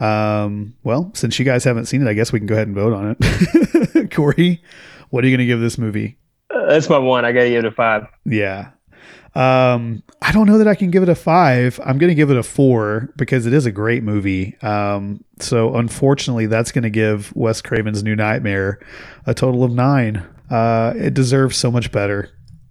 Um, 0.00 0.74
well, 0.82 1.10
since 1.14 1.38
you 1.38 1.44
guys 1.44 1.64
haven't 1.64 1.86
seen 1.86 2.02
it, 2.06 2.08
I 2.08 2.14
guess 2.14 2.32
we 2.32 2.40
can 2.40 2.46
go 2.46 2.54
ahead 2.54 2.66
and 2.66 2.76
vote 2.76 2.92
on 2.92 3.16
it. 3.18 4.10
Corey, 4.14 4.62
what 5.10 5.24
are 5.24 5.28
you 5.28 5.36
going 5.36 5.46
to 5.46 5.52
give 5.52 5.60
this 5.60 5.78
movie? 5.78 6.18
Uh, 6.50 6.66
that's 6.66 6.88
my 6.88 6.98
one. 6.98 7.24
I 7.24 7.32
got 7.32 7.44
to 7.44 7.50
give 7.50 7.64
it 7.64 7.68
a 7.68 7.70
five. 7.72 8.06
Yeah. 8.24 8.70
Um, 9.34 10.02
I 10.20 10.32
don't 10.32 10.46
know 10.46 10.58
that 10.58 10.68
I 10.68 10.74
can 10.74 10.90
give 10.90 11.02
it 11.02 11.08
a 11.08 11.14
five. 11.14 11.80
I'm 11.84 11.98
going 11.98 12.08
to 12.08 12.14
give 12.14 12.30
it 12.30 12.36
a 12.36 12.42
four 12.42 13.08
because 13.16 13.46
it 13.46 13.52
is 13.52 13.64
a 13.64 13.72
great 13.72 14.02
movie. 14.02 14.60
Um, 14.60 15.24
so 15.38 15.76
unfortunately, 15.76 16.46
that's 16.46 16.70
going 16.72 16.82
to 16.82 16.90
give 16.90 17.34
Wes 17.34 17.62
Craven's 17.62 18.02
New 18.02 18.14
Nightmare 18.14 18.78
a 19.26 19.32
total 19.34 19.64
of 19.64 19.72
nine. 19.72 20.26
Uh, 20.50 20.92
it 20.96 21.14
deserves 21.14 21.56
so 21.56 21.70
much 21.70 21.90
better. 21.92 22.28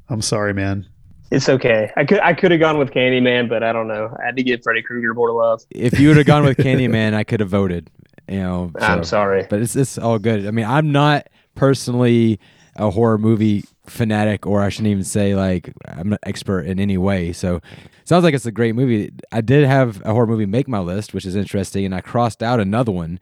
I'm 0.09 0.21
sorry, 0.21 0.53
man. 0.53 0.87
It's 1.31 1.47
okay. 1.47 1.89
I 1.95 2.03
could 2.03 2.19
I 2.19 2.33
could 2.33 2.51
have 2.51 2.59
gone 2.59 2.77
with 2.77 2.91
Candyman, 2.91 3.47
but 3.47 3.63
I 3.63 3.71
don't 3.71 3.87
know. 3.87 4.15
I 4.21 4.25
had 4.25 4.35
to 4.35 4.43
give 4.43 4.61
Freddy 4.63 4.81
Krueger 4.81 5.13
more 5.13 5.31
love. 5.31 5.63
If 5.71 5.97
you 5.99 6.09
would 6.09 6.17
have 6.17 6.25
gone 6.25 6.43
with 6.43 6.57
Candyman, 6.65 7.13
I 7.13 7.23
could 7.23 7.39
have 7.39 7.49
voted. 7.49 7.89
You 8.27 8.39
know, 8.39 8.71
I'm 8.79 9.03
sorry. 9.03 9.47
but 9.49 9.61
it's 9.61 9.75
it's 9.75 9.97
all 9.97 10.19
good. 10.19 10.45
I 10.45 10.51
mean, 10.51 10.65
I'm 10.65 10.91
not 10.91 11.27
personally 11.55 12.39
a 12.75 12.89
horror 12.89 13.17
movie 13.17 13.63
fanatic, 13.85 14.45
or 14.45 14.61
I 14.61 14.69
shouldn't 14.69 14.91
even 14.91 15.03
say 15.03 15.35
like 15.35 15.73
I'm 15.85 16.13
an 16.13 16.19
expert 16.23 16.61
in 16.61 16.79
any 16.79 16.97
way. 16.97 17.31
So, 17.33 17.61
sounds 18.03 18.23
like 18.23 18.33
it's 18.33 18.45
a 18.45 18.51
great 18.51 18.75
movie. 18.75 19.11
I 19.31 19.41
did 19.41 19.65
have 19.65 20.01
a 20.05 20.13
horror 20.13 20.27
movie 20.27 20.45
make 20.45 20.67
my 20.67 20.79
list, 20.79 21.13
which 21.13 21.25
is 21.25 21.35
interesting, 21.35 21.85
and 21.85 21.95
I 21.95 22.01
crossed 22.01 22.43
out 22.43 22.59
another 22.59 22.91
one 22.91 23.19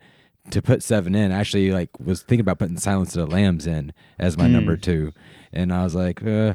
to 0.50 0.60
put 0.62 0.82
seven 0.82 1.14
in. 1.14 1.32
I 1.32 1.38
actually 1.38 1.70
like 1.70 1.90
was 1.98 2.22
thinking 2.22 2.40
about 2.40 2.58
putting 2.58 2.76
Silence 2.78 3.14
of 3.16 3.28
the 3.28 3.34
Lambs 3.34 3.66
in 3.66 3.92
as 4.18 4.36
my 4.36 4.48
number 4.48 4.76
two, 4.76 5.12
and 5.52 5.72
I 5.72 5.84
was 5.84 5.94
like, 5.94 6.24
uh, 6.24 6.54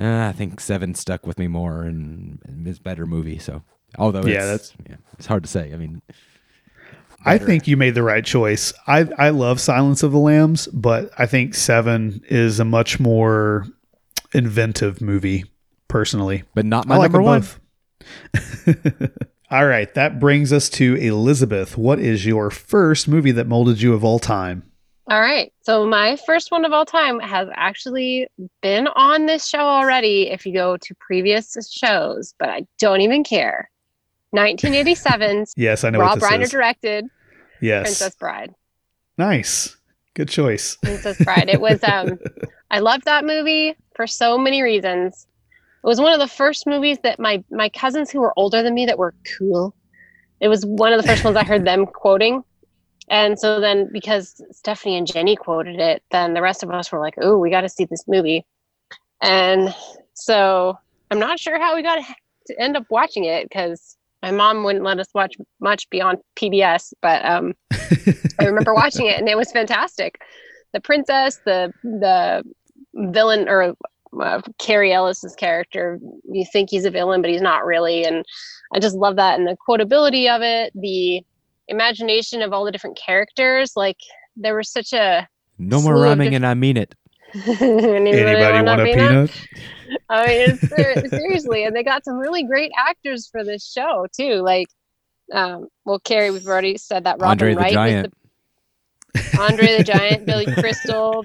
uh, 0.00 0.28
I 0.28 0.32
think 0.32 0.60
seven 0.60 0.94
stuck 0.94 1.26
with 1.26 1.38
me 1.38 1.48
more, 1.48 1.82
and, 1.82 2.40
and 2.46 2.66
it's 2.66 2.78
a 2.78 2.82
better 2.82 3.06
movie. 3.06 3.38
So, 3.38 3.62
although 3.98 4.22
Yeah, 4.24 4.52
it's, 4.54 4.70
that's- 4.70 4.72
yeah, 4.88 4.96
it's 5.18 5.26
hard 5.26 5.42
to 5.44 5.48
say. 5.48 5.72
I 5.72 5.76
mean, 5.76 6.02
I 7.24 7.38
think 7.38 7.66
you 7.66 7.76
made 7.76 7.94
the 7.96 8.02
right 8.04 8.24
choice. 8.24 8.72
I 8.86 9.00
I 9.18 9.30
love 9.30 9.60
Silence 9.60 10.02
of 10.04 10.12
the 10.12 10.18
Lambs, 10.18 10.68
but 10.68 11.10
I 11.18 11.26
think 11.26 11.54
Seven 11.54 12.22
is 12.28 12.60
a 12.60 12.64
much 12.64 13.00
more 13.00 13.66
inventive 14.32 15.00
movie, 15.00 15.44
personally. 15.88 16.44
but 16.54 16.64
not 16.64 16.86
my 16.86 16.96
I 16.96 17.02
number 17.02 17.18
them 17.18 17.24
one. 17.24 17.44
All 19.50 19.66
right, 19.66 19.92
that 19.94 20.20
brings 20.20 20.52
us 20.52 20.68
to 20.70 20.94
Elizabeth. 20.96 21.76
What 21.78 21.98
is 21.98 22.26
your 22.26 22.50
first 22.50 23.08
movie 23.08 23.32
that 23.32 23.46
molded 23.46 23.80
you 23.80 23.94
of 23.94 24.04
all 24.04 24.18
time? 24.18 24.67
All 25.08 25.20
right. 25.20 25.50
So 25.62 25.86
my 25.86 26.16
first 26.26 26.50
one 26.50 26.66
of 26.66 26.72
all 26.72 26.84
time 26.84 27.18
has 27.20 27.48
actually 27.54 28.28
been 28.60 28.88
on 28.88 29.24
this 29.24 29.48
show 29.48 29.60
already 29.60 30.28
if 30.28 30.44
you 30.44 30.52
go 30.52 30.76
to 30.76 30.94
previous 31.00 31.56
shows, 31.70 32.34
but 32.38 32.50
I 32.50 32.66
don't 32.78 33.00
even 33.00 33.24
care. 33.24 33.70
1987's 34.36 35.54
Yes, 35.56 35.84
I 35.84 35.90
know 35.90 36.00
Rob 36.00 36.18
Reiner 36.18 36.42
is. 36.42 36.50
directed 36.50 37.06
yes, 37.62 37.84
Princess 37.84 38.14
Bride. 38.16 38.52
nice, 39.16 39.76
good 40.14 40.28
choice. 40.28 40.76
Princess 40.76 41.16
Bride. 41.24 41.48
It 41.48 41.60
was 41.62 41.82
um 41.82 42.18
I 42.70 42.80
loved 42.80 43.06
that 43.06 43.24
movie 43.24 43.74
for 43.96 44.06
so 44.06 44.36
many 44.36 44.60
reasons. 44.60 45.26
It 45.82 45.86
was 45.86 46.00
one 46.00 46.12
of 46.12 46.18
the 46.18 46.28
first 46.28 46.66
movies 46.66 46.98
that 47.02 47.18
my 47.18 47.42
my 47.50 47.70
cousins 47.70 48.10
who 48.10 48.20
were 48.20 48.34
older 48.36 48.62
than 48.62 48.74
me 48.74 48.84
that 48.84 48.98
were 48.98 49.14
cool. 49.38 49.74
It 50.40 50.48
was 50.48 50.66
one 50.66 50.92
of 50.92 51.00
the 51.00 51.08
first 51.08 51.24
ones 51.24 51.36
I 51.36 51.44
heard 51.44 51.64
them 51.64 51.86
quoting. 51.86 52.44
And 53.10 53.38
so 53.38 53.60
then 53.60 53.88
because 53.92 54.42
Stephanie 54.50 54.96
and 54.96 55.06
Jenny 55.06 55.36
quoted 55.36 55.80
it, 55.80 56.02
then 56.10 56.34
the 56.34 56.42
rest 56.42 56.62
of 56.62 56.70
us 56.70 56.92
were 56.92 57.00
like, 57.00 57.14
"Oh, 57.20 57.38
we 57.38 57.50
got 57.50 57.62
to 57.62 57.68
see 57.68 57.84
this 57.84 58.04
movie." 58.06 58.44
And 59.22 59.74
so 60.14 60.78
I'm 61.10 61.18
not 61.18 61.40
sure 61.40 61.58
how 61.58 61.74
we 61.74 61.82
got 61.82 62.04
to 62.46 62.60
end 62.60 62.76
up 62.76 62.84
watching 62.90 63.24
it 63.24 63.48
because 63.48 63.96
my 64.22 64.30
mom 64.30 64.64
wouldn't 64.64 64.84
let 64.84 64.98
us 64.98 65.08
watch 65.14 65.36
much 65.60 65.88
beyond 65.90 66.18
PBS, 66.36 66.92
but 67.00 67.24
um 67.24 67.54
I 68.38 68.44
remember 68.44 68.74
watching 68.82 69.06
it 69.06 69.18
and 69.18 69.28
it 69.28 69.36
was 69.36 69.52
fantastic. 69.52 70.20
The 70.72 70.80
princess, 70.80 71.40
the 71.44 71.72
the 71.82 72.44
villain 72.94 73.48
or 73.48 73.74
uh, 74.20 74.40
Cary 74.58 74.92
Elwes's 74.92 75.34
character, 75.34 75.98
you 76.30 76.44
think 76.50 76.70
he's 76.70 76.84
a 76.84 76.90
villain, 76.90 77.20
but 77.20 77.30
he's 77.30 77.42
not 77.42 77.64
really. 77.64 78.04
And 78.04 78.24
I 78.72 78.78
just 78.78 78.96
love 78.96 79.16
that 79.16 79.38
and 79.38 79.46
the 79.46 79.56
quotability 79.68 80.34
of 80.34 80.42
it, 80.42 80.72
the 80.74 81.22
imagination 81.68 82.42
of 82.42 82.52
all 82.52 82.64
the 82.64 82.72
different 82.72 82.98
characters. 82.98 83.72
Like 83.76 83.96
there 84.36 84.56
was 84.56 84.70
such 84.70 84.92
a 84.92 85.28
No 85.58 85.80
more 85.80 85.94
rhyming, 86.00 86.30
diff- 86.30 86.36
and 86.36 86.46
I 86.46 86.54
mean 86.54 86.76
it. 86.76 86.94
Anybody, 87.34 88.20
Anybody 88.20 88.62
want 88.66 88.80
a 88.80 88.84
peanut? 88.84 89.30
I 90.08 90.26
mean, 90.26 90.50
it's, 90.50 90.68
ser- 90.68 91.08
seriously, 91.18 91.64
and 91.64 91.74
they 91.76 91.82
got 91.82 92.04
some 92.04 92.16
really 92.16 92.42
great 92.42 92.72
actors 92.78 93.28
for 93.28 93.44
this 93.44 93.70
show 93.70 94.06
too. 94.16 94.36
Like, 94.36 94.66
um, 95.32 95.68
well, 95.84 95.98
Cary, 96.00 96.30
we've 96.30 96.46
already 96.46 96.78
said 96.78 97.04
that. 97.04 97.16
Robin 97.20 97.28
Andre 97.30 97.50
the 97.54 97.56
Wright 97.60 97.66
was 97.66 97.72
Giant. 97.74 98.14
the 99.14 99.38
Andre 99.40 99.76
the 99.78 99.84
Giant, 99.84 100.26
Billy 100.26 100.46
Crystal, 100.54 101.24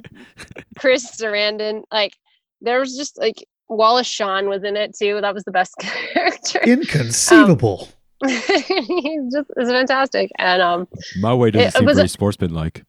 Chris 0.78 1.10
Sarandon. 1.16 1.84
Like, 1.92 2.14
there 2.62 2.80
was 2.80 2.98
just 2.98 3.18
like 3.18 3.44
Wallace 3.70 4.08
Shawn 4.08 4.50
was 4.50 4.64
in 4.64 4.76
it 4.76 4.96
too. 4.98 5.20
That 5.22 5.34
was 5.34 5.44
the 5.46 5.52
best 5.52 5.76
character. 5.80 6.60
Inconceivable. 6.64 7.88
He's 8.28 9.24
just 9.34 9.50
it's 9.58 9.70
fantastic, 9.70 10.32
and 10.40 10.62
um, 10.62 10.88
My 11.20 11.34
way 11.34 11.52
doesn't 11.52 11.66
It- 11.68 11.70
it 11.70 11.78
seem 11.78 11.86
was 11.86 11.98
very 11.98 12.06
a- 12.06 12.10
sportsmanlike. 12.10 12.84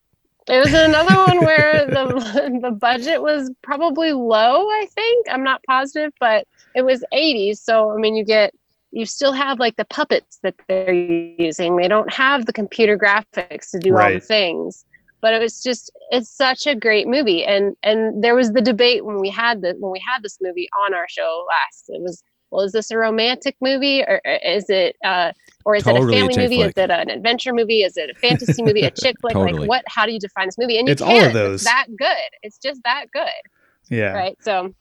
It 0.47 0.59
was 0.63 0.75
another 0.75 1.15
one 1.17 1.39
where 1.45 1.87
the 1.87 2.59
the 2.63 2.71
budget 2.71 3.23
was 3.23 3.51
probably 3.63 4.13
low, 4.13 4.69
I 4.69 4.87
think. 4.95 5.27
I'm 5.31 5.43
not 5.43 5.63
positive, 5.67 6.13
but 6.21 6.47
it 6.75 6.83
was 6.83 7.03
80s. 7.15 7.59
So 7.59 7.91
I 7.93 7.97
mean 7.97 8.15
you 8.15 8.25
get 8.25 8.53
you 8.93 9.07
still 9.07 9.33
have 9.33 9.59
like 9.59 9.77
the 9.77 9.87
puppets 9.87 10.39
that 10.43 10.55
they're 10.69 10.93
using. 10.93 11.77
They 11.77 11.89
don't 11.89 12.13
have 12.13 12.45
the 12.47 12.53
computer 12.53 12.97
graphics 12.99 13.71
to 13.73 13.79
do 13.79 13.97
all 13.97 14.13
the 14.13 14.21
things. 14.21 14.85
But 15.23 15.33
it 15.33 15.41
was 15.41 15.63
just 15.63 15.91
it's 16.11 16.29
such 16.29 16.67
a 16.67 16.75
great 16.75 17.09
movie. 17.09 17.43
And 17.45 17.75
and 17.83 18.23
there 18.23 18.35
was 18.35 18.53
the 18.53 18.61
debate 18.61 19.07
when 19.07 19.21
we 19.21 19.31
had 19.31 19.63
the 19.63 19.75
when 19.79 19.91
we 19.91 19.99
had 20.07 20.23
this 20.23 20.37
movie 20.43 20.69
on 20.85 20.93
our 20.93 21.09
show 21.09 21.47
last. 21.49 21.85
It 21.89 22.03
was 22.03 22.23
well, 22.55 22.65
is 22.65 22.73
this 22.73 22.91
a 22.91 22.97
romantic 22.97 23.57
movie 23.61 24.03
or 24.03 24.21
or 24.25 24.39
is 24.45 24.71
it 24.71 24.97
uh 25.05 25.33
or 25.65 25.77
is 25.77 25.83
Totally 25.85 26.15
it 26.17 26.17
a 26.17 26.19
a 26.19 26.21
family 26.21 26.35
chick 26.35 26.43
movie? 26.45 26.57
flick. 26.57 26.69
Is 26.77 26.83
it 26.85 26.91
an 26.91 27.11
adventure 27.11 27.53
movie? 27.53 27.83
Is 27.83 27.97
it 27.97 28.11
a 28.11 28.15
fantasy 28.15 28.63
movie? 28.63 28.83
A 28.83 28.91
chick 28.91 29.17
flick? 29.21 29.33
Totally. 29.35 29.61
Like 29.61 29.69
what? 29.69 29.85
How 29.89 30.07
do 30.07 30.13
you 30.13 30.21
define 30.21 30.47
this 30.47 30.57
movie? 30.59 30.79
And 30.79 30.87
you 30.89 30.93
It's 30.93 31.03
all 31.03 31.25
of 31.25 31.33
those. 31.33 31.63
It's 31.63 31.65
that 31.65 31.87
good. 31.99 32.17
It's 32.43 32.59
just 32.59 32.81
that 32.85 33.07
good, 33.13 33.29
Yeah. 33.91 34.13
right? 34.13 34.37
So 34.43 34.75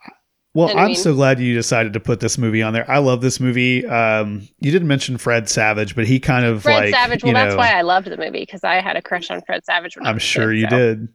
Well, 0.55 0.69
And 0.69 0.79
I 0.79 0.83
I'm 0.83 0.87
mean- 0.89 0.95
so 0.97 1.15
glad 1.15 1.39
you 1.39 1.55
decided 1.55 1.93
to 1.93 1.99
put 1.99 2.19
this 2.19 2.37
movie 2.37 2.61
on 2.61 2.73
there. 2.73 2.85
I 2.91 2.99
love 2.99 3.21
this 3.21 3.39
movie. 3.39 3.85
Um, 3.87 4.47
you 4.59 4.71
didn't 4.71 4.87
mention 4.87 5.17
Fred 5.17 5.49
Savage, 5.49 5.95
but 5.95 6.05
he 6.05 6.19
kind 6.19 6.45
of 6.45 6.61
Fred 6.63 6.75
like 6.85 6.93
Savage. 6.93 7.23
Well, 7.23 7.29
you 7.31 7.33
that's 7.37 7.55
why 7.55 7.71
I 7.71 7.81
loved 7.81 8.05
the 8.07 8.17
movie 8.17 8.41
because 8.41 8.63
I 8.63 8.75
had 8.81 8.95
a 8.95 9.01
crush 9.01 9.31
on 9.31 9.41
Fred 9.41 9.65
Savage. 9.65 9.97
When 9.97 10.05
I 10.05 10.09
I'm 10.09 10.15
was 10.17 10.21
sure 10.23 10.51
kid, 10.51 10.59
you 10.59 10.67
so. 10.69 10.77
did. 10.77 11.07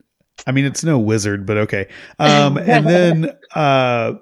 I 0.47 0.53
mean, 0.53 0.65
it's 0.65 0.83
no 0.83 0.99
wizard, 0.99 1.47
but 1.47 1.57
okay. 1.59 1.87
Um, 2.19 2.57
and 2.59 2.87
then 2.87 3.37
uh, 3.55 4.15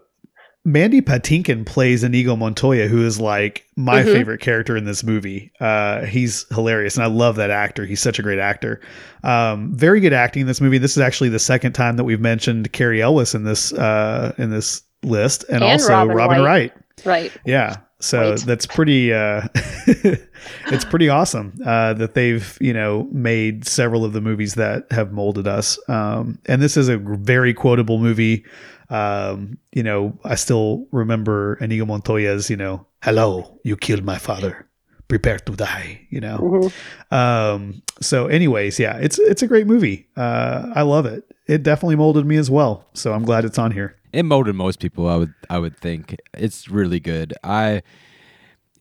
Mandy 0.67 1.01
Patinkin 1.01 1.64
plays 1.64 2.03
Inigo 2.03 2.35
Montoya, 2.35 2.89
who 2.89 3.07
is 3.07 3.21
like 3.21 3.64
my 3.77 4.03
Mhm. 4.03 4.12
favorite 4.12 4.41
character 4.41 4.77
in 4.77 4.85
this 4.85 5.05
movie. 5.05 5.53
Uh, 5.61 6.01
he's 6.03 6.45
hilarious, 6.53 6.97
and 6.97 7.05
I 7.05 7.07
love 7.07 7.37
that 7.37 7.51
actor. 7.51 7.87
He's 7.87 8.01
such 8.01 8.19
a 8.19 8.23
great 8.23 8.41
actor. 8.41 8.81
Um, 9.23 9.71
very 9.75 10.01
good 10.01 10.12
acting 10.12 10.41
in 10.41 10.47
this 10.49 10.61
movie. 10.61 10.79
This 10.79 10.97
is 10.97 11.01
actually 11.01 11.29
the 11.29 11.39
second 11.39 11.73
time 11.75 11.97
that 11.97 12.05
we've 12.05 12.21
mentioned 12.21 12.73
Cary 12.73 13.01
Elwes 13.01 13.33
in 13.33 13.45
this 13.45 13.73
uh, 13.73 14.33
in 14.39 14.51
this 14.51 14.83
list, 15.05 15.45
and, 15.49 15.62
And 15.62 15.64
also 15.64 15.89
Robin 15.93 16.17
Robin 16.17 16.39
Wright. 16.43 16.73
Wright. 16.73 16.73
Right. 17.05 17.33
Yeah. 17.45 17.77
So 18.01 18.35
that's 18.37 18.67
pretty 18.67 19.12
uh 19.14 19.43
it's 19.87 20.85
pretty 20.85 21.09
awesome 21.09 21.53
uh 21.64 21.95
that 21.95 22.14
they've, 22.14 22.59
you 22.61 22.73
know, 22.75 23.09
made 23.11 23.67
several 23.67 24.05
of 24.05 24.12
the 24.12 24.21
movies 24.21 24.55
that 24.55 24.85
have 24.91 25.12
molded 25.12 25.47
us. 25.49 25.79
Um 25.89 26.39
and 26.47 26.61
this 26.61 26.77
is 26.77 26.89
a 26.89 26.99
very 26.99 27.55
quotable 27.55 27.99
movie. 27.99 28.45
Um, 28.91 29.59
you 29.72 29.82
know, 29.82 30.18
I 30.24 30.34
still 30.37 30.87
remember 30.93 31.55
Inigo 31.61 31.84
Montoya's, 31.87 32.49
you 32.51 32.57
know, 32.57 32.87
hello, 33.03 33.59
you 33.64 33.76
killed 33.76 34.05
my 34.05 34.18
father. 34.18 34.62
prepare 35.09 35.39
to 35.39 35.53
die. 35.55 36.01
You 36.11 36.20
know. 36.20 36.39
Mhm. 36.43 36.72
Um, 37.12 37.82
so, 38.01 38.26
anyways, 38.26 38.80
yeah, 38.80 38.97
it's 38.99 39.20
it's 39.20 39.41
a 39.43 39.47
great 39.47 39.66
movie. 39.68 40.09
Uh, 40.16 40.72
I 40.74 40.82
love 40.82 41.07
it. 41.07 41.22
It 41.47 41.62
definitely 41.62 41.95
molded 41.95 42.26
me 42.26 42.37
as 42.37 42.51
well. 42.51 42.89
So 42.95 43.12
I'm 43.12 43.24
glad 43.24 43.45
it's 43.45 43.57
on 43.59 43.70
here. 43.70 43.95
It 44.12 44.24
molded 44.24 44.57
most 44.57 44.80
people. 44.80 45.07
I 45.09 45.14
would 45.16 45.32
I 45.49 45.59
would 45.61 45.76
think 45.78 46.16
it's 46.34 46.68
really 46.68 46.99
good. 46.99 47.34
I 47.45 47.82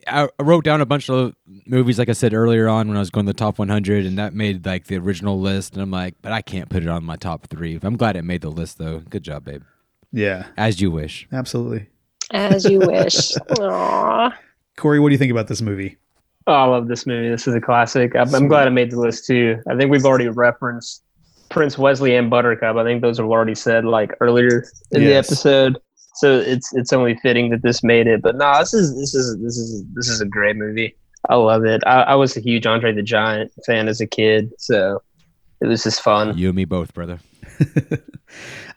I 0.07 0.29
wrote 0.39 0.63
down 0.63 0.81
a 0.81 0.85
bunch 0.85 1.09
of 1.11 1.35
movies, 1.67 1.97
like 1.99 2.09
I 2.09 2.13
said 2.13 2.33
earlier 2.33 2.67
on 2.67 2.87
when 2.87 2.97
I 2.97 2.99
was 3.01 3.09
going 3.11 3.25
to 3.27 3.31
the 3.33 3.37
top 3.37 3.59
100, 3.59 4.05
and 4.05 4.17
that 4.17 4.33
made 4.33 4.65
like 4.65 4.85
the 4.87 4.97
original 4.97 5.39
list. 5.39 5.73
And 5.73 5.81
I'm 5.83 5.91
like, 5.91 6.15
but 6.23 6.31
I 6.31 6.41
can't 6.41 6.69
put 6.69 6.81
it 6.83 6.89
on 6.89 7.03
my 7.03 7.17
top 7.17 7.47
three. 7.49 7.79
I'm 7.83 7.97
glad 7.97 8.15
it 8.15 8.23
made 8.23 8.41
the 8.41 8.49
list 8.51 8.77
though. 8.79 8.99
Good 9.09 9.23
job, 9.23 9.45
babe. 9.45 9.61
Yeah, 10.15 10.45
As 10.55 10.79
you 10.81 10.91
wish. 10.91 11.27
absolutely. 11.33 11.87
As 12.31 12.63
you 12.65 12.79
wish. 12.83 13.33
Aww. 13.59 14.33
Corey, 14.77 14.99
what 14.99 15.09
do 15.09 15.13
you 15.13 15.17
think 15.19 15.31
about 15.31 15.47
this 15.47 15.61
movie? 15.61 15.97
Oh, 16.47 16.53
I 16.53 16.63
love 16.65 16.87
this 16.87 17.05
movie. 17.05 17.29
This 17.29 17.47
is 17.47 17.55
a 17.55 17.59
classic. 17.61 18.15
I'm, 18.15 18.33
I'm 18.33 18.47
glad 18.47 18.67
I 18.67 18.69
made 18.69 18.91
the 18.91 18.99
list 18.99 19.25
too. 19.27 19.61
I 19.69 19.75
think 19.75 19.91
we've 19.91 20.05
already 20.05 20.29
referenced 20.29 21.03
Prince 21.49 21.77
Westley 21.77 22.15
and 22.15 22.29
Buttercup. 22.29 22.75
I 22.77 22.83
think 22.83 23.01
those 23.01 23.19
were 23.19 23.27
already 23.27 23.55
said 23.55 23.83
like 23.83 24.11
earlier 24.21 24.63
in 24.91 25.03
the 25.03 25.13
episode. 25.13 25.77
So 26.15 26.39
it's 26.39 26.73
it's 26.73 26.93
only 26.93 27.15
fitting 27.15 27.49
that 27.49 27.61
this 27.61 27.83
made 27.83 28.07
it. 28.07 28.21
But 28.21 28.37
no, 28.37 28.57
this 28.59 28.73
is 28.73 28.95
this 28.95 29.13
is 29.15 29.37
this 29.41 29.57
is 29.57 29.83
this 29.95 30.07
is 30.07 30.21
a 30.21 30.25
great 30.25 30.55
movie. 30.55 30.95
I 31.27 31.35
love 31.35 31.65
it. 31.65 31.81
I, 31.85 32.01
I 32.03 32.15
was 32.15 32.37
a 32.37 32.39
huge 32.39 32.65
Andre 32.65 32.93
the 32.93 33.01
Giant 33.03 33.51
fan 33.65 33.87
as 33.89 33.99
a 33.99 34.07
kid, 34.07 34.51
so 34.59 35.01
it 35.61 35.67
was 35.67 35.83
just 35.83 36.01
fun. 36.01 36.37
You 36.37 36.49
and 36.49 36.55
me 36.55 36.65
both, 36.65 36.93
brother. 36.93 37.19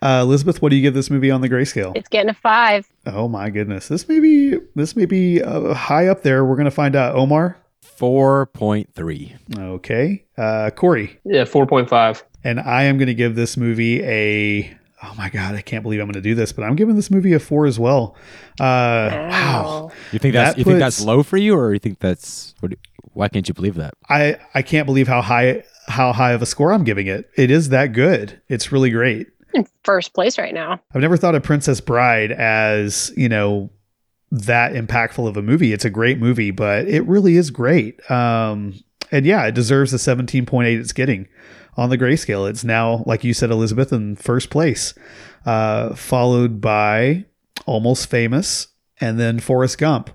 Uh, 0.00 0.20
Elizabeth, 0.22 0.62
what 0.62 0.68
do 0.68 0.76
you 0.76 0.82
give 0.82 0.94
this 0.94 1.10
movie 1.10 1.28
on 1.32 1.40
the 1.40 1.48
grayscale? 1.48 1.92
It's 1.96 2.08
getting 2.08 2.30
a 2.30 2.34
five. 2.34 2.86
Oh 3.06 3.26
my 3.26 3.50
goodness, 3.50 3.88
this 3.88 4.08
may 4.08 4.20
be 4.20 4.56
this 4.76 4.94
may 4.94 5.06
be 5.06 5.42
uh, 5.42 5.74
high 5.74 6.06
up 6.06 6.22
there. 6.22 6.44
We're 6.44 6.54
gonna 6.54 6.70
find 6.70 6.94
out. 6.94 7.16
Omar, 7.16 7.56
4.3. 7.98 9.58
okay. 9.58 10.24
Uh, 10.36 10.70
Corey, 10.70 11.18
Yeah, 11.24 11.44
four 11.44 11.66
point 11.66 11.88
five. 11.88 12.22
and 12.44 12.60
I 12.60 12.84
am 12.84 12.98
gonna 12.98 13.14
give 13.14 13.34
this 13.34 13.56
movie 13.56 14.00
a. 14.04 14.72
Oh 15.02 15.14
my 15.16 15.28
god, 15.30 15.54
I 15.56 15.62
can't 15.62 15.82
believe 15.82 15.98
I'm 16.00 16.06
gonna 16.06 16.20
do 16.20 16.34
this, 16.36 16.52
but 16.52 16.62
I'm 16.62 16.76
giving 16.76 16.94
this 16.96 17.10
movie 17.10 17.32
a 17.32 17.40
four 17.40 17.66
as 17.66 17.78
well. 17.78 18.14
Uh, 18.60 19.10
wow. 19.10 19.90
You 20.12 20.18
think 20.20 20.34
that's 20.34 20.54
That 20.54 20.58
you 20.58 20.64
think 20.64 20.78
that's 20.78 21.00
low 21.04 21.22
for 21.24 21.36
you, 21.36 21.56
or 21.56 21.72
you 21.72 21.78
think 21.80 21.98
that's 21.98 22.54
what? 22.60 22.72
Why 23.14 23.28
can't 23.28 23.48
you 23.48 23.54
believe 23.54 23.74
that? 23.76 23.94
I 24.08 24.36
I 24.54 24.62
can't 24.62 24.86
believe 24.86 25.08
how 25.08 25.22
high 25.22 25.64
how 25.89 26.12
high 26.12 26.32
of 26.32 26.43
a 26.43 26.47
score 26.47 26.72
I'm 26.72 26.84
giving 26.84 27.07
it. 27.07 27.30
It 27.36 27.51
is 27.51 27.70
that 27.70 27.93
good. 27.93 28.41
It's 28.49 28.72
really 28.72 28.91
great. 28.91 29.28
In 29.55 29.66
first 29.84 30.12
place 30.12 30.39
right 30.39 30.55
now. 30.55 30.80
I've 30.95 31.01
never 31.01 31.16
thought 31.16 31.34
of 31.34 31.43
Princess 31.43 31.80
Bride 31.80 32.32
as, 32.32 33.12
you 33.16 33.28
know, 33.28 33.70
that 34.30 34.72
impactful 34.72 35.26
of 35.26 35.36
a 35.36 35.43
movie. 35.43 35.72
It's 35.72 35.86
a 35.86 35.91
great 35.91 36.18
movie, 36.18 36.51
but 36.51 36.86
it 36.86 37.07
really 37.07 37.36
is 37.36 37.51
great. 37.51 38.09
Um, 38.11 38.74
and 39.11 39.24
yeah, 39.24 39.47
it 39.47 39.55
deserves 39.55 39.91
the 39.91 39.97
17.8 39.97 40.78
it's 40.78 40.93
getting 40.93 41.28
on 41.76 41.91
the 41.91 41.97
grayscale. 41.97 42.49
It's 42.49 42.64
now, 42.64 43.03
like 43.07 43.24
you 43.24 43.32
said, 43.32 43.51
Elizabeth, 43.51 43.93
in 43.93 44.16
first 44.16 44.51
place, 44.51 44.95
uh, 45.47 45.95
followed 45.95 46.61
by 46.61 47.24
Almost 47.64 48.11
Famous 48.11 48.68
and 49.01 49.18
then 49.18 49.39
Forrest 49.39 49.78
Gump. 49.78 50.11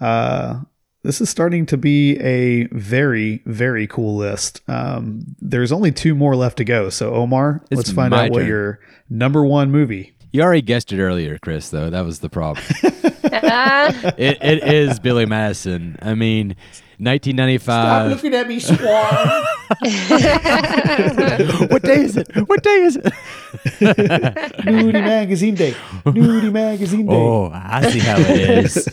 Uh, 0.00 0.60
this 1.02 1.20
is 1.20 1.30
starting 1.30 1.66
to 1.66 1.76
be 1.76 2.18
a 2.18 2.66
very, 2.68 3.42
very 3.46 3.86
cool 3.86 4.16
list. 4.16 4.60
Um, 4.68 5.34
there's 5.40 5.72
only 5.72 5.92
two 5.92 6.14
more 6.14 6.36
left 6.36 6.58
to 6.58 6.64
go. 6.64 6.90
So, 6.90 7.14
Omar, 7.14 7.62
It's 7.70 7.76
let's 7.78 7.92
find 7.92 8.10
my 8.10 8.26
out 8.26 8.32
what 8.32 8.44
your 8.44 8.80
number 9.08 9.44
one 9.44 9.70
movie. 9.70 10.14
You 10.32 10.42
already 10.42 10.62
guessed 10.62 10.92
it 10.92 11.00
earlier, 11.00 11.38
Chris. 11.38 11.70
Though 11.70 11.90
that 11.90 12.04
was 12.04 12.20
the 12.20 12.28
problem. 12.28 12.64
It, 13.32 14.38
it 14.42 14.64
is 14.64 14.98
Billy 14.98 15.26
Madison. 15.26 15.96
I 16.02 16.14
mean, 16.14 16.56
1995. 17.00 17.62
Stop 17.62 18.08
looking 18.10 18.34
at 18.34 18.48
me, 18.48 18.58
Swan. 18.60 18.78
what 21.70 21.82
day 21.82 22.02
is 22.02 22.16
it? 22.16 22.28
What 22.48 22.62
day 22.62 22.70
is 22.82 22.96
it? 22.96 23.04
Nudie 23.80 24.92
Magazine 24.92 25.54
Day. 25.54 25.72
Nudie 26.04 26.52
Magazine 26.52 27.06
Day. 27.06 27.12
Oh, 27.14 27.50
I 27.52 27.90
see 27.90 27.98
how 28.00 28.16
it 28.18 28.64
is. 28.64 28.88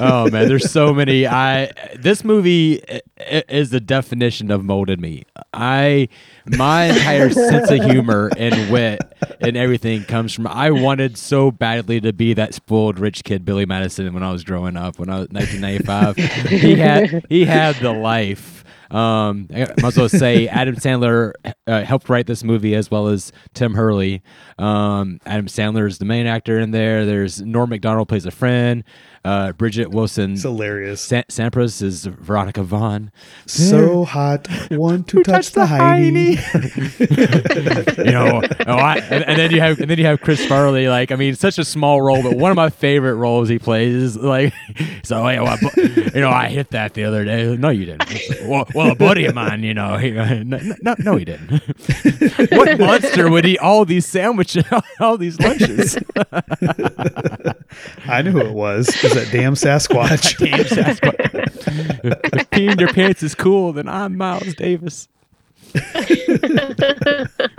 oh 0.00 0.30
man, 0.30 0.48
there's 0.48 0.70
so 0.70 0.92
many. 0.94 1.26
I 1.26 1.70
this 1.98 2.24
movie 2.24 2.82
i- 2.88 3.00
i- 3.20 3.44
is 3.48 3.70
the 3.70 3.80
definition 3.80 4.50
of 4.50 4.64
molded 4.64 5.00
me. 5.00 5.24
I 5.52 6.08
my 6.46 6.84
entire 6.86 7.30
sense 7.30 7.70
of 7.70 7.82
humor 7.84 8.30
and 8.36 8.70
wit 8.70 9.00
and 9.40 9.56
everything 9.56 10.04
comes 10.04 10.32
from. 10.34 10.46
I 10.46 10.70
wanted 10.70 11.16
so 11.16 11.50
badly 11.50 12.00
to 12.02 12.12
be 12.12 12.34
that 12.34 12.54
spoiled 12.54 12.98
rich 12.98 13.24
kid 13.24 13.44
Billy 13.44 13.66
Madison 13.66 14.12
when 14.14 14.22
I 14.22 14.30
was 14.32 14.44
growing 14.44 14.76
up. 14.76 14.98
When 14.98 15.08
I 15.10 15.20
was 15.20 15.28
1995, 15.30 16.16
he 16.48 16.76
had 16.76 17.24
he 17.28 17.44
had 17.44 17.76
the 17.76 17.92
life. 17.92 18.64
Um, 18.90 19.48
I 19.52 19.66
might 19.80 19.84
as 19.84 19.96
well 19.96 20.08
say 20.08 20.46
Adam 20.48 20.76
Sandler 20.76 21.32
uh, 21.66 21.82
helped 21.82 22.08
write 22.08 22.26
this 22.26 22.44
movie 22.44 22.74
as 22.74 22.90
well 22.90 23.08
as 23.08 23.32
Tim 23.52 23.74
Herlihy. 23.74 24.22
Um, 24.58 25.18
Adam 25.26 25.46
Sandler 25.46 25.88
is 25.88 25.98
the 25.98 26.04
main 26.04 26.26
actor 26.26 26.60
in 26.60 26.70
there. 26.70 27.04
There's 27.04 27.42
Norm 27.42 27.70
Macdonald 27.70 28.08
plays 28.08 28.26
a 28.26 28.30
friend. 28.30 28.84
Uh, 29.26 29.52
Bridgette 29.52 29.88
Wilson 29.88 30.34
It's 30.34 30.42
hilarious. 30.42 31.02
Sa- 31.02 31.24
Sampras 31.28 31.82
is 31.82 32.04
Veronica 32.04 32.62
Vaughn. 32.62 33.10
So 33.46 34.04
hot. 34.04 34.46
Want 34.70 35.08
to 35.08 35.24
touch, 35.24 35.50
the 35.50 35.66
hiney. 35.66 36.36
you 37.98 38.12
know, 38.12 38.40
oh, 38.66 38.72
I, 38.72 38.98
and, 38.98 39.24
and 39.24 39.36
then 39.36 39.50
you 39.50 39.60
have 39.60 39.80
and 39.80 39.90
then 39.90 39.98
you 39.98 40.06
have 40.06 40.20
Chris 40.20 40.46
Farley. 40.46 40.86
Like, 40.86 41.10
I 41.10 41.16
mean, 41.16 41.34
such 41.34 41.58
a 41.58 41.64
small 41.64 42.00
role, 42.00 42.22
but 42.22 42.36
one 42.36 42.52
of 42.52 42.56
my 42.56 42.70
favorite 42.70 43.16
roles 43.16 43.48
he 43.48 43.58
plays 43.58 43.94
is 43.94 44.16
like, 44.16 44.54
so 45.02 45.26
hey, 45.26 45.40
well, 45.40 45.58
I, 45.60 45.80
you 46.14 46.20
know, 46.20 46.30
I 46.30 46.46
hit 46.48 46.70
that 46.70 46.94
the 46.94 47.02
other 47.02 47.24
day. 47.24 47.56
No, 47.56 47.70
you 47.70 47.86
didn't. 47.86 48.48
Well, 48.48 48.68
well 48.76 48.92
a 48.92 48.94
buddy 48.94 49.24
of 49.24 49.34
mine, 49.34 49.64
you 49.64 49.74
know, 49.74 49.96
he, 49.96 50.10
no, 50.44 50.60
no, 50.82 50.94
no, 51.00 51.16
he 51.16 51.24
didn't. 51.24 51.50
what 52.52 52.78
monster 52.78 53.28
would 53.28 53.44
eat 53.44 53.58
all 53.58 53.84
these 53.84 54.06
sandwiches, 54.06 54.64
all 55.00 55.18
these 55.18 55.40
lunches? 55.40 55.98
I 58.06 58.22
knew 58.22 58.30
who 58.30 58.40
it 58.40 58.52
was. 58.52 58.86
That 59.16 59.32
damn 59.32 59.54
Sasquatch. 59.54 60.36
Damn 60.44 60.64
Sasquatch. 60.66 62.34
if, 62.34 62.50
peeing 62.50 62.78
your 62.78 62.92
pants 62.92 63.22
is 63.22 63.34
cool, 63.34 63.72
then 63.72 63.88
I'm 63.88 64.14
Miles 64.18 64.54
Davis. 64.54 65.08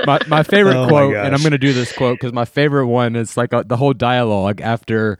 my, 0.06 0.20
my 0.28 0.44
favorite 0.44 0.76
Oh 0.76 0.84
my 0.84 0.90
quote, 0.90 1.16
and 1.16 1.34
I'm 1.34 1.42
going 1.42 1.54
to 1.54 1.58
do 1.58 1.74
this 1.74 1.92
quote 1.92 2.20
because 2.20 2.32
my 2.32 2.46
favorite 2.46 2.86
one 2.86 3.16
is 3.16 3.38
like 3.38 3.54
uh 3.54 3.64
the 3.64 3.76
whole 3.76 3.94
dialogue 3.94 4.62
after 4.62 5.18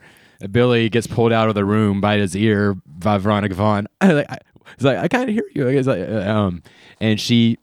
Billy 0.52 0.88
gets 0.88 1.08
pulled 1.08 1.32
out 1.32 1.48
of 1.48 1.56
the 1.56 1.64
room 1.64 2.00
by 2.00 2.18
his 2.18 2.36
ear 2.36 2.76
by 2.86 3.18
Veronica 3.18 3.56
Vaughn. 3.56 3.88
like, 4.00 4.30
I, 4.30 4.38
it's 4.74 4.84
like, 4.84 4.98
I 4.98 5.08
can't 5.08 5.30
hear 5.30 5.44
you. 5.56 5.66
It's 5.66 5.88
like, 5.88 6.08
uh, 6.08 6.20
um, 6.20 6.62
and 7.00 7.20
she, 7.20 7.58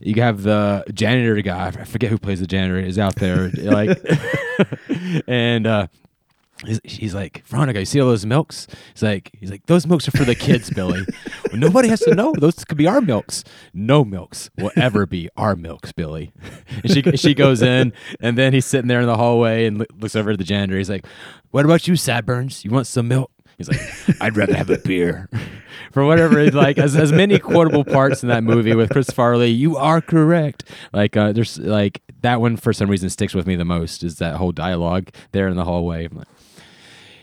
you 0.00 0.20
have 0.20 0.42
the 0.42 0.84
janitor 0.92 1.40
guy. 1.40 1.68
I 1.68 1.84
forget 1.84 2.10
who 2.10 2.18
plays 2.18 2.40
the 2.40 2.46
janitor. 2.46 2.78
Is 2.78 2.98
out 2.98 3.16
there, 3.16 3.50
like, 3.54 3.98
and 5.26 5.66
uh, 5.66 5.86
He's, 6.66 6.80
he's 6.82 7.14
like, 7.14 7.46
Veronica, 7.46 7.78
you 7.78 7.84
see 7.84 8.00
all 8.00 8.08
those 8.08 8.26
milks? 8.26 8.66
He's 8.92 9.02
like, 9.02 9.30
he's 9.38 9.50
like, 9.50 9.66
those 9.66 9.86
milks 9.86 10.08
are 10.08 10.10
for 10.10 10.24
the 10.24 10.34
kids, 10.34 10.70
Billy. 10.74 11.04
well, 11.50 11.60
nobody 11.60 11.88
has 11.88 12.00
to 12.00 12.14
know. 12.14 12.34
Those 12.36 12.64
could 12.64 12.76
be 12.78 12.86
our 12.86 13.00
milks. 13.00 13.44
No 13.72 14.04
milks 14.04 14.50
will 14.58 14.72
ever 14.76 15.06
be 15.06 15.28
our 15.36 15.54
milks, 15.54 15.92
Billy. 15.92 16.32
and 16.82 16.92
she 16.92 17.02
she 17.16 17.34
goes 17.34 17.62
in, 17.62 17.92
and 18.20 18.36
then 18.36 18.52
he's 18.52 18.66
sitting 18.66 18.88
there 18.88 19.00
in 19.00 19.06
the 19.06 19.16
hallway 19.16 19.66
and 19.66 19.78
looks 19.98 20.16
over 20.16 20.30
at 20.30 20.38
the 20.38 20.44
janitor. 20.44 20.76
He's 20.76 20.90
like, 20.90 21.06
"What 21.50 21.64
about 21.64 21.86
you, 21.86 21.94
Sadburns? 21.94 22.64
You 22.64 22.70
want 22.70 22.86
some 22.86 23.08
milk?" 23.08 23.30
He's 23.56 23.68
like, 23.68 23.80
"I'd 24.20 24.36
rather 24.36 24.54
have 24.54 24.70
a 24.70 24.78
beer." 24.78 25.28
For 25.92 26.04
whatever, 26.04 26.38
it's 26.40 26.56
like 26.56 26.76
as 26.78 26.96
as 26.96 27.12
many 27.12 27.38
quotable 27.38 27.84
parts 27.84 28.22
in 28.22 28.28
that 28.28 28.44
movie 28.44 28.74
with 28.74 28.90
Chris 28.90 29.10
Farley. 29.10 29.50
You 29.50 29.76
are 29.76 30.00
correct. 30.00 30.64
Like 30.92 31.16
uh, 31.16 31.32
there's 31.32 31.58
like 31.58 32.02
that 32.22 32.40
one 32.40 32.56
for 32.56 32.72
some 32.72 32.90
reason 32.90 33.08
sticks 33.10 33.34
with 33.34 33.46
me 33.46 33.56
the 33.56 33.64
most 33.64 34.02
is 34.02 34.16
that 34.16 34.36
whole 34.36 34.52
dialogue 34.52 35.10
there 35.32 35.48
in 35.48 35.56
the 35.56 35.64
hallway. 35.64 36.06
I'm 36.06 36.18
like, 36.18 36.28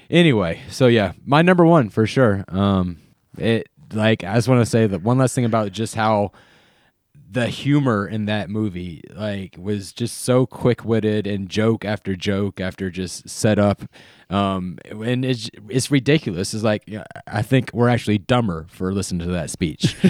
anyway 0.09 0.61
so 0.69 0.87
yeah 0.87 1.13
my 1.25 1.41
number 1.41 1.65
one 1.65 1.89
for 1.89 2.05
sure. 2.05 2.43
Um 2.47 2.97
it 3.37 3.67
like 3.93 4.23
i 4.23 4.33
just 4.35 4.47
want 4.47 4.61
to 4.61 4.65
say 4.65 4.87
that 4.87 5.03
one 5.03 5.17
last 5.17 5.35
thing 5.35 5.45
about 5.45 5.71
just 5.71 5.95
how 5.95 6.31
the 7.29 7.47
humor 7.47 8.07
in 8.07 8.25
that 8.25 8.49
movie 8.49 9.03
like 9.13 9.57
was 9.59 9.91
just 9.91 10.19
so 10.21 10.45
quick-witted 10.45 11.27
and 11.27 11.49
joke 11.49 11.83
after 11.83 12.15
joke 12.15 12.61
after 12.61 12.89
just 12.89 13.27
set 13.27 13.59
up. 13.59 13.81
Um 14.29 14.77
and 14.85 15.25
it's 15.25 15.49
it's 15.69 15.91
ridiculous. 15.91 16.53
It's 16.53 16.63
like 16.63 16.89
i 17.27 17.41
think 17.41 17.71
we're 17.73 17.89
actually 17.89 18.19
dumber 18.19 18.67
for 18.69 18.93
listening 18.93 19.27
to 19.27 19.33
that 19.33 19.49
speech. 19.49 19.95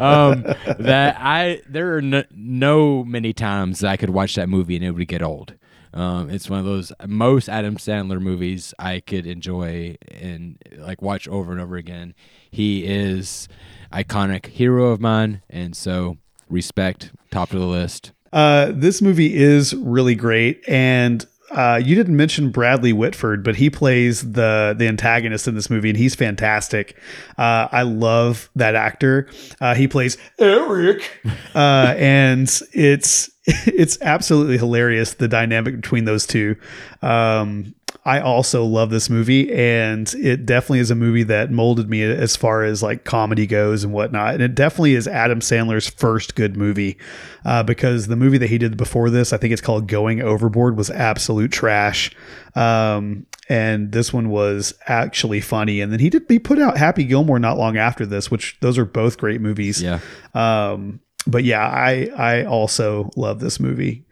Um 0.00 0.42
that 0.78 1.16
i 1.18 1.60
there 1.68 1.96
are 1.96 2.02
no, 2.02 2.22
no 2.32 3.02
many 3.04 3.32
times 3.32 3.82
i 3.82 3.96
could 3.96 4.10
watch 4.10 4.36
that 4.36 4.48
movie 4.48 4.76
and 4.76 4.84
it 4.84 4.92
would 4.92 5.08
get 5.08 5.22
old 5.22 5.54
um, 5.96 6.28
it's 6.28 6.50
one 6.50 6.58
of 6.58 6.66
those 6.66 6.92
most 7.06 7.48
Adam 7.48 7.76
Sandler 7.76 8.20
movies 8.20 8.74
I 8.78 9.00
could 9.00 9.26
enjoy 9.26 9.96
and 10.10 10.58
like 10.76 11.00
watch 11.00 11.26
over 11.26 11.52
and 11.52 11.60
over 11.60 11.76
again. 11.76 12.14
He 12.50 12.84
is 12.84 13.48
iconic 13.92 14.46
hero 14.46 14.90
of 14.90 15.00
mine, 15.00 15.40
and 15.48 15.74
so 15.74 16.18
respect 16.50 17.12
top 17.30 17.52
of 17.52 17.60
the 17.60 17.66
list. 17.66 18.12
Uh, 18.30 18.72
this 18.74 19.00
movie 19.00 19.34
is 19.34 19.74
really 19.74 20.14
great, 20.14 20.62
and 20.68 21.24
uh, 21.50 21.80
you 21.82 21.94
didn't 21.94 22.16
mention 22.16 22.50
Bradley 22.50 22.92
Whitford, 22.92 23.42
but 23.42 23.56
he 23.56 23.70
plays 23.70 24.32
the 24.32 24.74
the 24.76 24.88
antagonist 24.88 25.48
in 25.48 25.54
this 25.54 25.70
movie, 25.70 25.88
and 25.88 25.96
he's 25.96 26.14
fantastic. 26.14 26.98
Uh, 27.38 27.68
I 27.72 27.82
love 27.82 28.50
that 28.54 28.74
actor. 28.74 29.28
Uh, 29.62 29.74
he 29.74 29.88
plays 29.88 30.18
Eric, 30.38 31.10
uh, 31.54 31.94
and 31.96 32.50
it's 32.74 33.30
it's 33.66 33.96
absolutely 34.02 34.58
hilarious 34.58 35.14
the 35.14 35.28
dynamic 35.28 35.76
between 35.76 36.04
those 36.04 36.26
two. 36.26 36.56
Um, 37.00 37.74
I 38.04 38.20
also 38.20 38.64
love 38.64 38.90
this 38.90 39.08
movie, 39.08 39.52
and 39.52 40.12
it 40.14 40.46
definitely 40.46 40.80
is 40.80 40.90
a 40.90 40.96
movie 40.96 41.22
that 41.24 41.50
molded 41.50 41.88
me 41.88 42.02
as 42.02 42.36
far 42.36 42.62
as 42.62 42.82
like 42.82 43.04
comedy 43.04 43.46
goes 43.46 43.84
and 43.84 43.92
whatnot. 43.92 44.34
And 44.34 44.42
it 44.42 44.54
definitely 44.54 44.94
is 44.94 45.08
Adam 45.08 45.40
Sandler's 45.40 45.88
first 45.88 46.34
good 46.34 46.56
movie 46.56 46.98
uh, 47.44 47.62
because 47.62 48.06
the 48.06 48.16
movie 48.16 48.38
that 48.38 48.48
he 48.48 48.58
did 48.58 48.76
before 48.76 49.10
this, 49.10 49.32
I 49.32 49.36
think 49.38 49.52
it's 49.52 49.62
called 49.62 49.88
Going 49.88 50.20
Overboard, 50.20 50.76
was 50.76 50.90
absolute 50.90 51.52
trash. 51.52 52.14
Um, 52.54 53.26
and 53.48 53.92
this 53.92 54.12
one 54.12 54.28
was 54.28 54.74
actually 54.86 55.40
funny. 55.40 55.80
And 55.80 55.92
then 55.92 56.00
he 56.00 56.10
did 56.10 56.24
he 56.28 56.38
put 56.38 56.58
out 56.58 56.76
Happy 56.76 57.04
Gilmore 57.04 57.38
not 57.38 57.58
long 57.58 57.76
after 57.76 58.06
this, 58.06 58.30
which 58.30 58.56
those 58.60 58.76
are 58.78 58.84
both 58.84 59.18
great 59.18 59.40
movies. 59.40 59.82
Yeah. 59.82 60.00
Um, 60.34 61.00
but 61.26 61.44
yeah, 61.44 61.66
I 61.66 62.08
I 62.16 62.44
also 62.44 63.10
love 63.16 63.40
this 63.40 63.58
movie. 63.60 64.04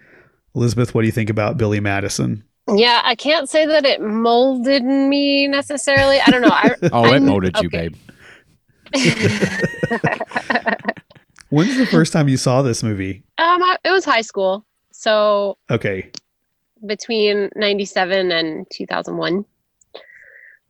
Elizabeth, 0.54 0.94
what 0.94 1.02
do 1.02 1.06
you 1.06 1.12
think 1.12 1.30
about 1.30 1.56
Billy 1.56 1.80
Madison? 1.80 2.44
Yeah, 2.72 3.00
I 3.04 3.14
can't 3.14 3.48
say 3.48 3.66
that 3.66 3.84
it 3.84 4.00
molded 4.00 4.84
me 4.84 5.46
necessarily. 5.48 6.18
I 6.20 6.30
don't 6.30 6.40
know. 6.42 6.48
I, 6.50 6.74
Oh, 6.92 7.04
it 7.06 7.12
I'm- 7.14 7.26
molded 7.26 7.56
you, 7.60 7.68
babe. 7.70 7.94
When's 11.50 11.76
the 11.76 11.86
first 11.86 12.12
time 12.12 12.28
you 12.28 12.36
saw 12.36 12.62
this 12.62 12.82
movie? 12.82 13.22
Um, 13.38 13.62
I- 13.62 13.76
it 13.84 13.90
was 13.90 14.04
high 14.04 14.22
school, 14.22 14.64
so 14.92 15.56
Okay, 15.70 16.10
between 16.86 17.50
'97 17.54 18.32
and 18.32 18.66
2001. 18.72 19.44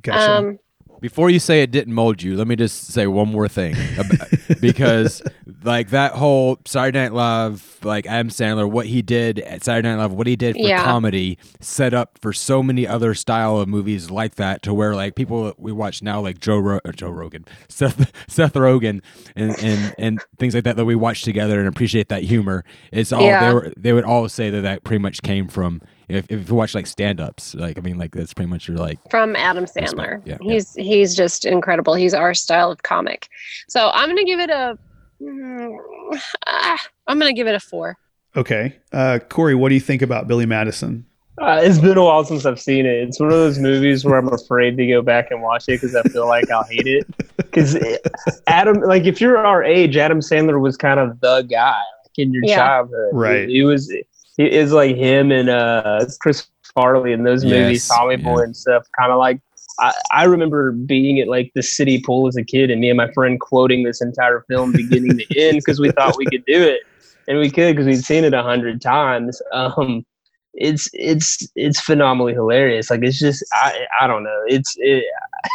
gotcha. 0.03 0.33
Um, 0.33 0.59
Before 1.01 1.29
you 1.29 1.39
say 1.39 1.63
it 1.63 1.71
didn't 1.71 1.93
mold 1.93 2.23
you, 2.23 2.37
let 2.37 2.47
me 2.47 2.57
just 2.57 2.87
say 2.93 3.07
one 3.07 3.29
more 3.31 3.47
thing, 3.49 3.75
ab- 3.99 4.39
because 4.61 5.23
like 5.63 5.91
that 5.91 6.13
whole 6.13 6.59
Saturday 6.65 6.99
Night 6.99 7.13
Live, 7.13 7.79
like 7.83 8.07
Adam 8.07 8.29
Sandler, 8.29 8.71
what 8.71 8.87
he 8.87 9.03
did 9.03 9.39
at 9.41 9.63
Saturday 9.65 9.89
Night 9.89 9.97
Live, 10.03 10.13
what 10.13 10.27
he 10.27 10.37
did 10.37 10.55
for 10.57 10.63
Yeah. 10.63 10.83
comedy, 10.85 11.39
set 11.61 11.93
up 11.93 12.19
for 12.23 12.33
so 12.33 12.63
many 12.63 12.87
other 12.87 13.15
style 13.15 13.59
of 13.59 13.69
movies 13.69 14.11
like 14.11 14.37
that, 14.37 14.63
to 14.63 14.73
where 14.73 14.95
like 14.95 15.15
people 15.15 15.45
that 15.45 15.61
we 15.61 15.73
watch 15.73 16.03
now, 16.03 16.21
like 16.21 16.39
Joe 16.41 16.59
Ro- 16.59 16.81
or 16.85 16.93
Joe 16.93 17.11
Rogan, 17.11 17.45
Seth 17.69 18.11
Seth 18.29 18.55
Rogen, 18.55 19.03
and 19.37 19.55
and 19.63 19.95
and 19.99 20.21
things 20.39 20.55
like 20.55 20.65
that 20.65 20.77
that 20.77 20.85
we 20.87 20.95
watch 20.95 21.23
together 21.23 21.59
and 21.59 21.69
appreciate 21.69 22.09
that 22.09 22.23
humor. 22.23 22.65
It's 22.93 23.13
all 23.13 23.23
Yeah. 23.23 23.47
they 23.49 23.55
were 23.55 23.73
they 23.77 23.93
would 23.93 24.05
all 24.05 24.29
say 24.29 24.49
that 24.51 24.63
that 24.63 24.85
pretty 24.85 25.03
much 25.03 25.23
came 25.23 25.49
from. 25.49 25.83
If, 26.09 26.31
if 26.31 26.49
you 26.49 26.55
watch 26.55 26.75
like 26.75 26.87
stand 26.87 27.21
ups, 27.21 27.55
like 27.55 27.79
I 27.79 27.81
mean, 27.81 27.97
like 27.99 28.13
that's 28.15 28.35
pretty 28.35 28.51
much 28.51 28.69
your 28.69 28.77
like 28.77 28.99
from 29.11 29.35
Adam 29.37 29.65
Sandler. 29.65 30.21
yeah, 30.25 30.37
yeah. 30.41 30.53
he's 30.55 30.75
he's 30.75 31.15
just 31.17 31.45
incredible. 31.45 31.95
He's 31.95 32.15
our 32.15 32.35
style 32.35 32.71
of 32.71 32.83
comic. 32.83 33.29
So 33.69 33.91
I'm 33.95 34.09
gonna 34.09 34.25
give 34.25 34.41
it 34.41 34.51
a. 34.51 34.79
mm, 35.23 35.77
ah, 36.47 36.79
I'm 37.07 37.19
gonna 37.19 37.33
give 37.33 37.47
it 37.47 37.55
a 37.55 37.61
four. 37.61 37.97
okay, 38.37 38.77
uh, 38.93 39.19
Corey, 39.29 39.55
what 39.55 39.69
do 39.71 39.75
you 39.75 39.81
think 39.81 40.03
about 40.03 40.29
Billy 40.29 40.47
Madison? 40.47 41.07
Uh, 41.41 41.61
it's 41.63 41.79
been 41.79 41.97
a 41.99 42.05
while 42.05 42.23
since 42.25 42.47
I've 42.47 42.61
seen 42.61 42.87
it. 42.87 42.95
It's 43.09 43.19
one 43.19 43.29
of 43.31 43.35
those 43.35 43.59
movies 43.59 44.05
where 44.05 44.17
I'm 44.17 44.33
afraid 44.33 44.77
to 44.77 44.87
go 44.87 45.03
back 45.03 45.33
and 45.33 45.43
watch 45.43 45.65
it 45.69 45.81
because 45.81 45.97
I 45.97 46.03
feel 46.05 46.29
like 46.29 46.49
I'll 46.51 46.63
hate 46.63 46.87
it. 46.87 47.07
Because 47.37 47.77
Adam, 48.47 48.81
like 48.83 49.03
if 49.05 49.21
you're 49.21 49.37
our 49.39 49.65
age, 49.65 49.97
Adam 49.97 50.21
Sandler 50.21 50.61
was 50.61 50.77
kind 50.77 51.01
of 51.01 51.19
the 51.21 51.43
guy 51.43 51.81
like 52.05 52.19
in 52.19 52.33
your 52.33 52.45
Yeah. 52.45 52.57
childhood. 52.57 53.11
Right. 53.13 53.51
It, 53.51 53.65
was. 53.65 53.91
It 53.91 54.07
is 54.39 54.73
like 54.73 54.97
him 54.97 55.31
and 55.33 55.49
uh, 55.49 56.05
Chris 56.21 56.47
Farley 56.75 57.13
in 57.13 57.23
those 57.25 57.45
movies, 57.45 57.89
Yes, 57.89 57.89
Tommy 57.89 58.17
yeah. 58.17 58.23
Boy 58.25 58.43
and 58.43 58.57
stuff. 58.57 58.85
Kind 58.99 59.13
of 59.13 59.19
like 59.19 59.41
I, 59.81 59.93
I 60.13 60.25
remember 60.25 60.73
being 60.73 61.21
at 61.21 61.29
like 61.29 61.53
the 61.55 61.63
city 61.63 62.01
pool 62.05 62.27
as 62.27 62.37
a 62.37 62.45
kid, 62.45 62.71
and 62.71 62.81
me 62.81 62.91
and 62.91 62.97
my 62.97 63.11
friend 63.13 63.41
quoting 63.41 63.85
this 63.85 64.01
entire 64.03 64.45
film 64.49 64.73
beginning 64.73 65.19
to 65.19 65.39
end 65.39 65.59
because 65.59 65.81
we 65.81 65.91
thought 65.93 66.17
we 66.17 66.27
could 66.27 66.45
do 66.47 66.63
it, 66.63 66.81
and 67.29 67.39
we 67.39 67.51
could 67.51 67.75
because 67.77 67.87
we'd 67.87 68.05
seen 68.05 68.25
it 68.25 68.35
a 68.35 68.43
hundred 68.43 68.81
times. 68.81 69.41
Um, 69.53 70.05
it's 70.55 70.89
it's 70.93 71.49
it's 71.57 71.81
phenomenally 71.81 72.33
hilarious. 72.33 72.91
Like 72.91 73.03
it's 73.03 73.19
just 73.19 73.45
I 73.53 73.87
I 74.01 74.07
don't 74.07 74.23
know. 74.25 74.43
It's 74.47 74.75
it, 74.79 75.05
I- 75.45 75.49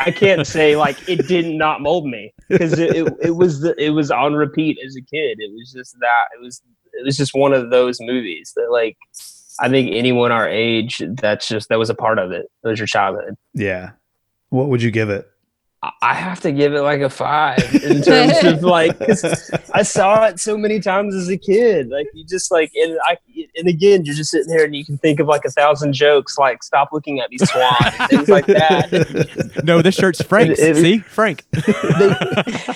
I 0.00 0.10
can't 0.10 0.46
say 0.46 0.76
like 0.76 1.08
it 1.08 1.26
did 1.26 1.46
not 1.46 1.80
mold 1.80 2.06
me 2.06 2.34
because 2.48 2.78
it, 2.78 2.94
it 2.94 3.12
it 3.22 3.30
was 3.36 3.60
the 3.60 3.74
it 3.82 3.90
was 3.90 4.10
on 4.10 4.34
repeat 4.34 4.78
as 4.84 4.94
a 4.96 5.00
kid. 5.00 5.38
It 5.40 5.50
was 5.54 5.72
just 5.72 5.96
that 6.00 6.24
it 6.34 6.42
was 6.42 6.60
it 6.98 7.04
was 7.04 7.16
just 7.16 7.32
one 7.34 7.52
of 7.52 7.70
those 7.70 7.98
movies 8.00 8.52
that 8.56 8.70
like 8.70 8.96
I 9.60 9.68
think 9.68 9.90
anyone 9.94 10.30
our 10.32 10.48
age 10.48 11.02
that's 11.20 11.48
just 11.48 11.68
that 11.68 11.78
was 11.78 11.90
a 11.90 11.94
part 11.94 12.18
of 12.18 12.30
it. 12.32 12.46
It 12.64 12.68
was 12.68 12.78
your 12.78 12.86
childhood. 12.86 13.34
Yeah, 13.54 13.90
what 14.50 14.68
would 14.68 14.82
you 14.82 14.90
give 14.90 15.10
it? 15.10 15.28
I- 15.82 15.92
I 16.02 16.14
have 16.14 16.40
to 16.40 16.50
give 16.50 16.74
it 16.74 16.82
like 16.82 17.00
a 17.02 17.08
five 17.10 17.58
in 17.84 18.02
terms 18.02 18.42
of 18.44 18.62
like 18.76 18.98
'cause 18.98 19.22
I 19.72 19.82
saw 19.82 20.24
it 20.26 20.40
so 20.40 20.58
many 20.58 20.80
times 20.80 21.14
as 21.14 21.28
a 21.28 21.36
kid. 21.36 21.88
Like 21.88 22.06
you 22.14 22.24
just 22.26 22.50
like 22.50 22.72
and 22.74 22.98
I 23.04 23.16
and 23.56 23.68
again 23.68 24.04
you're 24.04 24.16
just 24.16 24.30
sitting 24.32 24.48
there 24.48 24.64
and 24.64 24.74
you 24.74 24.84
can 24.84 24.98
think 24.98 25.20
of 25.20 25.28
like 25.28 25.44
a 25.44 25.50
thousand 25.52 25.92
jokes 25.92 26.36
like 26.36 26.64
stop 26.64 26.88
looking 26.92 27.20
at 27.20 27.30
me 27.30 27.38
swan 27.38 27.76
and 27.80 28.10
things 28.10 28.28
like 28.28 28.46
that. 28.46 29.60
no, 29.64 29.80
this 29.80 29.94
shirt's 29.94 30.20
Frank's. 30.22 30.58
It- 30.58 30.76
it- 30.76 30.80
See, 30.80 30.98
Frank. 30.98 31.44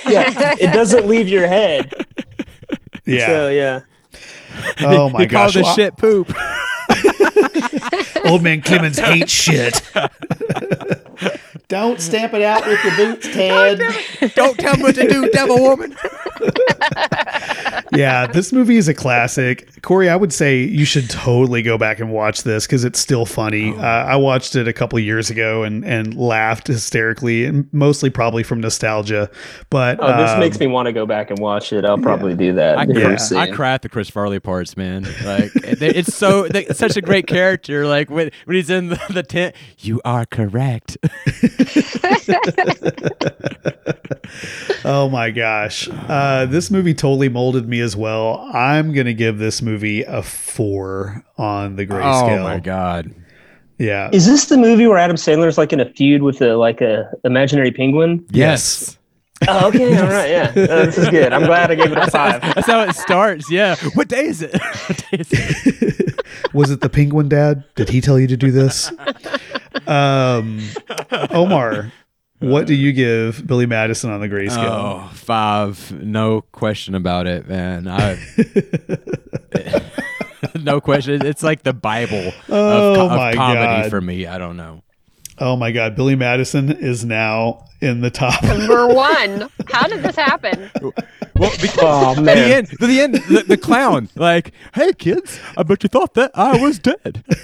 yeah, 0.08 0.54
it 0.60 0.72
doesn't 0.72 1.06
leave 1.06 1.28
your 1.28 1.46
head. 1.46 1.92
Yeah. 3.04 3.26
So 3.26 3.48
yeah. 3.48 3.80
oh 4.80 5.10
my 5.10 5.20
he 5.20 5.26
gosh. 5.26 5.54
this 5.54 5.74
shit 5.74 5.96
poop. 5.96 6.32
Old 8.24 8.42
man 8.42 8.60
Clemens 8.62 8.98
hates 8.98 9.32
shit. 9.32 9.82
Don't 11.68 12.00
stamp 12.00 12.34
it 12.34 12.42
out 12.42 12.66
with 12.66 12.84
your 12.84 12.96
boots, 12.96 13.28
Ted. 13.32 13.80
Don't 14.34 14.58
tell 14.58 14.76
me 14.76 14.82
what 14.82 14.94
to 14.96 15.08
do, 15.08 15.30
devil 15.32 15.58
woman. 15.62 15.96
yeah, 17.94 18.26
this 18.26 18.52
movie 18.52 18.76
is 18.76 18.88
a 18.88 18.94
classic. 18.94 19.68
Corey, 19.82 20.08
I 20.08 20.16
would 20.16 20.32
say 20.32 20.62
you 20.62 20.84
should 20.84 21.08
totally 21.10 21.62
go 21.62 21.78
back 21.78 21.98
and 22.00 22.10
watch 22.12 22.42
this 22.42 22.66
because 22.66 22.84
it's 22.84 22.98
still 22.98 23.26
funny. 23.26 23.74
Uh, 23.76 23.82
I 23.82 24.16
watched 24.16 24.54
it 24.56 24.68
a 24.68 24.72
couple 24.72 24.98
years 24.98 25.30
ago 25.30 25.62
and 25.62 25.84
and 25.84 26.14
laughed 26.14 26.66
hysterically, 26.68 27.44
and 27.44 27.68
mostly 27.72 28.10
probably 28.10 28.42
from 28.42 28.60
nostalgia. 28.60 29.30
But 29.70 29.98
Oh, 30.00 30.16
this 30.20 30.30
um, 30.30 30.40
makes 30.40 30.58
me 30.60 30.66
want 30.66 30.86
to 30.86 30.92
go 30.92 31.06
back 31.06 31.30
and 31.30 31.38
watch 31.38 31.72
it. 31.72 31.84
I'll 31.84 31.98
probably 31.98 32.34
do 32.34 32.52
that. 32.54 32.78
I, 32.78 32.82
if 32.88 33.30
Yeah. 33.30 33.38
I'm 33.38 33.52
cry 33.54 33.72
at 33.74 33.82
the 33.82 33.88
Chris 33.88 34.08
Farley 34.10 34.40
parts, 34.40 34.76
man. 34.76 35.04
Like 35.24 35.52
it's 35.54 36.14
so 36.14 36.44
it's 36.44 36.78
such 36.78 36.96
a 36.96 37.02
great 37.02 37.26
character. 37.26 37.86
Like 37.86 38.10
when, 38.10 38.30
when 38.44 38.56
he's 38.56 38.70
in 38.70 38.88
the, 38.88 39.00
the 39.10 39.22
tent, 39.22 39.54
you 39.78 40.00
are 40.04 40.26
correct. 40.26 40.96
Oh 44.84 45.08
my 45.08 45.30
gosh. 45.30 45.88
Uh, 45.90 46.46
this 46.46 46.70
movie 46.70 46.94
totally 46.94 47.28
molded 47.28 47.68
me 47.68 47.80
as 47.80 47.94
well. 47.94 48.48
I'm 48.52 48.92
going 48.92 49.06
to 49.06 49.14
give 49.14 49.38
this 49.38 49.62
movie 49.62 50.02
a 50.02 50.22
four 50.22 51.24
on 51.38 51.76
the 51.76 51.86
grayscale. 51.86 52.40
Oh 52.40 52.42
my 52.42 52.58
god. 52.58 53.14
Yeah. 53.78 54.10
Is 54.12 54.26
this 54.26 54.46
the 54.46 54.56
movie 54.58 54.86
where 54.86 54.98
Adam 54.98 55.16
Sandler's 55.16 55.58
like 55.58 55.72
in 55.72 55.80
a 55.80 55.88
feud 55.92 56.22
with 56.22 56.40
a 56.42 56.56
like 56.56 56.80
a 56.80 57.10
imaginary 57.24 57.70
penguin? 57.70 58.24
Yes. 58.30 58.98
Oh, 59.48 59.68
okay, 59.68 59.96
all 59.98 60.06
right, 60.08 60.30
yeah, 60.30 60.48
Uh, 60.50 60.52
this 60.86 60.98
is 60.98 61.08
good. 61.08 61.32
I'm 61.32 61.46
glad 61.46 61.70
I 61.70 61.74
gave 61.74 61.90
it 61.90 61.98
a 61.98 62.08
five. 62.10 62.40
That's 62.42 62.66
how 62.66 62.82
it 62.82 62.94
starts. 62.94 63.50
Yeah. 63.50 63.74
What 63.94 64.06
day 64.08 64.26
is 64.26 64.40
it? 64.40 64.52
What 64.52 65.04
day 65.10 65.18
is 65.18 65.28
it? 65.32 66.54
Was 66.54 66.70
it 66.70 66.80
the 66.80 66.88
penguin 66.88 67.28
dad? 67.28 67.64
Did 67.74 67.88
he 67.88 68.00
tell 68.00 68.20
you 68.20 68.28
to 68.28 68.36
do 68.36 68.52
this? 68.52 68.92
Um, 69.86 70.60
Omar, 71.30 71.92
what 72.38 72.66
do 72.66 72.74
you 72.74 72.92
give 72.92 73.46
Billy 73.46 73.66
Madison 73.66 74.10
on 74.10 74.20
the 74.20 74.28
grayscale? 74.28 75.08
Oh, 75.08 75.10
five. 75.14 75.92
No 76.02 76.40
question 76.52 76.94
about 76.94 77.26
it, 77.26 77.48
man. 77.48 77.86
I, 77.88 78.18
no 80.60 80.80
question. 80.80 81.24
It's 81.24 81.42
like 81.42 81.62
the 81.62 81.72
Bible 81.72 82.28
of, 82.28 82.34
Oh 82.48 82.94
co- 82.96 83.08
of 83.10 83.34
comedy 83.34 83.82
God. 83.82 83.90
for 83.90 84.00
me. 84.00 84.26
I 84.26 84.38
don't 84.38 84.56
know. 84.56 84.82
Oh 85.38 85.56
my 85.56 85.72
God. 85.72 85.96
Billy 85.96 86.14
Madison 86.14 86.70
is 86.70 87.04
now 87.04 87.66
in 87.80 88.00
the 88.00 88.10
top. 88.10 88.42
Number 88.42 88.86
one. 88.94 89.48
How 89.70 89.86
did 89.88 90.02
this 90.02 90.16
happen? 90.16 90.70
Well, 91.34 91.50
because 91.60 91.78
Oh 91.78 92.10
at 92.18 92.24
the 92.24 92.54
end, 92.54 92.72
at 92.72 92.78
the 92.80 93.00
end, 93.00 93.14
the, 93.14 93.44
the 93.48 93.56
clown, 93.56 94.08
like, 94.14 94.52
"Hey 94.74 94.92
kids, 94.92 95.40
I 95.56 95.62
bet 95.64 95.82
you 95.82 95.88
thought 95.88 96.14
that 96.14 96.30
I 96.34 96.60
was 96.60 96.78
dead." 96.78 97.24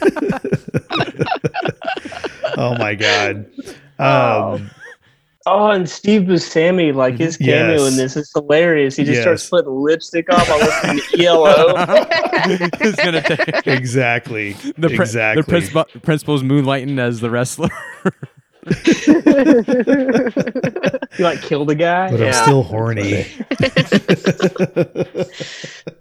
Oh 2.57 2.77
my 2.77 2.95
God. 2.97 3.47
Um, 3.67 3.77
oh, 4.01 4.61
Oh, 5.47 5.71
and 5.71 5.89
Steve 5.89 6.23
Buscemi, 6.23 6.95
like 6.95 7.17
his 7.17 7.37
mm-hmm. 7.37 7.45
cameo 7.47 7.77
Yes. 7.77 7.93
in 7.93 7.97
this 7.97 8.17
is 8.17 8.31
hilarious. 8.35 8.97
He 8.97 9.05
just 9.05 9.17
Yes. 9.17 9.23
starts 9.23 9.49
putting 9.49 9.71
lipstick 9.71 10.33
on 10.33 10.41
while 10.41 10.59
listening 10.59 11.01
to 11.11 11.25
ELO. 11.25 11.77
Who's 12.83 12.97
gonna 12.97 13.23
take 13.23 13.67
exactly. 13.67 14.53
the 14.77 14.89
pri- 14.89 15.05
exactly. 15.05 15.43
the 15.43 15.49
principal, 15.49 15.85
principal's 16.03 16.43
moonlighting 16.43 16.99
as 16.99 17.21
the 17.21 17.31
wrestler? 17.31 17.71
He 21.17 21.23
like 21.23 21.43
killed 21.43 21.71
a 21.71 21.75
guy. 21.75 22.11
but 22.11 22.21
yeah. 22.21 22.27
I'm 22.27 22.33
still 22.35 22.63
horny. 22.63 23.27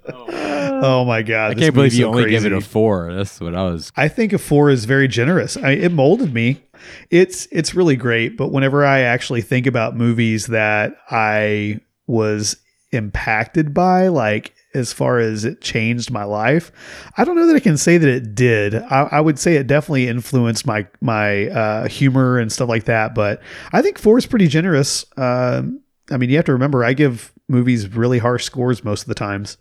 Oh, 0.10 0.80
oh 0.84 1.06
my 1.06 1.22
god! 1.22 1.52
I 1.52 1.54
this 1.54 1.64
can't 1.64 1.74
believe 1.74 1.92
movie's 1.92 2.00
you 2.00 2.06
so 2.06 2.10
only 2.10 2.30
gave 2.30 2.46
it 2.46 2.54
a 2.54 2.62
four. 2.62 3.14
That's 3.14 3.42
what 3.42 3.56
I 3.56 3.64
was. 3.64 3.92
I 3.98 4.08
think 4.08 4.32
a 4.32 4.38
four 4.38 4.70
is 4.70 4.86
very 4.86 5.08
generous. 5.10 5.58
I, 5.58 5.72
it 5.72 5.92
molded 5.92 6.34
me. 6.34 6.64
It's 7.10 7.46
it's 7.52 7.76
really 7.76 7.96
great. 7.98 8.38
But 8.38 8.54
whenever 8.54 8.86
I 8.86 9.00
actually 9.02 9.42
think 9.42 9.68
about 9.68 9.98
movies 9.98 10.48
that 10.48 10.96
I 11.12 11.82
was 12.08 12.56
impacted 12.92 13.74
by, 13.74 14.08
like 14.08 14.54
as 14.74 14.94
far 14.94 15.20
as 15.20 15.46
it 15.46 15.62
changed 15.62 16.12
my 16.12 16.24
life, 16.24 16.72
I 17.18 17.24
don't 17.24 17.36
know 17.36 17.48
that 17.48 17.56
I 17.56 17.60
can 17.60 17.78
say 17.78 17.98
that 17.98 18.10
it 18.10 18.36
did. 18.36 18.76
I, 18.76 19.08
I 19.12 19.22
would 19.22 19.40
say 19.40 19.56
it 19.56 19.68
definitely 19.68 20.08
influenced 20.08 20.66
my 20.66 20.88
my 21.02 21.48
uh, 21.48 21.88
humor 21.88 22.38
and 22.38 22.52
stuff 22.52 22.70
like 22.70 22.86
that. 22.86 23.16
But 23.16 23.42
I 23.72 23.82
think 23.82 23.98
four 23.98 24.18
is 24.18 24.26
pretty 24.26 24.48
generous. 24.48 25.06
Um, 25.18 25.82
I 26.12 26.18
mean, 26.18 26.30
you 26.30 26.36
have 26.38 26.46
to 26.46 26.54
remember, 26.54 26.84
I 26.84 26.94
give 26.94 27.34
movies 27.50 27.88
really 27.90 28.20
harsh 28.20 28.44
scores 28.44 28.84
most 28.84 29.02
of 29.02 29.08
the 29.08 29.16
times. 29.16 29.58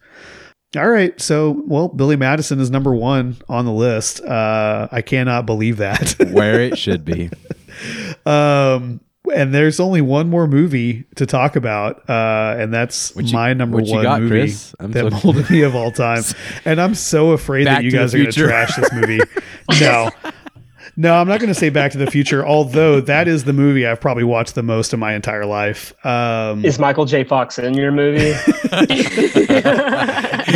All 0.77 0.89
right. 0.89 1.19
So, 1.21 1.63
well, 1.67 1.89
Billy 1.89 2.17
Madison 2.17 2.61
is 2.61 2.71
number 2.71 2.95
one 2.95 3.37
on 3.49 3.65
the 3.65 3.73
list. 3.73 4.21
Uh, 4.21 4.89
I 4.91 5.01
cannot 5.01 5.47
believe 5.47 5.79
that. 5.79 6.15
Where 6.33 6.61
it 6.61 6.77
should 6.79 7.05
be. 7.05 7.31
um, 8.27 9.01
and 9.35 9.55
there's 9.55 9.81
only 9.81 10.01
one 10.01 10.29
more 10.31 10.47
movie 10.47 11.05
to 11.17 11.27
talk 11.27 11.57
about, 11.57 12.09
uh, 12.09 12.57
and 12.59 12.73
that's 12.73 13.15
you- 13.17 13.33
my 13.33 13.53
number 13.55 13.79
one 13.79 14.03
got, 14.03 14.21
movie 14.23 14.31
Chris? 14.43 14.75
I'm 14.81 14.93
that 14.93 15.13
so- 15.13 15.21
molded 15.25 15.51
me 15.51 15.63
of 15.63 15.75
all 15.77 15.91
time. 15.91 16.23
And 16.65 16.81
I'm 16.81 16.95
so 16.95 17.33
afraid 17.33 17.65
Back 17.65 17.79
that 17.79 17.85
you 17.85 17.91
guys 17.91 18.15
are 18.15 18.19
going 18.19 18.31
to 18.31 18.47
trash 18.47 18.77
this 18.77 18.93
movie. 18.93 19.21
no. 19.81 20.11
No, 20.99 21.13
I'm 21.15 21.29
not 21.29 21.41
going 21.41 21.49
to 21.53 21.55
say 21.55 21.69
Back 21.69 21.93
to 21.93 21.99
the 21.99 22.11
Future, 22.11 22.47
although 22.47 23.03
that 23.03 23.29
is 23.29 23.45
the 23.45 23.53
movie 23.53 23.87
I've 23.87 24.01
probably 24.01 24.25
watched 24.25 24.55
the 24.55 24.63
most 24.63 24.95
in 24.95 25.01
my 25.01 25.13
entire 25.15 25.45
life. 25.45 25.93
Um, 26.07 26.65
Is 26.65 26.79
Michael 26.79 27.05
J. 27.05 27.23
Fox 27.23 27.59
in 27.59 27.75
your 27.75 27.93
movie? 27.93 28.33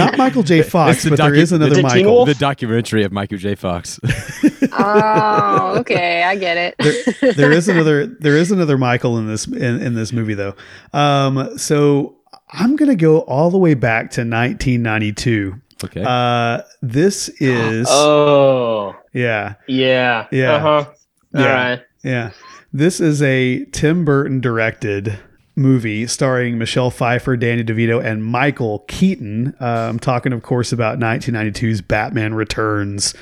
Not 0.06 0.18
Michael 0.18 0.42
J. 0.42 0.62
Fox, 0.62 1.08
but 1.08 1.16
there 1.18 1.30
docu- 1.32 1.36
is 1.38 1.52
another 1.52 1.72
Is 1.72 1.78
it 1.78 1.82
Teen 1.88 2.04
Michael. 2.06 2.24
The 2.26 2.34
documentary 2.34 3.04
of 3.04 3.12
Michael 3.12 3.38
J. 3.38 3.54
Fox. 3.54 3.98
oh, 4.72 5.76
okay, 5.80 6.22
I 6.22 6.36
get 6.36 6.74
it. 6.78 7.36
there 7.36 7.52
is 7.52 7.68
another 7.68 8.06
there 8.06 8.36
is 8.36 8.50
another 8.50 8.78
Michael 8.78 9.18
in 9.18 9.26
this 9.26 9.46
in, 9.46 9.80
in 9.82 9.94
this 9.94 10.12
movie 10.12 10.34
though. 10.34 10.54
Um, 10.92 11.56
so 11.58 12.16
I'm 12.50 12.76
gonna 12.76 12.96
go 12.96 13.20
all 13.20 13.50
the 13.50 13.58
way 13.58 13.74
back 13.74 14.10
to 14.12 14.20
1992. 14.22 15.54
Okay. 15.84 16.04
Uh, 16.06 16.62
this 16.82 17.28
is 17.40 17.86
oh, 17.90 18.94
yeah 19.12 19.54
yeah. 19.66 20.26
Yeah. 20.30 20.52
Uh 20.54 20.60
huh. 20.60 20.68
All 20.68 20.94
Yeah. 21.40 21.52
right. 21.70 21.82
yeah. 22.04 22.30
This 22.72 23.00
is 23.00 23.20
a 23.22 23.64
Tim 23.66 24.04
Burton 24.04 24.40
directed 24.40 25.18
movie 25.60 26.06
starring 26.08 26.58
Michelle 26.58 26.90
Pfeiffer, 26.90 27.36
Danny 27.36 27.62
DeVito, 27.62 28.02
and 28.04 28.24
Michael 28.24 28.80
Keaton. 28.88 29.54
Uh, 29.60 29.88
I'm 29.88 30.00
talking, 30.00 30.32
of 30.32 30.42
course, 30.42 30.72
about 30.72 30.98
1992's 30.98 31.82
Batman 31.82 32.34
Returns. 32.34 33.14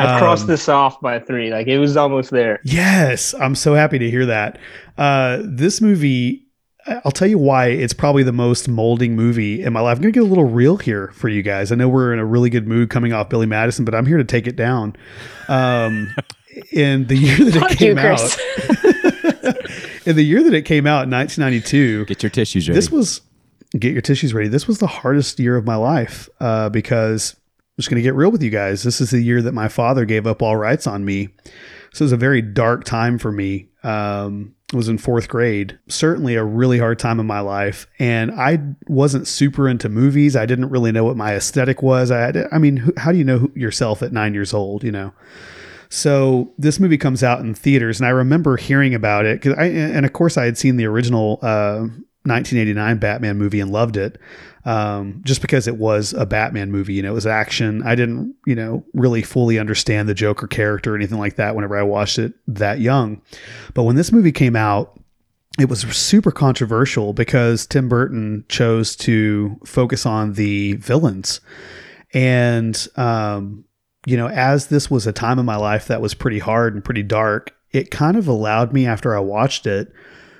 I've 0.00 0.20
crossed 0.20 0.42
Um, 0.42 0.48
this 0.48 0.68
off 0.68 1.00
by 1.00 1.18
three. 1.18 1.50
Like 1.50 1.66
it 1.66 1.78
was 1.78 1.96
almost 1.96 2.30
there. 2.30 2.60
Yes, 2.62 3.34
I'm 3.34 3.56
so 3.56 3.74
happy 3.74 3.98
to 3.98 4.08
hear 4.08 4.26
that. 4.26 4.58
Uh, 4.96 5.38
this 5.42 5.80
movie, 5.80 6.46
I'll 7.04 7.10
tell 7.10 7.26
you 7.26 7.38
why 7.38 7.66
it's 7.66 7.92
probably 7.94 8.22
the 8.22 8.30
most 8.32 8.68
molding 8.68 9.16
movie 9.16 9.60
in 9.62 9.72
my 9.72 9.80
life. 9.80 9.96
I'm 9.96 10.02
going 10.02 10.12
to 10.12 10.20
get 10.20 10.24
a 10.24 10.28
little 10.28 10.44
real 10.48 10.76
here 10.76 11.08
for 11.14 11.28
you 11.28 11.42
guys. 11.42 11.72
I 11.72 11.74
know 11.74 11.88
we're 11.88 12.12
in 12.12 12.20
a 12.20 12.24
really 12.24 12.48
good 12.48 12.68
mood 12.68 12.90
coming 12.90 13.12
off 13.12 13.28
Billy 13.28 13.46
Madison, 13.46 13.84
but 13.84 13.92
I'm 13.94 14.06
here 14.06 14.18
to 14.18 14.24
take 14.24 14.46
it 14.46 14.54
down. 14.54 14.94
Um, 15.48 16.14
in 16.72 17.06
the 17.08 17.16
year 17.16 17.36
that 17.38 17.56
it 17.56 17.60
Fuck 17.60 17.70
you, 17.72 17.76
came 17.94 17.98
out. 17.98 18.36
in 20.06 20.16
the 20.16 20.24
year 20.24 20.42
that 20.42 20.54
it 20.54 20.62
came 20.62 20.86
out 20.86 21.04
in 21.04 21.10
1992, 21.10 22.04
Get 22.06 22.22
your 22.22 22.30
tissues 22.30 22.68
ready. 22.68 22.76
this 22.78 22.90
was 22.90 23.20
get 23.78 23.92
your 23.92 24.02
tissues 24.02 24.32
ready. 24.32 24.48
This 24.48 24.66
was 24.66 24.78
the 24.78 24.86
hardest 24.86 25.38
year 25.38 25.56
of 25.56 25.64
my 25.66 25.76
life 25.76 26.28
uh, 26.40 26.68
because 26.70 27.34
I'm 27.34 27.74
just 27.78 27.90
going 27.90 27.96
to 27.96 28.02
get 28.02 28.14
real 28.14 28.30
with 28.30 28.42
you 28.42 28.50
guys. 28.50 28.82
This 28.82 29.00
is 29.00 29.10
the 29.10 29.20
year 29.20 29.42
that 29.42 29.52
my 29.52 29.68
father 29.68 30.04
gave 30.04 30.26
up 30.26 30.40
all 30.42 30.56
rights 30.56 30.86
on 30.86 31.04
me. 31.04 31.28
So 31.92 32.02
it 32.02 32.06
was 32.06 32.12
a 32.12 32.16
very 32.16 32.40
dark 32.42 32.84
time 32.84 33.18
for 33.18 33.30
me. 33.32 33.68
Um, 33.82 34.54
I 34.72 34.76
was 34.76 34.88
in 34.88 34.98
fourth 34.98 35.28
grade, 35.28 35.78
certainly 35.88 36.34
a 36.34 36.44
really 36.44 36.78
hard 36.78 36.98
time 36.98 37.20
in 37.20 37.26
my 37.26 37.40
life. 37.40 37.86
And 37.98 38.30
I 38.32 38.58
wasn't 38.86 39.26
super 39.26 39.66
into 39.68 39.88
movies. 39.88 40.36
I 40.36 40.44
didn't 40.44 40.68
really 40.68 40.92
know 40.92 41.04
what 41.04 41.16
my 41.16 41.34
aesthetic 41.34 41.82
was. 41.82 42.10
I, 42.10 42.32
I 42.52 42.58
mean, 42.58 42.92
how 42.98 43.12
do 43.12 43.18
you 43.18 43.24
know 43.24 43.50
yourself 43.54 44.02
at 44.02 44.12
nine 44.12 44.34
years 44.34 44.52
old, 44.52 44.84
you 44.84 44.92
know? 44.92 45.12
So 45.88 46.52
this 46.58 46.78
movie 46.78 46.98
comes 46.98 47.22
out 47.22 47.40
in 47.40 47.54
theaters, 47.54 48.00
and 48.00 48.06
I 48.06 48.10
remember 48.10 48.56
hearing 48.56 48.94
about 48.94 49.24
it 49.24 49.40
because 49.40 49.58
I, 49.58 49.66
and 49.66 50.04
of 50.04 50.12
course, 50.12 50.36
I 50.36 50.44
had 50.44 50.58
seen 50.58 50.76
the 50.76 50.86
original 50.86 51.38
uh, 51.42 51.86
1989 52.24 52.98
Batman 52.98 53.38
movie 53.38 53.60
and 53.60 53.70
loved 53.70 53.96
it, 53.96 54.20
um, 54.64 55.22
just 55.24 55.40
because 55.40 55.66
it 55.66 55.76
was 55.76 56.12
a 56.12 56.26
Batman 56.26 56.70
movie. 56.70 56.94
You 56.94 57.02
know, 57.02 57.12
it 57.12 57.14
was 57.14 57.26
action. 57.26 57.82
I 57.84 57.94
didn't, 57.94 58.34
you 58.46 58.54
know, 58.54 58.84
really 58.92 59.22
fully 59.22 59.58
understand 59.58 60.08
the 60.08 60.14
Joker 60.14 60.46
character 60.46 60.92
or 60.92 60.96
anything 60.96 61.18
like 61.18 61.36
that 61.36 61.54
whenever 61.54 61.78
I 61.78 61.82
watched 61.82 62.18
it 62.18 62.34
that 62.46 62.80
young. 62.80 63.22
But 63.72 63.84
when 63.84 63.96
this 63.96 64.12
movie 64.12 64.32
came 64.32 64.56
out, 64.56 65.00
it 65.58 65.68
was 65.68 65.80
super 65.80 66.30
controversial 66.30 67.12
because 67.12 67.66
Tim 67.66 67.88
Burton 67.88 68.44
chose 68.48 68.94
to 68.96 69.58
focus 69.64 70.06
on 70.06 70.34
the 70.34 70.74
villains. 70.74 71.40
And, 72.14 72.86
um, 72.96 73.64
you 74.08 74.16
know, 74.16 74.28
as 74.28 74.68
this 74.68 74.90
was 74.90 75.06
a 75.06 75.12
time 75.12 75.38
in 75.38 75.44
my 75.44 75.56
life 75.56 75.88
that 75.88 76.00
was 76.00 76.14
pretty 76.14 76.38
hard 76.38 76.72
and 76.72 76.82
pretty 76.82 77.02
dark, 77.02 77.54
it 77.72 77.90
kind 77.90 78.16
of 78.16 78.26
allowed 78.26 78.72
me 78.72 78.86
after 78.86 79.14
I 79.14 79.20
watched 79.20 79.66
it 79.66 79.92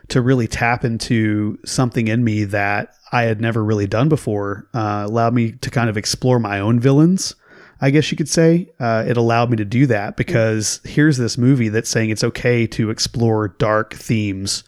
to 0.09 0.23
really 0.23 0.49
tap 0.49 0.86
into 0.86 1.59
something 1.66 2.09
in 2.09 2.24
me 2.24 2.45
that 2.45 2.95
I 3.12 3.24
had 3.24 3.43
never 3.43 3.62
really 3.62 3.86
done 3.86 4.09
before. 4.09 4.66
Uh, 4.73 5.05
allowed 5.07 5.35
me 5.35 5.53
to 5.53 5.69
kind 5.69 5.90
of 5.90 5.99
explore 5.99 6.39
my 6.39 6.61
own 6.61 6.81
villains, 6.81 7.35
I 7.82 7.90
guess 7.90 8.11
you 8.11 8.16
could 8.16 8.31
say. 8.31 8.70
Uh, 8.81 9.05
it 9.07 9.19
allowed 9.19 9.51
me 9.51 9.59
to 9.59 9.66
do 9.66 9.85
that 9.85 10.16
because 10.16 10.81
here's 10.85 11.19
this 11.19 11.36
movie 11.36 11.69
that's 11.69 11.90
saying 11.90 12.09
it's 12.09 12.24
okay 12.24 12.66
to 12.69 12.89
explore 12.89 13.49
dark 13.49 13.93
themes. 13.93 14.65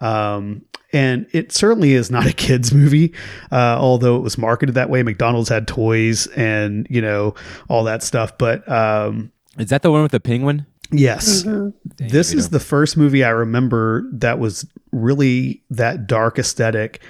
Um, 0.00 0.64
and 0.96 1.26
it 1.32 1.52
certainly 1.52 1.92
is 1.92 2.10
not 2.10 2.26
a 2.26 2.32
kids 2.32 2.72
movie, 2.72 3.12
uh, 3.52 3.76
although 3.78 4.16
it 4.16 4.20
was 4.22 4.38
marketed 4.38 4.74
that 4.76 4.88
way. 4.90 5.02
McDonald's 5.02 5.48
had 5.50 5.68
toys 5.68 6.26
and 6.28 6.86
you 6.88 7.02
know 7.02 7.34
all 7.68 7.84
that 7.84 8.02
stuff. 8.02 8.38
But 8.38 8.66
um, 8.70 9.30
Is 9.58 9.68
that 9.68 9.82
the 9.82 9.90
one 9.90 10.02
with 10.02 10.12
the 10.12 10.20
penguin? 10.20 10.64
yes, 10.92 11.42
Mm-hmm. 11.42 12.06
this 12.08 12.32
is 12.32 12.48
the 12.50 12.60
first 12.60 12.96
movie 12.96 13.24
I 13.24 13.30
remember 13.30 14.04
that 14.12 14.38
was 14.38 14.64
really 14.92 15.62
that 15.70 16.06
dark 16.06 16.38
aesthetic, 16.38 17.02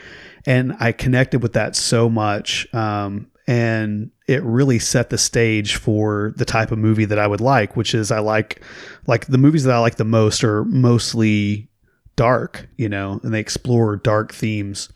and 0.47 0.75
I 0.81 0.93
connected 0.93 1.43
with 1.43 1.53
that 1.53 1.77
so 1.77 2.09
much. 2.09 2.67
Um, 2.75 3.27
and 3.49 4.11
it 4.27 4.43
really 4.43 4.79
set 4.81 5.11
the 5.11 5.19
stage 5.19 5.77
for 5.77 6.33
the 6.37 6.45
type 6.45 6.73
of 6.73 6.79
movie 6.79 7.05
that 7.05 7.19
I 7.19 7.27
would 7.29 7.41
like, 7.41 7.77
which 7.77 7.95
is 7.95 8.11
I 8.11 8.19
like 8.19 8.61
like 9.07 9.27
the 9.27 9.39
movies 9.39 9.63
that 9.65 9.75
I 9.75 9.79
like 9.79 9.97
the 9.97 10.05
most 10.05 10.43
are 10.43 10.65
mostly 10.65 11.69
dark, 12.17 12.69
you 12.77 12.89
know, 12.89 13.21
and 13.23 13.33
they 13.33 13.41
explore 13.41 13.97
dark 13.97 14.33
themes. 14.33 14.89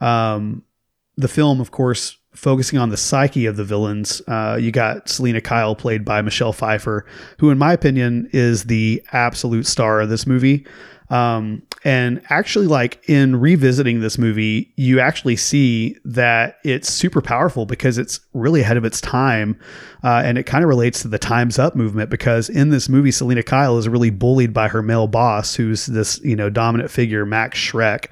Um, 0.00 0.62
the 1.16 1.28
film, 1.28 1.60
of 1.60 1.70
course, 1.70 2.16
focusing 2.34 2.78
on 2.78 2.90
the 2.90 2.96
psyche 2.96 3.46
of 3.46 3.56
the 3.56 3.64
villains. 3.64 4.20
Uh, 4.28 4.58
you 4.60 4.70
got 4.70 5.08
Selina 5.08 5.40
Kyle, 5.40 5.74
played 5.74 6.04
by 6.04 6.20
Michelle 6.22 6.52
Pfeiffer, 6.52 7.06
who, 7.38 7.50
in 7.50 7.58
my 7.58 7.72
opinion, 7.72 8.28
is 8.32 8.64
the 8.64 9.02
absolute 9.12 9.66
star 9.66 10.00
of 10.00 10.10
this 10.10 10.26
movie. 10.26 10.66
Um, 11.10 11.62
and 11.84 12.20
actually, 12.30 12.66
like 12.66 13.08
in 13.08 13.36
revisiting 13.36 14.00
this 14.00 14.18
movie, 14.18 14.72
you 14.76 14.98
actually 14.98 15.36
see 15.36 15.96
that 16.04 16.58
it's 16.64 16.88
super 16.88 17.20
powerful 17.20 17.64
because 17.64 17.96
it's 17.96 18.20
really 18.34 18.60
ahead 18.60 18.76
of 18.76 18.84
its 18.84 19.00
time. 19.00 19.58
Uh, 20.02 20.22
and 20.24 20.38
it 20.38 20.44
kind 20.44 20.64
of 20.64 20.68
relates 20.68 21.02
to 21.02 21.08
the 21.08 21.18
Time's 21.18 21.58
Up 21.58 21.76
movement 21.76 22.10
because 22.10 22.48
in 22.48 22.70
this 22.70 22.88
movie, 22.88 23.10
Selina 23.10 23.42
Kyle 23.42 23.78
is 23.78 23.88
really 23.88 24.10
bullied 24.10 24.52
by 24.52 24.68
her 24.68 24.82
male 24.82 25.06
boss, 25.06 25.54
who's 25.54 25.86
this, 25.86 26.20
you 26.24 26.36
know, 26.36 26.50
dominant 26.50 26.90
figure, 26.90 27.24
Max 27.24 27.58
Schreck, 27.58 28.06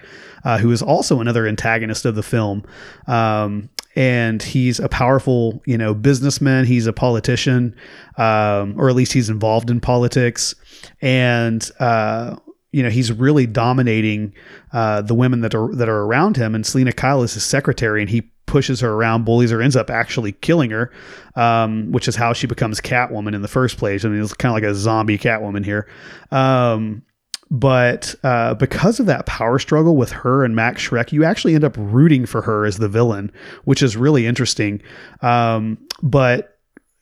uh, 0.45 0.59
who 0.59 0.71
is 0.71 0.83
also 0.83 1.21
another 1.21 1.47
antagonist 1.47 2.05
of 2.05 2.15
the 2.15 2.23
film. 2.23 2.65
Um, 3.07 3.71
and 3.97 4.43
he's 4.43 4.81
a 4.81 4.89
powerful, 4.89 5.63
you 5.67 5.79
know, 5.79 5.95
businessman. 5.95 6.65
He's 6.65 6.87
a 6.87 6.93
politician, 6.93 7.77
um, 8.19 8.75
or 8.79 8.89
at 8.89 8.97
least 8.97 9.13
he's 9.13 9.31
involved 9.31 9.71
in 9.71 9.81
politics. 9.81 10.55
And, 11.01 11.69
uh, 11.79 12.37
you 12.75 12.83
know 12.83 12.91
he's 12.91 13.13
really 13.13 13.47
dominating 13.47 14.35
uh, 14.73 15.01
the 15.01 15.15
women 15.15 15.43
that 15.43 15.55
are 15.55 15.73
that 15.77 15.89
are 15.89 16.03
around 16.03 16.37
him, 16.37 16.55
and 16.55 16.67
Selina 16.67 16.93
Kyle 16.93 17.23
is 17.23 17.35
his 17.35 17.45
secretary, 17.45 18.01
and 18.01 18.11
he 18.11 18.23
pushes 18.47 18.81
her 18.81 18.93
around, 18.93 19.25
bullies 19.25 19.53
her, 19.53 19.63
ends 19.63 19.77
up 19.77 19.91
actually 19.91 20.33
killing 20.33 20.71
her, 20.71 20.91
um, 21.37 21.93
which 21.93 22.09
is 22.09 22.17
how 22.17 22.33
she 22.33 22.49
becomes 22.49 22.81
Catwoman 22.81 23.35
in 23.35 23.43
the 23.43 23.49
first 23.49 23.79
place. 23.79 24.05
I 24.05 24.09
mean, 24.09 24.21
it's 24.21 24.35
kind 24.35 24.51
of 24.51 24.61
like 24.61 24.69
a 24.69 24.75
zombie 24.75 25.19
Catwoman 25.19 25.65
here. 25.65 25.89
Um, 26.33 27.03
but 27.51 28.15
uh, 28.25 28.55
because 28.55 28.99
of 28.99 29.07
that 29.07 29.27
power 29.27 29.61
struggle 29.61 29.97
with 29.97 30.11
her 30.11 30.45
and 30.45 30.57
Max 30.57 30.83
Schreck, 30.89 31.13
you 31.13 31.25
actually 31.25 31.55
end 31.55 31.63
up 31.63 31.77
rooting 31.79 32.27
for 32.27 32.43
her 32.43 32.67
as 32.67 32.79
the 32.79 32.89
villain, 32.89 33.31
which 33.65 33.83
is 33.83 33.97
really 33.97 34.27
interesting. 34.27 34.83
Um, 35.23 35.79
but 36.03 36.54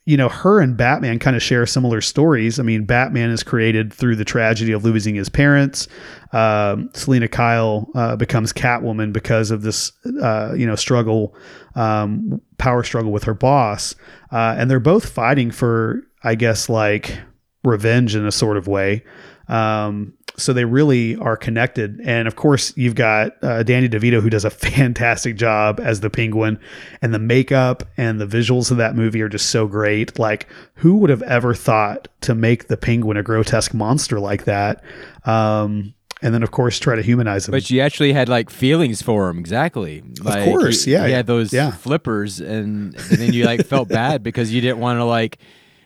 you 0.05 0.17
know, 0.17 0.27
her 0.27 0.59
and 0.59 0.75
Batman 0.75 1.17
kind 1.17 1.35
of 1.35 1.41
share 1.41 1.65
similar 1.65 2.01
stories. 2.01 2.59
I 2.59 2.63
mean, 2.63 2.83
Batman 2.83 3.29
is 3.29 3.41
created 3.41 3.93
through 3.93 4.17
the 4.17 4.25
tragedy 4.25 4.73
of 4.73 4.83
losing 4.83 5.15
his 5.15 5.29
parents. 5.29 5.87
Um, 6.33 6.89
Selina 6.93 7.29
Kyle 7.29 7.89
uh, 7.95 8.17
becomes 8.17 8.51
Catwoman 8.51 9.13
because 9.13 9.49
of 9.49 9.61
this, 9.61 9.93
uh, 10.21 10.53
you 10.57 10.65
know, 10.65 10.75
struggle, 10.75 11.35
um, 11.75 12.41
power 12.57 12.83
struggle 12.83 13.11
with 13.13 13.23
her 13.23 13.33
boss. 13.33 13.95
Uh, 14.31 14.55
and 14.57 14.69
they're 14.69 14.81
both 14.81 15.09
fighting 15.09 15.51
for, 15.51 16.01
I 16.23 16.35
guess, 16.35 16.67
like 16.67 17.17
revenge 17.63 18.13
in 18.13 18.25
a 18.25 18.31
sort 18.31 18.57
of 18.57 18.67
way. 18.67 19.05
Um, 19.47 20.13
so 20.37 20.51
they 20.53 20.65
really 20.65 21.15
are 21.17 21.37
connected. 21.37 22.01
And 22.03 22.27
of 22.27 22.35
course, 22.35 22.73
you've 22.75 22.95
got 22.95 23.33
uh, 23.43 23.63
Danny 23.63 23.87
DeVito, 23.87 24.21
who 24.21 24.29
does 24.29 24.45
a 24.45 24.49
fantastic 24.51 25.35
job 25.35 25.79
as 25.79 25.99
the 25.99 26.09
penguin, 26.09 26.59
and 27.01 27.13
the 27.13 27.19
makeup 27.19 27.83
and 27.97 28.19
the 28.19 28.25
visuals 28.25 28.71
of 28.71 28.77
that 28.77 28.95
movie 28.95 29.21
are 29.21 29.29
just 29.29 29.49
so 29.49 29.67
great. 29.67 30.17
Like, 30.17 30.47
who 30.75 30.97
would 30.97 31.09
have 31.09 31.21
ever 31.23 31.53
thought 31.53 32.07
to 32.21 32.33
make 32.35 32.67
the 32.67 32.77
penguin 32.77 33.17
a 33.17 33.23
grotesque 33.23 33.73
monster 33.73 34.19
like 34.19 34.45
that? 34.45 34.83
Um, 35.25 35.93
and 36.21 36.33
then, 36.33 36.41
of 36.41 36.51
course, 36.51 36.79
try 36.79 36.95
to 36.95 37.01
humanize 37.01 37.47
him. 37.47 37.51
But 37.51 37.69
you 37.69 37.81
actually 37.81 38.13
had 38.13 38.29
like 38.29 38.49
feelings 38.49 39.01
for 39.01 39.29
him, 39.29 39.37
exactly. 39.37 40.01
Like, 40.21 40.45
course, 40.45 40.85
he- 40.85 40.93
yeah, 40.93 41.05
He 41.05 41.11
had 41.11 41.27
those 41.27 41.51
yeah. 41.51 41.71
flippers, 41.71 42.39
and, 42.39 42.95
and 42.95 43.17
then 43.19 43.33
you 43.33 43.43
like 43.45 43.65
felt 43.65 43.89
bad 43.89 44.23
because 44.23 44.53
you 44.53 44.61
didn't 44.61 44.79
want 44.79 44.99
to 44.99 45.03
like 45.05 45.37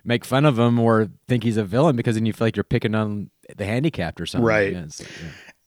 make 0.07 0.25
fun 0.25 0.45
of 0.45 0.57
him 0.57 0.79
or 0.79 1.09
think 1.27 1.43
he's 1.43 1.57
a 1.57 1.63
villain 1.63 1.95
because 1.95 2.15
then 2.15 2.25
you 2.25 2.33
feel 2.33 2.47
like 2.47 2.55
you're 2.55 2.63
picking 2.63 2.95
on 2.95 3.29
the 3.55 3.65
handicapped 3.65 4.19
or 4.19 4.25
something. 4.25 4.45
Right. 4.45 4.73
Yeah, 4.73 4.85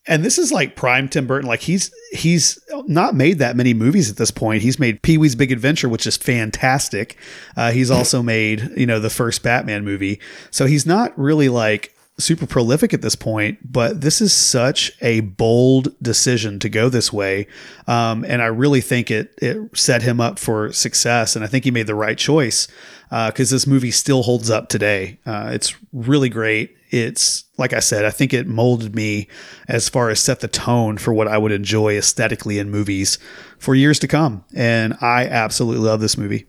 and 0.06 0.24
this 0.24 0.38
is 0.38 0.50
like 0.50 0.76
prime 0.76 1.08
Tim 1.08 1.26
Burton. 1.26 1.46
Like 1.46 1.60
he's 1.60 1.92
he's 2.12 2.58
not 2.86 3.14
made 3.14 3.38
that 3.38 3.54
many 3.54 3.74
movies 3.74 4.10
at 4.10 4.16
this 4.16 4.30
point. 4.30 4.62
He's 4.62 4.78
made 4.78 5.02
Pee 5.02 5.18
Wee's 5.18 5.34
Big 5.34 5.52
Adventure, 5.52 5.88
which 5.88 6.06
is 6.06 6.16
fantastic. 6.16 7.18
Uh, 7.56 7.70
he's 7.70 7.90
also 7.90 8.22
made 8.22 8.70
you 8.76 8.86
know 8.86 8.98
the 8.98 9.10
first 9.10 9.42
Batman 9.42 9.84
movie. 9.84 10.18
So 10.50 10.66
he's 10.66 10.86
not 10.86 11.16
really 11.18 11.48
like 11.48 11.94
super 12.20 12.46
prolific 12.46 12.94
at 12.94 13.02
this 13.02 13.16
point. 13.16 13.72
But 13.72 14.00
this 14.00 14.20
is 14.20 14.32
such 14.32 14.92
a 15.00 15.20
bold 15.20 15.94
decision 16.02 16.58
to 16.60 16.68
go 16.68 16.88
this 16.88 17.12
way, 17.12 17.46
um, 17.86 18.24
and 18.26 18.42
I 18.42 18.46
really 18.46 18.80
think 18.80 19.10
it 19.10 19.34
it 19.40 19.76
set 19.76 20.02
him 20.02 20.20
up 20.20 20.38
for 20.38 20.72
success. 20.72 21.34
And 21.34 21.44
I 21.44 21.48
think 21.48 21.64
he 21.64 21.70
made 21.70 21.86
the 21.86 21.94
right 21.94 22.18
choice 22.18 22.68
because 23.10 23.50
this 23.50 23.66
movie 23.66 23.90
still 23.90 24.22
holds 24.22 24.50
up 24.50 24.68
today. 24.68 25.18
Uh, 25.26 25.50
it's 25.52 25.74
really 25.92 26.28
great. 26.28 26.76
It's 26.90 27.44
like 27.56 27.72
I 27.72 27.80
said, 27.80 28.04
I 28.04 28.10
think 28.10 28.32
it 28.32 28.46
molded 28.46 28.94
me 28.94 29.28
as 29.68 29.88
far 29.88 30.10
as 30.10 30.20
set 30.20 30.40
the 30.40 30.48
tone 30.48 30.98
for 30.98 31.12
what 31.12 31.28
I 31.28 31.38
would 31.38 31.52
enjoy 31.52 31.96
aesthetically 31.96 32.58
in 32.58 32.70
movies 32.70 33.18
for 33.58 33.74
years 33.74 33.98
to 34.00 34.08
come. 34.08 34.44
And 34.54 34.96
I 35.00 35.26
absolutely 35.26 35.86
love 35.86 36.00
this 36.00 36.16
movie. 36.16 36.46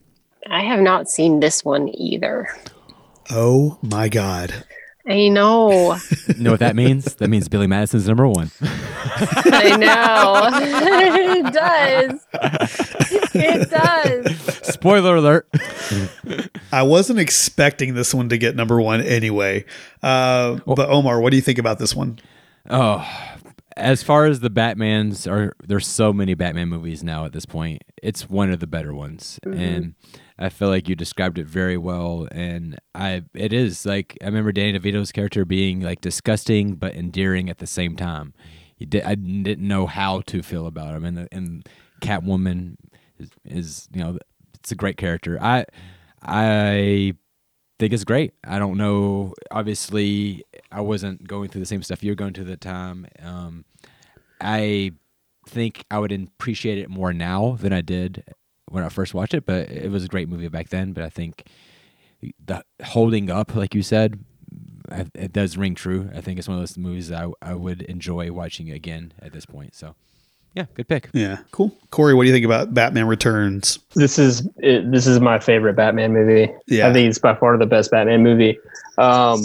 I 0.50 0.64
have 0.64 0.80
not 0.80 1.10
seen 1.10 1.40
this 1.40 1.64
one 1.64 1.90
either. 1.90 2.48
Oh 3.30 3.78
my 3.82 4.10
God. 4.10 4.66
I 5.08 5.28
know. 5.30 5.98
You 6.38 6.46
know 6.46 6.52
what 6.52 6.60
that 6.62 6.76
means? 6.76 7.16
that 7.16 7.28
means 7.30 7.48
Billy 7.50 7.68
Madison's 7.68 8.08
number 8.08 8.28
one. 8.28 8.50
I 8.64 9.76
know. 9.78 10.50
it 11.48 11.54
does. 11.54 12.26
It 13.36 13.70
does. 13.70 14.38
Spoiler 14.74 15.18
alert. 15.18 15.48
I 16.72 16.82
wasn't 16.84 17.20
expecting 17.20 17.94
this 17.94 18.14
one 18.14 18.30
to 18.30 18.38
get 18.40 18.56
number 18.56 18.82
one 18.82 19.02
anyway. 19.02 19.66
Uh, 20.02 20.60
but 20.66 20.90
Omar, 20.90 21.22
what 21.22 21.30
do 21.30 21.36
you 21.36 21.44
think 21.44 21.60
about 21.60 21.78
this 21.78 21.96
one? 21.96 22.18
Oh, 22.70 23.06
as 23.78 24.04
far 24.04 24.26
as 24.26 24.40
the 24.40 24.50
Batmans 24.50 25.30
are, 25.32 25.54
there's 25.66 25.88
so 25.88 26.12
many 26.14 26.34
Batman 26.34 26.70
movies 26.70 27.04
now 27.04 27.26
at 27.26 27.34
this 27.34 27.46
point. 27.46 27.84
It's 28.02 28.30
one 28.30 28.52
of 28.52 28.60
the 28.60 28.68
better 28.68 28.94
ones, 28.94 29.40
and 29.44 29.96
I 30.42 30.50
feel 30.50 30.70
like 30.70 30.90
you 30.90 30.96
described 30.96 31.38
it 31.38 31.46
very 31.46 31.78
well. 31.78 32.28
And 32.32 32.80
I, 32.96 33.24
it 33.36 33.54
is 33.54 33.86
like 33.86 34.18
I 34.22 34.26
remember 34.26 34.52
Danny 34.52 34.78
DeVito's 34.78 35.12
character 35.12 35.46
being 35.46 35.82
like 35.82 36.02
disgusting 36.02 36.76
but 36.76 36.96
endearing 36.96 37.50
at 37.50 37.60
the 37.60 37.68
same 37.68 37.96
time. 37.96 38.34
Did, 38.80 39.04
I 39.04 39.14
didn't 39.14 39.68
know 39.68 39.86
how 39.86 40.22
to 40.22 40.42
feel 40.42 40.66
about 40.66 40.96
him, 40.96 41.06
and 41.06 41.28
and 41.32 41.70
Catwoman 42.02 42.78
is, 43.20 43.30
is 43.46 43.90
you 43.94 44.04
know 44.04 44.18
it's 44.56 44.72
a 44.72 44.76
great 44.76 44.98
character. 44.98 45.38
I 45.40 45.66
I 46.24 47.14
think 47.78 47.94
it's 47.94 48.04
great. 48.04 48.34
I 48.44 48.58
don't 48.58 48.78
know. 48.78 49.36
Obviously, 49.52 50.44
I 50.72 50.82
wasn't 50.82 51.28
going 51.28 51.50
through 51.50 51.62
the 51.62 51.68
same 51.68 51.84
stuff 51.84 52.04
you're 52.04 52.16
going 52.16 52.34
through 52.34 52.46
at 52.46 52.50
the 52.50 52.58
time. 52.58 53.06
Um, 53.22 53.66
I 54.40 54.94
think 55.48 55.86
I 55.92 56.00
would 56.00 56.12
appreciate 56.12 56.80
it 56.80 56.90
more 56.90 57.14
now 57.14 57.58
than 57.62 57.74
I 57.74 57.82
did 57.82 58.24
when 58.72 58.84
I 58.84 58.90
first 58.90 59.14
watched 59.14 59.34
it. 59.34 59.46
But 59.46 59.70
it 59.70 59.92
was 59.92 60.04
a 60.04 60.08
great 60.08 60.30
movie 60.30 60.48
back 60.48 60.70
then. 60.70 60.94
But 60.94 61.04
I 61.04 61.10
think 61.10 61.44
the 62.46 62.64
holding 62.84 63.30
up, 63.30 63.56
like 63.56 63.76
you 63.76 63.84
said, 63.84 64.20
I- 64.92 65.06
it 65.16 65.32
does 65.34 65.58
ring 65.58 65.76
true. 65.76 66.10
I 66.16 66.22
think 66.22 66.38
it's 66.40 66.48
one 66.48 66.58
of 66.58 66.62
those 66.62 66.78
movies 66.78 67.12
I 67.12 67.28
I 67.42 67.54
would 67.54 67.82
enjoy 67.84 68.32
watching 68.32 68.70
again 68.72 69.14
at 69.22 69.32
this 69.34 69.46
point. 69.46 69.76
So, 69.76 69.96
yeah, 70.54 70.66
good 70.74 70.88
pick. 70.88 71.10
Yeah, 71.14 71.38
cool. 71.52 71.72
Corey, 71.92 72.14
what 72.14 72.24
do 72.24 72.28
you 72.28 72.34
think 72.34 72.46
about 72.46 72.74
Batman 72.74 73.08
Returns? 73.08 73.80
This 73.96 74.20
is 74.20 74.48
it, 74.58 74.92
this 74.92 75.08
is 75.08 75.20
my 75.20 75.40
favorite 75.40 75.76
Batman 75.76 76.12
movie. 76.14 76.52
Yeah. 76.68 76.90
I 76.90 76.94
think 76.94 77.10
it's 77.10 77.20
by 77.20 77.36
far 77.36 77.58
the 77.58 77.66
best 77.66 77.92
Batman 77.92 78.22
movie. 78.24 78.58
Um, 78.98 79.42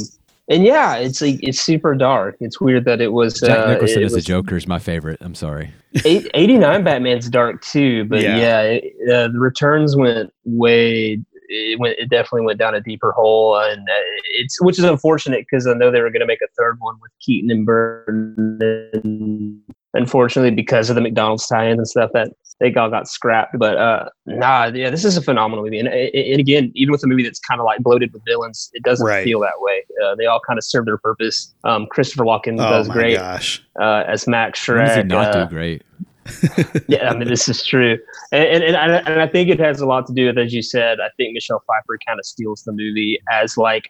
and 0.48 0.64
yeah, 0.64 0.96
it's 0.96 1.20
like 1.20 1.38
it's 1.42 1.60
super 1.60 1.94
dark. 1.94 2.36
It's 2.40 2.60
weird 2.60 2.84
that 2.84 3.00
it 3.00 3.12
was 3.12 3.40
Jack 3.40 3.58
uh, 3.66 3.72
Nicholson 3.72 4.02
it 4.02 4.04
as 4.06 4.12
the 4.12 4.16
was- 4.18 4.24
Joker 4.24 4.56
is 4.56 4.66
my 4.66 4.78
favorite. 4.78 5.18
I'm 5.20 5.34
sorry. 5.34 5.72
Eight, 6.04 6.30
89 6.34 6.84
Batman's 6.84 7.28
dark 7.30 7.62
too, 7.62 8.04
but 8.04 8.20
Yeah. 8.22 8.36
yeah, 8.36 8.60
it, 8.62 8.84
uh, 9.10 9.28
the 9.28 9.38
returns 9.38 9.96
went 9.96 10.30
way. 10.44 11.20
It 11.48 11.78
went. 11.78 11.96
It 11.98 12.10
definitely 12.10 12.42
went 12.44 12.58
down 12.58 12.74
a 12.74 12.80
deeper 12.80 13.12
hole, 13.12 13.56
and 13.58 13.80
uh, 13.80 14.02
it's 14.32 14.60
which 14.60 14.78
is 14.78 14.84
unfortunate 14.84 15.46
because 15.48 15.66
I 15.66 15.74
know 15.74 15.90
they 15.92 16.00
were 16.00 16.10
going 16.10 16.20
to 16.20 16.26
make 16.26 16.42
a 16.42 16.48
third 16.58 16.76
one 16.80 16.96
with 17.00 17.12
Keaton 17.20 17.50
and 17.52 17.64
Burton. 17.64 18.58
And 18.92 19.60
unfortunately, 19.94 20.50
because 20.50 20.90
of 20.90 20.96
the 20.96 21.00
McDonald's 21.02 21.46
tie-in 21.46 21.78
and 21.78 21.86
stuff, 21.88 22.10
that 22.14 22.32
they 22.60 22.72
all 22.74 22.88
got 22.90 23.08
scrapped. 23.08 23.58
But 23.58 23.76
uh, 23.76 24.08
nah, 24.26 24.66
yeah, 24.66 24.90
this 24.90 25.04
is 25.04 25.16
a 25.16 25.22
phenomenal 25.22 25.64
movie, 25.64 25.78
and, 25.78 25.88
and 25.88 26.40
again, 26.40 26.72
even 26.74 26.92
with 26.92 27.02
a 27.04 27.06
movie 27.06 27.22
that's 27.22 27.38
kind 27.40 27.60
of 27.60 27.64
like 27.64 27.80
bloated 27.80 28.12
with 28.12 28.22
villains, 28.26 28.70
it 28.72 28.82
doesn't 28.82 29.06
Right. 29.06 29.24
feel 29.24 29.40
that 29.40 29.58
way. 29.58 29.84
Uh, 30.04 30.14
they 30.14 30.26
all 30.26 30.40
kind 30.46 30.58
of 30.58 30.64
serve 30.64 30.86
their 30.86 30.98
purpose. 30.98 31.54
Um, 31.64 31.86
Christopher 31.90 32.24
Walken 32.24 32.58
Oh 32.58 32.68
does 32.70 32.88
my 32.88 32.94
great 32.94 33.16
gosh. 33.18 33.62
uh, 33.80 34.04
as 34.06 34.26
Max 34.26 34.66
When 34.68 34.78
does 34.84 34.96
he 34.96 35.02
not 35.02 35.34
uh, 35.34 35.44
do 35.44 35.50
great? 35.54 35.82
yeah, 36.88 37.10
I 37.10 37.16
mean, 37.16 37.28
this 37.28 37.48
is 37.48 37.64
true, 37.64 37.96
and, 38.32 38.64
and 38.64 38.64
and 38.64 38.76
I, 38.76 38.96
and 38.98 39.20
I 39.22 39.28
think 39.28 39.48
it 39.48 39.60
has 39.60 39.80
a 39.80 39.86
lot 39.86 40.06
to 40.08 40.12
do 40.12 40.26
with, 40.26 40.38
as 40.38 40.52
you 40.52 40.60
said, 40.62 40.98
I 40.98 41.08
think 41.16 41.34
Michelle 41.34 41.62
Pfeiffer 41.66 41.98
kind 42.06 42.18
of 42.18 42.26
steals 42.26 42.62
the 42.64 42.72
movie 42.72 43.20
as 43.30 43.56
like 43.56 43.84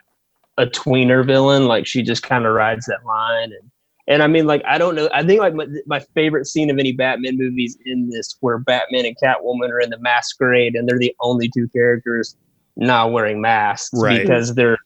a 0.59 0.67
tweener 0.67 1.25
villain, 1.25 1.67
like 1.67 1.87
she 1.87 2.03
just 2.03 2.23
kind 2.23 2.45
of 2.45 2.53
rides 2.55 2.85
that 2.87 3.05
line, 3.07 3.53
and 3.53 3.71
and 4.09 4.23
I 4.23 4.27
mean, 4.27 4.47
like 4.47 4.63
I 4.67 4.79
don't 4.79 4.95
know, 4.95 5.09
I 5.13 5.23
think 5.25 5.41
like 5.41 5.55
my, 5.55 5.67
my 5.87 6.01
favorite 6.15 6.47
scene 6.47 6.71
of 6.71 6.79
any 6.79 6.93
Batman 6.93 7.37
movies 7.37 7.77
in 7.87 8.09
this, 8.11 8.37
where 8.41 8.59
Batman 8.59 9.05
and 9.07 9.17
Catwoman 9.23 9.71
are 9.71 9.81
in 9.81 9.91
the 9.91 9.99
masquerade, 9.99 10.75
and 10.75 10.89
they're 10.89 10.99
the 10.99 11.15
only 11.21 11.51
two 11.57 11.69
characters 11.69 12.37
not 12.77 13.11
wearing 13.13 13.41
masks 13.41 13.91
Right. 14.01 14.21
because 14.23 14.55
their 14.55 14.77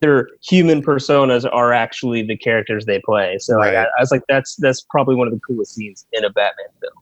their 0.00 0.28
human 0.42 0.82
personas 0.82 1.48
are 1.50 1.72
actually 1.72 2.22
the 2.22 2.36
characters 2.36 2.84
they 2.84 3.00
play. 3.04 3.36
So 3.38 3.56
like, 3.56 3.74
Right. 3.74 3.86
I, 3.86 3.98
I 3.98 4.00
was 4.00 4.10
like, 4.10 4.22
that's 4.28 4.56
that's 4.56 4.80
probably 4.90 5.14
one 5.14 5.28
of 5.28 5.34
the 5.34 5.40
coolest 5.40 5.74
scenes 5.74 6.04
in 6.12 6.24
a 6.24 6.30
Batman 6.30 6.66
film. 6.80 6.92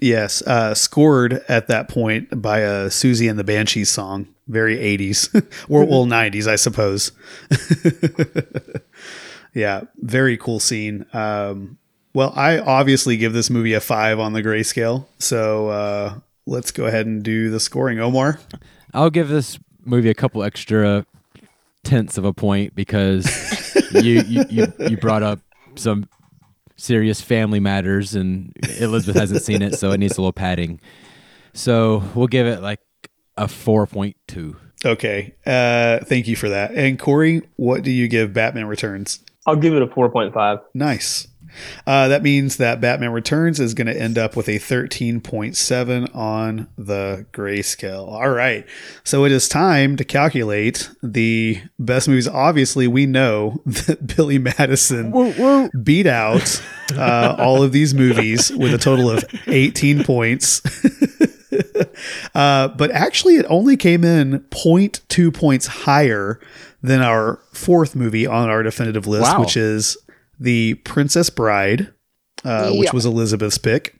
Yes, 0.00 0.42
uh, 0.42 0.74
scored 0.74 1.44
at 1.48 1.68
that 1.68 1.88
point 1.88 2.42
by 2.42 2.58
a 2.58 2.86
Siouxsie 2.88 3.30
and 3.30 3.38
the 3.38 3.44
Banshees 3.44 3.88
song, 3.88 4.26
very 4.48 4.76
80s, 4.76 5.32
or 5.68 5.84
well 5.84 6.06
90s, 6.06 6.48
I 6.48 6.56
suppose. 6.56 7.12
yeah, 9.54 9.82
very 9.98 10.36
cool 10.36 10.60
scene. 10.60 11.06
Um, 11.12 11.78
well, 12.14 12.32
I 12.36 12.58
obviously 12.58 13.16
give 13.16 13.32
this 13.32 13.48
movie 13.50 13.72
a 13.72 13.80
five 13.80 14.18
on 14.18 14.32
the 14.32 14.42
grayscale, 14.42 15.06
so 15.18 15.68
uh, 15.68 16.14
let's 16.46 16.70
go 16.70 16.86
ahead 16.86 17.06
and 17.06 17.22
do 17.22 17.50
the 17.50 17.60
scoring. 17.60 17.98
Omar, 18.00 18.38
I'll 18.92 19.10
give 19.10 19.28
this 19.28 19.58
movie 19.84 20.10
a 20.10 20.14
couple 20.14 20.42
extra 20.42 21.06
tenths 21.84 22.18
of 22.18 22.24
a 22.24 22.32
point 22.32 22.74
because 22.74 23.74
you, 23.92 24.22
you 24.22 24.44
you 24.50 24.72
you 24.90 24.96
brought 24.96 25.22
up 25.22 25.40
some 25.74 26.08
serious 26.76 27.20
family 27.20 27.60
matters 27.60 28.14
and 28.14 28.52
Elizabeth 28.78 29.16
hasn't 29.18 29.42
seen 29.42 29.62
it, 29.62 29.74
so 29.78 29.90
it 29.92 29.98
needs 29.98 30.18
a 30.18 30.20
little 30.20 30.32
padding. 30.32 30.80
So 31.54 32.02
we'll 32.14 32.26
give 32.26 32.46
it 32.46 32.60
like 32.60 32.80
a 33.36 33.48
four 33.48 33.86
point 33.86 34.16
two. 34.28 34.56
okay, 34.84 35.34
uh, 35.46 36.00
thank 36.04 36.28
you 36.28 36.36
for 36.36 36.50
that. 36.50 36.72
And 36.72 36.98
Corey, 36.98 37.42
what 37.56 37.82
do 37.82 37.90
you 37.90 38.08
give 38.08 38.32
Batman 38.34 38.66
Returns? 38.66 39.20
I'll 39.46 39.56
give 39.56 39.74
it 39.74 39.82
a 39.82 39.86
4.5. 39.86 40.62
Nice. 40.74 41.28
Uh, 41.86 42.08
that 42.08 42.22
means 42.22 42.56
that 42.56 42.80
Batman 42.80 43.12
Returns 43.12 43.60
is 43.60 43.74
going 43.74 43.86
to 43.86 43.98
end 43.98 44.18
up 44.18 44.36
with 44.36 44.48
a 44.48 44.58
13.7 44.58 46.14
on 46.14 46.68
the 46.78 47.26
grayscale. 47.32 48.08
All 48.08 48.30
right. 48.30 48.66
So 49.04 49.24
it 49.24 49.32
is 49.32 49.48
time 49.48 49.96
to 49.96 50.04
calculate 50.04 50.90
the 51.02 51.60
best 51.78 52.08
movies. 52.08 52.28
Obviously, 52.28 52.86
we 52.86 53.06
know 53.06 53.60
that 53.66 54.16
Billy 54.16 54.38
Madison 54.38 55.72
beat 55.82 56.06
out 56.06 56.62
uh, 56.94 57.36
all 57.38 57.62
of 57.62 57.72
these 57.72 57.94
movies 57.94 58.50
with 58.50 58.72
a 58.72 58.78
total 58.78 59.10
of 59.10 59.24
18 59.46 60.04
points. 60.04 60.62
uh, 62.34 62.68
but 62.68 62.90
actually, 62.92 63.36
it 63.36 63.46
only 63.48 63.76
came 63.76 64.04
in 64.04 64.40
0.2 64.50 65.34
points 65.34 65.66
higher 65.66 66.40
than 66.82 67.00
our 67.00 67.40
fourth 67.52 67.94
movie 67.94 68.26
on 68.26 68.48
our 68.50 68.62
definitive 68.62 69.06
list, 69.06 69.32
Wow. 69.32 69.40
which 69.40 69.56
is 69.56 69.96
The 70.40 70.74
Princess 70.74 71.30
Bride, 71.30 71.92
uh, 72.44 72.72
which 72.72 72.92
was 72.92 73.06
Elizabeth's 73.06 73.58
pick. 73.58 73.94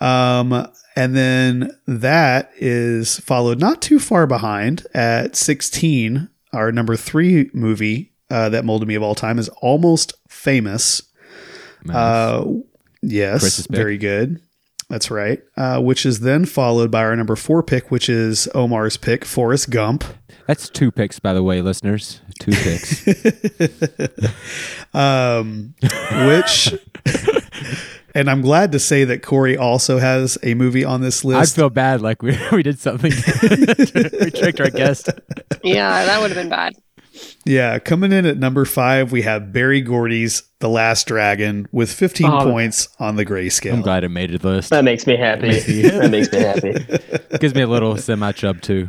Um, 0.00 0.66
and 0.96 1.16
then 1.16 1.70
that 1.86 2.50
is 2.56 3.18
followed 3.20 3.58
not 3.58 3.80
too 3.80 3.98
far 3.98 4.26
behind 4.26 4.86
at 4.94 5.36
16. 5.36 6.28
Our 6.52 6.70
number 6.70 6.96
three 6.96 7.50
movie 7.54 8.12
uh, 8.30 8.50
that 8.50 8.64
molded 8.66 8.88
me 8.88 8.94
of 8.94 9.02
all 9.02 9.14
time 9.14 9.38
is 9.38 9.48
Almost 9.62 10.12
Famous. 10.28 11.02
Nice. 11.84 11.96
Uh, 11.96 12.44
yes, 13.00 13.66
very 13.68 13.96
good. 13.98 14.40
That's 14.92 15.10
right. 15.10 15.40
Uh, 15.56 15.80
which 15.80 16.04
is 16.04 16.20
then 16.20 16.44
followed 16.44 16.90
by 16.90 17.00
our 17.00 17.16
number 17.16 17.34
four 17.34 17.62
pick, 17.62 17.90
which 17.90 18.10
is 18.10 18.46
Omar's 18.54 18.98
pick, 18.98 19.24
Forrest 19.24 19.70
Gump. 19.70 20.04
That's 20.46 20.68
two 20.68 20.90
picks, 20.90 21.18
by 21.18 21.32
the 21.32 21.42
way, 21.42 21.62
listeners. 21.62 22.20
Two 22.38 22.52
picks. 22.52 23.08
um, 24.94 25.72
which, 26.26 26.74
and 28.14 28.28
I'm 28.28 28.42
glad 28.42 28.72
to 28.72 28.78
say 28.78 29.04
that 29.04 29.22
Corey 29.22 29.56
also 29.56 29.96
has 29.96 30.36
a 30.42 30.52
movie 30.52 30.84
on 30.84 31.00
this 31.00 31.24
list. 31.24 31.54
I 31.54 31.56
feel 31.56 31.70
bad, 31.70 32.02
like 32.02 32.22
we 32.22 32.38
we 32.52 32.62
did 32.62 32.78
something. 32.78 33.12
we 33.42 34.30
tricked 34.30 34.60
our 34.60 34.68
guest. 34.68 35.08
Yeah, 35.64 36.04
that 36.04 36.20
would 36.20 36.32
have 36.32 36.38
been 36.38 36.50
bad. 36.50 36.74
Yeah, 37.44 37.78
coming 37.78 38.12
in 38.12 38.24
at 38.26 38.38
number 38.38 38.64
five, 38.64 39.12
we 39.12 39.22
have 39.22 39.52
Berry 39.52 39.80
Gordy's 39.80 40.44
The 40.60 40.68
Last 40.68 41.06
Dragon 41.06 41.66
with 41.72 41.92
15 41.92 42.26
Oh. 42.26 42.44
points 42.50 42.88
on 42.98 43.16
the 43.16 43.26
grayscale. 43.26 43.72
I'm 43.74 43.82
glad 43.82 44.04
it 44.04 44.08
made 44.10 44.30
the 44.30 44.48
list. 44.48 44.70
That 44.70 44.84
makes 44.84 45.06
me 45.06 45.16
happy. 45.16 45.50
that 45.82 46.10
makes 46.10 46.32
me 46.32 46.38
happy. 46.40 47.38
Gives 47.38 47.54
me 47.54 47.62
a 47.62 47.66
little 47.66 47.96
semi 47.96 48.32
chub 48.32 48.60
too. 48.62 48.88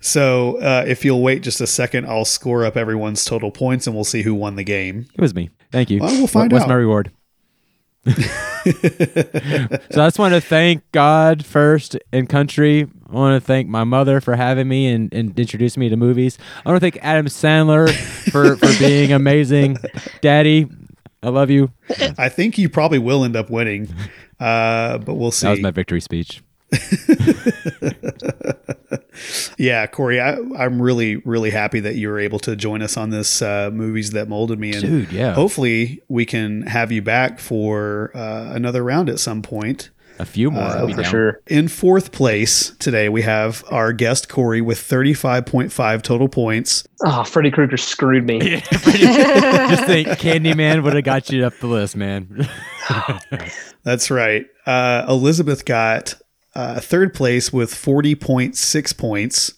So, 0.00 0.58
uh, 0.60 0.84
if 0.86 1.04
you'll 1.04 1.22
wait 1.22 1.42
just 1.42 1.60
a 1.60 1.66
second, 1.66 2.06
I'll 2.06 2.24
score 2.24 2.64
up 2.64 2.76
everyone's 2.76 3.24
total 3.24 3.50
points 3.50 3.86
and 3.88 3.96
we'll 3.96 4.04
see 4.04 4.22
who 4.22 4.34
won 4.34 4.54
the 4.54 4.62
game. 4.62 5.06
It 5.14 5.20
was 5.20 5.34
me. 5.34 5.50
Thank 5.72 5.90
you. 5.90 6.00
Well, 6.00 6.12
we'll 6.12 6.26
find 6.28 6.52
What- 6.52 6.60
What's 6.60 6.64
out. 6.64 6.68
my 6.68 6.74
reward? 6.76 7.10
so 8.06 8.12
I 10.02 10.06
just 10.06 10.18
want 10.20 10.34
to 10.34 10.40
thank 10.40 10.84
God 10.92 11.44
first 11.44 11.96
and 12.12 12.28
country. 12.28 12.86
I 13.08 13.12
want 13.12 13.40
to 13.40 13.46
thank 13.46 13.68
my 13.68 13.84
mother 13.84 14.20
for 14.20 14.34
having 14.34 14.68
me 14.68 14.88
and, 14.88 15.12
and 15.14 15.38
introducing 15.38 15.80
me 15.80 15.88
to 15.88 15.96
movies. 15.96 16.38
I 16.64 16.70
want 16.70 16.82
to 16.82 16.90
thank 16.90 17.04
Adam 17.04 17.26
Sandler 17.26 17.92
for, 18.30 18.56
for 18.56 18.78
being 18.78 19.12
amazing. 19.12 19.78
Daddy, 20.20 20.66
I 21.22 21.28
love 21.28 21.50
you. 21.50 21.70
I 22.18 22.28
think 22.28 22.58
you 22.58 22.68
probably 22.68 22.98
will 22.98 23.24
end 23.24 23.36
up 23.36 23.48
winning, 23.48 23.94
uh, 24.40 24.98
but 24.98 25.14
we'll 25.14 25.30
see. 25.30 25.46
That 25.46 25.52
was 25.52 25.60
my 25.60 25.70
victory 25.70 26.00
speech. 26.00 26.42
Yeah, 29.58 29.86
Corey, 29.86 30.20
I, 30.20 30.36
I'm 30.58 30.80
really, 30.80 31.16
really 31.16 31.50
happy 31.50 31.80
that 31.80 31.94
you 31.94 32.08
were 32.08 32.18
able 32.18 32.38
to 32.40 32.56
join 32.56 32.82
us 32.82 32.96
on 32.96 33.10
this 33.10 33.40
uh, 33.40 33.70
movies 33.72 34.10
that 34.10 34.28
molded 34.28 34.58
me, 34.58 34.72
and 34.72 34.82
Dude, 34.82 35.12
yeah. 35.12 35.32
hopefully 35.32 36.02
we 36.08 36.26
can 36.26 36.62
have 36.62 36.92
you 36.92 37.02
back 37.02 37.38
for 37.38 38.10
uh, 38.14 38.52
another 38.52 38.82
round 38.82 39.08
at 39.08 39.18
some 39.18 39.42
point. 39.42 39.90
A 40.18 40.24
few 40.24 40.50
more. 40.50 40.62
I'll 40.62 40.84
Oh, 40.84 40.88
for 40.88 41.02
down. 41.02 41.10
sure. 41.10 41.40
In 41.46 41.68
fourth 41.68 42.10
place 42.12 42.70
today, 42.78 43.08
we 43.08 43.22
have 43.22 43.64
our 43.70 43.92
guest 43.92 44.28
Corey 44.28 44.60
with 44.60 44.78
35.5 44.78 46.02
total 46.02 46.28
points. 46.28 46.86
Oh, 47.04 47.22
Freddy 47.24 47.50
Krueger 47.50 47.76
screwed 47.76 48.24
me. 48.24 48.38
Just 48.70 49.84
think 49.84 50.08
Candyman 50.08 50.82
would 50.82 50.94
have 50.94 51.04
got 51.04 51.30
you 51.30 51.44
up 51.44 51.58
the 51.58 51.66
list, 51.66 51.96
man. 51.96 52.48
That's 53.82 54.10
right. 54.10 54.46
Uh, 54.64 55.04
Elizabeth 55.08 55.64
got 55.64 56.14
uh, 56.54 56.80
third 56.80 57.14
place 57.14 57.52
with 57.52 57.72
40.6 57.72 58.96
points. 58.96 59.52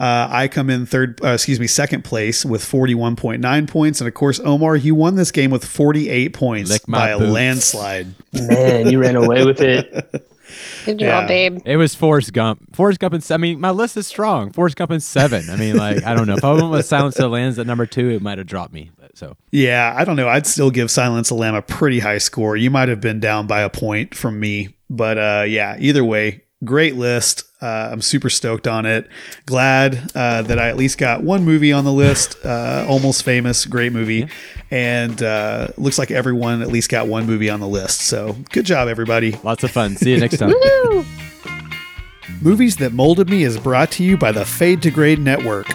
Uh, 0.00 0.28
I 0.30 0.46
come 0.48 0.70
in 0.70 0.86
third, 0.86 1.20
uh, 1.24 1.28
excuse 1.30 1.58
me, 1.58 1.66
second 1.66 2.04
place 2.04 2.44
with 2.44 2.62
41.9 2.62 3.66
points. 3.68 4.00
And 4.00 4.06
of 4.06 4.14
course, 4.14 4.38
Omar, 4.40 4.76
you 4.76 4.94
won 4.94 5.16
this 5.16 5.32
game 5.32 5.50
with 5.50 5.64
48 5.64 6.32
points 6.32 6.70
Lick 6.70 6.86
my 6.86 6.98
by 6.98 7.08
a 7.10 7.18
landslide. 7.18 8.06
Man, 8.32 8.90
you 8.90 9.00
ran 9.00 9.16
away 9.16 9.44
with 9.44 9.60
it. 9.60 10.24
Good 10.84 11.00
Yeah. 11.00 11.26
babe. 11.26 11.60
It 11.66 11.76
was 11.76 11.94
Forrest 11.94 12.32
Gump. 12.32 12.74
Forrest 12.74 13.00
Gump 13.00 13.12
and 13.14 13.26
I 13.30 13.36
mean, 13.36 13.60
my 13.60 13.70
list 13.70 13.96
is 13.96 14.06
strong. 14.06 14.52
Forrest 14.52 14.76
Gump 14.76 14.90
and 14.92 15.02
seven. 15.02 15.50
I 15.50 15.56
mean, 15.56 15.76
like, 15.76 16.04
I 16.04 16.14
don't 16.14 16.26
know. 16.26 16.36
If 16.36 16.44
I 16.44 16.52
went 16.52 16.70
with 16.70 16.86
Silence 16.86 17.16
of 17.16 17.22
the 17.22 17.28
Lambs 17.28 17.58
at 17.58 17.66
number 17.66 17.84
two, 17.84 18.10
it 18.10 18.22
might 18.22 18.38
have 18.38 18.46
dropped 18.46 18.72
me. 18.72 18.90
But, 18.98 19.18
so 19.18 19.36
Yeah, 19.50 19.92
I 19.96 20.04
don't 20.04 20.16
know. 20.16 20.28
I'd 20.28 20.46
still 20.46 20.70
give 20.70 20.90
Silence 20.90 21.30
of 21.30 21.36
the 21.36 21.40
Lamb 21.42 21.54
a 21.54 21.62
pretty 21.62 21.98
high 21.98 22.18
score. 22.18 22.56
You 22.56 22.70
might 22.70 22.88
have 22.88 23.00
been 23.00 23.20
down 23.20 23.46
by 23.46 23.60
a 23.62 23.68
point 23.68 24.14
from 24.14 24.38
me, 24.40 24.76
but 24.88 25.18
uh, 25.18 25.44
yeah, 25.46 25.76
either 25.78 26.04
way, 26.04 26.44
great 26.64 26.96
list. 26.96 27.44
Uh, 27.60 27.88
I'm 27.92 28.00
super 28.00 28.30
stoked 28.30 28.68
on 28.68 28.86
it. 28.86 29.08
Glad 29.46 30.12
uh, 30.14 30.42
that 30.42 30.58
I 30.58 30.68
at 30.68 30.76
least 30.76 30.98
got 30.98 31.22
one 31.22 31.44
movie 31.44 31.72
on 31.72 31.84
the 31.84 31.92
list. 31.92 32.36
Uh, 32.44 32.86
Almost 32.88 33.24
Famous, 33.24 33.66
great 33.66 33.92
movie, 33.92 34.28
and 34.70 35.20
uh, 35.22 35.68
looks 35.76 35.98
like 35.98 36.10
everyone 36.10 36.62
at 36.62 36.68
least 36.68 36.88
got 36.90 37.08
one 37.08 37.26
movie 37.26 37.50
on 37.50 37.60
the 37.60 37.68
list. 37.68 38.00
So 38.02 38.36
good 38.50 38.64
job, 38.66 38.88
everybody. 38.88 39.32
lots 39.42 39.64
of 39.64 39.70
fun. 39.70 39.96
See 39.96 40.12
you 40.12 40.20
next 40.20 40.38
time. 40.38 40.52
Movies 42.40 42.76
That 42.76 42.92
Molded 42.92 43.28
Me 43.28 43.42
is 43.42 43.58
brought 43.58 43.90
to 43.92 44.04
you 44.04 44.16
by 44.16 44.30
the 44.30 44.44
Fade 44.44 44.82
to 44.82 44.90
Grade 44.92 45.18
Network. 45.18 45.66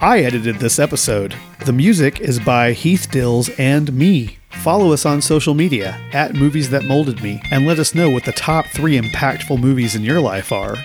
I 0.00 0.20
edited 0.20 0.60
this 0.60 0.78
episode. 0.78 1.34
The 1.66 1.72
music 1.72 2.20
is 2.20 2.38
by 2.38 2.70
Heath 2.70 3.10
Dills 3.10 3.48
and 3.58 3.92
me. 3.92 4.38
Follow 4.50 4.92
us 4.92 5.04
on 5.04 5.20
social 5.20 5.54
media 5.54 6.00
at 6.12 6.36
Movies 6.36 6.70
That 6.70 6.84
Molded 6.84 7.20
Me 7.20 7.42
and 7.50 7.66
let 7.66 7.80
us 7.80 7.96
know 7.96 8.08
what 8.08 8.24
the 8.24 8.30
top 8.30 8.66
three 8.66 8.96
impactful 8.96 9.58
movies 9.60 9.96
in 9.96 10.02
your 10.04 10.20
life 10.20 10.52
are. 10.52 10.76